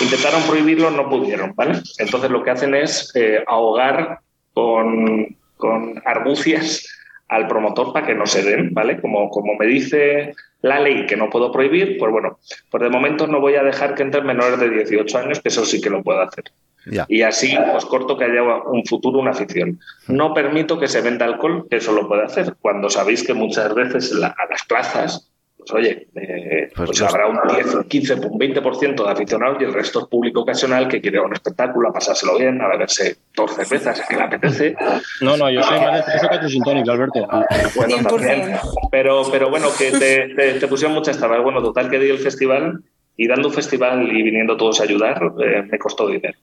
intentaron 0.00 0.42
prohibirlo, 0.42 0.90
no 0.90 1.08
pudieron, 1.08 1.54
¿vale? 1.54 1.80
Entonces 1.98 2.30
lo 2.30 2.42
que 2.42 2.50
hacen 2.50 2.74
es 2.74 3.10
eh, 3.14 3.42
ahogar 3.46 4.18
con, 4.52 5.36
con 5.56 6.02
argucias 6.04 6.86
al 7.28 7.48
promotor 7.48 7.92
para 7.92 8.06
que 8.06 8.14
no 8.14 8.26
se 8.26 8.42
den, 8.42 8.74
¿vale? 8.74 9.00
Como, 9.00 9.30
como 9.30 9.54
me 9.54 9.66
dice 9.66 10.34
la 10.60 10.78
ley 10.80 11.06
que 11.06 11.16
no 11.16 11.30
puedo 11.30 11.50
prohibir, 11.50 11.96
pues 11.98 12.12
bueno, 12.12 12.38
pues 12.70 12.82
de 12.82 12.90
momento 12.90 13.26
no 13.26 13.40
voy 13.40 13.54
a 13.56 13.62
dejar 13.62 13.94
que 13.94 14.02
entren 14.02 14.26
menores 14.26 14.60
de 14.60 14.68
18 14.70 15.18
años, 15.18 15.40
que 15.40 15.48
eso 15.48 15.64
sí 15.64 15.80
que 15.80 15.90
lo 15.90 16.02
puedo 16.02 16.20
hacer. 16.20 16.44
Ya. 16.86 17.06
Y 17.08 17.22
así 17.22 17.56
os 17.74 17.86
corto 17.86 18.16
que 18.16 18.24
haya 18.24 18.42
un 18.42 18.84
futuro, 18.84 19.18
una 19.20 19.30
afición. 19.30 19.78
No 20.08 20.34
permito 20.34 20.78
que 20.78 20.88
se 20.88 21.00
venda 21.00 21.24
alcohol, 21.26 21.66
que 21.70 21.76
eso 21.76 21.92
lo 21.92 22.08
puede 22.08 22.24
hacer, 22.24 22.54
cuando 22.60 22.90
sabéis 22.90 23.22
que 23.24 23.34
muchas 23.34 23.72
veces 23.74 24.10
la- 24.12 24.28
a 24.36 24.46
las 24.50 24.64
plazas, 24.64 25.28
pues 25.56 25.70
oye, 25.74 26.08
eh, 26.16 26.70
Pues 26.74 26.88
pues 26.88 27.02
habrá 27.02 27.28
un 27.28 27.38
10, 27.54 27.72
un 27.74 27.84
15, 27.84 28.14
un 28.14 28.36
20% 28.36 29.04
de 29.04 29.10
aficionados 29.12 29.58
y 29.60 29.64
el 29.64 29.72
resto 29.72 30.00
es 30.00 30.06
público 30.06 30.40
ocasional 30.40 30.88
que 30.88 31.00
quiere 31.00 31.20
un 31.20 31.32
espectáculo, 31.32 31.90
a 31.90 31.92
pasárselo 31.92 32.36
bien, 32.36 32.60
a 32.60 32.66
beberse 32.66 33.16
dos 33.36 33.54
cervezas, 33.54 34.02
que 34.08 34.16
le 34.16 34.22
apetece. 34.22 34.74
No, 35.20 35.36
no, 35.36 35.48
yo 35.50 35.62
soy 35.62 35.78
más 35.78 35.94
de 35.94 36.02
13 36.12 36.28
que 36.30 36.38
tu 36.38 36.48
sintónico, 36.48 36.90
Alberto. 36.90 37.28
Bueno, 37.76 37.96
100%. 37.98 38.08
también. 38.08 38.56
Pero, 38.90 39.22
pero 39.30 39.50
bueno, 39.50 39.68
que 39.78 39.92
te, 39.92 40.34
te- 40.34 40.54
te 40.54 40.66
pusieron 40.66 40.94
muchas 40.96 41.16
trabas. 41.16 41.40
Bueno, 41.44 41.62
total 41.62 41.88
que 41.88 42.00
di 42.00 42.10
el 42.10 42.18
festival 42.18 42.82
y 43.16 43.28
dando 43.28 43.46
un 43.48 43.54
festival 43.54 44.08
y 44.10 44.20
viniendo 44.22 44.56
todos 44.56 44.80
a 44.80 44.84
ayudar, 44.84 45.20
eh, 45.44 45.62
me 45.70 45.78
costó 45.78 46.08
dinero. 46.08 46.36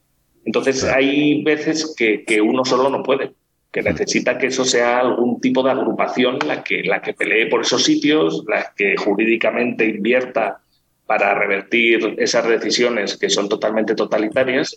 Entonces 0.44 0.84
hay 0.84 1.42
veces 1.42 1.94
que, 1.96 2.24
que 2.24 2.40
uno 2.40 2.64
solo 2.64 2.88
no 2.88 3.02
puede, 3.02 3.32
que 3.72 3.82
necesita 3.82 4.38
que 4.38 4.46
eso 4.46 4.64
sea 4.64 5.00
algún 5.00 5.40
tipo 5.40 5.62
de 5.62 5.70
agrupación 5.70 6.38
la 6.46 6.64
que, 6.64 6.82
la 6.82 7.00
que 7.02 7.14
pelee 7.14 7.46
por 7.46 7.60
esos 7.60 7.84
sitios, 7.84 8.44
la 8.48 8.72
que 8.76 8.96
jurídicamente 8.96 9.84
invierta 9.86 10.60
para 11.06 11.34
revertir 11.34 12.16
esas 12.18 12.48
decisiones 12.48 13.16
que 13.16 13.30
son 13.30 13.48
totalmente 13.48 13.94
totalitarias. 13.94 14.76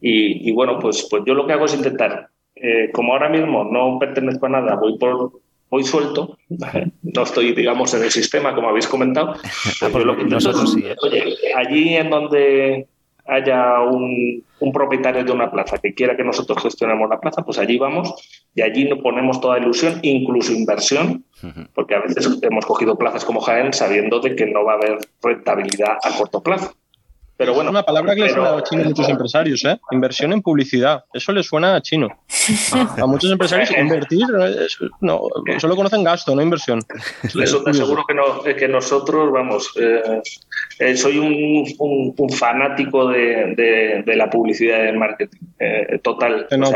Y, 0.00 0.48
y 0.48 0.52
bueno, 0.52 0.78
pues, 0.78 1.06
pues 1.10 1.22
yo 1.26 1.34
lo 1.34 1.46
que 1.46 1.52
hago 1.52 1.66
es 1.66 1.74
intentar, 1.74 2.28
eh, 2.56 2.90
como 2.92 3.12
ahora 3.12 3.28
mismo 3.28 3.64
no 3.64 3.98
pertenezco 3.98 4.46
a 4.46 4.50
nada, 4.50 4.76
voy 4.76 4.98
por 4.98 5.40
voy 5.72 5.84
suelto, 5.84 6.36
no 7.02 7.22
estoy, 7.22 7.52
digamos, 7.52 7.94
en 7.94 8.02
el 8.02 8.10
sistema, 8.10 8.54
como 8.54 8.68
habéis 8.68 8.86
comentado. 8.86 9.32
pues 9.80 9.92
yo 9.92 10.04
lo 10.04 10.16
que 10.18 10.24
nosotros 10.24 10.64
es, 10.64 10.70
sí, 10.74 10.86
¿eh? 10.86 10.94
oye, 11.02 11.34
allí 11.56 11.96
en 11.96 12.10
donde 12.10 12.88
haya 13.26 13.80
un, 13.80 14.42
un 14.60 14.72
propietario 14.72 15.24
de 15.24 15.32
una 15.32 15.50
plaza 15.50 15.78
que 15.78 15.94
quiera 15.94 16.16
que 16.16 16.24
nosotros 16.24 16.62
gestionemos 16.62 17.08
la 17.08 17.20
plaza, 17.20 17.42
pues 17.42 17.58
allí 17.58 17.78
vamos 17.78 18.14
y 18.54 18.62
allí 18.62 18.88
nos 18.88 19.00
ponemos 19.00 19.40
toda 19.40 19.58
ilusión, 19.58 19.98
incluso 20.02 20.52
inversión, 20.52 21.24
porque 21.74 21.94
a 21.94 22.00
veces 22.00 22.38
hemos 22.42 22.66
cogido 22.66 22.96
plazas 22.96 23.24
como 23.24 23.40
Jaén 23.40 23.72
sabiendo 23.72 24.20
de 24.20 24.36
que 24.36 24.46
no 24.46 24.64
va 24.64 24.72
a 24.72 24.76
haber 24.76 24.98
rentabilidad 25.22 25.98
a 26.02 26.16
corto 26.16 26.42
plazo. 26.42 26.74
Pero 27.42 27.54
bueno, 27.54 27.70
Es 27.70 27.72
una 27.72 27.82
palabra 27.82 28.14
que 28.14 28.22
le 28.22 28.28
suena 28.30 28.56
a 28.56 28.62
chino 28.62 28.82
a 28.82 28.84
muchos 28.86 29.08
empresarios, 29.08 29.64
¿eh? 29.64 29.78
Inversión 29.90 30.32
en 30.32 30.42
publicidad. 30.42 31.04
Eso 31.12 31.32
le 31.32 31.42
suena 31.42 31.74
a 31.76 31.80
chino. 31.82 32.08
A 32.98 33.06
muchos 33.06 33.30
empresarios 33.32 33.70
invertir, 33.78 34.26
no, 35.00 35.22
solo 35.58 35.76
conocen 35.76 36.04
gasto, 36.04 36.34
no 36.34 36.42
inversión. 36.42 36.80
Eso 37.22 37.62
te 37.62 37.70
aseguro 37.70 38.04
que, 38.06 38.14
no, 38.14 38.42
que 38.42 38.68
nosotros, 38.68 39.32
vamos, 39.32 39.72
eh, 39.80 40.22
eh, 40.78 40.96
soy 40.96 41.18
un, 41.18 41.64
un- 41.78 42.14
un 42.16 42.30
fanático 42.30 43.08
de, 43.08 43.54
de- 43.56 44.02
de 44.06 44.16
la 44.16 44.30
publicidad 44.30 44.78
y 44.80 44.86
del 44.86 44.98
marketing, 44.98 45.38
eh, 45.58 45.98
total. 46.02 46.46
O 46.50 46.66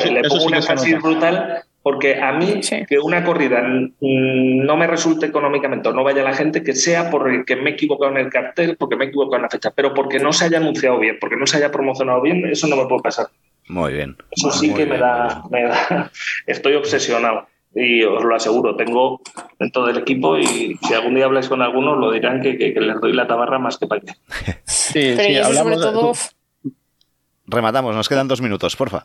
sea, 0.00 0.12
le 0.12 0.22
pongo 0.22 0.40
sí 0.40 0.46
un 0.46 0.52
que 0.54 0.62
se 0.62 0.72
énfasis 0.72 0.94
nota. 0.94 1.08
brutal 1.08 1.62
porque 1.86 2.20
a 2.20 2.32
mí 2.32 2.60
que 2.88 2.98
una 2.98 3.22
corrida 3.22 3.62
no 4.00 4.76
me 4.76 4.88
resulte 4.88 5.26
económicamente 5.26 5.88
o 5.88 5.92
no 5.92 6.02
vaya 6.02 6.24
la 6.24 6.34
gente, 6.34 6.64
que 6.64 6.74
sea 6.74 7.10
porque 7.12 7.54
me 7.54 7.70
he 7.70 7.72
equivocado 7.74 8.10
en 8.10 8.16
el 8.18 8.28
cartel, 8.28 8.76
porque 8.76 8.96
me 8.96 9.04
he 9.04 9.08
equivocado 9.08 9.36
en 9.36 9.42
la 9.42 9.48
fecha, 9.50 9.70
pero 9.70 9.94
porque 9.94 10.18
no 10.18 10.32
se 10.32 10.46
haya 10.46 10.56
anunciado 10.58 10.98
bien, 10.98 11.16
porque 11.20 11.36
no 11.36 11.46
se 11.46 11.58
haya 11.58 11.70
promocionado 11.70 12.20
bien, 12.22 12.44
eso 12.44 12.66
no 12.66 12.74
me 12.74 12.86
puede 12.86 13.02
pasar. 13.02 13.28
Muy 13.68 13.92
bien. 13.92 14.16
Eso 14.32 14.50
sí 14.50 14.66
Muy 14.70 14.78
que 14.80 14.86
me 14.86 14.98
da, 14.98 15.44
me 15.48 15.62
da- 15.62 16.10
Estoy 16.48 16.74
obsesionado. 16.74 17.46
Y 17.72 18.02
os 18.02 18.24
lo 18.24 18.34
aseguro, 18.34 18.74
tengo 18.74 19.20
en 19.60 19.70
todo 19.70 19.88
el 19.88 19.98
equipo 19.98 20.36
y 20.38 20.76
si 20.82 20.92
algún 20.92 21.14
día 21.14 21.26
habláis 21.26 21.46
con 21.48 21.62
algunos 21.62 21.98
lo 21.98 22.10
dirán 22.10 22.40
que, 22.40 22.58
que- 22.58 22.74
que 22.74 22.80
les 22.80 23.00
doy 23.00 23.12
la 23.12 23.28
tabarra 23.28 23.60
más 23.60 23.78
que 23.78 23.86
para 23.86 24.00
qué. 24.00 24.12
Sí, 24.64 25.12
Pero 25.16 25.22
sí, 25.22 25.32
y 25.34 25.36
eso 25.36 25.44
sobre 25.44 25.58
hablamos 25.60 25.80
de- 25.84 25.86
todo, 25.92 26.12
rematamos, 27.46 27.94
nos 27.94 28.08
quedan 28.08 28.26
dos 28.26 28.40
minutos, 28.40 28.74
porfa. 28.74 29.04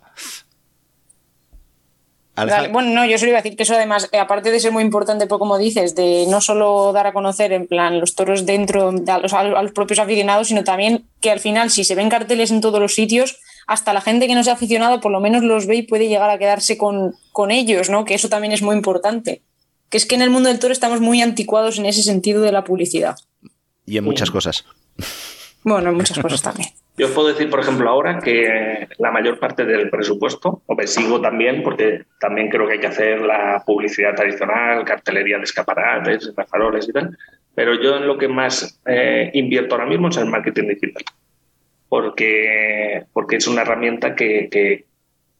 Vale, 2.35 2.69
bueno, 2.69 2.91
no, 2.91 3.05
yo 3.05 3.17
solo 3.17 3.31
iba 3.31 3.39
a 3.39 3.41
decir 3.41 3.57
que 3.57 3.63
eso 3.63 3.75
además, 3.75 4.07
eh, 4.11 4.17
aparte 4.17 4.51
de 4.51 4.59
ser 4.59 4.71
muy 4.71 4.83
importante, 4.83 5.27
pues 5.27 5.37
como 5.37 5.57
dices, 5.57 5.95
de 5.95 6.25
no 6.29 6.39
solo 6.39 6.93
dar 6.93 7.05
a 7.05 7.13
conocer 7.13 7.51
en 7.51 7.67
plan 7.67 7.99
los 7.99 8.15
toros 8.15 8.45
dentro 8.45 8.91
de 8.91 9.11
a 9.11 9.19
los, 9.19 9.33
a 9.33 9.43
los 9.43 9.71
propios 9.73 9.99
aficionados, 9.99 10.47
sino 10.47 10.63
también 10.63 11.05
que 11.19 11.29
al 11.29 11.41
final 11.41 11.69
si 11.69 11.83
se 11.83 11.93
ven 11.93 12.09
carteles 12.09 12.49
en 12.51 12.61
todos 12.61 12.79
los 12.79 12.95
sitios, 12.95 13.37
hasta 13.67 13.93
la 13.93 14.01
gente 14.01 14.27
que 14.27 14.35
no 14.35 14.43
sea 14.43 14.53
aficionado 14.53 15.01
por 15.01 15.11
lo 15.11 15.19
menos 15.19 15.43
los 15.43 15.67
ve 15.67 15.77
y 15.77 15.81
puede 15.83 16.07
llegar 16.07 16.29
a 16.29 16.37
quedarse 16.37 16.77
con, 16.77 17.15
con 17.31 17.51
ellos, 17.51 17.89
¿no? 17.89 18.05
Que 18.05 18.13
eso 18.13 18.29
también 18.29 18.53
es 18.53 18.61
muy 18.61 18.75
importante. 18.75 19.41
Que 19.89 19.97
es 19.97 20.05
que 20.05 20.15
en 20.15 20.21
el 20.21 20.29
mundo 20.29 20.47
del 20.47 20.59
toro 20.59 20.71
estamos 20.71 21.01
muy 21.01 21.21
anticuados 21.21 21.79
en 21.79 21.85
ese 21.85 22.01
sentido 22.01 22.41
de 22.41 22.53
la 22.53 22.63
publicidad. 22.63 23.17
Y 23.85 23.97
en 23.97 24.05
muchas 24.05 24.31
cosas. 24.31 24.65
Bueno, 25.63 25.89
en 25.89 25.95
muchas 25.95 26.17
cosas 26.17 26.41
también. 26.41 26.69
Yo 27.01 27.07
os 27.07 27.13
puedo 27.13 27.29
decir, 27.29 27.49
por 27.49 27.59
ejemplo, 27.59 27.89
ahora 27.89 28.19
que 28.19 28.87
la 28.99 29.09
mayor 29.09 29.39
parte 29.39 29.65
del 29.65 29.89
presupuesto, 29.89 30.61
o 30.67 30.75
me 30.75 30.85
también, 31.19 31.63
porque 31.63 32.03
también 32.19 32.47
creo 32.47 32.67
que 32.67 32.73
hay 32.73 32.79
que 32.79 32.85
hacer 32.85 33.21
la 33.21 33.63
publicidad 33.65 34.13
tradicional, 34.13 34.85
cartelería 34.85 35.37
de 35.37 35.45
escaparates, 35.45 36.31
faroles 36.47 36.87
y 36.87 36.91
tal, 36.91 37.17
pero 37.55 37.73
yo 37.81 37.97
en 37.97 38.05
lo 38.05 38.19
que 38.19 38.27
más 38.27 38.79
eh, 38.85 39.31
invierto 39.33 39.73
ahora 39.73 39.87
mismo 39.87 40.09
es 40.09 40.17
en 40.17 40.29
marketing 40.29 40.67
digital, 40.67 41.03
porque, 41.89 43.05
porque 43.13 43.37
es 43.37 43.47
una 43.47 43.63
herramienta 43.63 44.13
que, 44.13 44.47
que 44.51 44.85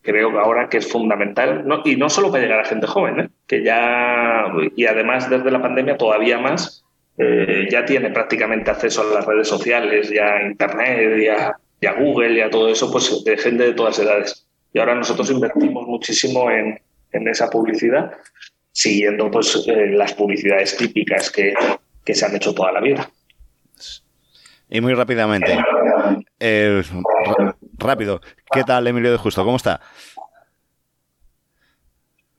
creo 0.01 0.31
que 0.31 0.39
ahora 0.39 0.67
que 0.67 0.77
es 0.77 0.91
fundamental, 0.91 1.67
no, 1.67 1.83
y 1.85 1.95
no 1.95 2.09
solo 2.09 2.31
para 2.31 2.41
llegar 2.41 2.61
a 2.61 2.65
gente 2.65 2.87
joven, 2.87 3.19
¿eh? 3.19 3.29
que 3.45 3.63
ya, 3.63 4.51
y 4.75 4.87
además 4.87 5.29
desde 5.29 5.51
la 5.51 5.61
pandemia 5.61 5.95
todavía 5.95 6.39
más, 6.39 6.80
eh, 7.23 7.67
ya 7.69 7.85
tiene 7.85 8.09
prácticamente 8.09 8.71
acceso 8.71 9.01
a 9.01 9.13
las 9.13 9.25
redes 9.25 9.47
sociales, 9.47 10.09
ya 10.09 10.37
a 10.37 10.43
Internet, 10.43 11.21
ya, 11.23 11.55
ya 11.79 11.91
a 11.91 12.01
Google, 12.01 12.35
ya 12.35 12.49
todo 12.49 12.67
eso, 12.67 12.91
pues 12.91 13.23
de 13.23 13.37
gente 13.37 13.63
de 13.63 13.73
todas 13.73 13.99
edades. 13.99 14.47
Y 14.73 14.79
ahora 14.79 14.95
nosotros 14.95 15.29
invertimos 15.29 15.85
muchísimo 15.87 16.49
en, 16.49 16.81
en 17.11 17.27
esa 17.27 17.47
publicidad, 17.47 18.11
siguiendo 18.71 19.29
pues 19.29 19.67
eh, 19.67 19.87
las 19.91 20.13
publicidades 20.13 20.75
típicas 20.75 21.29
que, 21.29 21.53
que, 22.03 22.15
se 22.15 22.25
han 22.25 22.35
hecho 22.35 22.55
toda 22.55 22.71
la 22.71 22.81
vida. 22.81 23.07
Y 24.67 24.81
muy 24.81 24.95
rápidamente, 24.95 25.55
eh, 26.39 26.81
rápido, 27.77 28.21
¿qué 28.51 28.63
tal 28.63 28.87
Emilio 28.87 29.11
de 29.11 29.17
Justo? 29.17 29.43
¿Cómo 29.43 29.57
está? 29.57 29.79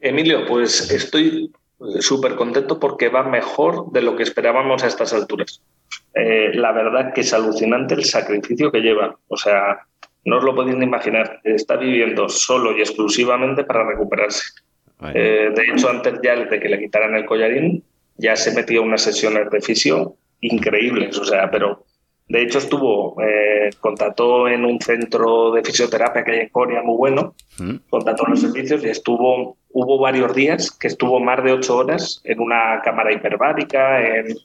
Emilio, 0.00 0.44
pues 0.46 0.90
estoy 0.90 1.52
súper 2.00 2.34
contento 2.36 2.78
porque 2.78 3.08
va 3.08 3.22
mejor 3.22 3.90
de 3.92 4.02
lo 4.02 4.16
que 4.16 4.22
esperábamos 4.22 4.82
a 4.82 4.86
estas 4.86 5.12
alturas. 5.12 5.62
Eh, 6.14 6.50
la 6.54 6.72
verdad 6.72 7.12
que 7.12 7.22
es 7.22 7.32
alucinante 7.32 7.94
el 7.94 8.04
sacrificio 8.04 8.70
que 8.70 8.80
lleva. 8.80 9.16
O 9.28 9.36
sea, 9.36 9.86
no 10.24 10.38
os 10.38 10.44
lo 10.44 10.54
podéis 10.54 10.76
ni 10.76 10.84
imaginar. 10.84 11.40
Está 11.44 11.76
viviendo 11.76 12.28
solo 12.28 12.76
y 12.76 12.80
exclusivamente 12.80 13.64
para 13.64 13.86
recuperarse. 13.86 14.44
Eh, 15.14 15.50
de 15.54 15.62
hecho, 15.64 15.88
antes 15.88 16.20
ya 16.22 16.36
de 16.36 16.60
que 16.60 16.68
le 16.68 16.78
quitaran 16.78 17.14
el 17.14 17.26
collarín, 17.26 17.82
ya 18.16 18.36
se 18.36 18.54
metía 18.54 18.80
unas 18.80 19.02
sesiones 19.02 19.50
de 19.50 19.60
fisio 19.60 20.14
increíbles. 20.40 21.18
O 21.18 21.24
sea, 21.24 21.50
pero 21.50 21.84
de 22.28 22.42
hecho 22.42 22.58
estuvo, 22.58 23.20
eh, 23.22 23.70
contrató 23.80 24.48
en 24.48 24.64
un 24.64 24.80
centro 24.80 25.52
de 25.52 25.62
fisioterapia 25.62 26.24
que 26.24 26.32
hay 26.32 26.38
en 26.40 26.48
Corea 26.50 26.82
muy 26.82 26.96
bueno, 26.96 27.34
¿Mm? 27.58 27.76
contrató 27.90 28.24
los 28.26 28.40
servicios 28.40 28.84
y 28.84 28.88
estuvo, 28.88 29.56
hubo 29.72 29.98
varios 29.98 30.34
días 30.34 30.70
que 30.70 30.88
estuvo 30.88 31.20
más 31.20 31.42
de 31.44 31.52
ocho 31.52 31.76
horas 31.76 32.20
en 32.24 32.40
una 32.40 32.80
cámara 32.82 33.12
hiperbárica, 33.12 34.00
en, 34.00 34.36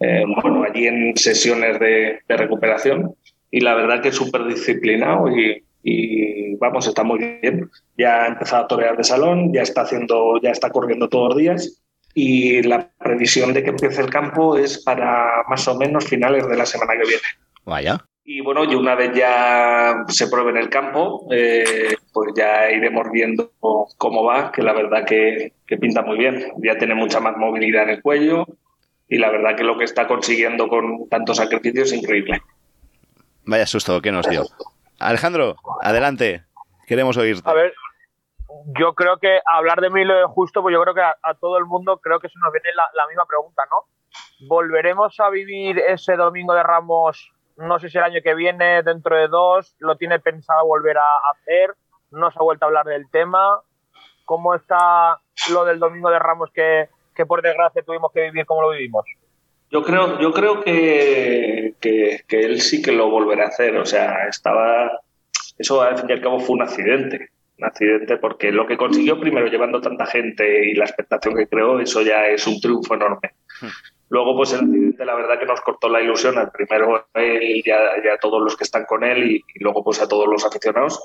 eh, 0.00 0.24
bueno, 0.42 0.64
allí 0.64 0.86
en 0.86 1.16
sesiones 1.16 1.78
de, 1.80 2.20
de, 2.26 2.36
recuperación 2.36 3.14
y 3.50 3.60
la 3.60 3.74
verdad 3.74 4.00
que 4.00 4.08
es 4.08 4.14
súper 4.14 4.44
disciplinado 4.46 5.30
y, 5.30 5.64
y, 5.82 6.54
vamos, 6.56 6.86
está 6.86 7.02
muy 7.04 7.18
bien. 7.18 7.70
Ya 7.96 8.24
ha 8.24 8.26
empezado 8.28 8.64
a 8.64 8.68
torear 8.68 8.96
de 8.96 9.04
salón, 9.04 9.52
ya 9.52 9.62
está 9.62 9.82
haciendo, 9.82 10.40
ya 10.42 10.50
está 10.50 10.70
corriendo 10.70 11.08
todos 11.08 11.30
los 11.30 11.38
días 11.38 11.82
y 12.14 12.62
la 12.62 12.90
previsión 12.98 13.52
de 13.52 13.62
que 13.62 13.70
empiece 13.70 14.00
el 14.00 14.10
campo 14.10 14.56
es 14.56 14.82
para 14.82 15.44
más 15.48 15.68
o 15.68 15.76
menos 15.76 16.06
finales 16.06 16.48
de 16.48 16.56
la 16.56 16.66
semana 16.66 16.94
que 16.94 17.08
viene. 17.08 17.22
Vaya. 17.64 18.04
Y 18.28 18.40
bueno, 18.40 18.64
y 18.64 18.74
una 18.74 18.96
vez 18.96 19.12
ya 19.14 20.04
se 20.08 20.26
pruebe 20.26 20.50
en 20.50 20.56
el 20.56 20.68
campo, 20.68 21.28
eh, 21.30 21.94
pues 22.12 22.32
ya 22.36 22.68
iremos 22.72 23.08
viendo 23.12 23.52
cómo 23.96 24.24
va, 24.24 24.50
que 24.50 24.62
la 24.62 24.72
verdad 24.72 25.06
que, 25.06 25.52
que, 25.64 25.76
pinta 25.76 26.02
muy 26.02 26.18
bien. 26.18 26.52
Ya 26.58 26.76
tiene 26.76 26.96
mucha 26.96 27.20
más 27.20 27.36
movilidad 27.36 27.84
en 27.84 27.90
el 27.90 28.02
cuello 28.02 28.44
y 29.08 29.18
la 29.18 29.30
verdad 29.30 29.54
que 29.56 29.62
lo 29.62 29.78
que 29.78 29.84
está 29.84 30.08
consiguiendo 30.08 30.66
con 30.66 31.08
tantos 31.08 31.36
sacrificios 31.36 31.92
es 31.92 31.98
increíble. 31.98 32.42
Vaya 33.44 33.64
susto 33.64 34.02
que 34.02 34.10
nos 34.10 34.28
dio. 34.28 34.42
Alejandro, 34.98 35.54
adelante, 35.80 36.42
queremos 36.88 37.16
oírte. 37.16 37.48
A 37.48 37.54
ver, 37.54 37.74
yo 38.76 38.94
creo 38.94 39.18
que 39.18 39.38
hablar 39.46 39.80
de 39.80 39.90
Milo 39.90 40.16
de 40.16 40.24
Justo, 40.24 40.62
pues 40.62 40.72
yo 40.72 40.82
creo 40.82 40.94
que 40.94 41.02
a, 41.02 41.16
a, 41.22 41.34
todo 41.34 41.58
el 41.58 41.64
mundo 41.64 41.98
creo 41.98 42.18
que 42.18 42.28
se 42.28 42.40
nos 42.42 42.52
viene 42.52 42.74
la, 42.74 42.88
la, 42.92 43.06
misma 43.06 43.24
pregunta, 43.24 43.62
¿no? 43.70 43.84
¿Volveremos 44.48 45.20
a 45.20 45.30
vivir 45.30 45.78
ese 45.78 46.16
domingo 46.16 46.54
de 46.54 46.64
Ramos, 46.64 47.32
no 47.56 47.78
sé 47.78 47.88
si 47.88 47.98
el 47.98 48.04
año 48.04 48.20
que 48.22 48.34
viene, 48.34 48.82
dentro 48.82 49.16
de 49.16 49.28
dos? 49.28 49.74
¿Lo 49.78 49.96
tiene 49.96 50.18
pensado 50.18 50.66
volver 50.66 50.98
a 50.98 51.30
hacer? 51.32 51.74
¿No 52.10 52.30
se 52.30 52.38
ha 52.38 52.42
vuelto 52.42 52.64
a 52.64 52.68
hablar 52.68 52.86
del 52.86 53.10
tema? 53.10 53.60
¿Cómo 54.24 54.54
está 54.54 55.20
lo 55.50 55.64
del 55.64 55.78
domingo 55.78 56.10
de 56.10 56.18
Ramos 56.18 56.50
que, 56.52 56.88
que 57.14 57.26
por 57.26 57.42
desgracia 57.42 57.82
tuvimos 57.82 58.12
que 58.12 58.22
vivir 58.22 58.46
como 58.46 58.62
lo 58.62 58.70
vivimos? 58.70 59.04
Yo 59.70 59.82
creo, 59.82 60.18
yo 60.20 60.32
creo 60.32 60.62
que, 60.62 61.74
que, 61.80 62.22
que 62.28 62.40
él 62.40 62.60
sí 62.60 62.82
que 62.82 62.92
lo 62.92 63.10
volverá 63.10 63.44
a 63.44 63.48
hacer. 63.48 63.76
O 63.76 63.86
sea, 63.86 64.28
estaba. 64.28 65.00
Eso 65.58 65.82
al 65.82 65.98
fin 65.98 66.10
y 66.10 66.12
al 66.12 66.20
cabo 66.20 66.38
fue 66.38 66.54
un 66.54 66.62
accidente 66.62 67.30
un 67.58 67.64
accidente 67.64 68.16
porque 68.18 68.52
lo 68.52 68.66
que 68.66 68.76
consiguió 68.76 69.18
primero 69.18 69.46
llevando 69.46 69.80
tanta 69.80 70.06
gente 70.06 70.70
y 70.70 70.74
la 70.74 70.84
expectación 70.84 71.34
que 71.36 71.48
creó, 71.48 71.80
eso 71.80 72.02
ya 72.02 72.26
es 72.26 72.46
un 72.46 72.60
triunfo 72.60 72.94
enorme. 72.94 73.32
Luego, 74.08 74.36
pues 74.36 74.52
el 74.52 74.60
accidente, 74.60 75.04
la 75.04 75.14
verdad 75.14 75.38
que 75.38 75.46
nos 75.46 75.60
cortó 75.60 75.88
la 75.88 76.00
ilusión 76.00 76.38
al 76.38 76.50
primero 76.50 77.08
a 77.12 77.20
él 77.20 77.42
y 77.42 77.70
a, 77.70 78.18
todos 78.20 78.40
los 78.40 78.56
que 78.56 78.64
están 78.64 78.84
con 78.84 79.02
él 79.02 79.30
y, 79.30 79.42
luego 79.60 79.82
pues 79.82 80.00
a 80.00 80.08
todos 80.08 80.28
los 80.28 80.44
aficionados. 80.44 81.02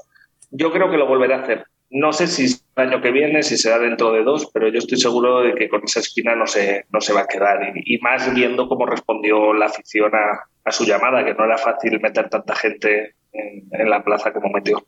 Yo 0.52 0.72
creo 0.72 0.92
que 0.92 0.98
lo 0.98 1.08
volverá 1.08 1.38
a 1.38 1.42
hacer. 1.42 1.66
No 1.90 2.14
sé 2.14 2.28
si 2.28 2.46
el 2.46 2.88
año 2.88 3.02
que 3.02 3.12
viene, 3.12 3.44
si 3.44 3.58
será 3.58 3.80
dentro 3.80 4.12
de 4.12 4.24
dos, 4.24 4.50
pero 4.54 4.70
yo 4.70 4.78
estoy 4.78 4.98
seguro 4.98 5.42
de 5.42 5.56
que 5.56 5.68
con 5.68 5.84
esa 5.84 6.00
esquina 6.00 6.36
no 6.36 6.46
se, 6.46 6.86
no 6.92 7.02
se 7.02 7.14
va 7.14 7.22
a 7.22 7.28
quedar. 7.28 7.74
Y, 7.76 7.98
más 8.00 8.34
viendo 8.34 8.68
cómo 8.68 8.86
respondió 8.86 9.54
la 9.54 9.66
afición 9.66 10.14
a, 10.14 10.48
a, 10.64 10.72
su 10.72 10.86
llamada, 10.86 11.26
que 11.26 11.34
no 11.34 11.44
era 11.44 11.58
fácil 11.58 12.00
meter 12.00 12.30
tanta 12.30 12.56
gente 12.56 13.16
en, 13.34 13.90
la 13.90 14.04
plaza 14.04 14.32
como 14.32 14.50
metió. 14.50 14.82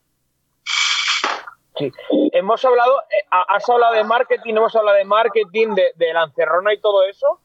Sí. 1.77 1.91
Hemos 2.31 2.63
hablado, 2.63 3.01
eh, 3.01 3.25
has 3.29 3.67
hablado 3.67 3.95
de 3.95 4.03
marketing, 4.03 4.53
hemos 4.53 4.75
hablado 4.75 4.97
de 4.97 5.05
marketing, 5.05 5.75
de, 5.75 5.91
de 5.95 6.73
y 6.73 6.79
todo 6.79 7.03
eso. 7.03 7.39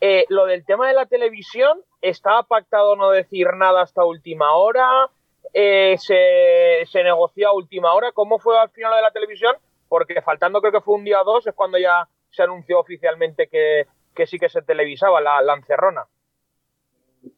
Eh, 0.00 0.26
lo 0.28 0.46
del 0.46 0.64
tema 0.64 0.88
de 0.88 0.94
la 0.94 1.06
televisión, 1.06 1.80
¿estaba 2.02 2.42
pactado 2.42 2.96
no 2.96 3.10
decir 3.10 3.48
nada 3.56 3.82
hasta 3.82 4.04
última 4.04 4.52
hora? 4.54 5.08
Eh, 5.54 5.96
se, 5.98 6.86
¿Se 6.90 7.02
negoció 7.02 7.48
a 7.48 7.54
última 7.54 7.92
hora? 7.94 8.12
¿Cómo 8.12 8.38
fue 8.38 8.58
al 8.58 8.70
final 8.70 8.94
de 8.94 9.02
la 9.02 9.10
televisión? 9.10 9.56
Porque 9.88 10.20
faltando 10.20 10.60
creo 10.60 10.72
que 10.72 10.80
fue 10.80 10.96
un 10.96 11.04
día 11.04 11.22
o 11.22 11.24
dos 11.24 11.46
es 11.46 11.54
cuando 11.54 11.78
ya 11.78 12.08
se 12.30 12.42
anunció 12.42 12.78
oficialmente 12.78 13.48
que, 13.48 13.86
que 14.14 14.26
sí 14.26 14.38
que 14.38 14.48
se 14.48 14.62
televisaba 14.62 15.20
la, 15.20 15.40
la 15.40 15.54
encerrona 15.54 16.06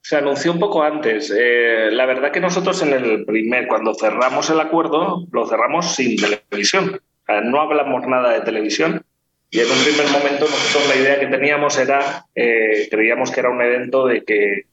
se 0.02 0.16
anunció 0.16 0.52
un 0.52 0.58
poco 0.58 0.82
antes. 0.82 1.34
Eh, 1.36 1.88
la 1.90 2.06
verdad 2.06 2.30
que 2.30 2.40
nosotros 2.40 2.82
en 2.82 2.92
el 2.92 3.24
primer, 3.24 3.68
cuando 3.68 3.94
cerramos 3.94 4.50
el 4.50 4.60
acuerdo, 4.60 5.26
lo 5.30 5.46
cerramos 5.46 5.94
sin 5.94 6.16
televisión. 6.16 7.00
O 7.22 7.26
sea, 7.26 7.40
no 7.40 7.60
hablamos 7.60 8.06
nada 8.06 8.32
de 8.32 8.40
televisión. 8.40 9.02
Y 9.50 9.60
en 9.60 9.66
un 9.70 9.82
primer 9.82 10.06
momento 10.10 10.44
nosotros 10.44 10.88
la 10.88 11.00
idea 11.00 11.20
que 11.20 11.26
teníamos 11.26 11.78
era, 11.78 12.26
eh, 12.34 12.86
creíamos 12.90 13.30
que 13.30 13.40
era 13.40 13.50
un 13.50 13.62
evento 13.62 14.06
de 14.06 14.22
que, 14.22 14.66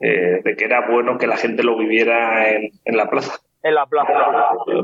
eh, 0.00 0.40
de 0.42 0.56
que 0.56 0.64
era 0.64 0.88
bueno 0.88 1.18
que 1.18 1.26
la 1.26 1.36
gente 1.36 1.62
lo 1.62 1.76
viviera 1.76 2.50
en, 2.50 2.70
en 2.84 2.96
la 2.96 3.10
plaza. 3.10 3.38
En 3.62 3.74
la 3.74 3.86
plaza. 3.86 4.12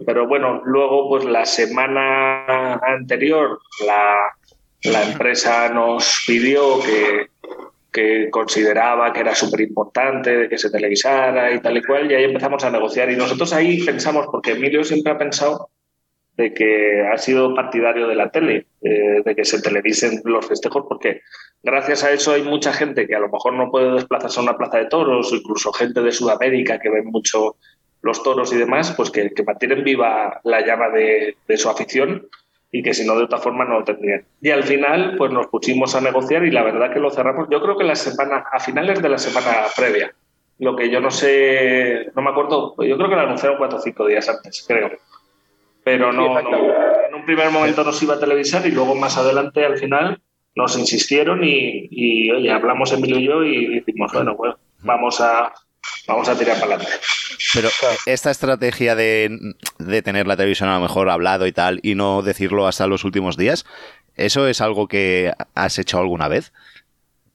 Pero 0.06 0.26
bueno, 0.26 0.62
luego 0.64 1.08
pues 1.08 1.24
la 1.24 1.46
semana 1.46 2.74
anterior 2.76 3.60
la, 3.86 4.16
la 4.84 5.02
empresa 5.04 5.68
nos 5.70 6.24
pidió 6.26 6.80
que, 6.80 7.28
que 7.92 8.30
consideraba 8.30 9.12
que 9.12 9.20
era 9.20 9.34
súper 9.34 9.62
importante 9.62 10.36
de 10.36 10.48
que 10.48 10.58
se 10.58 10.70
televisara 10.70 11.52
y 11.52 11.60
tal 11.60 11.76
y 11.78 11.82
cual, 11.82 12.10
y 12.10 12.14
ahí 12.14 12.24
empezamos 12.24 12.62
a 12.64 12.70
negociar. 12.70 13.10
Y 13.10 13.16
nosotros 13.16 13.52
ahí 13.52 13.82
pensamos, 13.84 14.26
porque 14.30 14.52
Emilio 14.52 14.84
siempre 14.84 15.12
ha 15.12 15.18
pensado 15.18 15.70
de 16.40 16.54
que 16.54 17.02
ha 17.02 17.18
sido 17.18 17.54
partidario 17.54 18.08
de 18.08 18.14
la 18.14 18.30
tele, 18.30 18.66
eh, 18.80 19.22
de 19.22 19.36
que 19.36 19.44
se 19.44 19.60
televisen 19.60 20.22
los 20.24 20.46
festejos, 20.46 20.86
porque 20.88 21.20
gracias 21.62 22.02
a 22.02 22.12
eso 22.12 22.32
hay 22.32 22.42
mucha 22.42 22.72
gente 22.72 23.06
que 23.06 23.14
a 23.14 23.20
lo 23.20 23.28
mejor 23.28 23.52
no 23.52 23.70
puede 23.70 23.92
desplazarse 23.92 24.40
a 24.40 24.42
una 24.42 24.56
plaza 24.56 24.78
de 24.78 24.86
toros, 24.86 25.30
incluso 25.32 25.70
gente 25.72 26.00
de 26.00 26.12
Sudamérica 26.12 26.78
que 26.78 26.88
ve 26.88 27.02
mucho 27.02 27.56
los 28.00 28.22
toros 28.22 28.50
y 28.54 28.56
demás, 28.56 28.94
pues 28.96 29.10
que, 29.10 29.30
que 29.30 29.42
mantienen 29.42 29.84
viva 29.84 30.40
la 30.44 30.64
llama 30.64 30.88
de, 30.88 31.36
de 31.46 31.56
su 31.58 31.68
afición 31.68 32.26
y 32.72 32.82
que 32.82 32.94
si 32.94 33.04
no 33.06 33.16
de 33.16 33.24
otra 33.24 33.38
forma 33.38 33.66
no 33.66 33.80
lo 33.80 33.84
tendrían. 33.84 34.24
Y 34.40 34.48
al 34.48 34.62
final 34.62 35.16
pues 35.18 35.30
nos 35.30 35.48
pusimos 35.48 35.94
a 35.94 36.00
negociar 36.00 36.44
y 36.46 36.50
la 36.50 36.62
verdad 36.62 36.90
que 36.90 37.00
lo 37.00 37.10
cerramos 37.10 37.48
yo 37.50 37.60
creo 37.60 37.76
que 37.76 37.84
la 37.84 37.96
semana 37.96 38.44
a 38.50 38.60
finales 38.60 39.02
de 39.02 39.08
la 39.10 39.18
semana 39.18 39.66
previa 39.76 40.14
Lo 40.58 40.74
que 40.74 40.88
yo 40.88 41.00
no 41.00 41.10
sé, 41.10 42.10
no 42.16 42.22
me 42.22 42.30
acuerdo, 42.30 42.74
yo 42.82 42.96
creo 42.96 43.10
que 43.10 43.16
lo 43.16 43.20
anunciaron 43.20 43.58
cuatro 43.58 43.76
o 43.76 43.82
cinco 43.82 44.06
días 44.06 44.26
antes, 44.26 44.64
creo. 44.66 44.90
Pero 45.84 46.12
no, 46.12 46.40
no, 46.42 46.50
en 47.08 47.14
un 47.14 47.24
primer 47.24 47.50
momento 47.50 47.84
nos 47.84 48.02
iba 48.02 48.14
a 48.14 48.20
televisar 48.20 48.66
y 48.66 48.70
luego 48.70 48.94
más 48.94 49.16
adelante, 49.16 49.64
al 49.64 49.78
final, 49.78 50.20
nos 50.54 50.76
insistieron 50.78 51.42
y, 51.42 51.88
y 51.90 52.30
oye, 52.30 52.50
hablamos 52.50 52.92
Emilio 52.92 53.18
y 53.18 53.26
yo 53.26 53.44
y 53.44 53.80
dijimos, 53.80 54.12
bueno, 54.12 54.36
pues 54.36 54.54
vamos 54.80 55.20
a, 55.20 55.52
vamos 56.06 56.28
a 56.28 56.36
tirar 56.38 56.58
para 56.60 56.74
adelante. 56.74 56.92
Pero 57.54 57.68
esta 58.06 58.30
estrategia 58.30 58.94
de, 58.94 59.54
de 59.78 60.02
tener 60.02 60.26
la 60.26 60.36
televisión 60.36 60.68
a 60.68 60.74
lo 60.76 60.80
mejor 60.82 61.08
hablado 61.08 61.46
y 61.46 61.52
tal 61.52 61.80
y 61.82 61.94
no 61.94 62.22
decirlo 62.22 62.66
hasta 62.66 62.86
los 62.86 63.04
últimos 63.04 63.36
días, 63.36 63.64
¿eso 64.16 64.46
es 64.46 64.60
algo 64.60 64.86
que 64.88 65.32
has 65.54 65.78
hecho 65.78 65.98
alguna 65.98 66.28
vez? 66.28 66.52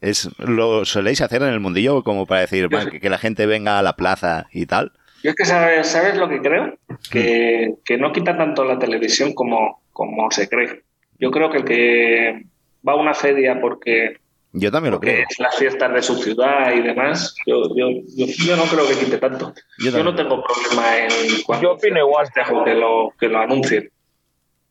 ¿Es, 0.01 0.30
¿Lo 0.38 0.85
soléis 0.85 1.22
hacer 1.22 1.41
en 1.41 1.49
el 1.49 1.59
mundillo 1.59 2.03
como 2.03 2.27
para 2.27 2.41
decir 2.41 2.72
"Va, 2.73 2.85
que, 2.89 2.99
que 2.99 3.09
la 3.09 3.17
gente 3.17 3.45
venga 3.47 3.80
a 3.80 3.84
la 3.84 3.95
plaza 3.95 4.47
y 4.51 4.67
tal? 4.67 4.91
Yo 5.26 5.31
es 5.31 5.35
que 5.35 5.45
sabes, 5.45 5.88
¿sabes 5.88 6.18
lo 6.18 6.30
que 6.30 6.39
creo? 6.39 6.77
Que, 7.10 7.73
que 7.84 7.97
no 7.97 8.11
quita 8.11 8.38
tanto 8.38 8.64
la 8.64 8.77
televisión 8.77 9.34
como, 9.34 9.81
como 9.91 10.30
se 10.30 10.47
cree. 10.47 10.84
Yo 11.18 11.31
creo 11.31 11.49
que 11.49 11.57
el 11.57 11.65
que 11.65 12.43
va 12.88 12.93
a 12.93 12.95
una 12.95 13.15
feria 13.15 13.60
porque, 13.60 14.18
Yo 14.52 14.72
también 14.72 14.91
lo 14.91 14.99
porque 14.99 15.14
creo. 15.15 15.26
es 15.27 15.39
las 15.39 15.56
fiestas 15.56 15.91
de 15.93 16.02
su 16.03 16.15
ciudad 16.22 16.72
y 16.76 16.81
demás, 16.81 17.34
yo, 17.47 17.64
yo, 17.76 17.89
yo, 18.15 18.26
yo 18.27 18.56
no 18.56 18.65
creo 18.65 18.88
que 18.88 19.03
quite 19.03 19.18
tanto. 19.18 19.52
Yo 19.80 19.89
Yo, 19.89 20.03
no 20.03 20.14
tengo 20.14 20.43
problema 20.43 20.97
en 20.99 21.41
cuando 21.43 21.64
Yo 21.69 21.73
opino 21.73 21.97
igual. 21.99 22.27
que 22.64 22.73
lo, 22.76 23.11
que 23.19 23.27
lo 23.27 23.39
anuncien. 23.39 23.89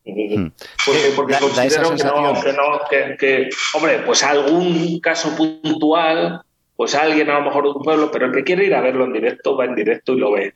Hmm. 0.06 0.48
Porque, 0.86 1.00
Sí, 1.00 1.12
porque 1.16 1.32
da- 1.32 1.40
considero 1.40 1.96
que 1.96 2.04
no, 2.04 2.42
que 2.42 2.52
no, 2.52 2.80
que, 2.90 3.16
que, 3.18 3.48
hombre, 3.74 4.00
pues 4.06 4.22
algún 4.22 5.00
caso 5.00 5.34
puntual, 5.34 6.42
pues 6.76 6.94
alguien 6.94 7.30
a 7.30 7.38
lo 7.38 7.44
mejor 7.44 7.64
de 7.64 7.70
un 7.70 7.82
pueblo, 7.82 8.10
pero 8.10 8.26
el 8.26 8.32
que 8.32 8.44
quiere 8.44 8.64
ir 8.64 8.74
a 8.74 8.80
verlo 8.80 9.04
en 9.04 9.12
directo, 9.12 9.56
va 9.56 9.64
en 9.64 9.74
directo 9.74 10.12
y 10.12 10.18
lo 10.18 10.32
ve. 10.32 10.54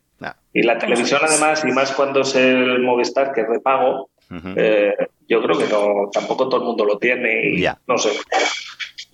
Y 0.52 0.62
la 0.62 0.78
televisión 0.78 1.20
además, 1.22 1.64
y 1.64 1.70
más 1.70 1.92
cuando 1.92 2.22
es 2.22 2.34
el 2.34 2.80
Movistar, 2.80 3.32
que 3.32 3.42
es 3.42 3.48
de 3.48 3.60
pago, 3.60 4.10
eh, 4.56 4.94
yo 5.28 5.42
creo 5.42 5.56
que 5.56 5.66
no, 5.68 6.10
tampoco 6.12 6.48
todo 6.48 6.60
el 6.60 6.66
mundo 6.66 6.84
lo 6.84 6.98
tiene 6.98 7.50
y 7.50 7.64
no 7.86 7.98
sé. 7.98 8.10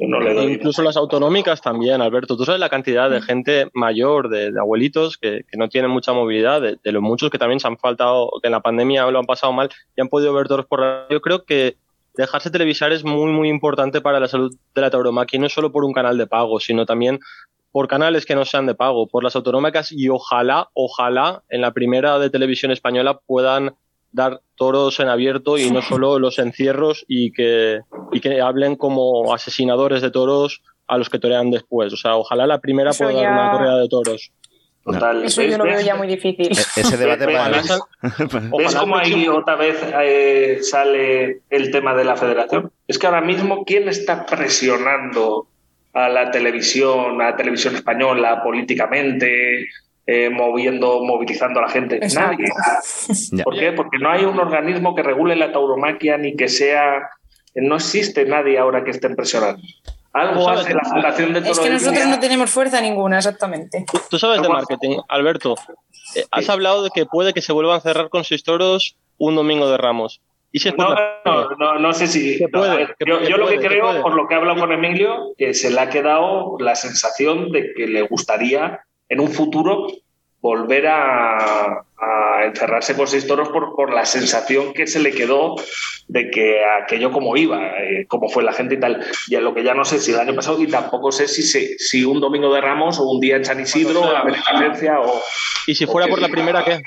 No 0.00 0.18
le 0.18 0.34
doy. 0.34 0.52
Incluso 0.54 0.82
las 0.82 0.96
autonómicas 0.96 1.60
también, 1.60 2.00
Alberto. 2.00 2.36
Tú 2.36 2.44
sabes 2.44 2.60
la 2.60 2.68
cantidad 2.68 3.08
de 3.08 3.22
gente 3.22 3.68
mayor, 3.74 4.28
de, 4.28 4.50
de 4.50 4.58
abuelitos, 4.58 5.18
que, 5.18 5.42
que 5.48 5.56
no 5.56 5.68
tienen 5.68 5.90
mucha 5.90 6.12
movilidad, 6.12 6.60
de, 6.60 6.78
de 6.82 6.92
los 6.92 7.02
muchos 7.02 7.30
que 7.30 7.38
también 7.38 7.60
se 7.60 7.68
han 7.68 7.78
faltado, 7.78 8.30
que 8.42 8.48
en 8.48 8.52
la 8.52 8.60
pandemia 8.60 9.08
lo 9.10 9.18
han 9.20 9.26
pasado 9.26 9.52
mal 9.52 9.70
y 9.94 10.00
han 10.00 10.08
podido 10.08 10.34
ver 10.34 10.48
toros 10.48 10.66
por 10.66 10.80
radio. 10.80 11.06
Yo 11.10 11.20
creo 11.20 11.44
que 11.44 11.76
dejarse 12.14 12.50
televisar 12.50 12.92
es 12.92 13.04
muy, 13.04 13.32
muy 13.32 13.48
importante 13.48 14.00
para 14.00 14.20
la 14.20 14.28
salud 14.28 14.54
de 14.74 14.80
la 14.80 14.90
tauromaquia, 14.90 15.36
y 15.36 15.40
no 15.40 15.48
solo 15.48 15.72
por 15.72 15.84
un 15.84 15.92
canal 15.92 16.16
de 16.18 16.26
pago, 16.26 16.60
sino 16.60 16.86
también 16.86 17.20
por 17.72 17.88
canales 17.88 18.24
que 18.24 18.36
no 18.36 18.44
sean 18.44 18.66
de 18.66 18.74
pago, 18.74 19.08
por 19.08 19.24
las 19.24 19.34
autonómicas 19.34 19.90
y 19.90 20.08
ojalá, 20.08 20.68
ojalá 20.74 21.42
en 21.48 21.60
la 21.60 21.72
primera 21.72 22.20
de 22.20 22.30
televisión 22.30 22.70
española 22.70 23.18
puedan 23.26 23.74
dar 24.12 24.42
toros 24.54 25.00
en 25.00 25.08
abierto 25.08 25.58
y 25.58 25.72
no 25.72 25.82
solo 25.82 26.20
los 26.20 26.38
encierros 26.38 27.04
y 27.08 27.32
que, 27.32 27.80
y 28.12 28.20
que 28.20 28.40
hablen 28.40 28.76
como 28.76 29.34
asesinadores 29.34 30.02
de 30.02 30.12
toros 30.12 30.62
a 30.86 30.98
los 30.98 31.10
que 31.10 31.18
torean 31.18 31.50
después. 31.50 31.92
O 31.92 31.96
sea, 31.96 32.14
ojalá 32.14 32.46
la 32.46 32.60
primera 32.60 32.90
Eso 32.90 33.04
pueda 33.04 33.20
dar 33.20 33.32
una 33.32 33.50
corrida 33.50 33.78
de 33.78 33.88
toros. 33.88 34.30
Total. 34.84 35.24
Eso 35.24 35.40
yo 35.42 35.48
¿Ves- 35.48 35.58
lo 35.58 35.64
veo 35.64 35.80
ya 35.80 35.94
muy 35.94 36.06
difícil. 36.06 36.48
E- 36.52 36.80
Ese 36.80 36.96
debate 36.98 37.24
para... 37.26 37.48
¿Ves, 37.48 37.80
¿Ves 38.58 38.74
cómo 38.74 38.96
ahí 38.96 39.26
otra 39.28 39.56
vez 39.56 39.76
eh, 40.02 40.58
sale 40.62 41.40
el 41.48 41.70
tema 41.70 41.94
de 41.94 42.04
la 42.04 42.16
federación? 42.16 42.70
Es 42.86 42.98
que 42.98 43.06
ahora 43.06 43.22
mismo, 43.22 43.64
¿quién 43.64 43.88
está 43.88 44.26
presionando 44.26 45.46
a 45.94 46.08
la 46.08 46.30
televisión, 46.30 47.20
a 47.22 47.30
la 47.30 47.36
televisión 47.36 47.74
española 47.76 48.42
políticamente, 48.42 49.68
eh, 50.06 50.28
moviendo, 50.28 51.02
movilizando 51.02 51.60
a 51.60 51.62
la 51.62 51.68
gente? 51.70 51.96
Exacto. 51.96 52.42
Nadie. 52.42 53.42
¿Por 53.42 53.58
qué? 53.58 53.72
Porque 53.72 53.98
no 53.98 54.10
hay 54.10 54.24
un 54.24 54.38
organismo 54.38 54.94
que 54.94 55.02
regule 55.02 55.34
la 55.36 55.50
tauromaquia 55.50 56.18
ni 56.18 56.36
que 56.36 56.48
sea. 56.48 57.08
No 57.54 57.76
existe 57.76 58.26
nadie 58.26 58.58
ahora 58.58 58.84
que 58.84 58.90
esté 58.90 59.08
presionando. 59.10 59.62
Algo 60.14 60.44
¿Sabes? 60.44 60.60
hace 60.60 60.74
la 60.74 60.84
Fundación 60.84 61.32
de 61.32 61.40
Es 61.40 61.58
que 61.58 61.70
nosotros 61.70 62.06
no 62.06 62.20
tenemos 62.20 62.48
fuerza 62.50 62.80
ninguna, 62.80 63.18
exactamente. 63.18 63.84
Tú- 63.90 64.00
Tú 64.10 64.18
sabes 64.18 64.40
de 64.40 64.48
marketing, 64.48 64.98
Alberto. 65.08 65.56
Eh, 66.14 66.24
has 66.30 66.48
hablado 66.48 66.82
de 66.84 66.90
que 66.94 67.04
puede 67.04 67.32
que 67.34 67.42
se 67.42 67.52
vuelvan 67.52 67.78
a 67.78 67.80
cerrar 67.80 68.08
con 68.08 68.22
seis 68.24 68.44
toros 68.44 68.96
un 69.18 69.34
domingo 69.34 69.68
de 69.68 69.76
Ramos. 69.76 70.20
¿Y 70.52 70.60
si 70.60 70.68
es 70.68 70.74
por 70.74 70.90
No, 70.90 70.94
no, 71.24 71.50
no, 71.58 71.78
no 71.80 71.92
sé 71.92 72.06
si. 72.06 72.38
Puede, 72.46 72.70
a 72.70 72.74
ver, 72.76 72.96
que 72.96 73.04
yo 73.10 73.18
puede, 73.18 73.30
lo 73.38 73.46
que 73.48 73.58
creo, 73.58 73.86
puede. 73.88 74.00
por 74.02 74.14
lo 74.14 74.28
que 74.28 74.36
hablo 74.36 74.54
con 74.56 74.70
Emilio, 74.70 75.32
que 75.36 75.52
se 75.52 75.70
le 75.70 75.80
ha 75.80 75.88
quedado 75.90 76.56
la 76.60 76.76
sensación 76.76 77.50
de 77.50 77.72
que 77.74 77.88
le 77.88 78.02
gustaría 78.02 78.80
en 79.08 79.18
un 79.20 79.28
futuro 79.32 79.88
volver 80.44 80.86
a, 80.88 81.38
a 81.96 82.44
encerrarse 82.44 82.94
con 82.94 83.06
seis 83.06 83.26
toros 83.26 83.48
por, 83.48 83.74
por 83.74 83.94
la 83.94 84.04
sensación 84.04 84.74
que 84.74 84.86
se 84.86 85.00
le 85.00 85.10
quedó 85.12 85.54
de 86.06 86.30
que 86.30 86.60
aquello 86.82 87.10
como 87.12 87.34
iba, 87.38 87.66
eh, 87.80 88.04
cómo 88.08 88.28
fue 88.28 88.42
la 88.44 88.52
gente 88.52 88.74
y 88.74 88.78
tal. 88.80 89.02
Y 89.28 89.36
a 89.36 89.40
lo 89.40 89.54
que 89.54 89.64
ya 89.64 89.72
no 89.72 89.86
sé 89.86 89.98
si 89.98 90.10
el 90.12 90.20
año 90.20 90.34
pasado 90.34 90.60
y 90.60 90.66
tampoco 90.66 91.12
sé 91.12 91.28
si, 91.28 91.42
se- 91.42 91.78
si 91.78 92.04
un 92.04 92.20
domingo 92.20 92.52
de 92.54 92.60
Ramos 92.60 92.98
o 92.98 93.04
un 93.04 93.20
día 93.20 93.36
en 93.36 93.44
San 93.46 93.58
Isidro, 93.58 94.02
sea. 94.02 94.12
la 94.12 94.22
beneficencia 94.24 95.00
o. 95.00 95.18
¿Y 95.66 95.74
si 95.74 95.86
fuera 95.86 96.08
por 96.08 96.20
la 96.20 96.28
primera, 96.28 96.62
qué? 96.62 96.82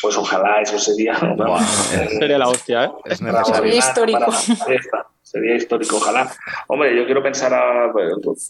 Pues 0.00 0.16
ojalá 0.16 0.60
eso 0.62 0.78
sería. 0.78 1.14
Sería 2.20 2.38
la 2.38 2.48
hostia, 2.48 2.84
¿eh? 2.84 2.90
es 3.06 3.20
para 3.20 3.40
necesario. 3.40 3.62
Sería 3.72 3.78
histórico. 3.78 4.18
para- 4.20 5.06
sería 5.22 5.56
histórico, 5.56 5.96
ojalá. 5.96 6.30
Hombre, 6.68 6.96
yo 6.96 7.06
quiero 7.06 7.24
pensar, 7.24 7.52
a, 7.52 7.90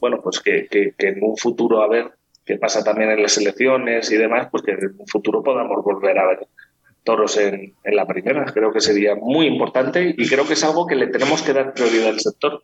bueno, 0.01 0.21
pues 0.23 0.41
que, 0.41 0.67
que- 0.71 0.93
que 0.99 1.09
en 1.09 1.25
un 1.25 1.35
futuro, 1.39 1.83
a 1.83 1.89
ver 1.89 2.11
qué 2.47 2.57
pasa 2.57 2.83
también 2.85 3.11
en 3.11 3.21
las 3.23 3.37
elecciones 3.37 4.11
y 4.11 4.17
demás, 4.17 4.49
pues 4.51 4.63
que 4.63 4.71
en 4.73 4.95
un 4.99 5.07
futuro 5.07 5.43
podamos 5.43 5.85
volver 5.85 6.19
a 6.19 6.27
ver 6.29 6.47
toros 7.05 7.37
en, 7.37 7.75
en 7.85 7.97
la 7.97 8.07
primera. 8.07 8.45
Creo 8.47 8.73
que 8.73 8.81
sería 8.81 9.15
muy 9.15 9.47
importante 9.47 10.15
y 10.17 10.29
creo 10.29 10.47
que 10.47 10.55
es 10.55 10.65
algo 10.65 10.87
que 10.87 10.95
le 10.97 11.09
tenemos 11.09 11.43
que 11.43 11.53
dar 11.53 11.75
prioridad 11.75 12.09
al 12.09 12.21
sector. 12.21 12.63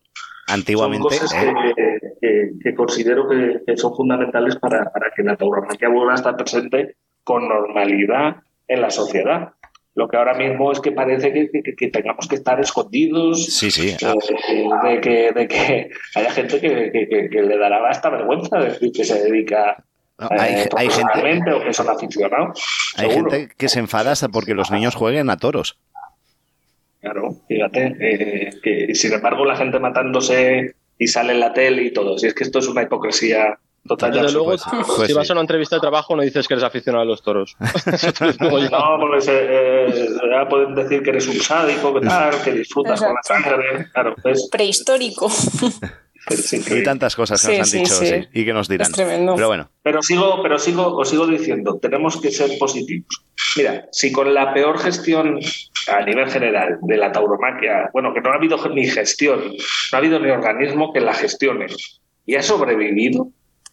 Antiguamente, 0.48 1.10
son 1.14 1.26
cosas 1.28 1.44
¿eh? 1.44 1.54
que, 1.76 1.98
que- 2.20 2.50
que 2.62 2.74
considero 2.74 3.28
que, 3.28 3.60
que 3.66 3.76
son 3.76 3.94
fundamentales 3.94 4.56
para, 4.56 4.84
para 4.92 5.10
que 5.14 5.22
la 5.22 5.36
tauromaquia 5.36 5.88
vuelva 5.88 6.12
a 6.12 6.16
estar 6.16 6.36
presente 6.36 6.96
con 7.24 7.48
normalidad 7.48 8.36
en 8.68 8.80
la 8.80 8.90
sociedad. 8.90 9.52
Lo 9.94 10.08
que 10.08 10.16
ahora 10.16 10.32
mismo 10.34 10.72
es 10.72 10.80
que 10.80 10.90
parece 10.92 11.32
que, 11.32 11.50
que- 11.50 11.74
que 11.76 11.88
tengamos 11.88 12.26
que 12.26 12.36
estar 12.36 12.58
escondidos, 12.60 13.44
Sí, 13.44 13.70
sí. 13.70 13.90
eh, 13.90 14.68
de, 14.84 15.00
que, 15.00 15.32
de 15.32 15.46
que 15.48 15.90
haya 16.14 16.30
gente 16.30 16.60
que, 16.60 16.90
que- 16.90 17.08
que- 17.08 17.28
que 17.28 17.42
le 17.42 17.58
dará 17.58 17.86
hasta 17.88 18.08
vergüenza 18.08 18.58
decir 18.58 18.90
que 18.92 19.04
se 19.04 19.22
dedica 19.22 19.84
No, 20.18 20.26
eh, 20.28 20.38
hay, 20.38 20.54
hay 20.76 20.88
gente, 20.88 21.52
o 21.52 21.62
que 21.62 21.72
son 21.74 21.88
aficionados. 21.90 22.64
hay 22.96 23.10
seguro. 23.10 23.30
gente 23.32 23.54
que 23.56 23.68
se 23.68 23.80
enfada 23.80 24.12
hasta 24.12 24.28
porque 24.28 24.54
los 24.54 24.70
niños 24.70 24.94
jueguen 24.94 25.28
a 25.28 25.36
toros. 25.36 25.78
Claro, 27.00 27.36
fíjate. 27.48 27.96
eh, 28.00 28.50
que 28.62 28.94
sin 28.94 29.12
embargo 29.12 29.44
la 29.44 29.56
gente 29.56 29.78
matándose 29.80 30.74
y 30.98 31.06
sale 31.08 31.32
en 31.32 31.40
la 31.40 31.52
tele 31.52 31.82
y 31.82 31.92
todo. 31.92 32.16
Si 32.16 32.28
es 32.28 32.34
que 32.34 32.44
esto 32.44 32.60
es 32.60 32.68
una 32.68 32.82
hipocresía 32.82 33.58
total. 33.86 34.12
Desde 34.12 34.32
luego, 34.32 34.46
pues 34.46 34.62
si 34.62 35.06
sí. 35.06 35.12
vas 35.12 35.30
a 35.30 35.32
una 35.32 35.42
entrevista 35.42 35.76
de 35.76 35.80
trabajo 35.80 36.14
no 36.16 36.22
dices 36.22 36.46
que 36.46 36.54
eres 36.54 36.64
aficionado 36.64 37.02
a 37.02 37.06
los 37.06 37.22
toros. 37.22 37.56
No, 38.40 38.98
porque 39.00 39.20
se, 39.20 39.32
eh, 39.34 40.08
ya 40.30 40.48
pueden 40.48 40.74
decir 40.74 41.02
que 41.02 41.10
eres 41.10 41.28
un 41.28 41.40
sádico, 41.40 41.94
que 41.94 42.06
tal, 42.06 42.42
que 42.42 42.52
disfrutas 42.52 43.00
con 43.00 43.14
la 43.14 43.22
sangre. 43.22 43.88
Claro, 43.92 44.14
es, 44.24 44.48
Prehistórico. 44.50 45.26
es 46.30 46.52
Y 46.70 46.82
tantas 46.82 47.16
cosas 47.16 47.44
que 47.44 47.52
Sí, 47.52 47.58
nos 47.58 47.66
han 47.66 47.70
sí, 47.70 47.78
dicho 47.78 47.94
sí. 47.94 48.06
sí, 48.06 48.28
y 48.32 48.44
que 48.44 48.52
nos 48.52 48.68
dirán. 48.68 48.86
Es 48.86 48.92
tremendo. 48.92 49.34
Pero 49.34 49.48
bueno, 49.48 49.70
Pero 49.82 50.02
sigo, 50.02 50.40
pero 50.42 50.58
sigo, 50.58 50.96
os 50.96 51.08
sigo 51.08 51.26
diciendo, 51.26 51.78
tenemos 51.80 52.20
que 52.20 52.30
ser 52.30 52.50
positivos. 52.58 53.24
Mira, 53.56 53.86
si 53.90 54.12
con 54.12 54.32
la 54.32 54.54
peor 54.54 54.78
gestión 54.78 55.40
a 55.88 56.04
nivel 56.04 56.30
general 56.30 56.78
de 56.82 56.96
la 56.96 57.12
tauromaquia, 57.12 57.90
bueno, 57.92 58.14
que 58.14 58.20
no 58.20 58.30
ha 58.30 58.36
habido 58.36 58.56
ni 58.68 58.86
gestión, 58.86 59.40
no 59.40 59.56
ha 59.92 59.96
habido 59.96 60.18
ni 60.20 60.30
organismo 60.30 60.92
que 60.92 61.00
la 61.00 61.12
gestione, 61.14 61.66
y 62.24 62.36
ha 62.36 62.42
sobrevivido, 62.42 63.28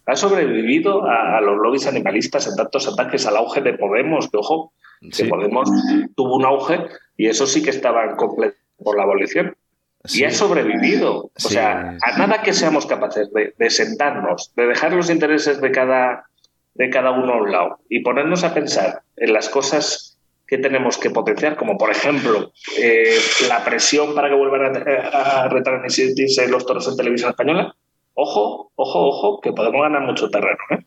ha 0.09 0.15
sobrevivido 0.15 1.05
a, 1.07 1.37
a 1.37 1.41
los 1.41 1.57
lobbies 1.57 1.87
animalistas 1.87 2.47
en 2.47 2.55
tantos 2.55 2.87
ataques 2.87 3.25
al 3.25 3.37
auge 3.37 3.61
de 3.61 3.73
Podemos, 3.73 4.29
que 4.29 4.37
ojo, 4.37 4.73
Sí. 5.01 5.23
que 5.23 5.29
Podemos 5.29 5.69
tuvo 6.17 6.35
un 6.35 6.45
auge 6.45 6.77
y 7.15 7.27
eso 7.27 7.47
sí 7.47 7.63
que 7.63 7.69
estaba 7.69 8.17
completo 8.17 8.57
por 8.83 8.97
la 8.97 9.03
abolición. 9.03 9.55
sí. 10.03 10.21
Y 10.21 10.23
ha 10.25 10.31
sobrevivido. 10.31 11.17
O 11.25 11.31
Sí. 11.37 11.53
sea, 11.53 11.97
a 12.01 12.17
nada 12.17 12.41
que 12.41 12.51
seamos 12.53 12.85
capaces 12.85 13.31
de, 13.33 13.53
de 13.57 13.69
sentarnos, 13.69 14.51
de 14.55 14.67
dejar 14.67 14.91
los 14.93 15.09
intereses 15.09 15.61
de 15.61 15.71
cada, 15.71 16.25
de 16.73 16.89
cada 16.89 17.11
uno 17.11 17.33
a 17.33 17.37
un 17.41 17.51
lado 17.51 17.79
y 17.89 18.01
ponernos 18.01 18.43
a 18.43 18.53
pensar 18.53 19.01
en 19.15 19.31
las 19.33 19.47
cosas 19.49 20.17
que 20.47 20.57
tenemos 20.57 20.97
que 20.97 21.11
potenciar, 21.11 21.55
como 21.55 21.77
por 21.77 21.91
ejemplo 21.91 22.51
eh, 22.77 23.15
la 23.47 23.63
presión 23.63 24.15
para 24.15 24.27
que 24.29 24.35
vuelvan 24.35 24.75
a, 24.75 25.43
a 25.43 25.47
retransmitirse 25.47 26.47
los 26.49 26.65
toros 26.65 26.87
en 26.89 26.97
televisión 26.97 27.29
española, 27.29 27.73
ojo, 28.19 28.71
ojo, 28.75 29.07
ojo, 29.07 29.41
que 29.41 29.51
podemos 29.53 29.81
ganar 29.81 30.01
mucho 30.01 30.29
terreno. 30.29 30.57
¿eh? 30.71 30.85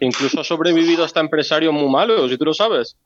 Incluso 0.00 0.40
ha 0.40 0.44
sobrevivido 0.44 1.04
hasta 1.04 1.20
empresario 1.20 1.72
muy 1.72 1.88
malo, 1.90 2.28
si 2.28 2.36
tú 2.36 2.44
lo 2.44 2.54
sabes. 2.54 2.96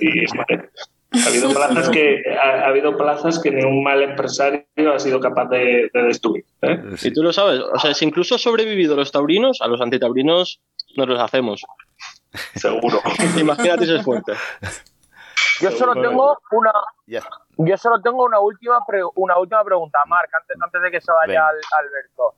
Y, 0.00 0.26
vale, 0.36 0.70
Ha 1.12 1.28
habido 1.28 1.50
plazas 1.54 1.88
que, 1.90 2.22
ha, 2.36 2.64
ha 2.64 2.68
habido 2.68 2.96
plazas 2.96 3.38
que 3.38 3.50
ni 3.52 3.62
un 3.62 3.84
mal 3.84 4.02
empresario 4.02 4.64
ha 4.92 4.98
sido 4.98 5.20
capaz 5.20 5.46
de, 5.46 5.90
de 5.92 6.02
destruir. 6.02 6.44
¿eh? 6.62 6.82
Y 7.02 7.12
tú 7.12 7.22
lo 7.22 7.32
sabes, 7.32 7.60
o 7.60 7.78
sea, 7.78 7.94
si 7.94 8.04
incluso 8.04 8.34
ha 8.34 8.38
sobrevivido 8.38 8.96
los 8.96 9.12
taurinos, 9.12 9.60
a 9.60 9.68
los 9.68 9.80
antitaurinos 9.80 10.60
nos 10.96 11.08
los 11.08 11.20
hacemos. 11.20 11.62
Seguro. 12.56 13.00
Imagínate 13.38 13.86
si 13.86 13.94
es 13.94 14.02
fuerte. 14.02 14.32
Yo 15.60 15.70
solo 15.70 15.92
tengo 16.10 16.38
una, 16.52 16.72
yo 17.56 17.76
solo 17.76 18.00
tengo 18.02 18.24
una 18.24 18.40
última, 18.40 18.80
pre- 18.86 19.02
una 19.16 19.38
última 19.38 19.62
pregunta, 19.64 19.98
Marc, 20.06 20.30
antes, 20.34 20.56
antes 20.60 20.82
de 20.82 20.90
que 20.90 21.00
se 21.00 21.12
vaya 21.12 21.48
al, 21.48 21.56
Alberto. 21.78 22.34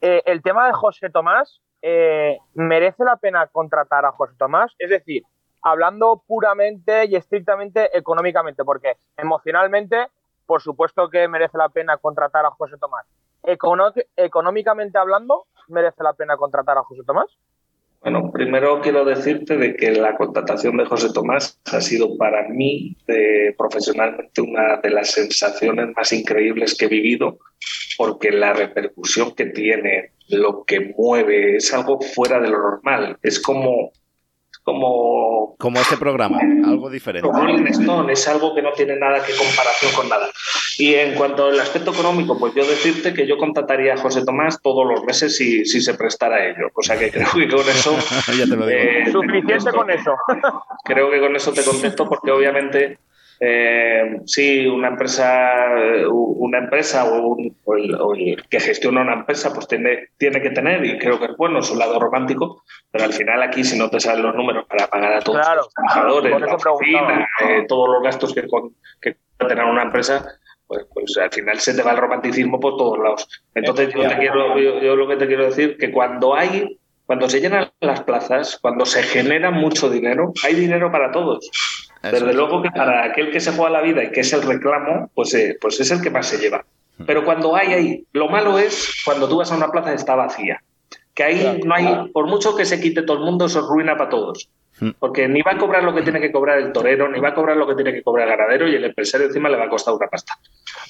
Eh, 0.00 0.22
el 0.26 0.42
tema 0.42 0.66
de 0.66 0.72
José 0.72 1.10
Tomás, 1.10 1.60
eh, 1.82 2.38
¿merece 2.54 3.04
la 3.04 3.16
pena 3.16 3.46
contratar 3.48 4.04
a 4.04 4.12
José 4.12 4.34
Tomás? 4.38 4.74
Es 4.78 4.90
decir, 4.90 5.22
hablando 5.62 6.22
puramente 6.26 7.06
y 7.06 7.16
estrictamente 7.16 7.96
económicamente, 7.96 8.64
porque 8.64 8.96
emocionalmente, 9.16 10.08
por 10.46 10.62
supuesto 10.62 11.08
que 11.10 11.28
merece 11.28 11.58
la 11.58 11.68
pena 11.68 11.96
contratar 11.98 12.46
a 12.46 12.50
José 12.50 12.76
Tomás. 12.78 13.06
Económicamente 14.16 14.98
hablando, 14.98 15.46
¿merece 15.68 16.02
la 16.02 16.12
pena 16.12 16.36
contratar 16.36 16.78
a 16.78 16.82
José 16.82 17.02
Tomás? 17.06 17.26
Bueno, 18.00 18.30
primero 18.32 18.80
quiero 18.80 19.04
decirte 19.04 19.56
de 19.56 19.74
que 19.74 19.90
la 19.90 20.16
contratación 20.16 20.76
de 20.76 20.84
José 20.84 21.08
Tomás 21.12 21.60
ha 21.72 21.80
sido 21.80 22.16
para 22.16 22.48
mí 22.48 22.96
eh, 23.08 23.54
profesionalmente 23.58 24.40
una 24.40 24.76
de 24.76 24.90
las 24.90 25.10
sensaciones 25.10 25.88
más 25.96 26.12
increíbles 26.12 26.76
que 26.76 26.84
he 26.84 26.88
vivido, 26.88 27.38
porque 27.96 28.30
la 28.30 28.52
repercusión 28.52 29.34
que 29.34 29.46
tiene, 29.46 30.12
lo 30.28 30.64
que 30.64 30.94
mueve, 30.96 31.56
es 31.56 31.74
algo 31.74 32.00
fuera 32.00 32.38
de 32.38 32.48
lo 32.48 32.58
normal. 32.58 33.18
Es 33.22 33.40
como, 33.40 33.90
como 34.68 35.56
Como 35.58 35.80
este 35.80 35.96
programa, 35.96 36.38
algo 36.66 36.90
diferente. 36.90 37.26
como 37.26 37.40
Rolling 37.40 37.66
Stone, 37.68 38.12
es 38.12 38.28
algo 38.28 38.54
que 38.54 38.60
no 38.60 38.72
tiene 38.72 38.96
nada 38.96 39.24
que 39.24 39.32
comparación 39.34 39.92
con 39.92 40.08
nada. 40.08 40.28
Y 40.78 40.94
en 40.94 41.14
cuanto 41.14 41.46
al 41.46 41.58
aspecto 41.58 41.92
económico, 41.92 42.38
pues 42.38 42.54
yo 42.54 42.66
decirte 42.66 43.14
que 43.14 43.26
yo 43.26 43.38
contrataría 43.38 43.94
a 43.94 43.96
José 43.96 44.24
Tomás 44.24 44.60
todos 44.62 44.86
los 44.86 45.02
meses 45.04 45.36
si, 45.36 45.64
si 45.64 45.80
se 45.80 45.94
prestara 45.94 46.36
a 46.36 46.44
ello. 46.44 46.68
O 46.74 46.82
sea 46.82 46.98
que 46.98 47.10
creo 47.10 47.26
que 47.34 47.48
con 47.48 47.60
eso... 47.60 47.96
ya 48.38 48.44
te 48.44 48.56
lo 48.56 48.66
digo. 48.66 48.78
eh, 48.78 49.02
te 49.04 49.12
Suficiente 49.12 49.72
con 49.72 49.90
eso. 49.90 50.14
Creo 50.84 51.10
que 51.10 51.20
con 51.20 51.34
eso 51.34 51.52
te 51.52 51.64
contesto 51.64 52.06
porque 52.08 52.30
obviamente 52.30 52.98
eh, 53.40 54.20
sí, 54.26 54.66
una 54.66 54.88
empresa, 54.88 55.52
una 56.10 56.58
empresa 56.58 57.04
o, 57.04 57.28
un- 57.34 57.56
o 57.64 57.74
el, 57.76 57.94
o 57.94 58.14
el 58.14 58.42
que 58.48 58.60
gestiona 58.60 59.02
una 59.02 59.14
empresa 59.14 59.52
pues 59.52 59.68
tiene, 59.68 60.08
tiene 60.18 60.40
que 60.42 60.50
tener, 60.50 60.84
y 60.84 60.98
creo 60.98 61.18
que 61.18 61.26
es 61.26 61.36
bueno, 61.36 61.62
su 61.62 61.76
lado 61.76 61.98
romántico, 62.00 62.62
pero 62.90 63.04
al 63.04 63.12
final 63.12 63.42
aquí 63.42 63.64
si 63.64 63.78
no 63.78 63.88
te 63.90 64.00
salen 64.00 64.22
los 64.24 64.34
números 64.34 64.66
para 64.68 64.86
pagar 64.88 65.12
a 65.14 65.20
todos 65.20 65.38
Claro, 65.40 65.62
los 65.62 65.70
trabajadores, 65.74 66.40
la 66.64 66.72
oficina, 66.72 67.28
eh, 67.48 67.64
todos 67.68 67.88
los 67.88 68.02
gastos 68.02 68.34
que, 68.34 68.46
con, 68.48 68.74
que 69.00 69.16
tener 69.46 69.64
una 69.64 69.82
empresa, 69.84 70.24
pues, 70.66 70.86
pues 70.92 71.16
al 71.18 71.30
final 71.30 71.58
se 71.58 71.74
te 71.74 71.82
va 71.82 71.92
el 71.92 71.98
romanticismo 71.98 72.58
por 72.60 72.76
todos 72.76 72.98
lados. 72.98 73.28
Entonces 73.54 73.94
yo, 73.94 74.06
te 74.08 74.16
quiero, 74.18 74.58
yo, 74.58 74.80
yo 74.80 74.96
lo 74.96 75.06
que 75.08 75.16
te 75.16 75.26
quiero 75.26 75.44
decir 75.46 75.76
que 75.78 75.90
cuando 75.92 76.34
hay, 76.34 76.78
cuando 77.06 77.28
se 77.28 77.40
llenan 77.40 77.70
las 77.80 78.02
plazas, 78.02 78.58
cuando 78.60 78.84
se 78.84 79.02
genera 79.02 79.50
mucho 79.50 79.88
dinero, 79.88 80.32
hay 80.44 80.54
dinero 80.54 80.90
para 80.92 81.10
todos. 81.10 81.48
Desde 82.02 82.30
es. 82.30 82.36
luego 82.36 82.62
que 82.62 82.70
para 82.70 83.04
aquel 83.04 83.30
que 83.30 83.40
se 83.40 83.52
juega 83.52 83.70
la 83.70 83.82
vida 83.82 84.04
y 84.04 84.10
que 84.10 84.20
es 84.20 84.32
el 84.32 84.42
reclamo, 84.42 85.10
pues, 85.14 85.34
eh, 85.34 85.58
pues 85.60 85.80
es 85.80 85.90
el 85.90 86.00
que 86.00 86.10
más 86.10 86.26
se 86.26 86.38
lleva. 86.38 86.64
Pero 87.06 87.24
cuando 87.24 87.54
hay 87.54 87.72
ahí, 87.72 88.06
lo 88.12 88.28
malo 88.28 88.58
es 88.58 89.02
cuando 89.04 89.28
tú 89.28 89.36
vas 89.36 89.52
a 89.52 89.56
una 89.56 89.70
plaza 89.70 89.92
y 89.92 89.94
está 89.94 90.16
vacía. 90.16 90.62
Que 91.14 91.24
ahí 91.24 91.60
no 91.64 91.74
hay, 91.74 92.10
por 92.12 92.26
mucho 92.26 92.56
que 92.56 92.64
se 92.64 92.80
quite 92.80 93.02
todo 93.02 93.18
el 93.18 93.24
mundo, 93.24 93.46
eso 93.46 93.60
es 93.60 93.66
ruina 93.66 93.96
para 93.96 94.10
todos. 94.10 94.48
Mm. 94.80 94.90
Porque 94.98 95.28
ni 95.28 95.42
va 95.42 95.52
a 95.52 95.58
cobrar 95.58 95.84
lo 95.84 95.94
que 95.94 96.02
tiene 96.02 96.20
que 96.20 96.32
cobrar 96.32 96.58
el 96.58 96.72
torero, 96.72 97.08
ni 97.08 97.20
va 97.20 97.30
a 97.30 97.34
cobrar 97.34 97.56
lo 97.56 97.66
que 97.66 97.74
tiene 97.74 97.92
que 97.92 98.02
cobrar 98.02 98.28
el 98.28 98.36
ganadero 98.36 98.68
y 98.68 98.74
el 98.74 98.84
empresario 98.84 99.26
encima 99.26 99.48
le 99.48 99.56
va 99.56 99.64
a 99.64 99.68
costar 99.68 99.94
una 99.94 100.08
pasta. 100.08 100.34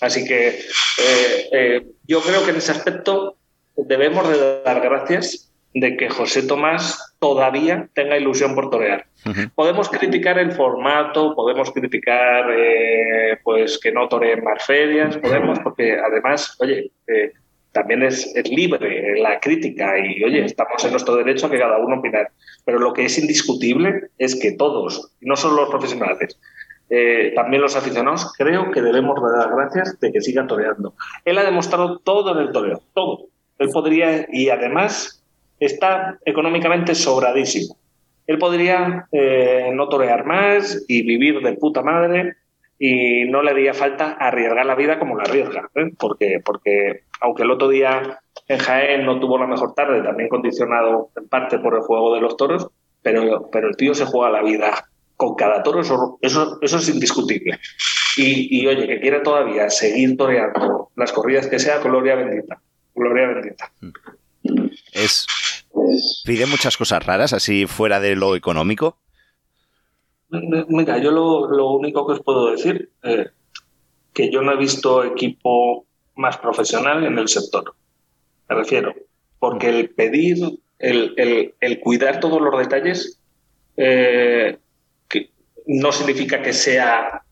Así 0.00 0.24
que 0.24 0.48
eh, 0.48 1.48
eh, 1.52 1.86
yo 2.06 2.20
creo 2.20 2.44
que 2.44 2.50
en 2.50 2.56
ese 2.56 2.72
aspecto 2.72 3.36
debemos 3.76 4.28
de 4.28 4.62
dar 4.62 4.80
gracias 4.80 5.50
de 5.74 5.96
que 5.96 6.10
José 6.10 6.42
Tomás 6.42 7.07
todavía 7.18 7.88
tenga 7.94 8.16
ilusión 8.16 8.54
por 8.54 8.70
torear. 8.70 9.06
Podemos 9.54 9.88
criticar 9.88 10.38
el 10.38 10.52
formato, 10.52 11.34
podemos 11.34 11.70
criticar 11.72 12.50
eh, 12.50 13.38
pues 13.42 13.78
que 13.78 13.92
no 13.92 14.08
toreen 14.08 14.44
más 14.44 14.64
ferias, 14.64 15.16
podemos, 15.18 15.58
porque 15.60 15.98
además, 15.98 16.56
oye, 16.60 16.90
eh, 17.06 17.32
también 17.72 18.02
es, 18.02 18.34
es 18.34 18.48
libre 18.48 19.20
la 19.20 19.40
crítica 19.40 19.98
y, 19.98 20.22
oye, 20.24 20.44
estamos 20.44 20.82
en 20.84 20.92
nuestro 20.92 21.16
derecho 21.16 21.46
a 21.46 21.50
que 21.50 21.58
cada 21.58 21.78
uno 21.78 21.98
opinar. 21.98 22.30
Pero 22.64 22.78
lo 22.78 22.92
que 22.92 23.04
es 23.04 23.18
indiscutible 23.18 24.08
es 24.18 24.38
que 24.40 24.52
todos, 24.52 25.12
no 25.20 25.36
solo 25.36 25.62
los 25.62 25.70
profesionales, 25.70 26.38
eh, 26.90 27.32
también 27.34 27.60
los 27.60 27.76
aficionados, 27.76 28.32
creo 28.36 28.70
que 28.70 28.80
debemos 28.80 29.20
de 29.22 29.38
dar 29.38 29.54
gracias 29.54 30.00
de 30.00 30.12
que 30.12 30.20
siga 30.20 30.46
toreando. 30.46 30.94
Él 31.24 31.36
ha 31.38 31.44
demostrado 31.44 31.98
todo 31.98 32.32
en 32.32 32.46
el 32.46 32.52
toreo, 32.52 32.82
todo. 32.94 33.26
Él 33.58 33.68
podría, 33.72 34.26
y 34.30 34.48
además 34.48 35.17
está 35.60 36.18
económicamente 36.24 36.94
sobradísimo. 36.94 37.76
Él 38.26 38.38
podría 38.38 39.06
eh, 39.10 39.70
no 39.72 39.88
torear 39.88 40.26
más 40.26 40.84
y 40.86 41.02
vivir 41.02 41.40
de 41.40 41.54
puta 41.54 41.82
madre 41.82 42.36
y 42.78 43.24
no 43.24 43.42
le 43.42 43.50
haría 43.50 43.74
falta 43.74 44.12
arriesgar 44.12 44.64
la 44.64 44.74
vida 44.74 44.98
como 44.98 45.16
la 45.16 45.22
arriesga, 45.22 45.68
¿eh? 45.74 45.90
porque, 45.98 46.40
porque 46.44 47.02
aunque 47.20 47.42
el 47.42 47.50
otro 47.50 47.68
día 47.68 48.20
en 48.46 48.58
Jaén 48.58 49.04
no 49.04 49.18
tuvo 49.18 49.38
la 49.38 49.46
mejor 49.46 49.74
tarde, 49.74 50.02
también 50.02 50.28
condicionado 50.28 51.10
en 51.16 51.28
parte 51.28 51.58
por 51.58 51.74
el 51.74 51.80
juego 51.80 52.14
de 52.14 52.20
los 52.20 52.36
toros, 52.36 52.68
pero, 53.02 53.48
pero 53.50 53.68
el 53.68 53.76
tío 53.76 53.94
se 53.94 54.04
juega 54.04 54.30
la 54.30 54.42
vida 54.42 54.88
con 55.16 55.34
cada 55.34 55.62
toro, 55.64 55.80
eso, 55.80 56.18
eso, 56.22 56.58
eso 56.60 56.76
es 56.76 56.88
indiscutible. 56.88 57.58
Y, 58.16 58.60
y 58.60 58.66
oye, 58.68 58.86
que 58.86 59.00
quiere 59.00 59.20
todavía 59.20 59.68
seguir 59.68 60.16
toreando 60.16 60.90
las 60.94 61.12
corridas 61.12 61.48
que 61.48 61.58
sea, 61.58 61.78
gloria 61.78 62.14
bendita, 62.14 62.60
gloria 62.94 63.26
bendita. 63.26 63.72
Es. 64.92 65.26
Pide 66.24 66.46
muchas 66.46 66.76
cosas 66.76 67.04
raras, 67.04 67.32
así 67.32 67.66
fuera 67.66 68.00
de 68.00 68.16
lo 68.16 68.34
económico. 68.36 68.98
Mira, 70.30 70.98
yo 70.98 71.10
lo, 71.10 71.48
lo 71.50 71.70
único 71.72 72.06
que 72.06 72.12
os 72.14 72.20
puedo 72.22 72.50
decir, 72.50 72.90
eh, 73.02 73.28
que 74.12 74.30
yo 74.30 74.42
no 74.42 74.52
he 74.52 74.56
visto 74.56 75.02
equipo 75.04 75.86
más 76.16 76.36
profesional 76.38 77.04
en 77.04 77.18
el 77.18 77.28
sector. 77.28 77.74
Me 78.48 78.56
refiero, 78.56 78.94
porque 79.38 79.68
el 79.70 79.90
pedir, 79.90 80.36
el, 80.78 81.14
el- 81.16 81.54
el 81.60 81.80
cuidar 81.80 82.20
todos 82.20 82.40
los 82.42 82.58
detalles, 82.58 83.18
eh, 83.76 84.58
no 85.66 85.92
significa 85.92 86.42
que 86.42 86.52
sea 86.52 87.22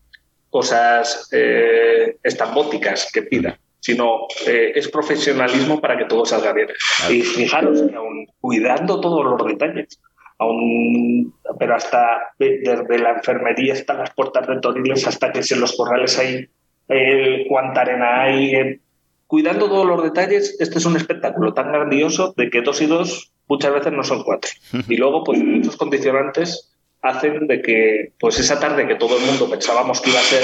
cosas 0.49 1.27
eh, 1.31 2.17
estambóticas 2.23 3.11
que 3.11 3.23
pida, 3.23 3.59
sino 3.87 4.27
eh, 4.45 4.73
es 4.75 4.89
profesionalismo 4.89 5.79
para 5.79 5.97
que 5.97 6.03
todo 6.11 6.25
salga 6.25 6.51
bien. 6.51 6.67
Y 7.09 7.21
fijaros 7.21 7.83
que 7.89 7.95
aún 7.95 8.27
cuidando 8.41 8.99
todos 8.99 9.23
los 9.23 9.47
detalles, 9.47 9.97
aún, 10.39 11.33
pero 11.57 11.75
hasta 11.75 12.33
de- 12.37 12.59
desde 12.59 12.99
la 12.99 13.11
enfermería 13.13 13.71
hasta 13.73 13.93
las 13.93 14.13
puertas 14.13 14.45
de 14.45 14.59
toriles, 14.59 15.07
hasta 15.07 15.31
que 15.31 15.41
si 15.41 15.53
en 15.53 15.61
los 15.61 15.75
corrales 15.77 16.19
hay 16.19 16.47
el 16.89 17.45
cuánta 17.47 17.81
arena 17.81 18.23
hay, 18.23 18.55
eh, 18.55 18.79
cuidando 19.25 19.69
todos 19.69 19.85
los 19.85 20.03
detalles, 20.03 20.57
este 20.59 20.79
es 20.79 20.85
un 20.85 20.97
espectáculo 20.97 21.53
tan 21.53 21.71
grandioso 21.71 22.33
de 22.35 22.49
que 22.49 22.61
dos 22.61 22.81
y 22.81 22.87
dos 22.87 23.31
muchas 23.47 23.73
veces 23.73 23.93
no 23.93 24.03
son 24.03 24.23
cuatro. 24.23 24.51
Y 24.89 24.97
luego, 24.97 25.23
pues 25.23 25.39
muchos 25.41 25.77
condicionantes 25.77 26.73
hacen 27.01 27.47
de 27.47 27.61
que, 27.61 28.11
pues 28.19 28.37
esa 28.39 28.59
tarde 28.59 28.85
que 28.85 28.95
todo 28.95 29.17
el 29.17 29.23
mundo 29.25 29.49
pensábamos 29.49 30.01
que 30.01 30.09
iba 30.09 30.19
a 30.19 30.23
ser, 30.23 30.43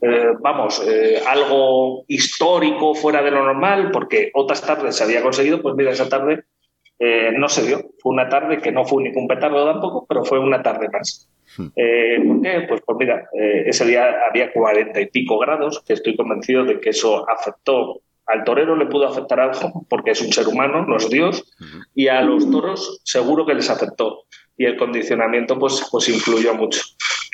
eh, 0.00 0.32
vamos, 0.40 0.82
eh, 0.86 1.22
algo 1.26 2.04
histórico 2.08 2.94
fuera 2.94 3.22
de 3.22 3.30
lo 3.30 3.44
normal, 3.44 3.90
porque 3.92 4.30
otras 4.34 4.62
tardes 4.62 4.96
se 4.96 5.04
había 5.04 5.22
conseguido, 5.22 5.62
pues 5.62 5.74
mira, 5.74 5.90
esa 5.90 6.08
tarde 6.08 6.44
eh, 6.98 7.32
no 7.36 7.48
se 7.48 7.66
dio. 7.66 7.90
Fue 8.00 8.12
una 8.12 8.28
tarde 8.28 8.58
que 8.58 8.72
no 8.72 8.84
fue 8.84 9.02
ningún 9.02 9.26
petardo 9.26 9.64
tampoco, 9.64 10.06
pero 10.08 10.24
fue 10.24 10.38
una 10.38 10.62
tarde 10.62 10.88
más. 10.90 11.28
Eh, 11.76 12.22
¿Por 12.26 12.42
qué? 12.42 12.64
Pues, 12.68 12.82
pues 12.84 12.98
mira, 12.98 13.28
eh, 13.38 13.64
ese 13.66 13.84
día 13.84 14.14
había 14.28 14.52
cuarenta 14.52 15.00
y 15.00 15.06
pico 15.06 15.38
grados, 15.38 15.82
que 15.86 15.94
estoy 15.94 16.16
convencido 16.16 16.64
de 16.64 16.80
que 16.80 16.90
eso 16.90 17.28
afectó. 17.28 18.00
Al 18.26 18.42
torero 18.44 18.74
le 18.74 18.86
pudo 18.86 19.06
afectar 19.06 19.38
algo, 19.38 19.86
porque 19.88 20.12
es 20.12 20.22
un 20.22 20.32
ser 20.32 20.48
humano, 20.48 20.86
no 20.86 20.96
es 20.96 21.10
Dios, 21.10 21.44
y 21.94 22.08
a 22.08 22.22
los 22.22 22.50
toros 22.50 23.02
seguro 23.04 23.44
que 23.44 23.54
les 23.54 23.68
afectó. 23.68 24.22
Y 24.56 24.64
el 24.64 24.76
condicionamiento, 24.76 25.58
pues, 25.58 25.86
pues 25.90 26.08
influyó 26.08 26.54
mucho. 26.54 26.80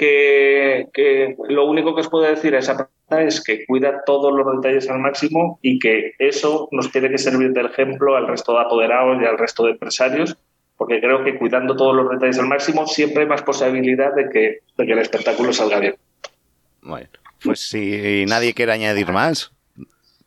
Que, 0.01 0.89
que 0.95 1.37
lo 1.51 1.67
único 1.67 1.95
que 1.95 2.01
os 2.01 2.09
puedo 2.09 2.25
decir 2.25 2.55
a 2.55 2.61
esa 2.61 2.75
persona 2.75 3.29
es 3.29 3.45
que 3.45 3.67
cuida 3.67 4.03
todos 4.07 4.33
los 4.33 4.47
detalles 4.57 4.89
al 4.89 4.99
máximo 4.99 5.59
y 5.61 5.79
que 5.79 6.13
eso 6.19 6.71
nos 6.73 6.91
tiene 6.91 7.11
que 7.11 7.19
servir 7.19 7.53
de 7.53 7.61
ejemplo 7.61 8.17
al 8.17 8.27
resto 8.27 8.55
de 8.55 8.61
apoderados 8.61 9.21
y 9.21 9.27
al 9.27 9.37
resto 9.37 9.65
de 9.65 9.73
empresarios, 9.73 10.39
porque 10.79 11.01
creo 11.01 11.23
que 11.23 11.37
cuidando 11.37 11.77
todos 11.77 11.95
los 11.95 12.09
detalles 12.09 12.39
al 12.39 12.47
máximo 12.47 12.87
siempre 12.87 13.25
hay 13.25 13.29
más 13.29 13.43
posibilidad 13.43 14.15
de 14.15 14.31
que, 14.31 14.61
de 14.79 14.87
que 14.87 14.93
el 14.93 15.01
espectáculo 15.01 15.53
salga 15.53 15.81
bien. 15.81 15.97
Bueno, 16.81 17.09
pues 17.45 17.61
si 17.61 18.25
nadie 18.27 18.55
quiere 18.55 18.73
añadir 18.73 19.13
más, 19.13 19.53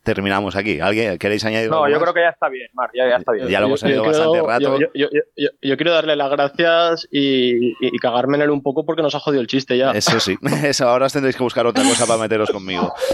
terminamos 0.04 0.54
aquí. 0.54 0.78
¿Alguien 0.78 1.18
queréis 1.18 1.44
añadir 1.44 1.68
No, 1.70 1.78
algo 1.78 1.88
yo 1.88 1.94
más? 1.94 2.02
creo 2.02 2.14
que 2.14 2.20
ya 2.20 2.28
está 2.28 2.48
bien, 2.48 2.68
Mar, 2.74 2.90
ya, 2.94 3.08
ya 3.08 3.16
está 3.16 3.32
bien. 3.32 3.48
Ya 3.48 3.58
lo 3.60 3.66
hemos 3.66 3.82
quiero- 3.82 4.04
bastante 4.04 4.42
rato. 4.42 4.78
Yo, 4.78 4.86
yo- 4.94 5.08
yo- 5.12 5.22
yo- 5.36 5.48
yo 5.60 5.76
quiero 5.76 5.92
darle 5.92 6.14
las 6.14 6.30
gracias 6.30 7.08
y, 7.10 7.68
y- 7.70 7.74
y 7.80 7.98
cagarme 7.98 8.36
en 8.36 8.42
él 8.42 8.50
un 8.50 8.62
poco 8.62 8.84
porque 8.86 9.02
nos 9.02 9.14
ha 9.14 9.18
jodido 9.20 9.40
el 9.40 9.46
chiste 9.48 9.76
ya. 9.76 9.90
Eso 9.90 10.20
sí, 10.20 10.36
eso, 10.64 10.88
ahora 10.88 11.06
os 11.06 11.12
tendréis 11.12 11.36
que 11.36 11.42
buscar 11.42 11.66
otra 11.66 11.82
cosa 11.82 12.06
para 12.06 12.20
meteros 12.20 12.50
conmigo. 12.50 12.94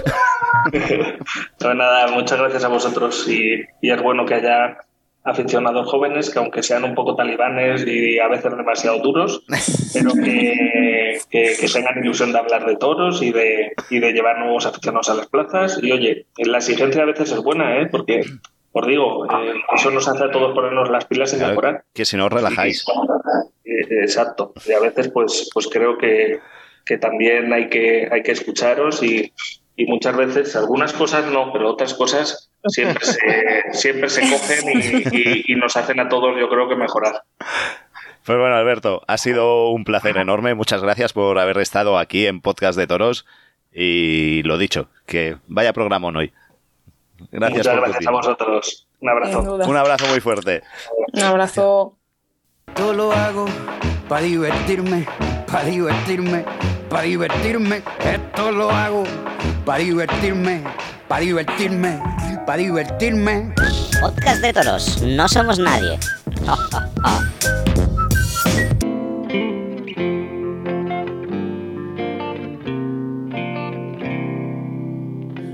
Pues 0.73 1.75
nada, 1.77 2.09
muchas 2.09 2.39
gracias 2.39 2.65
a 2.65 2.69
vosotros 2.69 3.27
y, 3.29 3.63
y 3.81 3.91
es 3.91 4.03
bueno 4.03 4.27
que 4.27 4.35
haya 4.35 4.77
aficionados 5.23 5.87
jóvenes 5.91 6.31
que 6.31 6.39
aunque 6.39 6.63
sean 6.63 6.83
un 6.85 6.95
poco 6.95 7.15
talibanes 7.15 7.87
y 7.87 8.19
a 8.19 8.29
veces 8.29 8.57
demasiado 8.57 8.99
duros, 9.01 9.45
pero 9.93 10.13
que, 10.15 11.19
que- 11.31 11.57
que 11.61 11.69
tengan 11.73 12.03
ilusión 12.03 12.33
de 12.33 12.39
hablar 12.39 12.65
de 12.67 12.77
toros 12.77 13.23
y 13.23 13.31
de, 13.33 13.73
y 13.91 13.99
de 13.99 14.13
llevar 14.13 14.39
nuevos 14.39 14.65
aficionados 14.67 15.11
a 15.11 15.15
las 15.15 15.27
plazas. 15.29 15.79
Y 15.83 15.93
oye, 15.93 16.27
la 16.39 16.59
exigencia 16.59 17.03
a 17.03 17.07
veces 17.07 17.33
es 17.33 17.43
buena, 17.43 17.81
¿eh? 17.83 17.87
porque, 17.91 18.23
os 18.73 18.87
digo, 18.87 19.27
eh, 19.27 19.55
eso 19.77 19.91
nos 19.91 20.09
hace 20.09 20.25
a 20.25 20.31
todos 20.31 20.55
ponernos 20.55 20.89
las 20.91 21.05
pilas 21.05 21.33
y 21.35 21.37
Claro, 21.37 21.51
mejorar. 21.51 21.85
que 21.93 22.05
si 22.05 22.17
no 22.17 22.27
os 22.27 22.33
relajáis. 22.33 22.85
Eh, 23.65 24.03
Exacto. 24.03 24.53
Y 24.67 24.73
a 24.73 24.81
veces, 24.81 25.09
pues, 25.11 25.51
pues 25.53 25.69
creo 25.69 25.99
que, 25.99 26.39
que 26.87 26.99
también 26.99 27.53
hay 27.53 27.69
que, 27.69 28.09
hay 28.11 28.23
que 28.23 28.33
escucharos 28.33 29.03
y, 29.03 29.33
y 29.77 29.87
muchas 29.87 30.17
veces, 30.17 30.57
algunas 30.57 30.93
cosas 30.93 31.27
no, 31.31 31.53
pero 31.53 31.69
otras 31.71 31.95
cosas 31.95 32.50
siempre 32.69 33.05
se, 33.05 33.19
siempre 33.73 34.09
se 34.09 34.21
cogen 34.23 34.81
y, 35.13 35.17
y- 35.17 35.45
y 35.49 35.55
nos 35.57 35.77
hacen 35.77 36.01
a 36.01 36.09
todos, 36.09 36.39
yo 36.39 36.49
creo 36.49 36.69
que 36.69 36.77
mejorar. 36.77 37.23
Pues 38.25 38.39
bueno, 38.39 38.55
Alberto, 38.55 39.03
ha 39.09 39.17
sido 39.19 39.71
un 39.71 39.85
placer 39.85 40.17
enorme. 40.19 40.55
Muchas 40.55 40.83
gracias 40.83 41.13
por 41.13 41.39
haber 41.39 41.59
estado 41.59 41.99
aquí 41.99 42.27
en 42.27 42.41
Podcast 42.41 42.79
de 42.79 42.87
Toros. 42.87 43.27
Y 43.73 44.43
lo 44.43 44.59
dicho, 44.59 44.89
que 45.07 45.37
vaya 45.47 45.73
programón 45.73 46.17
hoy. 46.17 46.33
Gracias 47.31 47.59
muchas 47.67 47.75
por 47.75 47.85
tu 47.85 47.91
gracias 47.91 48.07
a 48.07 48.11
vosotros. 48.11 48.89
Un 49.01 49.09
abrazo. 49.09 49.41
Un 49.69 49.77
abrazo 49.77 50.07
muy 50.09 50.21
fuerte. 50.21 50.63
Un 51.15 51.23
abrazo. 51.23 51.97
Yo 52.77 52.93
lo 52.93 53.13
hago 53.13 53.47
para 54.09 54.23
divertirme, 54.23 55.07
para 55.51 55.65
divertirme, 55.65 56.45
para 56.89 57.03
divertirme. 57.03 57.83
Esto 58.05 58.53
lo 58.53 58.71
hago 58.71 59.05
para 59.65 59.79
divertirme, 59.79 60.63
para 61.09 61.21
divertirme, 61.23 62.01
para 62.47 62.59
divertirme. 62.59 63.55
Podcast 64.01 64.43
de 64.43 64.53
toros. 64.53 65.03
No 65.03 65.29
somos 65.29 65.59
nadie. 65.59 65.99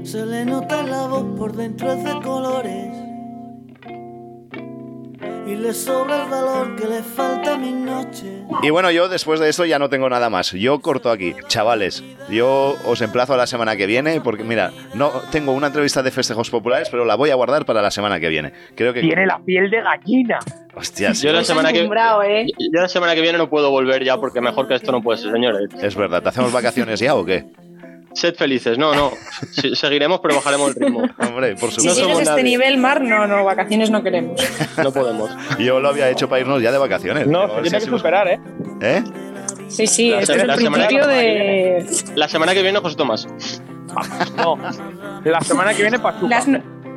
Se 0.04 0.24
le 0.24 0.44
nota 0.44 0.82
la 0.82 1.06
voz 1.08 1.24
por 1.36 1.56
dentro 1.56 1.92
es 1.92 2.04
de 2.04 2.12
colores 2.22 2.95
y 5.46 5.54
le 5.54 5.72
sobra 5.72 6.24
el 6.24 6.30
valor 6.30 6.74
que 6.76 6.86
le 6.86 7.02
falta 7.02 7.54
a 7.54 7.58
mis 7.58 7.74
noches. 7.74 8.24
Y 8.62 8.70
bueno, 8.70 8.90
yo 8.90 9.08
después 9.08 9.38
de 9.38 9.48
esto 9.48 9.64
ya 9.64 9.78
no 9.78 9.88
tengo 9.88 10.08
nada 10.08 10.28
más. 10.28 10.50
Yo 10.52 10.80
corto 10.80 11.10
aquí. 11.10 11.34
Chavales, 11.46 12.02
yo 12.28 12.76
os 12.84 13.00
emplazo 13.00 13.34
a 13.34 13.36
la 13.36 13.46
semana 13.46 13.76
que 13.76 13.86
viene 13.86 14.20
porque, 14.20 14.42
mira, 14.42 14.72
no 14.94 15.10
tengo 15.30 15.52
una 15.52 15.68
entrevista 15.68 16.02
de 16.02 16.10
festejos 16.10 16.50
populares, 16.50 16.88
pero 16.90 17.04
la 17.04 17.14
voy 17.14 17.30
a 17.30 17.36
guardar 17.36 17.64
para 17.64 17.80
la 17.80 17.90
semana 17.90 18.18
que 18.18 18.28
viene. 18.28 18.52
Creo 18.74 18.92
que... 18.92 19.00
Tiene 19.00 19.26
la 19.26 19.38
piel 19.38 19.70
de 19.70 19.82
gallina. 19.82 20.38
Hostias, 20.74 21.22
Yo 21.22 21.32
la 21.32 21.44
semana 21.44 21.72
que 21.72 21.80
¿eh? 21.80 22.46
yo 22.58 22.80
la 22.80 22.88
semana 22.88 23.14
que 23.14 23.22
viene 23.22 23.38
no 23.38 23.48
puedo 23.48 23.70
volver 23.70 24.04
ya 24.04 24.18
porque 24.18 24.40
mejor 24.40 24.68
que 24.68 24.74
esto 24.74 24.92
no 24.92 25.00
puede 25.02 25.18
ser, 25.18 25.32
señores. 25.32 25.70
es 25.80 25.96
verdad. 25.96 26.22
¿Te 26.22 26.28
hacemos 26.28 26.52
vacaciones 26.52 27.00
ya 27.00 27.14
o 27.14 27.24
qué? 27.24 27.46
Sed 28.16 28.34
felices. 28.34 28.78
No, 28.78 28.94
no. 28.94 29.12
Seguiremos, 29.74 30.20
pero 30.20 30.36
bajaremos 30.36 30.68
el 30.70 30.74
ritmo. 30.82 31.02
Hombre, 31.18 31.54
por 31.56 31.70
Si 31.70 31.86
No 31.86 31.92
supuesto. 31.92 31.94
sigues 31.94 31.98
somos 32.02 32.18
este 32.20 32.30
nadie. 32.30 32.42
nivel, 32.44 32.78
Mar, 32.78 33.00
no, 33.02 33.26
no, 33.26 33.44
vacaciones 33.44 33.90
no 33.90 34.02
queremos. 34.02 34.40
No 34.82 34.92
podemos. 34.92 35.30
Yo 35.58 35.80
lo 35.80 35.88
había 35.90 36.08
hecho 36.10 36.28
para 36.28 36.40
irnos 36.40 36.62
ya 36.62 36.72
de 36.72 36.78
vacaciones. 36.78 37.26
No, 37.26 37.40
ver 37.46 37.56
si 37.64 37.70
tiene 37.70 37.78
que 37.84 37.90
superar, 37.90 38.28
¿eh? 38.28 38.40
¿Eh? 38.80 39.02
Sí, 39.68 39.86
sí, 39.86 40.10
La 40.10 40.20
este 40.20 40.32
es 40.32 40.36
se- 40.38 40.42
el 40.42 40.46
la 40.48 40.56
semana 40.56 40.86
principio 40.86 41.08
que 41.08 41.14
de 41.14 41.86
La 42.14 42.28
semana 42.28 42.54
que 42.54 42.62
viene, 42.62 42.78
José 42.78 42.96
Tomás. 42.96 43.28
No. 44.36 44.58
La 45.24 45.40
semana 45.40 45.72
que 45.74 45.82
viene 45.82 45.98
para 45.98 46.20
las, 46.22 46.46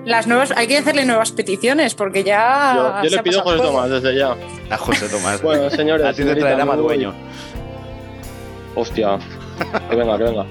las 0.05 0.27
nuevas. 0.27 0.51
Hay 0.55 0.67
que 0.67 0.77
hacerle 0.77 1.05
nuevas 1.05 1.31
peticiones 1.31 1.95
porque 1.95 2.23
ya. 2.23 3.01
Yo, 3.03 3.09
le 3.09 3.23
pido 3.23 3.39
a 3.39 3.43
José 3.43 3.57
todo. 3.57 3.67
Tomás 3.71 3.89
desde 3.89 4.15
ya. 4.17 4.35
A 4.69 4.77
José 4.77 5.07
Tomás. 5.09 5.41
Bueno, 5.41 5.69
señores. 5.69 6.05
a 6.05 6.13
ti 6.13 6.23
te 6.23 6.35
traerá 6.35 6.65
me 6.65 6.75
voy. 6.75 6.77
Madueño. 6.77 7.13
Hostia. 8.75 9.17
Que 9.89 9.95
venga, 9.95 10.17
que 10.17 10.23
venga. 10.23 10.45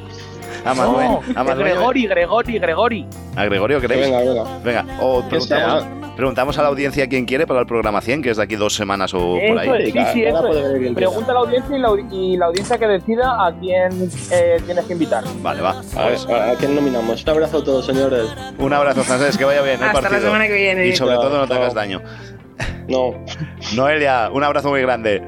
A 0.64 0.74
Madueño. 0.74 1.20
No, 1.34 1.40
A 1.40 1.44
Madueño. 1.44 1.74
Gregori, 1.74 2.06
Gregori, 2.06 2.58
Gregori. 2.58 3.06
A 3.36 3.44
Gregorio, 3.44 3.80
¿queréis? 3.80 4.00
venga, 4.10 4.18
venga. 4.20 4.44
Venga, 4.64 4.84
o 5.00 5.22
preguntamos, 5.28 5.86
preguntamos 6.16 6.58
a 6.58 6.62
la 6.62 6.68
audiencia 6.68 7.08
quién 7.08 7.24
quiere 7.26 7.46
para 7.46 7.60
el 7.60 7.66
programa 7.66 8.00
100, 8.00 8.22
que 8.22 8.30
es 8.30 8.36
de 8.36 8.42
aquí 8.42 8.56
dos 8.56 8.74
semanas 8.74 9.14
o 9.14 9.18
por 9.18 9.40
Eso 9.40 9.58
ahí. 9.72 9.82
es, 9.88 9.92
sí, 9.92 10.00
sí, 10.12 10.24
eso 10.24 10.48
es. 10.48 10.94
Pregunta 10.94 11.30
a 11.30 11.34
la 11.34 11.40
audiencia 11.40 11.76
y 11.76 11.80
la, 11.80 11.88
y 12.10 12.36
la 12.36 12.46
audiencia 12.46 12.78
que 12.78 12.86
decida 12.86 13.46
a 13.46 13.52
quién 13.58 14.10
eh, 14.32 14.60
tienes 14.66 14.84
que 14.86 14.92
invitar. 14.94 15.24
Vale, 15.42 15.60
va. 15.62 15.80
A, 15.96 16.06
ver, 16.06 16.18
¿a, 16.30 16.50
a 16.50 16.54
quién 16.56 16.74
nominamos? 16.74 17.22
Un 17.22 17.30
abrazo 17.30 17.58
a 17.58 17.64
todos, 17.64 17.86
señores. 17.86 18.24
Un 18.58 18.72
abrazo, 18.72 19.02
Francés, 19.04 19.36
que 19.38 19.44
vaya 19.44 19.62
bien 19.62 19.76
el 19.76 19.82
Hasta 19.84 19.92
partido. 20.02 20.20
la 20.20 20.26
semana 20.26 20.46
que 20.48 20.54
viene. 20.54 20.86
Y 20.88 20.96
sobre 20.96 21.14
todo 21.14 21.38
no 21.38 21.46
te 21.46 21.54
hagas 21.54 21.74
daño. 21.74 22.02
No. 22.88 23.12
Noelia, 23.76 24.30
un 24.32 24.42
abrazo 24.42 24.70
muy 24.70 24.80
grande. 24.82 25.22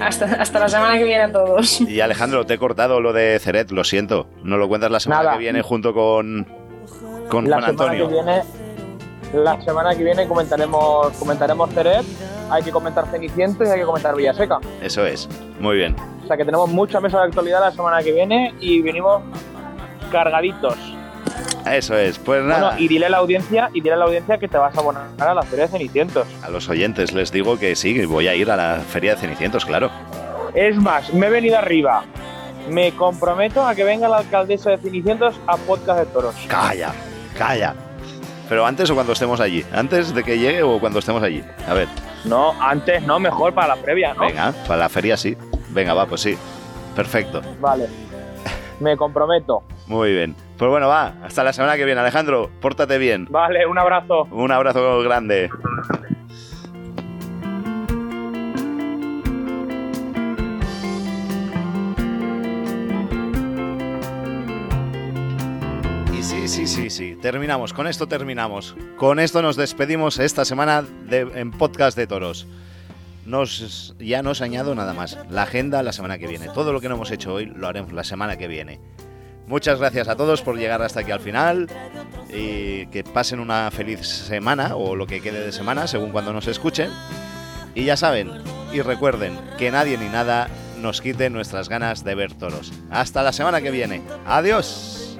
Hasta, 0.00 0.24
hasta 0.40 0.58
la 0.60 0.68
semana 0.68 0.96
que 0.98 1.04
viene 1.04 1.22
a 1.24 1.32
todos. 1.32 1.80
Y 1.80 2.00
Alejandro, 2.00 2.44
te 2.46 2.54
he 2.54 2.58
cortado 2.58 3.00
lo 3.00 3.12
de 3.12 3.38
Ceret, 3.40 3.70
lo 3.70 3.84
siento. 3.84 4.26
No 4.42 4.56
lo 4.56 4.68
cuentas 4.68 4.90
la 4.90 5.00
semana 5.00 5.22
Nada. 5.22 5.32
que 5.34 5.38
viene 5.40 5.62
junto 5.62 5.92
con, 5.92 6.46
con 7.28 7.48
La 7.48 7.58
Juan 7.60 7.66
semana 7.76 7.92
Antonio. 7.92 8.08
que 8.08 8.14
viene, 8.14 8.42
la 9.34 9.60
semana 9.60 9.94
que 9.94 10.04
viene 10.04 10.26
comentaremos, 10.26 11.12
comentaremos 11.18 11.70
Ceret, 11.74 12.04
hay 12.50 12.62
que 12.62 12.70
comentar 12.70 13.06
Ceniciento 13.10 13.64
y 13.64 13.68
hay 13.68 13.80
que 13.80 13.84
comentar 13.86 14.14
Villaseca. 14.16 14.58
Eso 14.82 15.04
es. 15.04 15.28
Muy 15.60 15.76
bien. 15.76 15.94
O 16.24 16.26
sea 16.26 16.36
que 16.36 16.44
tenemos 16.44 16.68
mucha 16.70 17.00
mesa 17.00 17.18
de 17.20 17.24
actualidad 17.24 17.60
la 17.60 17.70
semana 17.72 18.02
que 18.02 18.12
viene 18.12 18.54
y 18.60 18.80
venimos 18.82 19.22
cargaditos. 20.12 20.76
Eso 21.76 21.96
es. 21.96 22.18
Pues 22.18 22.42
nada. 22.44 22.68
Bueno, 22.70 22.80
y 22.82 22.88
dile 22.88 23.06
a 23.06 23.10
la 23.10 23.18
audiencia, 23.18 23.70
y 23.72 23.80
dile 23.80 23.94
a 23.94 23.96
la 23.98 24.04
audiencia 24.06 24.38
que 24.38 24.48
te 24.48 24.58
vas 24.58 24.76
a 24.76 24.80
abonar 24.80 25.06
a 25.18 25.34
la 25.34 25.42
feria 25.42 25.66
de 25.66 25.72
Cenicientos. 25.72 26.26
A 26.42 26.50
los 26.50 26.68
oyentes 26.68 27.12
les 27.12 27.30
digo 27.32 27.58
que 27.58 27.74
sí, 27.76 27.94
que 27.94 28.06
voy 28.06 28.28
a 28.28 28.34
ir 28.34 28.50
a 28.50 28.56
la 28.56 28.76
feria 28.80 29.14
de 29.14 29.20
Cenicientos, 29.20 29.64
claro. 29.64 29.90
Es 30.54 30.76
más, 30.76 31.12
me 31.12 31.26
he 31.26 31.30
venido 31.30 31.58
arriba. 31.58 32.04
Me 32.70 32.92
comprometo 32.92 33.66
a 33.66 33.74
que 33.74 33.84
venga 33.84 34.08
la 34.08 34.18
alcaldesa 34.18 34.70
de 34.70 34.78
Cenicientos 34.78 35.34
a 35.46 35.56
podcast 35.56 36.00
de 36.00 36.06
toros. 36.06 36.34
Calla, 36.48 36.92
calla. 37.36 37.74
Pero 38.48 38.64
antes 38.66 38.88
o 38.90 38.94
cuando 38.94 39.12
estemos 39.12 39.40
allí. 39.40 39.64
Antes 39.72 40.14
de 40.14 40.24
que 40.24 40.38
llegue 40.38 40.62
o 40.62 40.78
cuando 40.80 40.98
estemos 40.98 41.22
allí. 41.22 41.42
A 41.68 41.74
ver, 41.74 41.88
No, 42.24 42.52
antes 42.62 43.02
no, 43.02 43.18
mejor 43.20 43.52
para 43.54 43.68
la 43.68 43.76
previa, 43.76 44.14
¿no? 44.14 44.20
venga, 44.20 44.52
para 44.66 44.80
la 44.80 44.88
feria 44.88 45.16
sí. 45.16 45.36
Venga, 45.70 45.92
va, 45.94 46.06
pues 46.06 46.22
sí. 46.22 46.36
Perfecto. 46.96 47.42
Vale. 47.60 47.86
Me 48.80 48.96
comprometo. 48.96 49.62
Muy 49.86 50.12
bien. 50.12 50.34
Pues 50.58 50.68
bueno, 50.70 50.88
va. 50.88 51.14
Hasta 51.22 51.44
la 51.44 51.52
semana 51.52 51.76
que 51.76 51.84
viene, 51.84 52.00
Alejandro. 52.00 52.50
Pórtate 52.60 52.98
bien. 52.98 53.26
Vale, 53.30 53.64
un 53.66 53.78
abrazo. 53.78 54.24
Un 54.32 54.50
abrazo 54.50 55.00
grande. 55.02 55.48
Sí, 66.20 66.46
sí, 66.48 66.66
sí, 66.66 66.90
sí. 66.90 67.16
Terminamos. 67.20 67.72
Con 67.72 67.86
esto 67.86 68.06
terminamos. 68.06 68.76
Con 68.96 69.18
esto 69.18 69.40
nos 69.40 69.56
despedimos 69.56 70.18
esta 70.18 70.44
semana 70.44 70.82
de- 70.82 71.30
en 71.34 71.50
Podcast 71.52 71.96
de 71.96 72.06
Toros. 72.06 72.46
Nos, 73.24 73.94
ya 73.98 74.22
no 74.22 74.30
os 74.30 74.40
añado 74.42 74.74
nada 74.74 74.92
más. 74.94 75.18
La 75.30 75.42
agenda 75.42 75.82
la 75.82 75.92
semana 75.92 76.18
que 76.18 76.26
viene. 76.26 76.48
Todo 76.52 76.72
lo 76.72 76.80
que 76.80 76.88
no 76.88 76.96
hemos 76.96 77.10
hecho 77.10 77.34
hoy 77.34 77.46
lo 77.46 77.66
haremos 77.68 77.92
la 77.92 78.04
semana 78.04 78.36
que 78.36 78.48
viene. 78.48 78.80
Muchas 79.48 79.78
gracias 79.78 80.08
a 80.08 80.16
todos 80.16 80.42
por 80.42 80.58
llegar 80.58 80.82
hasta 80.82 81.00
aquí 81.00 81.10
al 81.10 81.20
final 81.20 81.68
y 82.28 82.86
que 82.88 83.02
pasen 83.02 83.40
una 83.40 83.70
feliz 83.70 84.06
semana 84.06 84.76
o 84.76 84.94
lo 84.94 85.06
que 85.06 85.22
quede 85.22 85.40
de 85.40 85.52
semana 85.52 85.86
según 85.86 86.10
cuando 86.10 86.34
nos 86.34 86.46
escuchen. 86.46 86.90
Y 87.74 87.84
ya 87.84 87.96
saben, 87.96 88.30
y 88.72 88.82
recuerden 88.82 89.38
que 89.56 89.70
nadie 89.70 89.96
ni 89.96 90.08
nada 90.08 90.48
nos 90.80 91.00
quite 91.00 91.30
nuestras 91.30 91.68
ganas 91.68 92.04
de 92.04 92.14
ver 92.14 92.34
toros. 92.34 92.72
Hasta 92.90 93.22
la 93.22 93.32
semana 93.32 93.60
que 93.62 93.70
viene. 93.70 94.02
Adiós. 94.26 95.16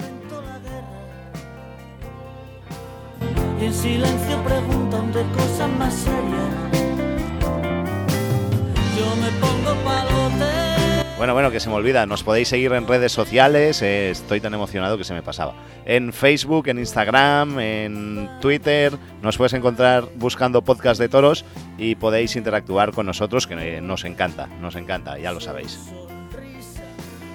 Bueno, 11.19 11.33
bueno, 11.33 11.51
que 11.51 11.59
se 11.59 11.67
me 11.67 11.75
olvida, 11.75 12.05
nos 12.05 12.23
podéis 12.23 12.47
seguir 12.47 12.71
en 12.71 12.87
redes 12.87 13.11
sociales, 13.11 13.81
eh, 13.81 14.09
estoy 14.09 14.39
tan 14.39 14.53
emocionado 14.53 14.97
que 14.97 15.03
se 15.03 15.13
me 15.13 15.21
pasaba. 15.21 15.53
En 15.83 16.13
Facebook, 16.13 16.69
en 16.69 16.79
Instagram, 16.79 17.59
en 17.59 18.29
Twitter, 18.39 18.93
nos 19.21 19.35
puedes 19.35 19.51
encontrar 19.51 20.05
buscando 20.15 20.61
podcast 20.61 20.97
de 20.97 21.09
toros 21.09 21.43
y 21.77 21.95
podéis 21.95 22.37
interactuar 22.37 22.93
con 22.93 23.05
nosotros, 23.05 23.47
que 23.47 23.55
eh, 23.55 23.81
nos 23.81 24.05
encanta, 24.05 24.47
nos 24.61 24.77
encanta, 24.77 25.19
ya 25.19 25.33
lo 25.33 25.41
sabéis. 25.41 25.77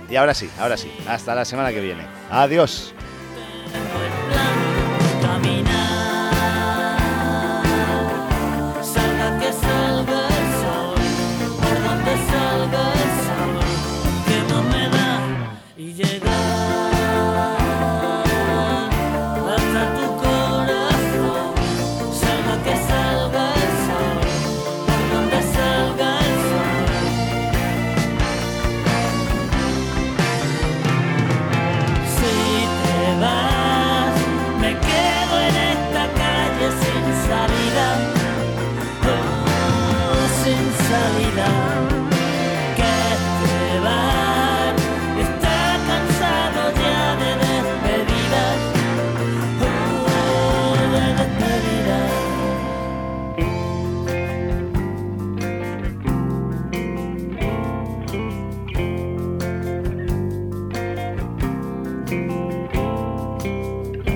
Y 0.08 0.16
ahora 0.16 0.32
sí, 0.32 0.48
ahora 0.58 0.78
sí, 0.78 0.90
hasta 1.06 1.34
la 1.34 1.44
semana 1.44 1.70
que 1.70 1.82
viene. 1.82 2.06
Adiós. 2.30 2.94